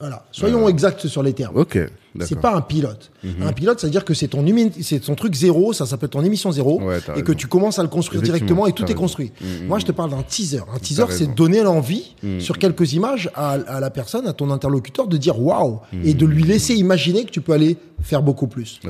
Voilà. 0.01 0.27
Soyons 0.33 0.69
exacts 0.69 1.07
sur 1.07 1.23
les 1.23 1.33
termes. 1.33 1.57
Ok. 1.57 1.79
C'est 2.21 2.39
pas 2.41 2.55
un 2.55 2.61
pilote. 2.61 3.11
Un 3.41 3.53
pilote, 3.53 3.81
ça 3.81 3.87
veut 3.87 3.91
dire 3.91 4.05
que 4.05 4.15
c'est 4.15 4.29
ton, 4.29 4.45
c'est 4.81 5.01
ton 5.01 5.15
truc 5.15 5.35
zéro, 5.35 5.73
ça 5.73 5.87
s'appelle 5.87 6.09
ton 6.11 6.23
émission 6.23 6.53
zéro, 6.53 6.81
Ouais, 6.83 6.99
et 7.17 7.23
que 7.23 7.33
tu 7.33 7.47
commences 7.49 7.79
à 7.79 7.83
le 7.83 7.89
construire 7.89 8.23
directement 8.23 8.67
et 8.67 8.73
tout 8.73 8.85
est 8.91 8.95
construit. 8.95 9.33
Mhm. 9.41 9.67
Moi, 9.67 9.79
je 9.79 9.85
te 9.87 9.93
parle 9.93 10.11
d'un 10.11 10.23
teaser. 10.23 10.61
Un 10.75 10.79
teaser, 10.79 11.05
c'est 11.11 11.35
donner 11.35 11.63
l'envie 11.63 12.15
Mhm. 12.23 12.41
sur 12.41 12.59
quelques 12.59 12.93
images 12.93 13.31
à, 13.35 13.51
à 13.53 13.81
la 13.81 13.91
personne, 13.91 14.27
à 14.27 14.33
ton 14.33 14.51
interlocuteur, 14.51 15.07
de 15.09 15.17
dire 15.17 15.41
waouh, 15.41 15.81
et 15.93 16.13
Mhm. 16.13 16.15
de 16.15 16.27
lui 16.27 16.43
laisser 16.45 16.75
imaginer 16.75 17.25
que 17.25 17.31
tu 17.31 17.41
peux 17.41 17.53
aller 17.53 17.77
faire 18.03 18.23
beaucoup 18.23 18.47
plus. 18.47 18.81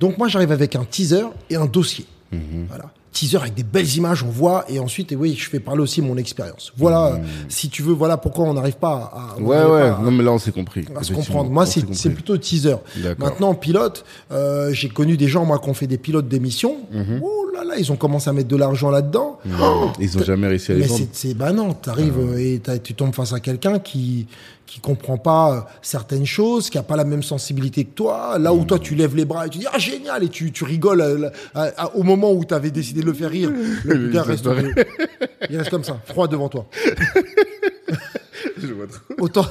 Donc 0.00 0.18
moi, 0.18 0.28
j'arrive 0.28 0.52
avec 0.52 0.74
un 0.76 0.84
teaser 0.84 1.26
et 1.50 1.56
un 1.56 1.66
dossier. 1.66 2.06
Mhm. 2.32 2.66
Voilà. 2.68 2.90
Teaser 3.14 3.38
avec 3.38 3.54
des 3.54 3.62
belles 3.62 3.96
images, 3.96 4.22
on 4.24 4.28
voit, 4.28 4.64
et 4.68 4.80
ensuite, 4.80 5.12
et 5.12 5.16
oui, 5.16 5.36
je 5.38 5.48
fais 5.48 5.60
parler 5.60 5.80
aussi 5.80 6.02
mon 6.02 6.16
expérience. 6.16 6.72
Voilà, 6.76 7.06
euh, 7.06 7.16
si 7.48 7.68
tu 7.68 7.80
veux, 7.82 7.92
voilà 7.94 8.16
pourquoi 8.16 8.44
on 8.44 8.54
n'arrive 8.54 8.74
pas 8.76 9.12
à. 9.38 9.40
Ouais, 9.40 9.56
ouais. 9.56 9.64
pas 9.64 9.96
à- 9.98 10.02
Non, 10.02 10.10
mais 10.10 10.24
là, 10.24 10.32
on 10.32 10.38
s'est 10.38 10.50
compris. 10.50 10.84
à 10.96 11.02
se 11.04 11.12
comprendre. 11.12 11.48
Moi, 11.48 11.64
c'est 11.64 12.10
plutôt 12.10 12.36
teaser. 12.36 12.74
Maintenant, 13.18 13.54
pilote, 13.54 14.04
euh, 14.32 14.72
j'ai 14.72 14.88
connu 14.88 15.16
des 15.16 15.28
gens, 15.28 15.44
moi, 15.44 15.60
qui 15.60 15.68
ont 15.68 15.74
fait 15.74 15.86
des 15.86 15.96
pilotes 15.98 16.26
d'émissions. 16.28 16.76
Mhm. 16.92 17.20
Oh 17.22 17.46
là 17.54 17.62
là, 17.64 17.74
ils 17.78 17.92
ont 17.92 17.96
commencé 17.96 18.28
à 18.28 18.32
mettre 18.32 18.48
de 18.48 18.56
l'argent 18.56 18.90
là-dedans. 18.90 19.38
Oh, 19.62 19.90
Ils 20.00 20.18
ont 20.18 20.22
jamais 20.24 20.48
réussi 20.48 20.72
à 20.72 20.74
les 20.74 20.80
mais 20.88 21.08
c'est, 21.12 21.34
bah 21.34 21.52
non, 21.52 21.72
t'arrives 21.72 22.18
euh, 22.18 22.36
et 22.36 22.60
tu 22.82 22.94
tombes 22.94 23.14
face 23.14 23.32
à 23.32 23.38
quelqu'un 23.38 23.78
qui 23.78 24.26
qui 24.66 24.80
comprend 24.80 25.18
pas 25.18 25.52
euh, 25.52 25.60
certaines 25.82 26.26
choses, 26.26 26.70
qui 26.70 26.78
a 26.78 26.82
pas 26.82 26.96
la 26.96 27.04
même 27.04 27.22
sensibilité 27.22 27.84
que 27.84 27.94
toi. 27.94 28.38
Là 28.38 28.52
où 28.54 28.64
toi 28.64 28.78
tu 28.78 28.94
lèves 28.94 29.14
les 29.14 29.24
bras 29.24 29.46
et 29.46 29.50
tu 29.50 29.58
dis 29.58 29.66
ah 29.72 29.78
génial 29.78 30.22
et 30.24 30.28
tu 30.28 30.50
tu 30.52 30.64
rigoles 30.64 31.00
euh, 31.00 31.28
à- 31.54 31.70
à- 31.84 31.94
au 31.96 32.02
moment 32.02 32.32
où 32.32 32.44
t'avais 32.44 32.70
décidé 32.70 33.00
de 33.02 33.06
le 33.06 33.12
faire 33.12 33.30
rire. 33.30 33.50
Le 33.84 34.08
gars 34.10 34.22
Il 34.26 34.30
reste, 34.30 34.48
il 35.50 35.56
reste 35.58 35.70
comme 35.70 35.84
ça, 35.84 36.00
froid 36.06 36.26
devant 36.28 36.48
toi. 36.48 36.66
Je 38.58 38.72
vois 38.72 38.86
trop. 38.86 39.14
Autant 39.18 39.46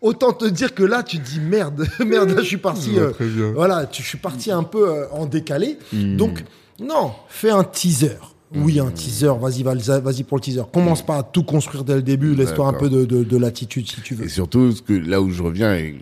autant 0.00 0.32
te 0.32 0.44
dire 0.44 0.74
que 0.74 0.82
là 0.84 1.02
tu 1.02 1.18
te 1.18 1.28
dis 1.28 1.40
merde 1.40 1.86
merde 2.06 2.30
là, 2.30 2.42
je 2.42 2.46
suis 2.46 2.56
parti 2.56 2.94
Je 2.94 3.00
euh, 3.00 3.52
voilà 3.54 3.84
tu, 3.86 4.02
je 4.02 4.08
suis 4.08 4.18
parti 4.18 4.50
un 4.52 4.62
peu 4.62 4.88
euh, 4.88 5.06
en 5.12 5.26
décalé 5.26 5.78
Hmm. 5.92 6.16
donc 6.16 6.44
non 6.80 7.12
fais 7.28 7.50
un 7.50 7.64
teaser 7.64 8.16
oui 8.54 8.80
un 8.80 8.90
teaser. 8.90 9.32
Vas-y 9.40 9.62
vas- 9.62 10.00
vas-y 10.00 10.22
pour 10.24 10.38
le 10.38 10.42
teaser. 10.42 10.62
Commence 10.72 11.02
pas 11.04 11.18
à 11.18 11.22
tout 11.22 11.42
construire 11.42 11.84
dès 11.84 11.94
le 11.96 12.02
début. 12.02 12.34
Laisse-toi 12.34 12.66
un 12.66 12.72
peu 12.72 12.88
de, 12.88 13.04
de, 13.04 13.24
de 13.24 13.36
latitude 13.36 13.88
si 13.88 14.00
tu 14.02 14.14
veux. 14.14 14.24
Et 14.24 14.28
surtout, 14.28 14.72
ce 14.72 14.82
que, 14.82 14.92
là 14.92 15.20
où 15.20 15.30
je 15.30 15.42
reviens. 15.42 15.74
Et, 15.74 15.96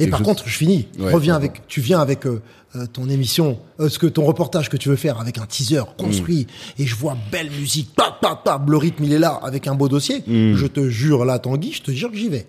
et 0.00 0.06
par 0.08 0.22
contre 0.22 0.48
je 0.48 0.56
finis. 0.56 0.88
Ouais, 0.98 1.12
reviens 1.12 1.34
avec 1.36 1.66
tu 1.68 1.80
viens 1.80 2.00
avec 2.00 2.26
euh, 2.26 2.40
euh, 2.76 2.86
ton 2.86 3.08
émission 3.08 3.58
euh, 3.80 3.88
ce 3.88 3.98
que 3.98 4.06
ton 4.06 4.24
reportage 4.24 4.68
que 4.70 4.76
tu 4.76 4.88
veux 4.88 4.96
faire 4.96 5.20
avec 5.20 5.38
un 5.38 5.46
teaser 5.46 5.82
construit. 5.98 6.46
Hmm. 6.78 6.82
et 6.82 6.86
je 6.86 6.94
vois 6.96 7.16
belle 7.30 7.50
musique. 7.50 7.94
Pap 7.94 8.20
pap 8.20 8.44
pap 8.44 8.68
le 8.68 8.76
rythme 8.76 9.04
il 9.04 9.12
est 9.12 9.18
là 9.18 9.38
avec 9.42 9.66
un 9.66 9.74
beau 9.74 9.88
dossier. 9.88 10.20
Hmm. 10.26 10.54
je 10.54 10.66
te 10.66 10.88
jure 10.88 11.24
là 11.24 11.38
Tanguy 11.38 11.72
je 11.72 11.82
te 11.82 11.90
jure 11.90 12.10
que 12.10 12.16
j'y 12.16 12.28
vais. 12.28 12.46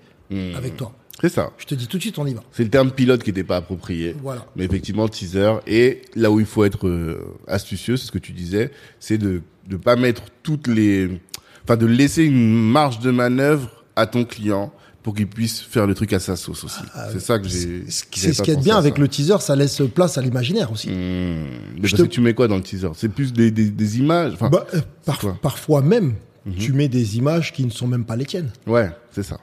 Avec 0.57 0.77
toi 0.77 0.93
C'est 1.21 1.29
ça. 1.29 1.51
je 1.57 1.65
te 1.65 1.75
dis 1.75 1.87
tout 1.87 1.97
de 1.97 2.01
suite 2.01 2.17
on 2.19 2.25
y 2.27 2.33
va 2.33 2.41
C'est 2.51 2.63
le 2.63 2.69
terme 2.69 2.91
pilote 2.91 3.23
qui 3.23 3.29
n'était 3.29 3.43
pas 3.43 3.57
approprié. 3.57 4.15
Voilà. 4.21 4.45
Mais 4.55 4.65
effectivement, 4.65 5.07
teaser. 5.07 5.53
Et 5.67 6.01
là 6.15 6.29
où 6.31 6.39
il 6.39 6.45
faut 6.45 6.65
être 6.65 6.87
euh, 6.87 7.21
astucieux, 7.47 7.97
c'est 7.97 8.07
ce 8.07 8.11
que 8.11 8.17
tu 8.17 8.31
disais, 8.33 8.71
c'est 8.99 9.17
de 9.17 9.41
ne 9.69 9.77
pas 9.77 9.95
mettre 9.95 10.23
toutes 10.41 10.67
les... 10.67 11.21
Enfin, 11.63 11.77
de 11.77 11.85
laisser 11.85 12.23
une 12.25 12.53
marge 12.71 12.99
de 12.99 13.11
manœuvre 13.11 13.69
à 13.95 14.05
ton 14.05 14.25
client 14.25 14.73
pour 15.01 15.13
qu'il 15.15 15.27
puisse 15.27 15.61
faire 15.61 15.85
le 15.87 15.93
truc 15.93 16.11
à 16.13 16.19
sa 16.19 16.35
sauce 16.35 16.63
aussi. 16.65 16.81
c'est 17.11 17.19
ça 17.21 17.37
que 17.39 17.47
j'ai... 17.47 17.83
C'est 17.89 18.33
ce 18.33 18.41
qui 18.41 18.51
est 18.51 18.61
bien 18.61 18.75
avec 18.77 18.97
le 18.97 19.07
teaser, 19.07 19.37
ça 19.39 19.55
laisse 19.55 19.81
place 19.93 20.17
à 20.17 20.21
l'imaginaire 20.21 20.71
aussi. 20.71 20.89
Mmh. 20.89 20.93
Mais 20.93 21.47
Je 21.75 21.81
parce 21.81 21.93
te- 21.93 22.01
que 22.03 22.07
tu 22.07 22.21
mets 22.21 22.33
quoi 22.33 22.47
dans 22.49 22.57
le 22.57 22.63
teaser? 22.63 22.89
C'est 22.95 23.09
plus 23.09 23.31
des, 23.31 23.51
des, 23.51 23.69
des 23.69 23.99
images 23.99 24.33
enfin, 24.33 24.49
Bah, 24.49 24.65
euh, 24.73 24.81
par- 25.05 25.23
Mhm. 25.23 25.35
parfois 25.41 25.81
même, 25.81 26.15
tu 26.59 26.73
mets 26.73 26.87
des 26.89 27.17
images 27.17 27.53
qui 27.53 27.63
ne 27.65 27.69
sont 27.71 27.87
même 27.87 28.03
pas 28.03 28.15
les 28.17 28.25
tiennes. 28.25 28.51
Ouais, 28.67 28.89
c'est 29.11 29.23
ça. 29.23 29.39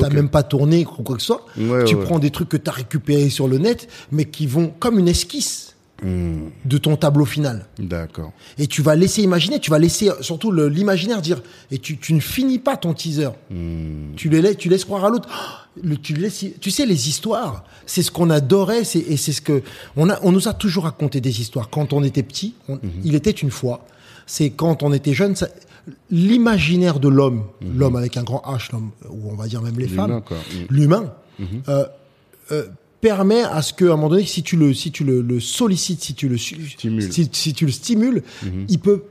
T'as 0.00 0.06
Ok. 0.08 0.14
même 0.14 0.28
pas 0.28 0.42
tourné 0.42 0.84
ou 0.98 1.02
quoi 1.02 1.14
que 1.16 1.22
ce 1.22 1.26
soit. 1.28 1.46
Ouais, 1.58 1.84
tu 1.84 1.94
ouais. 1.94 2.04
prends 2.04 2.18
des 2.18 2.30
trucs 2.30 2.48
que 2.48 2.56
tu 2.56 2.68
as 2.68 2.72
récupérés 2.72 3.30
sur 3.30 3.46
le 3.48 3.58
net, 3.58 3.88
mais 4.10 4.24
qui 4.24 4.46
vont 4.46 4.72
comme 4.78 4.98
une 4.98 5.08
esquisse 5.08 5.66
Mmh. 6.02 6.48
de 6.64 6.78
ton 6.78 6.96
tableau 6.96 7.26
final. 7.26 7.66
D'accord. 7.78 8.32
Et 8.56 8.66
tu 8.66 8.80
vas 8.80 8.96
laisser 8.96 9.20
imaginer, 9.22 9.58
tu 9.60 9.70
vas 9.70 9.78
laisser 9.78 10.08
surtout 10.22 10.50
l'imaginaire 10.50 11.20
dire, 11.20 11.42
et 11.70 11.76
tu, 11.76 11.98
tu 11.98 12.14
ne 12.14 12.20
finis 12.20 12.58
pas 12.58 12.78
ton 12.78 12.94
teaser. 12.94 13.28
Mmh. 13.50 14.14
Tu, 14.16 14.30
les, 14.30 14.40
laisses- 14.40 14.56
tu 14.56 14.70
laisses 14.70 14.86
croire 14.86 15.04
à 15.04 15.10
l'autre. 15.10 15.28
Oh, 15.30 15.80
le- 15.84 15.98
tu, 15.98 16.14
laisses, 16.14 16.42
tu 16.58 16.70
sais, 16.70 16.86
les 16.86 17.10
histoires, 17.10 17.64
c'est 17.84 18.02
ce 18.02 18.10
qu'on 18.10 18.30
adorait, 18.30 18.84
c'est, 18.84 19.00
et 19.00 19.18
c'est 19.18 19.32
ce 19.32 19.42
que. 19.42 19.62
On, 19.94 20.08
a, 20.08 20.18
on 20.22 20.32
nous 20.32 20.48
a 20.48 20.54
toujours 20.54 20.84
raconté 20.84 21.20
des 21.20 21.38
histoires. 21.42 21.68
Quand 21.68 21.92
on 21.92 22.02
était 22.02 22.22
petit, 22.22 22.54
on- 22.70 22.76
Mhm. 22.76 22.80
il 23.04 23.14
était 23.14 23.30
une 23.32 23.50
fois, 23.50 23.84
c'est 24.32 24.50
quand 24.50 24.84
on 24.84 24.92
était 24.92 25.12
jeune, 25.12 25.34
l'imaginaire 26.10 27.00
de 27.00 27.08
l'homme, 27.08 27.44
l'homme 27.76 27.96
avec 27.96 28.16
un 28.16 28.22
grand 28.22 28.42
H, 28.46 28.70
l'homme, 28.72 28.90
ou 29.10 29.30
on 29.30 29.34
va 29.34 29.46
dire 29.48 29.60
même 29.60 29.76
les 29.78 29.86
Mhm. 29.88 29.90
L'humain, 29.96 30.22
femmes. 30.28 30.38
Mhm. 30.60 30.66
l'humain, 30.70 31.12
euh, 31.68 31.84
euh, 32.52 32.66
permet 33.00 33.42
à 33.42 33.60
ce 33.62 33.72
qu'à 33.72 33.86
un 33.86 33.88
moment 33.96 34.08
donné, 34.10 34.24
si 34.26 34.42
tu 34.42 34.56
le, 34.56 34.72
si 34.74 34.92
tu 34.92 35.02
le, 35.04 35.20
le 35.22 35.40
sollicites, 35.40 36.02
si 36.02 36.14
tu 36.14 36.28
le 36.28 36.36
su- 36.36 36.68
Stimule. 36.70 37.12
si, 37.12 37.28
si 37.32 37.54
tu 37.54 37.66
le 37.66 37.72
stimules, 37.72 38.22
il 38.68 38.78
peut 38.78 39.02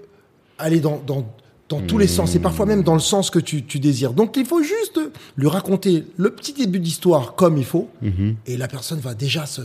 aller 0.57 0.79
dans, 0.79 1.01
dans, 1.05 1.25
dans 1.69 1.81
tous 1.81 1.97
les 1.97 2.07
sens 2.07 2.35
et 2.35 2.39
parfois 2.39 2.65
même 2.65 2.83
dans 2.83 2.93
le 2.93 2.99
sens 2.99 3.29
que 3.29 3.39
tu, 3.39 3.63
tu 3.65 3.79
désires. 3.79 4.13
Donc 4.13 4.37
il 4.37 4.45
faut 4.45 4.61
juste 4.63 4.99
lui 5.37 5.47
raconter 5.47 6.05
le 6.17 6.29
petit 6.29 6.53
début 6.53 6.79
d'histoire 6.79 7.35
comme 7.35 7.57
il 7.57 7.65
faut 7.65 7.89
et 8.45 8.55
la 8.57 8.67
personne 8.69 8.99
va 8.99 9.13
déjà 9.15 9.45
se 9.45 9.61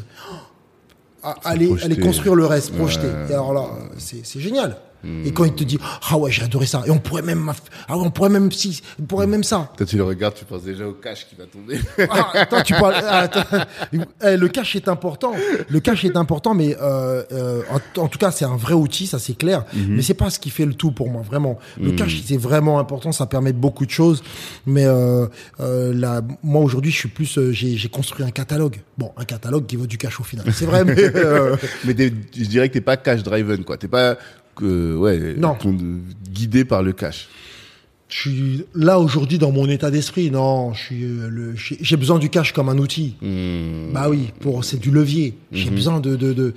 aller, 1.45 1.71
aller 1.83 1.99
construire 1.99 2.35
le 2.35 2.47
reste, 2.47 2.73
projeter. 2.75 3.07
Et 3.31 3.33
alors 3.35 3.53
là, 3.55 3.69
c'est 3.99 4.25
c'est 4.25 4.41
Et 5.25 5.33
quand 5.33 5.45
il 5.45 5.55
te 5.55 5.65
dit 5.65 5.79
ah 6.11 6.17
ouais 6.17 6.31
j'ai 6.31 6.43
adoré 6.43 6.67
ça 6.67 6.83
et 6.87 6.91
on 6.91 6.99
pourrait 6.99 7.23
même 7.23 7.51
ah 7.89 7.97
ouais, 7.97 8.03
on 8.07 8.11
pourrait 8.11 8.31
même 8.31 8.51
si 8.53 8.81
on 9.01 9.05
pourrait 9.05 9.27
même 9.27 9.45
ça 9.45 9.71
Toi, 9.77 9.87
tu 9.87 9.97
le 9.97 10.05
regardes, 10.05 10.35
tu 10.35 10.45
penses 10.45 10.63
déjà 10.65 10.87
au 10.87 10.93
cash 10.93 11.27
qui 11.29 11.35
va 11.37 11.45
tomber. 11.47 11.79
ah, 12.11 12.31
attends, 12.35 12.63
tu 12.63 12.73
parles. 12.75 12.95
ah, 13.07 13.19
attends. 13.21 13.45
Eh, 14.27 14.37
le 14.37 14.49
cash 14.49 14.77
est 14.77 14.89
important. 14.89 15.33
Le 15.69 15.81
cash 15.81 16.05
est 16.05 16.17
important, 16.17 16.55
mais 16.55 16.77
euh, 16.81 17.23
euh, 17.33 17.63
en, 17.71 18.01
en 18.01 18.09
tout 18.09 18.19
cas, 18.19 18.31
c'est 18.31 18.45
un 18.45 18.57
vrai 18.57 18.75
outil, 18.75 19.07
ça 19.07 19.19
c'est 19.19 19.35
clair. 19.37 19.65
Mais 19.75 20.03
c'est 20.03 20.15
pas 20.15 20.31
ce 20.31 20.39
qui 20.39 20.51
fait 20.51 20.67
le 20.67 20.75
tout 20.75 20.91
pour 20.93 21.11
moi, 21.11 21.23
vraiment. 21.23 21.59
Le 21.81 21.93
cash, 21.93 22.21
c'est 22.25 22.37
vraiment 22.37 22.79
important. 22.79 23.13
Ça 23.13 23.27
permet 23.27 23.53
beaucoup 23.53 23.87
de 23.87 23.91
choses. 23.91 24.23
Mais 24.67 24.85
euh, 24.87 25.27
euh, 25.61 25.93
là, 25.95 26.23
moi 26.43 26.63
aujourd'hui, 26.63 26.91
je 26.91 26.97
suis 26.99 27.09
plus. 27.09 27.39
euh, 27.39 27.53
j'ai 27.53 27.77
j'ai 27.77 27.89
construit 27.89 28.25
un 28.25 28.31
catalogue. 28.31 28.81
Bon, 28.99 29.13
un 29.17 29.25
catalogue 29.25 29.67
qui 29.67 29.77
vaut 29.77 29.87
du 29.87 29.99
cash 29.99 30.21
au 30.21 30.25
final. 30.25 30.47
C'est 30.53 30.67
vrai, 30.67 30.85
mais 30.85 30.95
euh, 30.99 31.57
Mais 31.85 31.95
je 31.97 32.45
dirais 32.45 32.69
que 32.69 32.75
t'es 32.75 32.81
pas 32.81 32.97
cash 32.97 33.23
driven, 33.23 33.65
quoi. 33.65 33.77
T'es 33.77 33.89
pas 33.89 34.17
ouais, 34.63 35.35
Non. 35.37 35.57
guidé 36.33 36.65
par 36.65 36.83
le 36.83 36.93
cash. 36.93 37.29
Je 38.09 38.19
suis 38.21 38.65
là 38.75 39.01
aujourd'hui 39.01 39.39
dans 39.39 39.51
mon 39.51 39.69
état 39.69 39.91
d'esprit. 39.91 40.31
Non, 40.31 40.73
je 40.75 40.81
suis 40.83 41.05
euh, 41.05 41.29
le- 41.29 41.55
j'ai 41.57 41.97
besoin 41.97 42.19
du 42.19 42.29
cash 42.29 42.53
comme 42.53 42.69
un 42.69 42.79
outil. 42.79 43.17
Hmm. 43.23 43.93
Bah 43.93 44.09
oui, 44.09 44.31
pour 44.41 44.65
c'est 44.65 44.77
du 44.79 44.91
levier. 44.91 45.35
J'ai 45.53 45.71
Mhm. 45.71 45.75
besoin 45.75 46.01
de 46.01 46.15
de, 46.15 46.33
de 46.33 46.55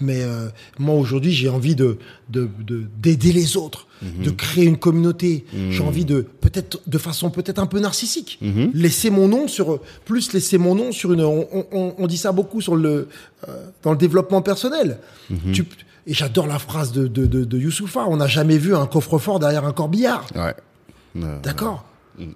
mais 0.00 0.22
euh, 0.22 0.48
moi 0.78 0.94
aujourd'hui 0.94 1.32
j'ai 1.32 1.48
envie 1.48 1.74
de 1.74 1.98
de 2.30 2.48
de- 2.66 2.84
d'aider 3.00 3.32
les 3.32 3.56
autres, 3.56 3.86
Mhm. 4.02 4.24
de 4.24 4.30
créer 4.30 4.64
une 4.64 4.78
communauté. 4.78 5.44
J'ai 5.70 5.82
envie 5.82 6.04
de 6.04 6.22
peut-être 6.40 6.80
de 6.86 6.98
façon 6.98 7.30
peut-être 7.30 7.58
un 7.60 7.66
peu 7.66 7.78
narcissique 7.78 8.38
Mhm. 8.42 8.70
laisser 8.74 9.10
mon 9.10 9.28
nom 9.28 9.46
sur 9.48 9.80
plus 10.04 10.32
laisser 10.32 10.58
mon 10.58 10.74
nom 10.74 10.90
sur 10.92 11.12
une 11.12 11.22
on, 11.22 11.46
on- 11.72 11.94
on 11.98 12.06
dit 12.06 12.16
ça 12.16 12.32
beaucoup 12.32 12.60
sur 12.60 12.74
le 12.76 13.08
euh, 13.48 13.66
dans 13.82 13.92
le 13.92 13.98
développement 13.98 14.42
personnel. 14.42 14.98
Mhm. 15.30 15.52
Tu- 15.52 15.64
et 16.06 16.14
j'adore 16.14 16.46
la 16.48 16.58
phrase 16.58 16.90
de 16.92 17.06
de 17.06 17.26
de, 17.26 17.44
de 17.44 17.58
Youssoufa. 17.58 18.06
On 18.08 18.16
n'a 18.16 18.26
jamais 18.26 18.58
vu 18.58 18.74
un 18.74 18.86
coffre-fort 18.86 19.38
derrière 19.38 19.64
un 19.64 19.72
corbillard. 19.72 20.26
Ouais. 20.34 20.54
Euh, 21.22 21.38
D'accord. 21.42 21.84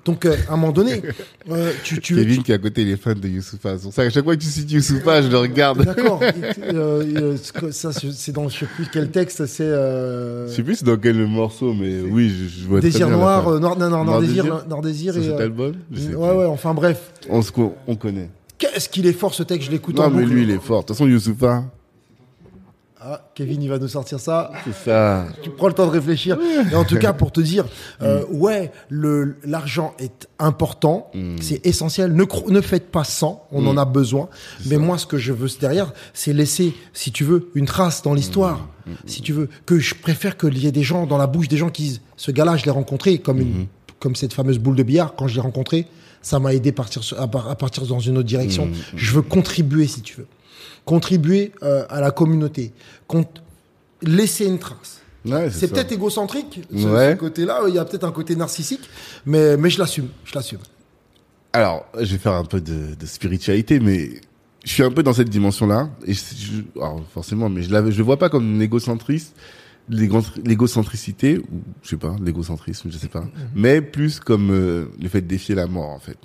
Donc 0.05 0.25
euh, 0.25 0.37
à 0.49 0.53
un 0.55 0.57
moment 0.57 0.73
donné, 0.73 1.03
euh, 1.51 1.73
tu 1.85 2.01
tu 2.01 2.15
Kevin 2.15 2.43
qui 2.43 2.53
est 2.53 2.55
à 2.55 2.59
côté, 2.59 2.83
il 2.83 2.91
est 2.91 2.97
fan 2.97 3.19
de 3.19 3.29
Youssoufa. 3.29 3.77
C'est 3.79 3.91
qu'à 3.95 4.11
chaque 4.11 4.25
fois 4.25 4.37
que 4.37 4.41
tu 4.43 4.49
cites 4.49 4.71
Youssoufa, 4.71 5.23
je 5.23 5.29
le 5.29 5.39
regarde. 5.39 5.85
D'accord. 5.85 6.21
Euh, 6.67 7.37
euh, 7.63 7.71
ça, 7.71 7.91
c'est 7.93 8.33
dans 8.33 8.49
je 8.49 8.59
sais 8.61 8.67
plus 8.67 8.87
quel 8.93 9.11
texte. 9.11 9.47
C'est 9.47 9.63
euh, 9.65 10.49
Je 10.49 10.53
sais 10.55 10.63
plus 10.63 10.83
dans 10.83 10.97
quel 10.97 11.17
morceau, 11.27 11.73
mais 11.75 12.01
oui, 12.01 12.29
je, 12.31 12.61
je 12.63 12.67
vois 12.67 12.81
Désir 12.81 13.07
bien 13.09 13.17
Noir, 13.17 13.47
euh, 13.49 13.59
Noir, 13.59 13.79
non, 13.79 13.89
non, 13.91 14.05
Noir 14.05 14.21
Désir, 14.21 14.45
Désir 14.45 14.67
Noir 14.69 14.83
Désir 14.83 15.13
Sur 15.15 15.23
et. 15.23 15.27
cet 15.27 15.41
album 15.41 15.73
ouais, 15.91 15.97
plus. 16.01 16.15
ouais. 16.17 16.45
Enfin 16.47 16.75
bref, 16.75 17.13
On, 17.31 17.43
se 17.43 17.53
on 17.87 17.95
connaît. 17.97 18.31
qu'est-ce 18.59 18.89
qu'il 18.89 19.07
est 19.07 19.13
fort 19.13 19.33
ce 19.35 19.43
texte? 19.45 19.67
Je 19.67 19.71
l'écoute 19.73 19.97
Non, 19.97 20.05
en 20.05 20.11
mais 20.11 20.23
boucle. 20.23 20.35
lui, 20.35 20.43
il 20.43 20.51
est 20.51 20.61
fort. 20.63 20.83
De 20.83 20.87
toute 20.89 20.97
façon, 20.97 21.07
Youssoufa, 21.09 21.65
Ah, 23.09 23.31
Kevin, 23.37 23.63
il 23.63 23.69
va 23.69 23.79
nous 23.79 23.87
sortir 23.87 24.19
ça. 24.19 24.51
c'est 24.65 24.75
ça. 24.91 25.27
Tu 25.43 25.51
prends 25.51 25.69
le 25.69 25.75
temps 25.75 25.87
de 25.87 25.93
réfléchir. 25.93 26.37
Et 26.73 26.75
en 26.75 26.85
tout 26.85 26.99
cas, 26.99 27.13
pour 27.13 27.31
te 27.31 27.41
dire, 27.41 27.65
euh, 28.03 28.25
ouais, 28.31 28.73
le 28.89 29.37
l'argent 29.45 29.95
est 30.01 30.27
important, 30.41 31.11
Mm. 31.15 31.37
c'est 31.41 31.65
essentiel. 31.65 32.13
Ne 32.15 32.25
ne 32.49 32.61
faites 32.61 32.91
pas 32.91 33.05
sans, 33.05 33.47
on 33.53 33.65
en 33.67 33.77
a 33.77 33.85
besoin. 33.85 34.29
Mais 34.67 34.77
moi, 34.77 34.99
ce 34.99 35.07
que 35.07 35.19
je 35.19 35.33
veux 35.33 35.49
derrière, 35.61 35.93
c'est 36.15 36.33
laisser, 36.33 36.75
si 36.93 37.13
tu 37.13 37.23
veux, 37.23 37.51
une 37.55 37.67
trace 37.67 38.03
dans 38.03 38.13
l'histoire. 38.15 38.69
Mm. 38.87 38.91
Si 39.07 39.23
tu 39.23 39.33
veux, 39.33 39.49
que 39.67 39.79
je 39.79 39.95
préfère 39.95 40.37
qu'il 40.37 40.59
y 40.59 40.67
ait 40.67 40.73
des 40.73 40.83
gens 40.83 41.07
dans 41.07 41.19
la 41.19 41.29
bouche, 41.29 41.47
des 41.49 41.57
gens 41.59 41.71
qui 41.71 41.83
disent, 41.83 42.01
ce 42.17 42.33
gars-là, 42.33 42.57
je 42.57 42.65
l'ai 42.65 42.71
rencontré 42.73 43.19
comme 43.19 43.41
une, 43.41 43.47
Mm-hmm. 43.63 43.67
comme 44.01 44.17
cette 44.17 44.33
fameuse 44.33 44.59
boule 44.59 44.75
de 44.77 44.83
billard. 44.83 45.15
Quand 45.15 45.29
je 45.29 45.37
l'ai 45.37 45.41
rencontré, 45.41 45.87
ça 46.23 46.41
m'a 46.41 46.53
aidé 46.55 46.73
partir 46.73 47.03
à, 47.19 47.29
par- 47.29 47.49
à 47.49 47.55
partir 47.57 47.87
dans 47.87 48.01
une 48.01 48.19
autre 48.19 48.27
direction. 48.27 48.67
Mm. 48.67 48.73
Je 48.97 49.13
veux 49.13 49.23
contribuer, 49.23 49.87
si 49.87 50.01
tu 50.03 50.17
veux, 50.17 50.27
contribuer 50.87 51.53
euh, 51.63 51.85
à 51.91 52.01
la 52.01 52.11
communauté, 52.11 52.73
Cont- 53.07 53.27
laisser 54.01 54.47
une 54.47 54.59
trace. 54.59 55.03
Ouais, 55.27 55.51
C'est 55.51 55.69
peut-être 55.69 55.91
égocentrique, 55.93 56.61
ce, 56.75 56.87
Ouais. 56.87 57.11
ce 57.13 57.17
côté-là. 57.17 57.61
Il 57.69 57.75
y 57.75 57.79
a 57.79 57.85
peut-être 57.85 58.05
un 58.05 58.13
côté 58.13 58.37
narcissique, 58.37 58.89
mais, 59.27 59.57
mais 59.57 59.69
je 59.71 59.79
l'assume. 59.81 60.09
Je 60.25 60.35
l'assume. 60.37 60.61
Alors, 61.53 61.85
je 61.99 62.13
vais 62.13 62.19
faire 62.19 62.35
un 62.35 62.45
peu 62.45 62.61
de, 62.61 62.95
de 62.95 63.07
spiritualité, 63.07 63.81
mais 63.81 64.21
je 64.65 64.71
suis 64.71 64.85
un 64.85 64.91
peu 64.93 65.03
dans 65.03 65.13
cette 65.13 65.29
dimension-là. 65.29 65.91
Et 66.07 66.15
je, 66.15 66.63
alors, 66.77 67.03
forcément, 67.13 67.49
mais 67.49 67.63
je 67.63 67.71
le 67.75 68.03
vois 68.05 68.19
pas 68.19 68.29
comme 68.29 68.45
une 68.45 68.63
égocentrice, 68.63 69.33
l'égo- 69.89 70.23
l'égocentricité, 70.45 71.39
ou 71.39 71.63
je 71.83 71.89
sais 71.89 71.97
pas, 71.97 72.15
l'égocentrisme, 72.23 72.91
je 72.93 72.99
sais 72.99 73.09
pas. 73.09 73.25
Mais 73.55 73.81
plus 73.81 74.21
comme 74.21 74.51
euh, 74.53 74.87
le 75.03 75.09
fait 75.09 75.23
de 75.23 75.27
défier 75.27 75.57
la 75.57 75.67
mort, 75.67 75.89
en 75.91 75.99
fait. 75.99 76.19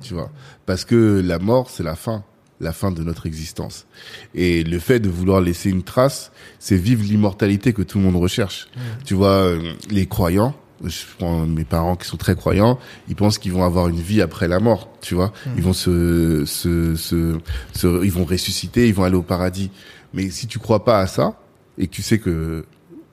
Tu 0.00 0.14
vois? 0.14 0.30
Parce 0.64 0.86
que 0.86 1.20
la 1.22 1.38
mort, 1.38 1.68
c'est 1.68 1.82
la 1.82 1.96
fin. 1.96 2.24
La 2.60 2.72
fin 2.72 2.90
de 2.92 3.02
notre 3.02 3.26
existence. 3.26 3.86
Et 4.34 4.62
le 4.64 4.78
fait 4.78 5.00
de 5.00 5.08
vouloir 5.08 5.40
laisser 5.40 5.70
une 5.70 5.82
trace, 5.82 6.30
c'est 6.58 6.76
vivre 6.76 7.02
l'immortalité 7.02 7.72
que 7.72 7.80
tout 7.82 7.98
le 7.98 8.04
monde 8.04 8.16
recherche. 8.16 8.68
Tu 9.06 9.14
vois, 9.14 9.28
euh, 9.30 9.72
les 9.90 10.04
croyants, 10.06 10.54
je 10.84 10.98
prends 11.18 11.46
mes 11.46 11.64
parents 11.64 11.96
qui 11.96 12.06
sont 12.06 12.16
très 12.18 12.34
croyants, 12.36 12.78
ils 13.08 13.16
pensent 13.16 13.38
qu'ils 13.38 13.52
vont 13.52 13.64
avoir 13.64 13.88
une 13.88 14.00
vie 14.00 14.20
après 14.20 14.46
la 14.48 14.60
mort, 14.60 14.90
tu 15.00 15.14
vois. 15.14 15.32
Ils 15.56 15.62
vont 15.62 15.72
se, 15.72 16.44
se, 16.46 16.96
se, 16.96 17.38
se- 17.72 18.04
ils 18.04 18.12
vont 18.12 18.24
ressusciter, 18.24 18.88
ils 18.88 18.94
vont 18.94 19.04
aller 19.04 19.16
au 19.16 19.22
paradis. 19.22 19.70
Mais 20.12 20.28
si 20.30 20.46
tu 20.46 20.58
crois 20.58 20.84
pas 20.84 21.00
à 21.00 21.06
ça, 21.06 21.38
et 21.78 21.86
que 21.86 21.92
tu 21.92 22.02
sais 22.02 22.18
que 22.18 22.64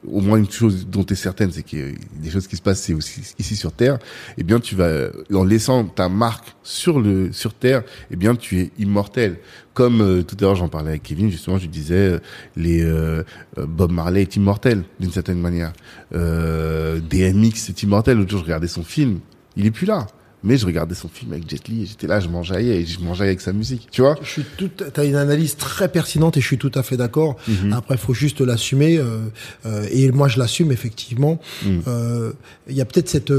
au 0.06 0.22
moins 0.22 0.38
une 0.38 0.50
chose 0.50 0.88
dont 0.88 1.04
tu 1.04 1.14
es 1.14 1.16
certaine, 1.16 1.52
c'est 1.52 1.66
a 1.74 1.92
des 2.22 2.30
choses 2.30 2.48
qui 2.48 2.56
se 2.56 2.62
passent 2.62 2.90
aussi 2.92 3.22
ici 3.40 3.56
sur 3.56 3.72
Terre, 3.72 3.98
eh 4.38 4.44
bien 4.44 4.60
tu 4.60 4.76
vas 4.76 5.10
en 5.34 5.44
laissant 5.44 5.86
ta 5.86 6.10
marque 6.10 6.56
sur 6.64 7.00
le 7.00 7.32
sur 7.32 7.54
Terre, 7.54 7.84
eh 8.12 8.16
bien 8.16 8.36
tu 8.36 8.60
es 8.60 8.72
immortel. 8.78 9.38
Comme 9.74 10.02
euh, 10.02 10.24
tout 10.24 10.36
à 10.40 10.42
l'heure 10.44 10.56
j'en 10.56 10.70
parlais 10.70 10.90
avec 10.90 11.04
Kevin 11.04 11.30
justement, 11.30 11.58
je 11.58 11.68
disais 11.68 11.96
euh, 11.96 12.20
les 12.56 12.84
euh, 12.84 13.24
euh, 13.58 13.66
Bob 13.66 13.92
Marley 13.92 14.22
est 14.22 14.36
immortel 14.36 14.84
d'une 15.00 15.12
certaine 15.12 15.40
manière. 15.40 15.74
Euh, 16.14 17.00
DMX 17.00 17.70
est 17.70 17.84
immortel. 17.84 18.18
L'autre 18.18 18.32
jour 18.32 18.40
je 18.40 18.46
regardais 18.46 18.68
son 18.68 18.84
film, 18.84 19.20
il 19.56 19.66
est 19.66 19.72
plus 19.72 19.86
là. 19.86 20.08
Mais 20.44 20.58
je 20.58 20.66
regardais 20.68 20.94
son 20.96 21.10
film 21.10 21.34
avec 21.34 21.50
Jet 21.50 21.68
Li 21.68 21.84
et 21.84 21.86
j'étais 21.88 22.06
là, 22.06 22.20
je 22.20 22.28
m'enjaillais 22.30 22.82
et 22.82 22.86
je 22.86 23.00
m'enjaillais 23.00 23.32
avec 23.32 23.42
sa 23.42 23.54
musique, 23.54 23.88
tu 23.92 24.02
vois. 24.02 24.16
Je 24.22 24.30
suis 24.30 24.44
tout. 24.58 24.70
T'as 24.70 25.04
une 25.06 25.16
analyse 25.16 25.56
très 25.58 25.90
pertinente 25.92 26.38
et 26.38 26.42
je 26.42 26.46
suis 26.46 26.60
tout 26.60 26.72
à 26.76 26.84
fait 26.84 26.96
d'accord. 26.96 27.38
Mhm. 27.48 27.74
Après, 27.74 27.96
il 27.96 28.00
faut 28.00 28.14
juste 28.14 28.42
l'assumer. 28.42 28.98
euh, 29.00 29.20
euh, 29.66 29.88
et 29.92 30.12
moi, 30.12 30.28
je 30.28 30.38
l'assume 30.38 30.72
effectivement. 30.72 31.40
Mhm. 31.66 31.82
Euh, 31.88 32.34
Il 32.70 32.76
y 32.76 32.82
a 32.82 32.86
peut-être 32.86 33.10
cette 33.10 33.34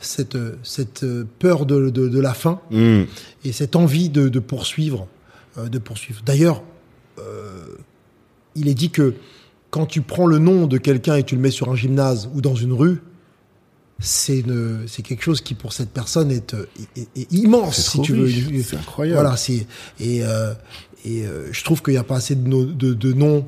cette 0.00 0.38
cette 0.62 1.04
peur 1.38 1.66
de, 1.66 1.90
de, 1.90 2.08
de 2.08 2.20
la 2.20 2.32
fin 2.32 2.60
Mmh. 2.70 3.02
et 3.44 3.52
cette 3.52 3.74
envie 3.76 4.08
de, 4.08 4.28
de 4.28 4.38
poursuivre, 4.38 5.06
de 5.60 5.78
poursuivre. 5.78 6.22
D'ailleurs, 6.24 6.62
il 8.54 8.68
est 8.68 8.74
dit 8.74 8.90
que 8.90 9.14
quand 9.70 9.86
tu 9.86 10.00
prends 10.00 10.26
le 10.26 10.38
nom 10.38 10.66
de 10.66 10.78
quelqu'un 10.78 11.16
et 11.16 11.24
tu 11.24 11.34
le 11.34 11.40
mets 11.40 11.50
sur 11.50 11.68
un 11.70 11.74
gymnase 11.76 12.30
ou 12.34 12.40
dans 12.40 12.54
une 12.54 12.72
rue, 12.72 13.00
c'est 14.00 14.38
une, 14.40 14.84
c'est 14.86 15.02
quelque 15.02 15.22
chose 15.22 15.40
qui 15.40 15.54
pour 15.54 15.72
cette 15.72 15.90
personne 15.90 16.30
est, 16.30 16.54
euh, 16.54 16.66
est- 16.96 17.08
est 17.16 17.32
immense, 17.32 17.90
si 17.90 18.00
tu 18.02 18.14
veux. 18.14 18.30
c'est 18.62 18.76
incroyable. 18.76 19.20
Voilà, 19.20 19.36
c'est 19.36 19.66
et 20.00 20.22
euh, 20.22 20.54
et 21.04 21.26
euh, 21.26 21.48
je 21.52 21.64
trouve 21.64 21.82
qu'il 21.82 21.94
n'y 21.94 21.98
a 21.98 22.04
pas 22.04 22.16
assez 22.16 22.34
de, 22.34 22.46
no- 22.48 22.64
de, 22.64 22.94
de 22.94 23.12
noms 23.12 23.46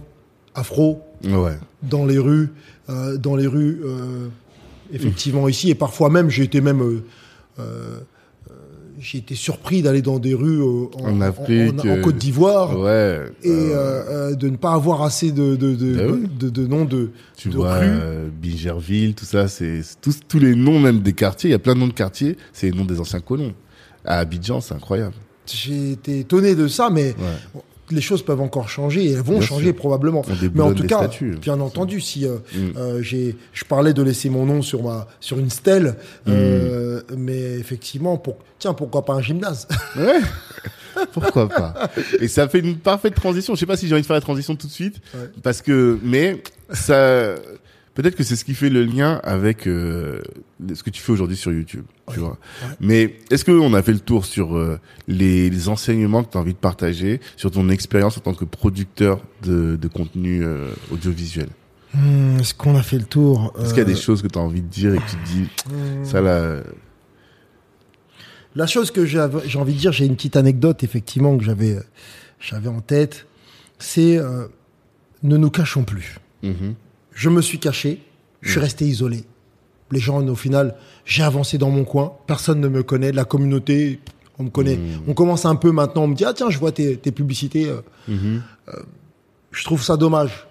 afro 0.55 1.03
Ouais. 1.25 1.59
dans 1.83 2.05
les 2.07 2.19
rues, 2.19 2.49
euh, 2.89 3.17
dans 3.17 3.37
les 3.37 3.47
rues, 3.47 3.81
euh, 3.85 4.29
effectivement 4.93 5.49
ici. 5.49 5.71
Et 5.71 5.75
parfois 5.75 6.11
même, 6.11 6.31
j'ai 6.31 6.43
été 6.45 6.61
même, 6.61 7.03
euh, 7.59 8.01
j'ai 9.01 9.19
été 9.19 9.35
surpris 9.35 9.83
d'aller 9.83 10.03
dans 10.03 10.19
des 10.19 10.35
rues 10.35 10.61
euh, 10.61 10.85
en, 11.01 11.17
En 11.17 11.21
Afrique, 11.23 11.81
en- 11.85 11.89
en 11.89 11.97
euh, 11.97 12.01
Côte 12.03 12.17
d'Ivoire. 12.17 12.79
Ouais. 12.79 13.21
Et 13.43 13.49
euh, 13.51 14.35
de 14.35 14.49
ne 14.49 14.57
pas 14.57 14.73
avoir 14.75 15.03
assez 15.03 15.33
de, 15.33 15.57
de, 15.57 15.75
de, 15.75 15.95
Bah 15.95 16.03
oui. 16.13 16.29
de, 16.39 16.51
de 16.51 16.67
noms 16.67 16.85
de, 16.85 17.11
Tu 17.37 17.49
de 17.49 17.57
vois, 17.57 17.79
rues. 17.79 17.89
Bingerville, 18.41 19.15
tout 19.15 19.25
ça, 19.25 19.49
c'est 19.49 19.83
c'est 19.83 20.01
tous 20.01 20.21
tous 20.29 20.39
les 20.39 20.55
noms 20.55 20.79
même 20.79 21.01
des 21.01 21.13
quartiers. 21.13 21.49
Il 21.51 21.53
y 21.53 21.57
a 21.57 21.59
plein 21.59 21.75
de 21.75 21.81
noms 21.81 21.89
de 21.89 21.93
quartiers, 21.93 22.37
c'est 22.53 22.71
les 22.71 22.77
noms 22.77 22.85
des 22.85 23.01
anciens 23.01 23.21
colons. 23.21 23.55
À 24.05 24.19
Abidjan, 24.19 24.61
c'est 24.61 24.75
incroyable. 24.75 25.15
J'ai 25.47 25.93
été 25.93 26.21
étonné 26.21 26.55
de 26.55 26.69
ça, 26.69 26.91
mais 26.91 27.09
Ouais. 27.19 27.61
Les 27.95 28.01
choses 28.01 28.23
peuvent 28.23 28.41
encore 28.41 28.69
changer 28.69 29.05
et 29.05 29.13
elles 29.13 29.21
vont 29.23 29.39
Bien 29.39 29.47
changer 29.47 29.67
sûr. 29.67 29.77
probablement. 29.77 30.23
Mais 30.55 30.63
en 30.63 30.73
tout 30.75 30.85
cas, 30.87 30.99
statues. 30.99 31.37
bien 31.41 31.61
entendu, 31.61 32.01
si 32.01 32.27
euh, 32.27 32.37
Mm. 32.55 32.59
euh, 32.77 33.03
j'ai, 33.03 33.37
je 33.53 33.65
parlais 33.65 33.93
de 33.93 34.03
laisser 34.03 34.31
mon 34.31 34.47
nom 34.47 34.63
sur 34.63 34.83
ma, 34.83 35.07
sur 35.21 35.39
une 35.39 35.51
stèle, 35.51 35.97
Mm. 36.27 36.31
euh, 36.31 37.03
mais 37.17 37.39
effectivement, 37.59 38.17
pour, 38.17 38.37
tiens, 38.59 38.75
pourquoi 38.75 39.05
pas 39.05 39.15
un 39.15 39.23
gymnase? 39.23 39.67
Ouais. 39.97 40.21
Pourquoi 41.13 41.49
pas? 41.49 41.89
Et 42.21 42.27
ça 42.29 42.49
fait 42.49 42.59
une 42.59 42.77
parfaite 42.77 43.15
transition. 43.15 43.55
Je 43.55 43.61
sais 43.61 43.67
pas 43.67 43.77
si 43.77 43.87
j'ai 43.87 43.95
envie 43.95 44.03
de 44.03 44.07
faire 44.07 44.17
la 44.17 44.21
transition 44.21 44.57
tout 44.57 44.67
de 44.67 44.73
suite, 44.73 44.97
Ouais. 45.15 45.31
parce 45.43 45.63
que 45.63 45.99
mais 46.03 46.43
ça, 46.73 47.37
peut-être 48.01 48.17
que 48.17 48.23
c'est 48.25 48.37
ce 48.37 48.45
qui 48.45 48.55
fait 48.55 48.71
le 48.71 48.83
lien 48.85 49.21
avec 49.25 49.67
euh, 49.67 50.23
ce 50.75 50.83
que 50.83 50.91
tu 50.91 51.03
fais 51.03 51.13
aujourd'hui 51.13 51.37
sur 51.37 51.53
YouTube. 51.53 51.85
Tu 52.13 52.19
vois. 52.19 52.31
Ouais. 52.31 52.69
Mais 52.81 53.17
est-ce 53.31 53.45
qu'on 53.45 53.75
a 53.75 53.83
fait 53.83 53.93
le 53.93 54.01
tour 54.01 54.25
sur 54.25 54.57
euh, 54.57 54.81
les, 55.07 55.51
les 55.51 55.69
enseignements 55.69 56.25
que 56.25 56.31
tu 56.31 56.39
as 56.39 56.41
envie 56.41 56.55
de 56.55 56.59
partager, 56.59 57.21
sur 57.37 57.51
ton 57.51 57.69
expérience 57.69 58.17
en 58.17 58.21
tant 58.21 58.35
que 58.35 58.45
producteur 58.45 59.21
de, 59.43 59.77
de 59.77 59.89
contenu 59.89 60.43
euh, 60.43 60.71
audiovisuel? 60.91 61.49
Hmm, 61.93 62.39
Est-ce 62.41 62.55
qu'on 62.55 62.75
a 62.77 62.83
fait 62.83 62.99
le 62.99 63.05
tour? 63.05 63.53
Est-ce 63.61 63.71
qu'il 63.71 63.79
y 63.79 63.83
a 63.83 63.85
des 63.85 63.97
choses 63.97 64.23
que 64.23 64.29
tu 64.29 64.39
as 64.39 64.43
envie 64.43 64.63
de 64.63 64.69
dire 64.69 64.95
et 64.95 64.99
que 64.99 65.11
tu 65.11 65.17
te 65.17 65.27
dis 65.27 65.49
hmm. 65.71 66.05
ça 66.05 66.21
là 66.21 66.63
La 68.55 68.67
chose 68.67 68.91
que 68.91 69.05
j'ai 69.05 69.21
envie 69.21 69.75
de 69.75 69.79
dire, 69.79 69.93
j'ai 69.93 70.07
une 70.07 70.17
petite 70.17 70.37
anecdote 70.37 70.83
effectivement 70.85 71.37
que 71.37 71.45
j'avais, 71.45 71.77
j'avais 72.39 72.69
en 72.69 72.81
tête, 72.81 73.27
c'est 73.79 74.19
ne 75.23 75.37
nous 75.37 75.51
cachons 75.51 75.85
plus. 75.85 76.19
mhm, 76.43 76.75
Je 77.21 77.29
me 77.29 77.43
suis 77.43 77.59
caché, 77.59 78.01
je 78.41 78.53
suis 78.53 78.61
resté 78.61 78.87
isolé. 78.87 79.25
Les 79.91 80.01
gens, 80.01 80.27
au 80.27 80.35
final, 80.35 80.75
j'ai 81.05 81.23
avancé 81.23 81.59
dans 81.59 81.69
mon 81.69 81.85
coin, 81.85 82.15
personne 82.27 82.61
ne 82.63 82.69
me 82.69 82.83
connaît, 82.83 83.13
la 83.13 83.27
communauté, 83.27 84.01
on 84.39 84.45
me 84.45 84.49
connaît. 84.49 84.79
On 85.07 85.13
commence 85.13 85.45
un 85.45 85.55
peu 85.55 85.71
maintenant, 85.71 86.05
on 86.05 86.09
me 86.09 86.15
dit, 86.15 86.25
ah 86.25 86.33
tiens, 86.33 86.49
je 86.49 86.59
vois 86.59 86.73
tes, 86.73 86.97
tes 86.97 87.13
publicités, 87.13 87.69
euh, 87.69 87.83
mhm. 88.09 88.43
je 89.51 89.65
trouve 89.65 89.83
ça 89.83 89.99
dommage. 89.99 90.47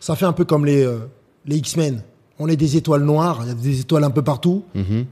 Ça 0.00 0.16
fait 0.16 0.24
un 0.24 0.32
peu 0.32 0.46
comme 0.46 0.64
les, 0.64 0.86
euh, 0.86 1.00
les 1.44 1.56
X-Men. 1.58 2.02
On 2.38 2.48
est 2.48 2.56
des 2.56 2.78
étoiles 2.78 3.02
noires, 3.04 3.40
il 3.42 3.48
y 3.48 3.50
a 3.50 3.54
des 3.54 3.80
étoiles 3.80 4.04
un 4.04 4.10
peu 4.10 4.22
partout, 4.22 4.64
Mhm. 4.74 5.04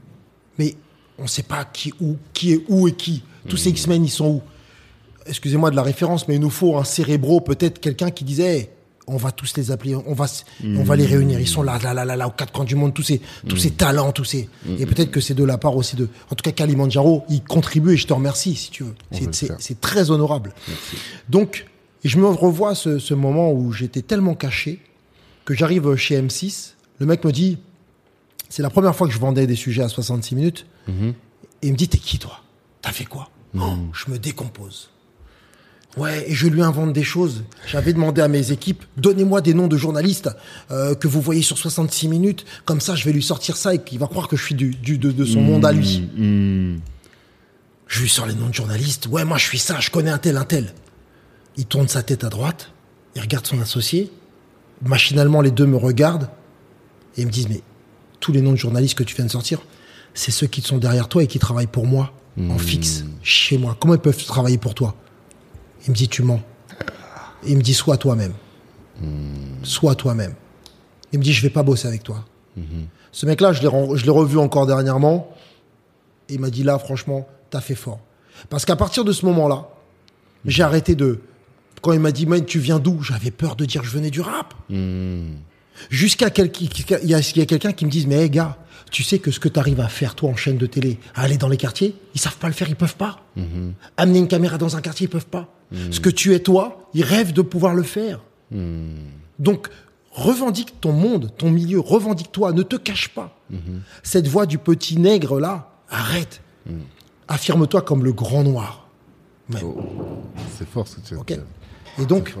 mais 0.57 0.73
on 1.19 1.23
ne 1.23 1.27
sait 1.27 1.43
pas 1.43 1.65
qui, 1.65 1.93
où, 2.01 2.17
qui 2.33 2.53
est 2.53 2.63
où 2.67 2.87
et 2.87 2.93
qui. 2.93 3.21
Tous 3.47 3.57
ces 3.57 3.69
X-Men, 3.69 4.03
ils 4.03 4.09
sont 4.09 4.27
où? 4.27 4.41
Excusez-moi 5.27 5.69
de 5.69 5.75
la 5.75 5.83
référence, 5.83 6.27
mais 6.27 6.33
il 6.35 6.41
nous 6.41 6.49
faut 6.49 6.77
un 6.77 6.83
cérébro, 6.83 7.41
peut-être 7.41 7.79
quelqu'un 7.79 8.09
qui 8.09 8.23
disait, 8.23 8.57
Hey, 8.57 8.69
on 9.07 9.17
va 9.17 9.31
tous 9.31 9.55
les 9.57 9.71
appeler, 9.71 9.95
on 9.95 10.13
va, 10.13 10.25
s- 10.25 10.45
on 10.63 10.83
va 10.83 10.95
les 10.95 11.05
réunir. 11.05 11.39
Ils 11.39 11.47
sont 11.47 11.61
là, 11.63 11.77
là, 11.83 11.93
là, 11.93 12.05
là, 12.05 12.15
là, 12.15 12.27
aux 12.27 12.31
quatre 12.31 12.51
coins 12.51 12.65
du 12.65 12.75
monde, 12.75 12.93
tous 12.93 13.03
ces, 13.03 13.21
tous 13.47 13.57
ces 13.57 13.71
talents, 13.71 14.11
tous 14.11 14.23
ces. 14.25 14.49
Et 14.79 14.85
peut-être 14.85 15.11
que 15.11 15.19
c'est 15.21 15.33
de 15.35 15.43
la 15.43 15.57
part 15.57 15.75
aussi 15.75 15.95
de. 15.95 16.09
En 16.31 16.35
tout 16.35 16.43
cas, 16.43 16.51
Kalimandjaro, 16.51 17.23
il 17.29 17.43
contribue 17.43 17.93
et 17.93 17.97
je 17.97 18.07
te 18.07 18.13
remercie 18.13 18.55
si 18.55 18.71
tu 18.71 18.83
veux. 18.83 18.95
C'est- 19.33 19.47
très 19.81 20.09
honorable. 20.11 20.53
Donc, 21.29 21.65
je 22.03 22.17
me 22.17 22.27
revois 22.27 22.75
ce, 22.75 22.99
ce 22.99 23.13
moment 23.13 23.51
où 23.51 23.71
j'étais 23.71 24.01
tellement 24.01 24.35
caché 24.35 24.79
que 25.45 25.53
j'arrive 25.53 25.95
chez 25.95 26.19
M6. 26.21 26.73
Le 26.99 27.05
mec 27.05 27.23
me 27.23 27.31
dit, 27.31 27.57
c'est 28.49 28.61
la 28.63 28.69
première 28.69 28.95
fois 28.95 29.07
que 29.07 29.13
je 29.13 29.19
vendais 29.19 29.47
des 29.47 29.55
sujets 29.55 29.83
à 29.83 29.89
66 29.89 30.35
minutes. 30.35 30.65
Et 30.87 31.67
il 31.67 31.71
me 31.71 31.77
dit, 31.77 31.87
t'es 31.87 31.97
qui 31.97 32.19
toi? 32.19 32.41
T'as 32.81 32.91
fait 32.91 33.05
quoi? 33.05 33.29
Oh, 33.57 33.73
Je 33.93 34.11
me 34.11 34.19
décompose. 34.19 34.89
Ouais, 35.97 36.29
et 36.29 36.33
je 36.35 36.47
lui 36.47 36.61
invente 36.61 36.91
des 36.91 37.03
choses. 37.03 37.43
J'avais 37.67 37.93
demandé 37.93 38.21
à 38.21 38.27
mes 38.27 38.51
équipes, 38.51 38.83
donnez-moi 38.97 39.39
des 39.41 39.53
noms 39.53 39.67
de 39.67 39.77
journalistes 39.77 40.29
euh, 40.71 40.93
que 40.93 41.07
vous 41.07 41.21
voyez 41.21 41.41
sur 41.41 41.57
66 41.57 42.09
minutes. 42.09 42.45
Comme 42.65 42.81
ça, 42.81 42.95
je 42.95 43.05
vais 43.05 43.13
lui 43.13 43.23
sortir 43.23 43.55
ça 43.55 43.73
et 43.73 43.79
qu'il 43.81 43.99
va 43.99 44.07
croire 44.07 44.27
que 44.27 44.35
je 44.35 44.43
suis 44.43 44.55
du, 44.55 44.71
du- 44.71 44.97
de, 44.97 45.11
de 45.11 45.23
son 45.25 45.39
monde 45.41 45.65
à 45.65 45.71
lui. 45.71 46.01
Hmm. 46.17 46.79
Je 47.87 48.01
lui 48.01 48.09
sors 48.09 48.25
les 48.25 48.33
noms 48.33 48.49
de 48.49 48.53
journalistes. 48.53 49.07
Ouais, 49.07 49.23
moi, 49.23 49.37
je 49.37 49.45
suis 49.45 49.59
ça, 49.59 49.79
je 49.79 49.89
connais 49.89 50.09
un 50.11 50.17
tel, 50.17 50.35
un 50.37 50.43
tel. 50.43 50.73
Il 51.55 51.65
tourne 51.65 51.87
sa 51.87 52.03
tête 52.03 52.23
à 52.25 52.29
droite, 52.29 52.71
il 53.15 53.21
regarde 53.21 53.45
son 53.47 53.61
associé. 53.61 54.11
Machinalement, 54.81 55.39
les 55.41 55.51
deux 55.51 55.65
me 55.65 55.77
regardent 55.77 56.29
et 57.15 57.21
ils 57.21 57.27
me 57.27 57.31
disent, 57.31 57.47
mais 57.47 57.61
tous 58.19 58.33
les 58.33 58.41
noms 58.41 58.51
de 58.51 58.57
journalistes 58.57 58.97
que 58.97 59.03
tu 59.03 59.15
viens 59.15 59.25
de 59.25 59.31
sortir, 59.31 59.59
c'est 60.13 60.31
ceux 60.31 60.47
qui 60.47 60.59
sont 60.61 60.77
derrière 60.77 61.07
toi 61.07 61.23
et 61.23 61.27
qui 61.27 61.39
travaillent 61.39 61.67
pour 61.67 61.85
moi, 61.85 62.11
en 62.49 62.57
fixe, 62.57 63.05
chez 63.23 63.57
moi. 63.57 63.77
Comment 63.79 63.93
ils 63.93 64.01
peuvent 64.01 64.25
travailler 64.25 64.57
pour 64.57 64.73
toi? 64.75 64.95
Il 65.85 65.91
me 65.91 65.95
dit, 65.95 66.07
tu 66.07 66.23
mens. 66.23 66.41
Il 67.45 67.57
me 67.57 67.61
dit, 67.61 67.73
sois 67.73 67.97
toi-même. 67.97 68.33
Sois 69.63 69.95
toi-même. 69.95 70.33
Il 71.11 71.19
me 71.19 71.23
dit, 71.23 71.33
je 71.33 71.41
vais 71.41 71.49
pas 71.49 71.63
bosser 71.63 71.87
avec 71.87 72.03
toi. 72.03 72.25
Ce 73.11 73.25
mec-là, 73.25 73.53
je 73.53 73.61
l'ai 73.61 74.11
revu 74.11 74.37
encore 74.37 74.67
dernièrement. 74.67 75.31
Et 76.29 76.35
il 76.35 76.39
m'a 76.39 76.49
dit 76.49 76.63
là, 76.63 76.79
franchement, 76.79 77.27
t'as 77.49 77.61
fait 77.61 77.75
fort. 77.75 77.99
Parce 78.49 78.65
qu'à 78.65 78.75
partir 78.75 79.05
de 79.05 79.11
ce 79.11 79.25
moment-là, 79.27 79.69
j'ai 80.45 80.63
arrêté 80.63 80.95
de. 80.95 81.21
Quand 81.81 81.93
il 81.93 81.99
m'a 81.99 82.11
dit, 82.11 82.25
man, 82.25 82.43
tu 82.43 82.59
viens 82.59 82.79
d'où? 82.79 83.01
J'avais 83.03 83.31
peur 83.31 83.55
de 83.55 83.65
dire 83.65 83.83
je 83.83 83.91
venais 83.91 84.09
du 84.09 84.21
rap. 84.21 84.53
Jusqu'à 85.89 86.29
quelqu'un, 86.29 86.65
il 87.03 87.09
y 87.09 87.13
a, 87.13 87.45
quelqu'un 87.45 87.71
qui 87.73 87.85
me 87.85 87.91
dise, 87.91 88.07
mais 88.07 88.15
hey, 88.15 88.29
gars, 88.29 88.57
tu 88.91 89.03
sais 89.03 89.19
que 89.19 89.31
ce 89.31 89.39
que 89.39 89.49
tu 89.49 89.59
arrives 89.59 89.79
à 89.79 89.87
faire 89.87 90.15
toi 90.15 90.29
en 90.29 90.35
chaîne 90.35 90.57
de 90.57 90.65
télé, 90.65 90.99
à 91.15 91.23
aller 91.23 91.37
dans 91.37 91.49
les 91.49 91.57
quartiers, 91.57 91.95
ils 92.13 92.21
savent 92.21 92.37
pas 92.37 92.47
le 92.47 92.53
faire, 92.53 92.69
ils 92.69 92.75
peuvent 92.75 92.95
pas. 92.95 93.21
Amener 93.97 94.19
une 94.19 94.27
caméra 94.27 94.57
dans 94.57 94.75
un 94.75 94.81
quartier, 94.81 95.05
ils 95.05 95.09
peuvent 95.09 95.25
pas. 95.25 95.53
Ce 95.91 95.99
que 95.99 96.09
tu 96.09 96.33
es 96.33 96.39
toi, 96.39 96.89
ils 96.93 97.03
rêvent 97.03 97.33
de 97.33 97.41
pouvoir 97.41 97.73
le 97.73 97.83
faire. 97.83 98.21
Donc, 99.39 99.67
revendique 100.11 100.79
ton 100.79 100.93
monde, 100.93 101.31
ton 101.37 101.49
milieu, 101.49 101.79
revendique-toi, 101.79 102.53
ne 102.53 102.63
te 102.63 102.75
cache 102.75 103.09
pas. 103.09 103.37
Cette 104.03 104.27
voix 104.27 104.45
du 104.45 104.57
petit 104.57 104.97
nègre 104.97 105.39
là, 105.39 105.71
arrête. 105.89 106.41
Affirme-toi 107.27 107.81
comme 107.81 108.03
le 108.03 108.13
grand 108.13 108.43
noir. 108.43 108.87
Oh, 109.63 109.77
c'est 110.57 110.67
fort 110.67 110.87
ce 110.87 110.97
que 110.97 111.01
tu 111.01 111.15
as. 111.15 112.01
Et 112.01 112.05
donc. 112.05 112.35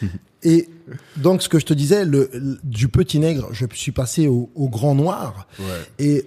et 0.42 0.68
donc, 1.16 1.42
ce 1.42 1.48
que 1.48 1.58
je 1.58 1.64
te 1.66 1.74
disais, 1.74 2.04
le, 2.04 2.30
le- 2.32 2.58
du 2.64 2.88
petit 2.88 3.18
nègre, 3.18 3.48
je 3.52 3.66
suis 3.74 3.92
passé 3.92 4.26
au, 4.28 4.50
au 4.54 4.68
grand 4.68 4.94
noir. 4.94 5.46
Ouais. 5.58 5.64
Et 5.98 6.26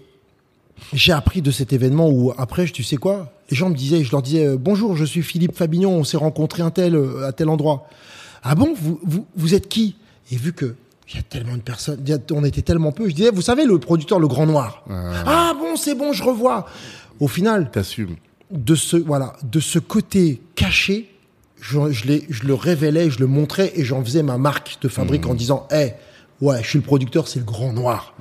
j'ai 0.93 1.11
appris 1.11 1.41
de 1.41 1.51
cet 1.51 1.73
événement 1.73 2.09
où, 2.09 2.33
après, 2.37 2.65
tu 2.65 2.83
sais 2.83 2.97
quoi? 2.97 3.31
Les 3.49 3.55
gens 3.57 3.69
me 3.69 3.75
disaient, 3.75 4.03
je 4.03 4.11
leur 4.11 4.21
disais, 4.21 4.45
euh, 4.45 4.57
bonjour, 4.57 4.95
je 4.95 5.05
suis 5.05 5.21
Philippe 5.21 5.55
Fabignon, 5.55 5.91
on 5.91 6.03
s'est 6.03 6.17
rencontré 6.17 6.63
un 6.63 6.71
tel, 6.71 6.95
euh, 6.95 7.27
à 7.27 7.31
tel 7.31 7.49
endroit. 7.49 7.87
Ah 8.43 8.55
bon, 8.55 8.73
vous, 8.79 8.99
vous, 9.03 9.25
vous 9.35 9.53
êtes 9.53 9.67
qui? 9.67 9.95
Et 10.31 10.35
vu 10.37 10.53
que 10.53 10.75
il 11.09 11.15
y 11.17 11.19
a 11.19 11.21
tellement 11.21 11.55
de 11.55 11.61
personnes, 11.61 12.03
on 12.31 12.43
était 12.43 12.63
tellement 12.63 12.91
peu, 12.91 13.07
je 13.07 13.13
disais, 13.13 13.29
vous 13.29 13.43
savez, 13.43 13.65
le 13.65 13.77
producteur, 13.77 14.17
le 14.19 14.27
grand 14.27 14.47
noir. 14.47 14.83
Ah, 14.89 15.53
bon, 15.55 15.75
c'est 15.75 15.93
bon, 15.93 16.13
je 16.13 16.23
revois. 16.23 16.65
Au 17.19 17.27
final, 17.27 17.69
T'assumes. 17.69 18.15
de 18.49 18.73
ce 18.75 18.97
voilà 18.97 19.33
de 19.43 19.59
ce 19.59 19.77
côté 19.77 20.41
caché 20.55 21.11
je, 21.61 21.91
je, 21.91 22.19
je 22.29 22.43
le 22.43 22.53
révélais 22.53 23.09
je 23.09 23.19
le 23.19 23.27
montrais 23.27 23.71
et 23.75 23.83
j'en 23.83 24.03
faisais 24.03 24.23
ma 24.23 24.37
marque 24.37 24.77
de 24.81 24.87
fabrique 24.87 25.25
en 25.25 25.33
disant 25.33 25.67
hé 25.71 25.93
ouais 26.41 26.61
je 26.61 26.67
suis 26.69 26.79
le 26.79 26.83
producteur 26.83 27.27
c'est 27.27 27.39
le 27.39 27.45
grand 27.45 27.71
noir. 27.71 28.13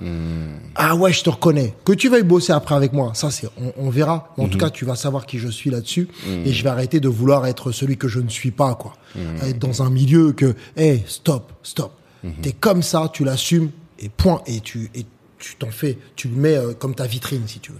Ah 0.77 0.95
ouais 0.95 1.13
je 1.13 1.23
te 1.25 1.31
reconnais. 1.31 1.75
Que 1.85 1.93
tu 1.93 2.09
veuilles 2.09 2.23
bosser 2.23 2.53
après 2.53 2.75
avec 2.77 2.93
moi 2.93 3.11
ça 3.15 3.31
c'est 3.31 3.49
on, 3.61 3.73
on 3.77 3.91
verra. 3.91 4.33
Mais 4.39 4.45
en 4.45 4.49
tout 4.49 4.59
cas 4.59 4.71
tu 4.71 4.85
vas 4.85 4.95
savoir 4.95 5.27
qui 5.27 5.39
je 5.39 5.49
suis 5.49 5.71
là-dessus 5.71 6.09
et 6.27 6.53
je 6.53 6.63
vais 6.63 6.71
arrêter 6.71 7.01
de 7.01 7.09
vouloir 7.09 7.45
être 7.47 7.73
celui 7.73 7.97
que 7.97 8.07
je 8.09 8.21
ne 8.21 8.29
suis 8.29 8.53
pas 8.53 8.75
quoi. 8.77 8.95
Être 9.43 9.59
dans 9.59 9.83
un 9.83 9.91
milieu 9.91 10.33
que 10.33 10.55
hé 10.77 11.03
stop 11.07 11.53
stop. 11.63 11.93
T'es 12.41 12.53
comme 12.53 12.83
ça 12.83 13.11
tu 13.13 13.25
l'assumes 13.25 13.71
et 13.99 14.09
point. 14.09 14.43
Et 14.47 14.61
tu 14.61 14.91
et 14.95 15.05
tu 15.45 15.57
t'en 15.57 15.71
fais, 15.71 15.99
tu 16.17 16.29
le 16.29 16.37
mets 16.37 16.57
euh, 16.57 16.73
comme 16.73 16.95
ta 16.95 17.07
vitrine 17.07 17.43
si 17.47 17.59
tu 17.61 17.73
veux. 17.73 17.79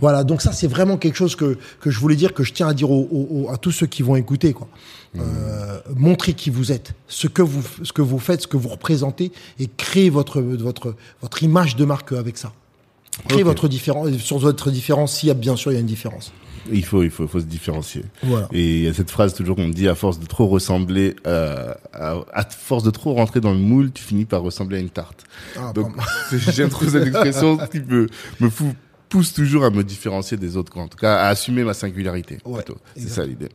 Voilà, 0.00 0.22
donc 0.24 0.42
ça 0.42 0.52
c'est 0.52 0.66
vraiment 0.68 0.96
quelque 0.96 1.16
chose 1.16 1.34
que, 1.36 1.58
que 1.80 1.90
je 1.90 1.98
voulais 1.98 2.16
dire, 2.16 2.32
que 2.34 2.44
je 2.44 2.52
tiens 2.52 2.68
à 2.68 2.74
dire 2.74 2.90
aux- 2.90 3.08
aux- 3.10 3.50
à 3.50 3.56
tous 3.56 3.72
ceux 3.72 3.86
qui 3.86 4.02
vont 4.02 4.16
écouter. 4.16 4.52
Quoi. 4.52 4.68
Euh, 5.18 5.80
montrez 5.96 6.34
qui 6.34 6.50
vous 6.50 6.70
êtes, 6.72 6.92
ce 7.08 7.26
que 7.26 7.42
vous, 7.42 7.62
ce 7.82 7.92
que 7.92 8.02
vous 8.02 8.18
faites, 8.18 8.42
ce 8.42 8.46
que 8.46 8.56
vous 8.56 8.68
représentez, 8.68 9.32
et 9.58 9.68
créez 9.76 10.08
votre, 10.10 10.40
votre, 10.40 10.94
votre 11.20 11.42
image 11.42 11.74
de 11.76 11.84
marque 11.84 12.12
avec 12.12 12.38
ça. 12.38 12.52
Créez 13.28 13.42
votre 13.42 13.66
différence, 13.68 14.16
sur 14.18 14.38
votre 14.38 14.70
différence, 14.70 15.16
s'il 15.18 15.26
y 15.28 15.30
a 15.30 15.34
bien 15.34 15.56
sûr 15.56 15.72
il 15.72 15.74
y 15.74 15.78
a 15.78 15.80
une 15.80 15.86
différence. 15.86 16.32
Il 16.70 16.84
faut, 16.84 17.02
il 17.02 17.10
faut, 17.10 17.24
il 17.24 17.28
faut 17.28 17.40
se 17.40 17.44
différencier. 17.46 18.02
Voilà. 18.22 18.48
Et 18.52 18.76
il 18.78 18.82
y 18.84 18.88
a 18.88 18.92
cette 18.94 19.10
phrase 19.10 19.34
toujours 19.34 19.56
qu'on 19.56 19.68
dit 19.68 19.88
à 19.88 19.94
force 19.94 20.18
de 20.20 20.26
trop 20.26 20.46
ressembler, 20.46 21.16
euh, 21.26 21.72
à, 21.92 22.16
à 22.32 22.44
force 22.44 22.82
de 22.82 22.90
trop 22.90 23.14
rentrer 23.14 23.40
dans 23.40 23.52
le 23.52 23.58
moule, 23.58 23.92
tu 23.92 24.02
finis 24.02 24.24
par 24.26 24.42
ressembler 24.42 24.76
à 24.78 24.80
une 24.80 24.90
tarte. 24.90 25.24
Ah, 25.58 25.72
Donc, 25.74 25.92
j'aime 26.32 26.68
trop 26.68 26.84
cette 26.86 27.06
expression 27.06 27.56
qui 27.70 27.80
me, 27.80 28.08
me 28.40 28.50
fou- 28.50 28.74
pousse 29.10 29.34
toujours 29.34 29.64
à 29.64 29.70
me 29.70 29.84
différencier 29.84 30.38
des 30.38 30.56
autres, 30.56 30.72
quoi. 30.72 30.82
en 30.82 30.88
tout 30.88 30.96
cas, 30.96 31.16
à 31.16 31.26
assumer 31.28 31.64
ma 31.64 31.74
singularité. 31.74 32.38
Ouais, 32.46 32.64
c'est 32.96 33.08
ça 33.10 33.26
l'idée. 33.26 33.48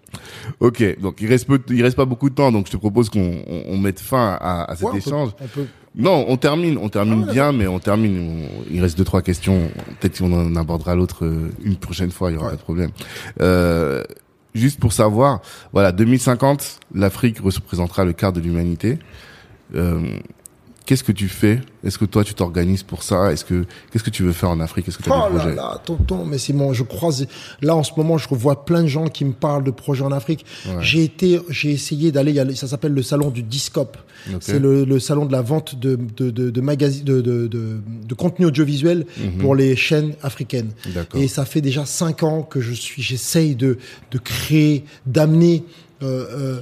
Ok, 0.60 0.84
donc 1.00 1.22
il 1.22 1.28
reste 1.28 1.48
peu, 1.48 1.60
il 1.70 1.82
reste 1.82 1.96
pas 1.96 2.06
beaucoup 2.06 2.30
de 2.30 2.36
temps, 2.36 2.52
donc 2.52 2.68
je 2.68 2.72
te 2.74 2.78
propose 2.78 3.10
qu'on 3.10 3.42
on, 3.48 3.64
on 3.70 3.78
mette 3.78 4.00
fin 4.00 4.38
à, 4.40 4.70
à 4.70 4.76
cet 4.76 4.84
Ouais, 4.84 4.90
on 4.90 4.92
peut- 4.94 4.98
échange. 5.00 5.30
on 5.42 5.48
peut- 5.48 5.66
Non, 5.96 6.26
on 6.28 6.38
termine, 6.38 6.78
on 6.78 6.90
termine 6.90 7.22
Ah 7.24 7.28
ouais, 7.28 7.34
bien, 7.34 7.52
mais 7.54 7.68
on 7.68 7.80
termine. 7.80 8.48
il 8.70 8.82
reste 8.82 8.98
deux 8.98 9.06
trois 9.06 9.22
questions. 9.22 9.72
Peut-être 10.00 10.20
qu'on 10.20 10.34
en 10.34 10.56
abordera 10.58 10.94
l'autre 10.94 11.24
euh, 11.26 11.50
une 11.64 11.78
prochaine 11.78 12.12
fois. 12.12 12.32
Il 12.32 12.36
y 12.36 12.38
aura 12.38 12.50
pas 12.50 12.56
de 12.58 12.62
problème. 12.62 12.92
Euh, 13.42 14.04
juste 14.54 14.80
pour 14.80 14.92
savoir, 14.94 15.42
voilà, 15.72 15.92
2050, 15.94 16.80
l'Afrique 16.94 17.40
représentera 17.40 18.04
le 18.04 18.12
quart 18.14 18.34
de 18.34 18.42
l'humanité. 18.42 19.00
Euh, 19.74 20.02
Qu'est-ce 20.86 21.04
que 21.04 21.12
tu 21.12 21.28
fais? 21.30 21.62
Est-ce 21.84 21.98
que 21.98 22.06
toi 22.06 22.24
tu 22.24 22.34
t'organises 22.36 22.84
pour 22.84 23.02
ça? 23.04 23.32
Est-ce 23.32 23.44
que 23.44 23.66
qu'est-ce 23.92 24.04
que 24.04 24.10
tu 24.12 24.24
veux 24.24 24.34
faire 24.34 24.50
en 24.50 24.60
Afrique? 24.60 24.88
Est-ce 24.88 24.98
que 25.00 25.04
tu 25.04 25.12
as 25.12 25.16
Oh 25.16 25.30
des 25.32 25.38
là 25.38 25.40
projets? 25.44 25.56
là, 25.56 25.82
tonton, 25.84 26.26
mais 26.26 26.38
c'est 26.38 26.54
bon, 26.54 26.74
je 26.74 26.84
croise. 26.84 27.26
Là, 27.62 27.76
en 27.76 27.84
ce 27.84 27.92
moment, 27.98 28.18
je 28.20 28.28
revois 28.30 28.66
plein 28.66 28.84
de 28.84 28.88
gens 28.88 29.08
qui 29.08 29.26
me 29.26 29.34
parlent 29.34 29.64
de 29.64 29.72
projets 29.72 30.04
en 30.04 30.12
Afrique. 30.12 30.46
J'ai 30.82 31.04
été, 31.04 31.40
j'ai 31.50 31.72
essayé 31.72 32.12
d'aller, 32.12 32.56
ça 32.56 32.68
s'appelle 32.68 32.94
le 32.94 33.02
salon 33.04 33.30
du 33.32 33.42
Discope. 33.44 33.98
Ok. 34.30 34.38
C'est 34.42 34.60
le, 34.60 34.86
le 34.86 35.00
salon 35.00 35.26
de 35.26 35.32
la 35.32 35.42
vente 35.42 35.76
de, 35.80 35.96
de, 36.18 36.30
de, 36.30 36.50
de 36.50 36.62
magazines, 36.62 37.04
de, 37.04 37.22
de, 37.22 37.48
de, 37.48 38.14
contenu 38.16 38.46
audiovisuel 38.46 39.06
pour 39.40 39.56
les 39.56 39.76
chaînes 39.76 40.14
africaines. 40.22 40.72
Mhm. 40.88 41.22
Et 41.22 41.28
ça 41.28 41.46
fait 41.46 41.62
déjà 41.62 41.86
cinq 41.86 42.24
ans 42.24 42.44
que 42.44 42.62
je 42.62 42.74
suis, 42.74 43.02
j'essaye 43.02 43.56
de, 43.56 43.78
de 44.12 44.18
créer, 44.18 44.86
d'amener, 45.06 45.64
euh, 46.04 46.26
euh, 46.32 46.62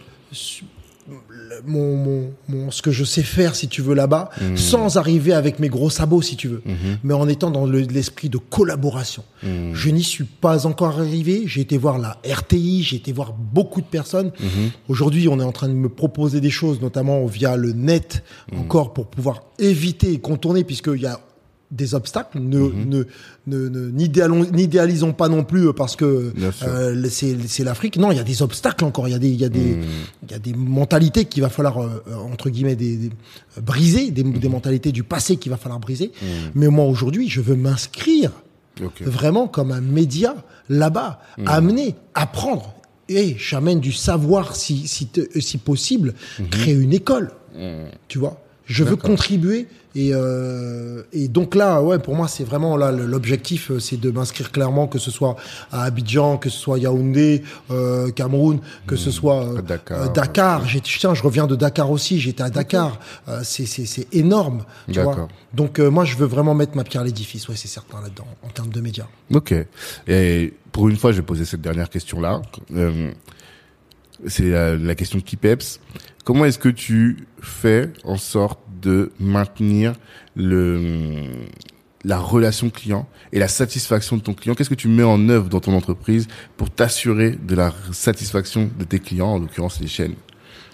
mon, 1.66 1.96
mon, 1.96 2.32
mon, 2.50 2.72
ce 2.72 2.82
que 2.82 2.92
je 2.92 3.04
sais 3.04 3.24
faire, 3.24 3.56
si 3.56 3.68
tu 3.68 3.82
veux, 3.82 3.94
là-bas, 3.96 4.30
Mhm. 4.42 4.58
sans 4.58 4.98
arriver 4.98 5.34
avec 5.34 5.60
mes 5.60 5.70
gros 5.70 5.90
sabots, 5.90 6.22
si 6.22 6.36
tu 6.36 6.48
veux, 6.48 6.62
mais 7.04 7.14
en 7.14 7.28
étant 7.28 7.52
dans 7.52 7.66
le- 7.66 7.80
l'esprit 7.82 8.30
de 8.30 8.38
collaboration. 8.38 9.24
Mhm. 9.44 9.74
Je 9.74 9.90
n'y 9.90 10.04
suis 10.04 10.24
pas 10.26 10.66
encore 10.68 11.00
arrivé. 11.00 11.44
J'ai 11.46 11.62
été 11.62 11.78
voir 11.78 11.98
la 12.00 12.18
RTI, 12.26 12.84
j'ai 12.84 12.96
été 12.98 13.12
voir 13.12 13.34
beaucoup 13.34 13.82
de 13.82 13.86
personnes. 13.88 14.32
Mhm. 14.40 14.72
Aujourd'hui, 14.90 15.28
on 15.28 15.40
est 15.40 15.44
en 15.44 15.52
train 15.52 15.68
de 15.70 15.74
me 15.74 15.90
proposer 15.90 16.42
des 16.42 16.50
choses, 16.50 16.82
notamment 16.82 17.26
via 17.26 17.56
le 17.56 17.74
net, 17.74 18.24
Mhm. 18.52 18.60
encore 18.62 18.94
pour 18.94 19.08
pouvoir 19.08 19.44
éviter 19.60 20.14
et 20.14 20.20
contourner, 20.20 20.64
puisqu'il 20.64 21.02
y 21.02 21.06
a 21.08 21.20
des 21.74 21.96
obstacles. 21.96 22.40
Ne, 22.40 22.60
Mhm. 22.60 22.90
ne, 22.90 23.04
ne, 23.48 23.68
ne- 23.70 23.90
n'idéalons- 23.92 24.50
n'idéalisons 24.52 25.12
pas 25.12 25.28
non 25.28 25.44
plus 25.44 25.68
euh, 25.68 25.74
parce 25.74 25.96
que 25.96 26.32
euh, 26.64 27.10
c'est, 27.10 27.64
l'Afrique. 27.64 27.98
Non, 27.98 28.12
il 28.12 28.18
y 28.18 28.22
a 28.22 28.24
des 28.24 28.42
obstacles 28.42 28.86
encore. 28.86 29.08
Il 29.08 29.12
y 29.12 29.16
a 29.16 29.20
des, 29.20 29.30
il 29.30 29.42
y 29.42 29.46
a 29.46 29.50
des, 29.50 29.60
Mhm. 29.76 29.84
il 30.28 30.32
y 30.32 30.34
a 30.36 30.40
des 30.40 30.54
mentalités 30.54 31.26
qu'il 31.26 31.42
va 31.44 31.50
falloir 31.50 31.80
euh, 31.82 32.04
euh, 32.08 32.16
entre 32.16 32.50
guillemets 32.50 32.76
des, 32.76 32.96
des- 32.98 33.12
euh, 33.58 33.62
briser, 33.62 34.12
des, 34.12 34.24
Mhm. 34.24 34.38
des 34.38 34.50
mentalités 34.50 34.92
du 34.92 35.04
passé 35.04 35.36
qu'il 35.38 35.50
va 35.52 35.58
falloir 35.58 35.80
briser. 35.80 36.12
Mais 36.56 36.68
moi 36.70 36.86
aujourd'hui, 36.86 37.28
je 37.30 37.42
veux 37.42 37.56
m'inscrire 37.56 38.32
Ok. 38.84 39.02
vraiment 39.02 39.48
comme 39.48 39.72
un 39.72 39.82
média 39.82 40.36
là-bas, 40.70 41.20
amener, 41.46 41.96
apprendre. 42.14 42.74
Et 43.10 43.36
j'amène 43.38 43.80
du 43.82 43.92
savoir 43.92 44.56
si, 44.56 44.88
si, 44.88 45.10
si 45.40 45.58
possible, 45.58 46.14
créer 46.50 46.74
une 46.74 46.94
école. 46.94 47.32
Tu 48.08 48.18
vois? 48.18 48.40
Je 48.66 48.84
veux 48.84 48.96
contribuer 48.96 49.68
et, 49.96 50.12
euh, 50.14 51.04
et 51.12 51.28
donc 51.28 51.54
là, 51.54 51.82
ouais, 51.82 52.00
pour 52.00 52.16
moi, 52.16 52.28
c'est 52.28 52.44
vraiment 52.46 52.78
là 52.78 52.92
l'objectif, 52.92 53.70
euh, 53.72 53.80
c'est 53.80 53.98
de 53.98 54.10
m'inscrire 54.10 54.52
clairement, 54.52 54.88
que 54.88 54.98
ce 55.00 55.12
soit 55.12 55.36
à 55.72 55.84
Abidjan, 55.84 56.38
que 56.38 56.50
ce 56.50 56.58
soit 56.58 56.80
Yaoundé, 56.80 57.44
euh, 57.72 58.10
Cameroun, 58.12 58.60
que 58.88 58.96
ce 58.96 59.12
soit 59.12 59.44
euh, 59.46 59.62
Dakar, 59.62 60.02
euh, 60.02 60.08
Dakar. 60.14 60.66
J'ai- 60.68 60.80
Tiens, 60.82 61.14
je 61.14 61.22
reviens 61.22 61.46
de 61.46 61.56
Dakar 61.56 61.92
aussi. 61.92 62.20
J'étais 62.20 62.42
à 62.44 62.50
Dakar. 62.50 63.00
C'est 63.44 63.66
c'est 63.66 63.86
c'est 63.86 64.08
énorme, 64.14 64.64
tu 64.88 64.94
D'accord. 64.94 65.16
vois. 65.16 65.28
Donc 65.54 65.80
euh, 65.80 65.90
moi, 65.92 66.06
je 66.06 66.16
veux 66.16 66.26
vraiment 66.26 66.56
mettre 66.56 66.76
ma 66.78 66.84
pierre 66.86 67.02
à 67.02 67.06
l'édifice. 67.06 67.48
Ouais, 67.50 67.56
c'est 67.58 67.68
certain 67.68 68.02
là-dedans 68.02 68.26
en 68.44 68.50
termes 68.50 68.72
de 68.72 68.80
médias. 68.82 69.08
Ok. 69.34 69.54
Et 70.08 70.54
pour 70.72 70.88
une 70.90 70.96
fois, 70.98 71.12
je 71.12 71.18
vais 71.18 71.24
poser 71.26 71.46
cette 71.46 71.62
dernière 71.62 71.90
question-là. 71.90 72.42
Euh, 72.74 73.12
c'est 74.28 74.50
la, 74.50 74.76
la 74.78 74.96
question 74.96 75.20
de 75.20 75.24
Kipeps. 75.24 75.80
Comment 76.24 76.46
est-ce 76.46 76.60
que 76.60 76.70
tu 76.70 77.28
fais 77.42 77.92
en 78.06 78.18
sorte 78.18 78.60
de 78.82 79.12
maintenir 79.20 79.94
le 80.36 81.28
la 82.06 82.20
relation 82.20 82.70
client 82.70 83.08
et 83.32 83.40
la 83.40 83.48
satisfaction 83.48 84.18
de 84.18 84.22
ton 84.22 84.34
client? 84.34 84.56
Qu'est-ce 84.56 84.70
que 84.70 84.76
tu 84.76 84.88
mets 84.88 85.04
en 85.04 85.30
œuvre 85.30 85.50
dans 85.50 85.60
ton 85.60 85.74
entreprise 85.74 86.28
pour 86.58 86.70
t'assurer 86.70 87.32
de 87.32 87.56
la 87.56 87.74
satisfaction 87.92 88.70
de 88.78 88.84
tes 88.84 89.00
clients, 89.00 89.30
en 89.30 89.40
l'occurrence 89.40 89.80
les 89.80 89.88
chaînes? 89.88 90.16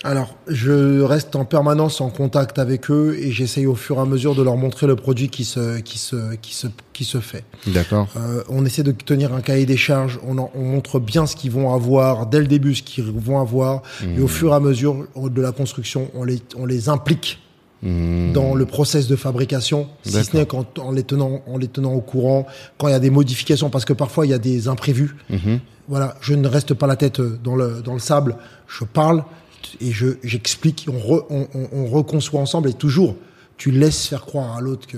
Alors, 0.04 0.36
je 0.48 1.02
reste 1.02 1.36
en 1.36 1.44
permanence 1.44 2.00
en 2.00 2.10
contact 2.10 2.58
avec 2.58 2.90
eux 2.90 3.18
et 3.20 3.32
j'essaye 3.32 3.66
au 3.66 3.76
fur 3.76 3.98
et 3.98 4.00
à 4.00 4.06
mesure 4.06 4.34
de 4.34 4.42
leur 4.42 4.56
montrer 4.56 4.88
le 4.88 4.96
produit 4.96 5.30
qui 5.30 5.44
se 5.44 5.80
qui 5.80 5.98
se 5.98 6.36
qui 6.36 6.54
se 6.54 6.68
qui 6.94 7.04
se 7.04 7.20
fait. 7.20 7.44
D'accord. 7.68 8.08
Euh, 8.16 8.42
on 8.48 8.66
essaie 8.66 8.84
de 8.84 8.92
tenir 8.94 9.34
un 9.34 9.42
cahier 9.42 9.66
des 9.66 9.76
charges, 9.78 10.18
on, 10.26 10.38
en- 10.38 10.52
on 10.56 10.64
montre 10.64 11.00
bien 11.02 11.26
ce 11.26 11.36
qu'ils 11.36 11.52
vont 11.52 11.74
avoir 11.74 12.28
dès 12.28 12.40
le 12.40 12.48
début, 12.48 12.76
ce 12.76 12.84
qu'ils 12.84 13.04
vont 13.12 13.40
avoir, 13.42 13.82
et 14.04 14.22
au 14.22 14.28
fur 14.30 14.52
et 14.54 14.56
à 14.56 14.60
mesure 14.62 15.06
de 15.18 15.42
la 15.42 15.52
construction, 15.52 16.10
on 16.14 16.24
les, 16.24 16.40
on 16.58 16.66
les 16.66 16.88
implique 16.90 17.40
Mmh. 17.82 18.34
dans 18.34 18.56
le 18.56 18.66
process 18.66 19.08
de 19.08 19.16
fabrication, 19.16 19.88
si 20.04 20.12
ce 20.26 20.36
n'est 20.36 20.46
qu'en 20.46 20.66
en 20.80 20.92
les 20.92 21.04
tenant, 21.04 21.40
en 21.48 21.58
les 21.58 21.70
tenant 21.70 21.94
au 21.94 22.02
courant, 22.02 22.46
quand 22.78 22.90
il 22.90 22.92
y 22.92 22.94
a 22.94 23.00
des 23.00 23.10
modifications, 23.10 23.70
parce 23.70 23.86
que 23.86 23.94
parfois 23.94 24.26
il 24.26 24.32
y 24.32 24.34
a 24.34 24.38
des 24.38 24.68
imprévus. 24.68 25.16
Mhm. 25.30 25.62
Voilà, 25.88 26.16
je 26.20 26.34
ne 26.34 26.46
reste 26.50 26.74
pas 26.74 26.88
la 26.88 26.98
tête 26.98 27.22
euh, 27.22 27.40
dans 27.42 27.56
le, 27.56 27.82
dans 27.82 27.94
le 27.94 28.00
sable, 28.00 28.36
je 28.68 28.84
parle 28.84 29.24
et 29.81 29.91
je, 29.91 30.07
j'explique, 30.23 30.88
on, 30.90 30.98
re- 30.98 31.26
on, 31.30 31.48
on, 31.53 31.68
on 31.73 31.86
reconçoit 31.88 32.40
ensemble 32.41 32.69
et 32.69 32.73
toujours, 32.73 33.15
tu 33.57 33.72
laisses 33.72 34.07
faire 34.07 34.26
croire 34.26 34.56
à 34.57 34.61
l'autre 34.61 34.88
que, 34.88 34.98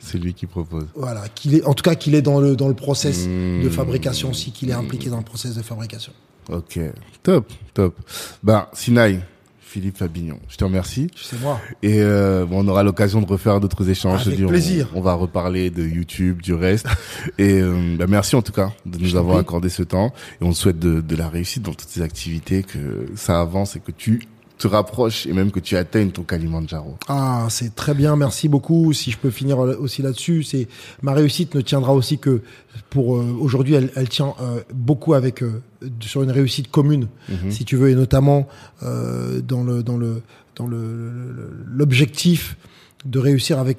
C'est 0.00 0.18
lui 0.18 0.34
qui 0.34 0.46
propose. 0.46 0.86
voilà, 0.94 1.28
qu'il 1.28 1.54
est, 1.54 1.64
en 1.64 1.74
tout 1.74 1.82
cas 1.82 1.94
qu'il 1.94 2.14
est 2.14 2.22
dans 2.22 2.40
le, 2.40 2.56
dans 2.56 2.68
le 2.68 2.74
process 2.74 3.26
Mmh. 3.26 3.62
de 3.64 3.68
fabrication 3.68 4.30
aussi, 4.30 4.52
qu'il 4.52 4.70
est 4.70 4.74
impliqué 4.74 5.10
dans 5.10 5.18
le 5.18 5.24
process 5.24 5.54
de 5.54 5.62
fabrication. 5.62 6.12
Ok. 6.50 6.78
Top, 7.22 7.52
top. 7.74 7.94
Ben, 8.42 8.66
Sinaï, 8.72 9.20
Philippe 9.68 9.98
Fabignon, 9.98 10.38
je 10.48 10.56
te 10.56 10.64
remercie. 10.64 11.08
C'est 11.14 11.38
moi. 11.42 11.60
Et 11.82 12.00
euh, 12.00 12.46
bon, 12.46 12.64
on 12.64 12.68
aura 12.68 12.82
l'occasion 12.82 13.20
de 13.20 13.26
refaire 13.26 13.60
d'autres 13.60 13.90
échanges. 13.90 14.22
Avec 14.22 14.32
Je 14.32 14.36
dis, 14.36 14.44
on- 14.46 14.48
plaisir. 14.48 14.88
On, 14.94 15.02
va 15.02 15.12
reparler 15.12 15.68
de 15.68 15.82
YouTube, 15.82 16.40
du 16.40 16.54
reste. 16.54 16.86
et 17.38 17.60
euh, 17.60 17.96
bah, 17.98 18.06
merci 18.08 18.34
en 18.34 18.40
tout 18.40 18.52
cas 18.52 18.72
de 18.86 18.96
nous 18.96 19.16
avoir 19.16 19.36
accordé 19.36 19.68
ce 19.68 19.82
temps. 19.82 20.14
Et 20.40 20.44
on 20.44 20.52
te 20.52 20.56
souhaite 20.56 20.78
de, 20.78 21.02
de 21.02 21.16
la 21.16 21.28
réussite 21.28 21.62
dans 21.64 21.74
toutes 21.74 21.90
tes 21.92 22.00
activités, 22.00 22.62
que 22.62 23.06
ça 23.14 23.40
avance 23.40 23.76
et 23.76 23.80
que 23.80 23.92
tu 23.92 24.22
te 24.58 24.66
rapproches 24.66 25.26
et 25.26 25.32
même 25.32 25.50
que 25.50 25.60
tu 25.60 25.76
atteignes 25.76 26.10
ton 26.10 26.22
Kalimandjaro. 26.24 26.96
Ah, 27.08 27.46
c'est 27.48 27.74
très 27.74 27.94
bien, 27.94 28.16
merci 28.16 28.48
beaucoup. 28.48 28.92
Si 28.92 29.10
je 29.10 29.16
peux 29.18 29.30
finir 29.30 29.64
euh, 29.64 29.76
aussi 29.80 30.02
là-dessus, 30.02 30.42
c'est 30.42 30.66
ma 31.02 31.12
réussite 31.12 31.54
ne 31.54 31.60
tiendra 31.60 31.94
aussi 31.94 32.18
que 32.18 32.42
pour 32.90 33.16
euh, 33.16 33.36
aujourd'hui, 33.40 33.74
elle, 33.74 33.90
elle 33.96 34.08
tient 34.08 34.34
euh, 34.40 34.60
beaucoup 34.74 35.14
avec 35.14 35.42
euh, 35.42 35.62
sur 36.00 36.22
une 36.22 36.30
réussite 36.32 36.70
commune, 36.70 37.06
si 37.50 37.64
tu 37.64 37.76
veux, 37.76 37.88
et 37.90 37.94
notamment 37.94 38.48
euh, 38.82 39.40
dans 39.40 39.62
le 39.62 39.82
dans 39.82 39.96
le 39.96 40.22
dans 40.56 40.66
le 40.66 41.50
l'objectif 41.66 42.56
de 43.04 43.18
réussir 43.18 43.58
avec 43.58 43.78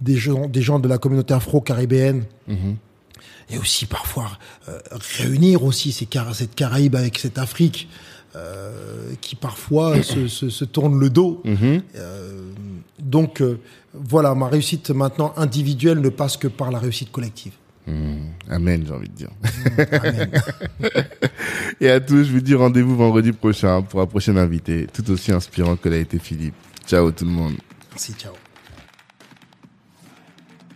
des 0.00 0.16
gens 0.16 0.46
des 0.48 0.62
gens 0.62 0.78
de 0.78 0.86
la 0.88 0.98
communauté 0.98 1.34
afro-caribéenne 1.34 2.24
Mhm. 2.46 2.76
et 3.50 3.58
aussi 3.58 3.86
parfois 3.86 4.30
euh, 4.68 4.78
réunir 5.18 5.64
aussi 5.64 5.90
ces 5.90 6.06
Cara- 6.06 6.34
cette 6.34 6.54
Caraïbe 6.54 6.94
avec 6.94 7.18
cette 7.18 7.36
Afrique 7.38 7.88
euh, 8.36 9.14
qui 9.20 9.36
parfois 9.36 10.02
se, 10.02 10.28
se, 10.28 10.50
se 10.50 10.64
tourne 10.64 10.98
le 10.98 11.08
dos. 11.08 11.40
Mhm. 11.44 11.82
Euh, 11.96 12.52
donc 12.98 13.40
euh, 13.40 13.58
voilà, 13.94 14.34
ma 14.34 14.48
réussite 14.48 14.90
maintenant 14.90 15.32
individuelle 15.36 16.00
ne 16.00 16.10
passe 16.10 16.36
que 16.36 16.48
par 16.48 16.70
la 16.70 16.78
réussite 16.78 17.10
collective. 17.10 17.52
Mhm. 17.86 18.18
Amen, 18.50 18.84
j'ai 18.86 18.92
envie 18.92 19.08
de 19.08 19.14
dire. 19.14 19.30
Amen. 19.92 20.30
Et 21.80 21.88
à 21.88 22.00
tous, 22.00 22.24
je 22.24 22.32
vous 22.32 22.40
dis 22.40 22.54
rendez-vous 22.54 22.96
vendredi 22.96 23.32
prochain 23.32 23.82
pour 23.82 24.00
un 24.00 24.06
prochain 24.06 24.36
invité, 24.36 24.86
tout 24.92 25.10
aussi 25.10 25.32
inspirant 25.32 25.76
que 25.76 25.88
l'a 25.88 25.96
été 25.96 26.18
Philippe. 26.18 26.54
Ciao 26.86 27.10
tout 27.10 27.24
le 27.24 27.30
monde. 27.30 27.54
Merci, 27.90 28.12
ciao. 28.12 28.34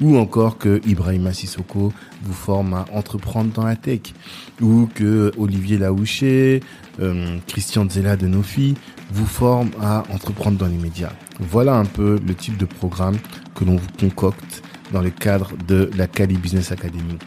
Ou 0.00 0.16
encore 0.16 0.58
que 0.58 0.80
Ibrahima 0.86 1.32
Sissoko 1.32 1.92
vous 2.22 2.32
forme 2.32 2.74
à 2.74 2.84
entreprendre 2.92 3.52
dans 3.52 3.64
la 3.64 3.76
tech. 3.76 4.14
Ou 4.60 4.88
que 4.94 5.32
Olivier 5.36 5.78
Laouché, 5.78 6.60
euh, 7.00 7.38
Christian 7.46 7.88
Zella 7.88 8.16
de 8.16 8.26
Nofi 8.26 8.74
vous 9.10 9.26
forme 9.26 9.70
à 9.80 10.04
entreprendre 10.12 10.58
dans 10.58 10.66
les 10.66 10.76
médias. 10.76 11.12
Voilà 11.40 11.74
un 11.74 11.84
peu 11.84 12.20
le 12.24 12.34
type 12.34 12.56
de 12.56 12.64
programme 12.64 13.16
que 13.54 13.64
l'on 13.64 13.76
vous 13.76 13.88
concocte 13.98 14.62
dans 14.92 15.00
le 15.00 15.10
cadre 15.10 15.52
de 15.66 15.90
la 15.96 16.06
Cali 16.06 16.36
Business 16.36 16.72
Academy. 16.72 17.18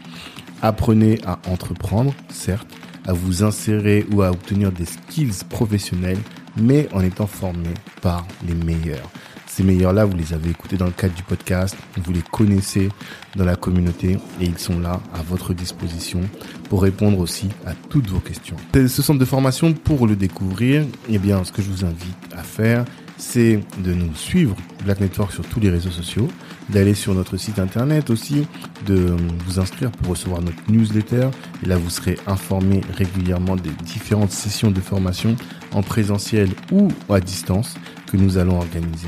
Apprenez 0.61 1.19
à 1.25 1.39
entreprendre, 1.47 2.13
certes, 2.29 2.67
à 3.07 3.13
vous 3.13 3.43
insérer 3.43 4.05
ou 4.11 4.21
à 4.21 4.31
obtenir 4.31 4.71
des 4.71 4.85
skills 4.85 5.43
professionnels, 5.49 6.19
mais 6.55 6.87
en 6.93 7.01
étant 7.01 7.27
formé 7.27 7.69
par 8.01 8.27
les 8.47 8.53
meilleurs. 8.53 9.09
Ces 9.53 9.63
meilleurs-là, 9.63 10.05
vous 10.05 10.15
les 10.15 10.33
avez 10.33 10.49
écoutés 10.49 10.77
dans 10.77 10.85
le 10.85 10.93
cadre 10.93 11.13
du 11.13 11.23
podcast, 11.23 11.75
vous 12.01 12.13
les 12.13 12.21
connaissez 12.21 12.87
dans 13.35 13.43
la 13.43 13.57
communauté 13.57 14.17
et 14.39 14.45
ils 14.45 14.57
sont 14.57 14.79
là 14.79 15.01
à 15.13 15.21
votre 15.23 15.53
disposition 15.53 16.21
pour 16.69 16.81
répondre 16.81 17.19
aussi 17.19 17.49
à 17.65 17.73
toutes 17.73 18.07
vos 18.07 18.21
questions. 18.21 18.55
Ce 18.73 19.01
centre 19.01 19.19
de 19.19 19.25
formation, 19.25 19.73
pour 19.73 20.07
le 20.07 20.15
découvrir, 20.15 20.85
eh 21.09 21.17
bien, 21.17 21.43
ce 21.43 21.51
que 21.51 21.61
je 21.61 21.69
vous 21.69 21.83
invite 21.83 22.15
à 22.33 22.43
faire, 22.43 22.85
c'est 23.17 23.59
de 23.83 23.93
nous 23.93 24.15
suivre, 24.15 24.55
Black 24.85 25.01
Network, 25.01 25.33
sur 25.33 25.45
tous 25.45 25.59
les 25.59 25.69
réseaux 25.69 25.91
sociaux, 25.91 26.29
d'aller 26.69 26.93
sur 26.93 27.13
notre 27.13 27.35
site 27.35 27.59
internet 27.59 28.09
aussi, 28.09 28.47
de 28.85 29.17
vous 29.45 29.59
inscrire 29.59 29.91
pour 29.91 30.11
recevoir 30.11 30.41
notre 30.41 30.59
newsletter. 30.69 31.27
Et 31.61 31.65
là, 31.65 31.75
vous 31.75 31.89
serez 31.89 32.17
informé 32.25 32.79
régulièrement 32.95 33.57
des 33.57 33.71
différentes 33.83 34.31
sessions 34.31 34.71
de 34.71 34.79
formation 34.79 35.35
en 35.73 35.83
présentiel 35.83 36.49
ou 36.71 36.87
à 37.09 37.19
distance 37.19 37.75
que 38.09 38.15
nous 38.15 38.37
allons 38.37 38.57
organiser. 38.57 39.07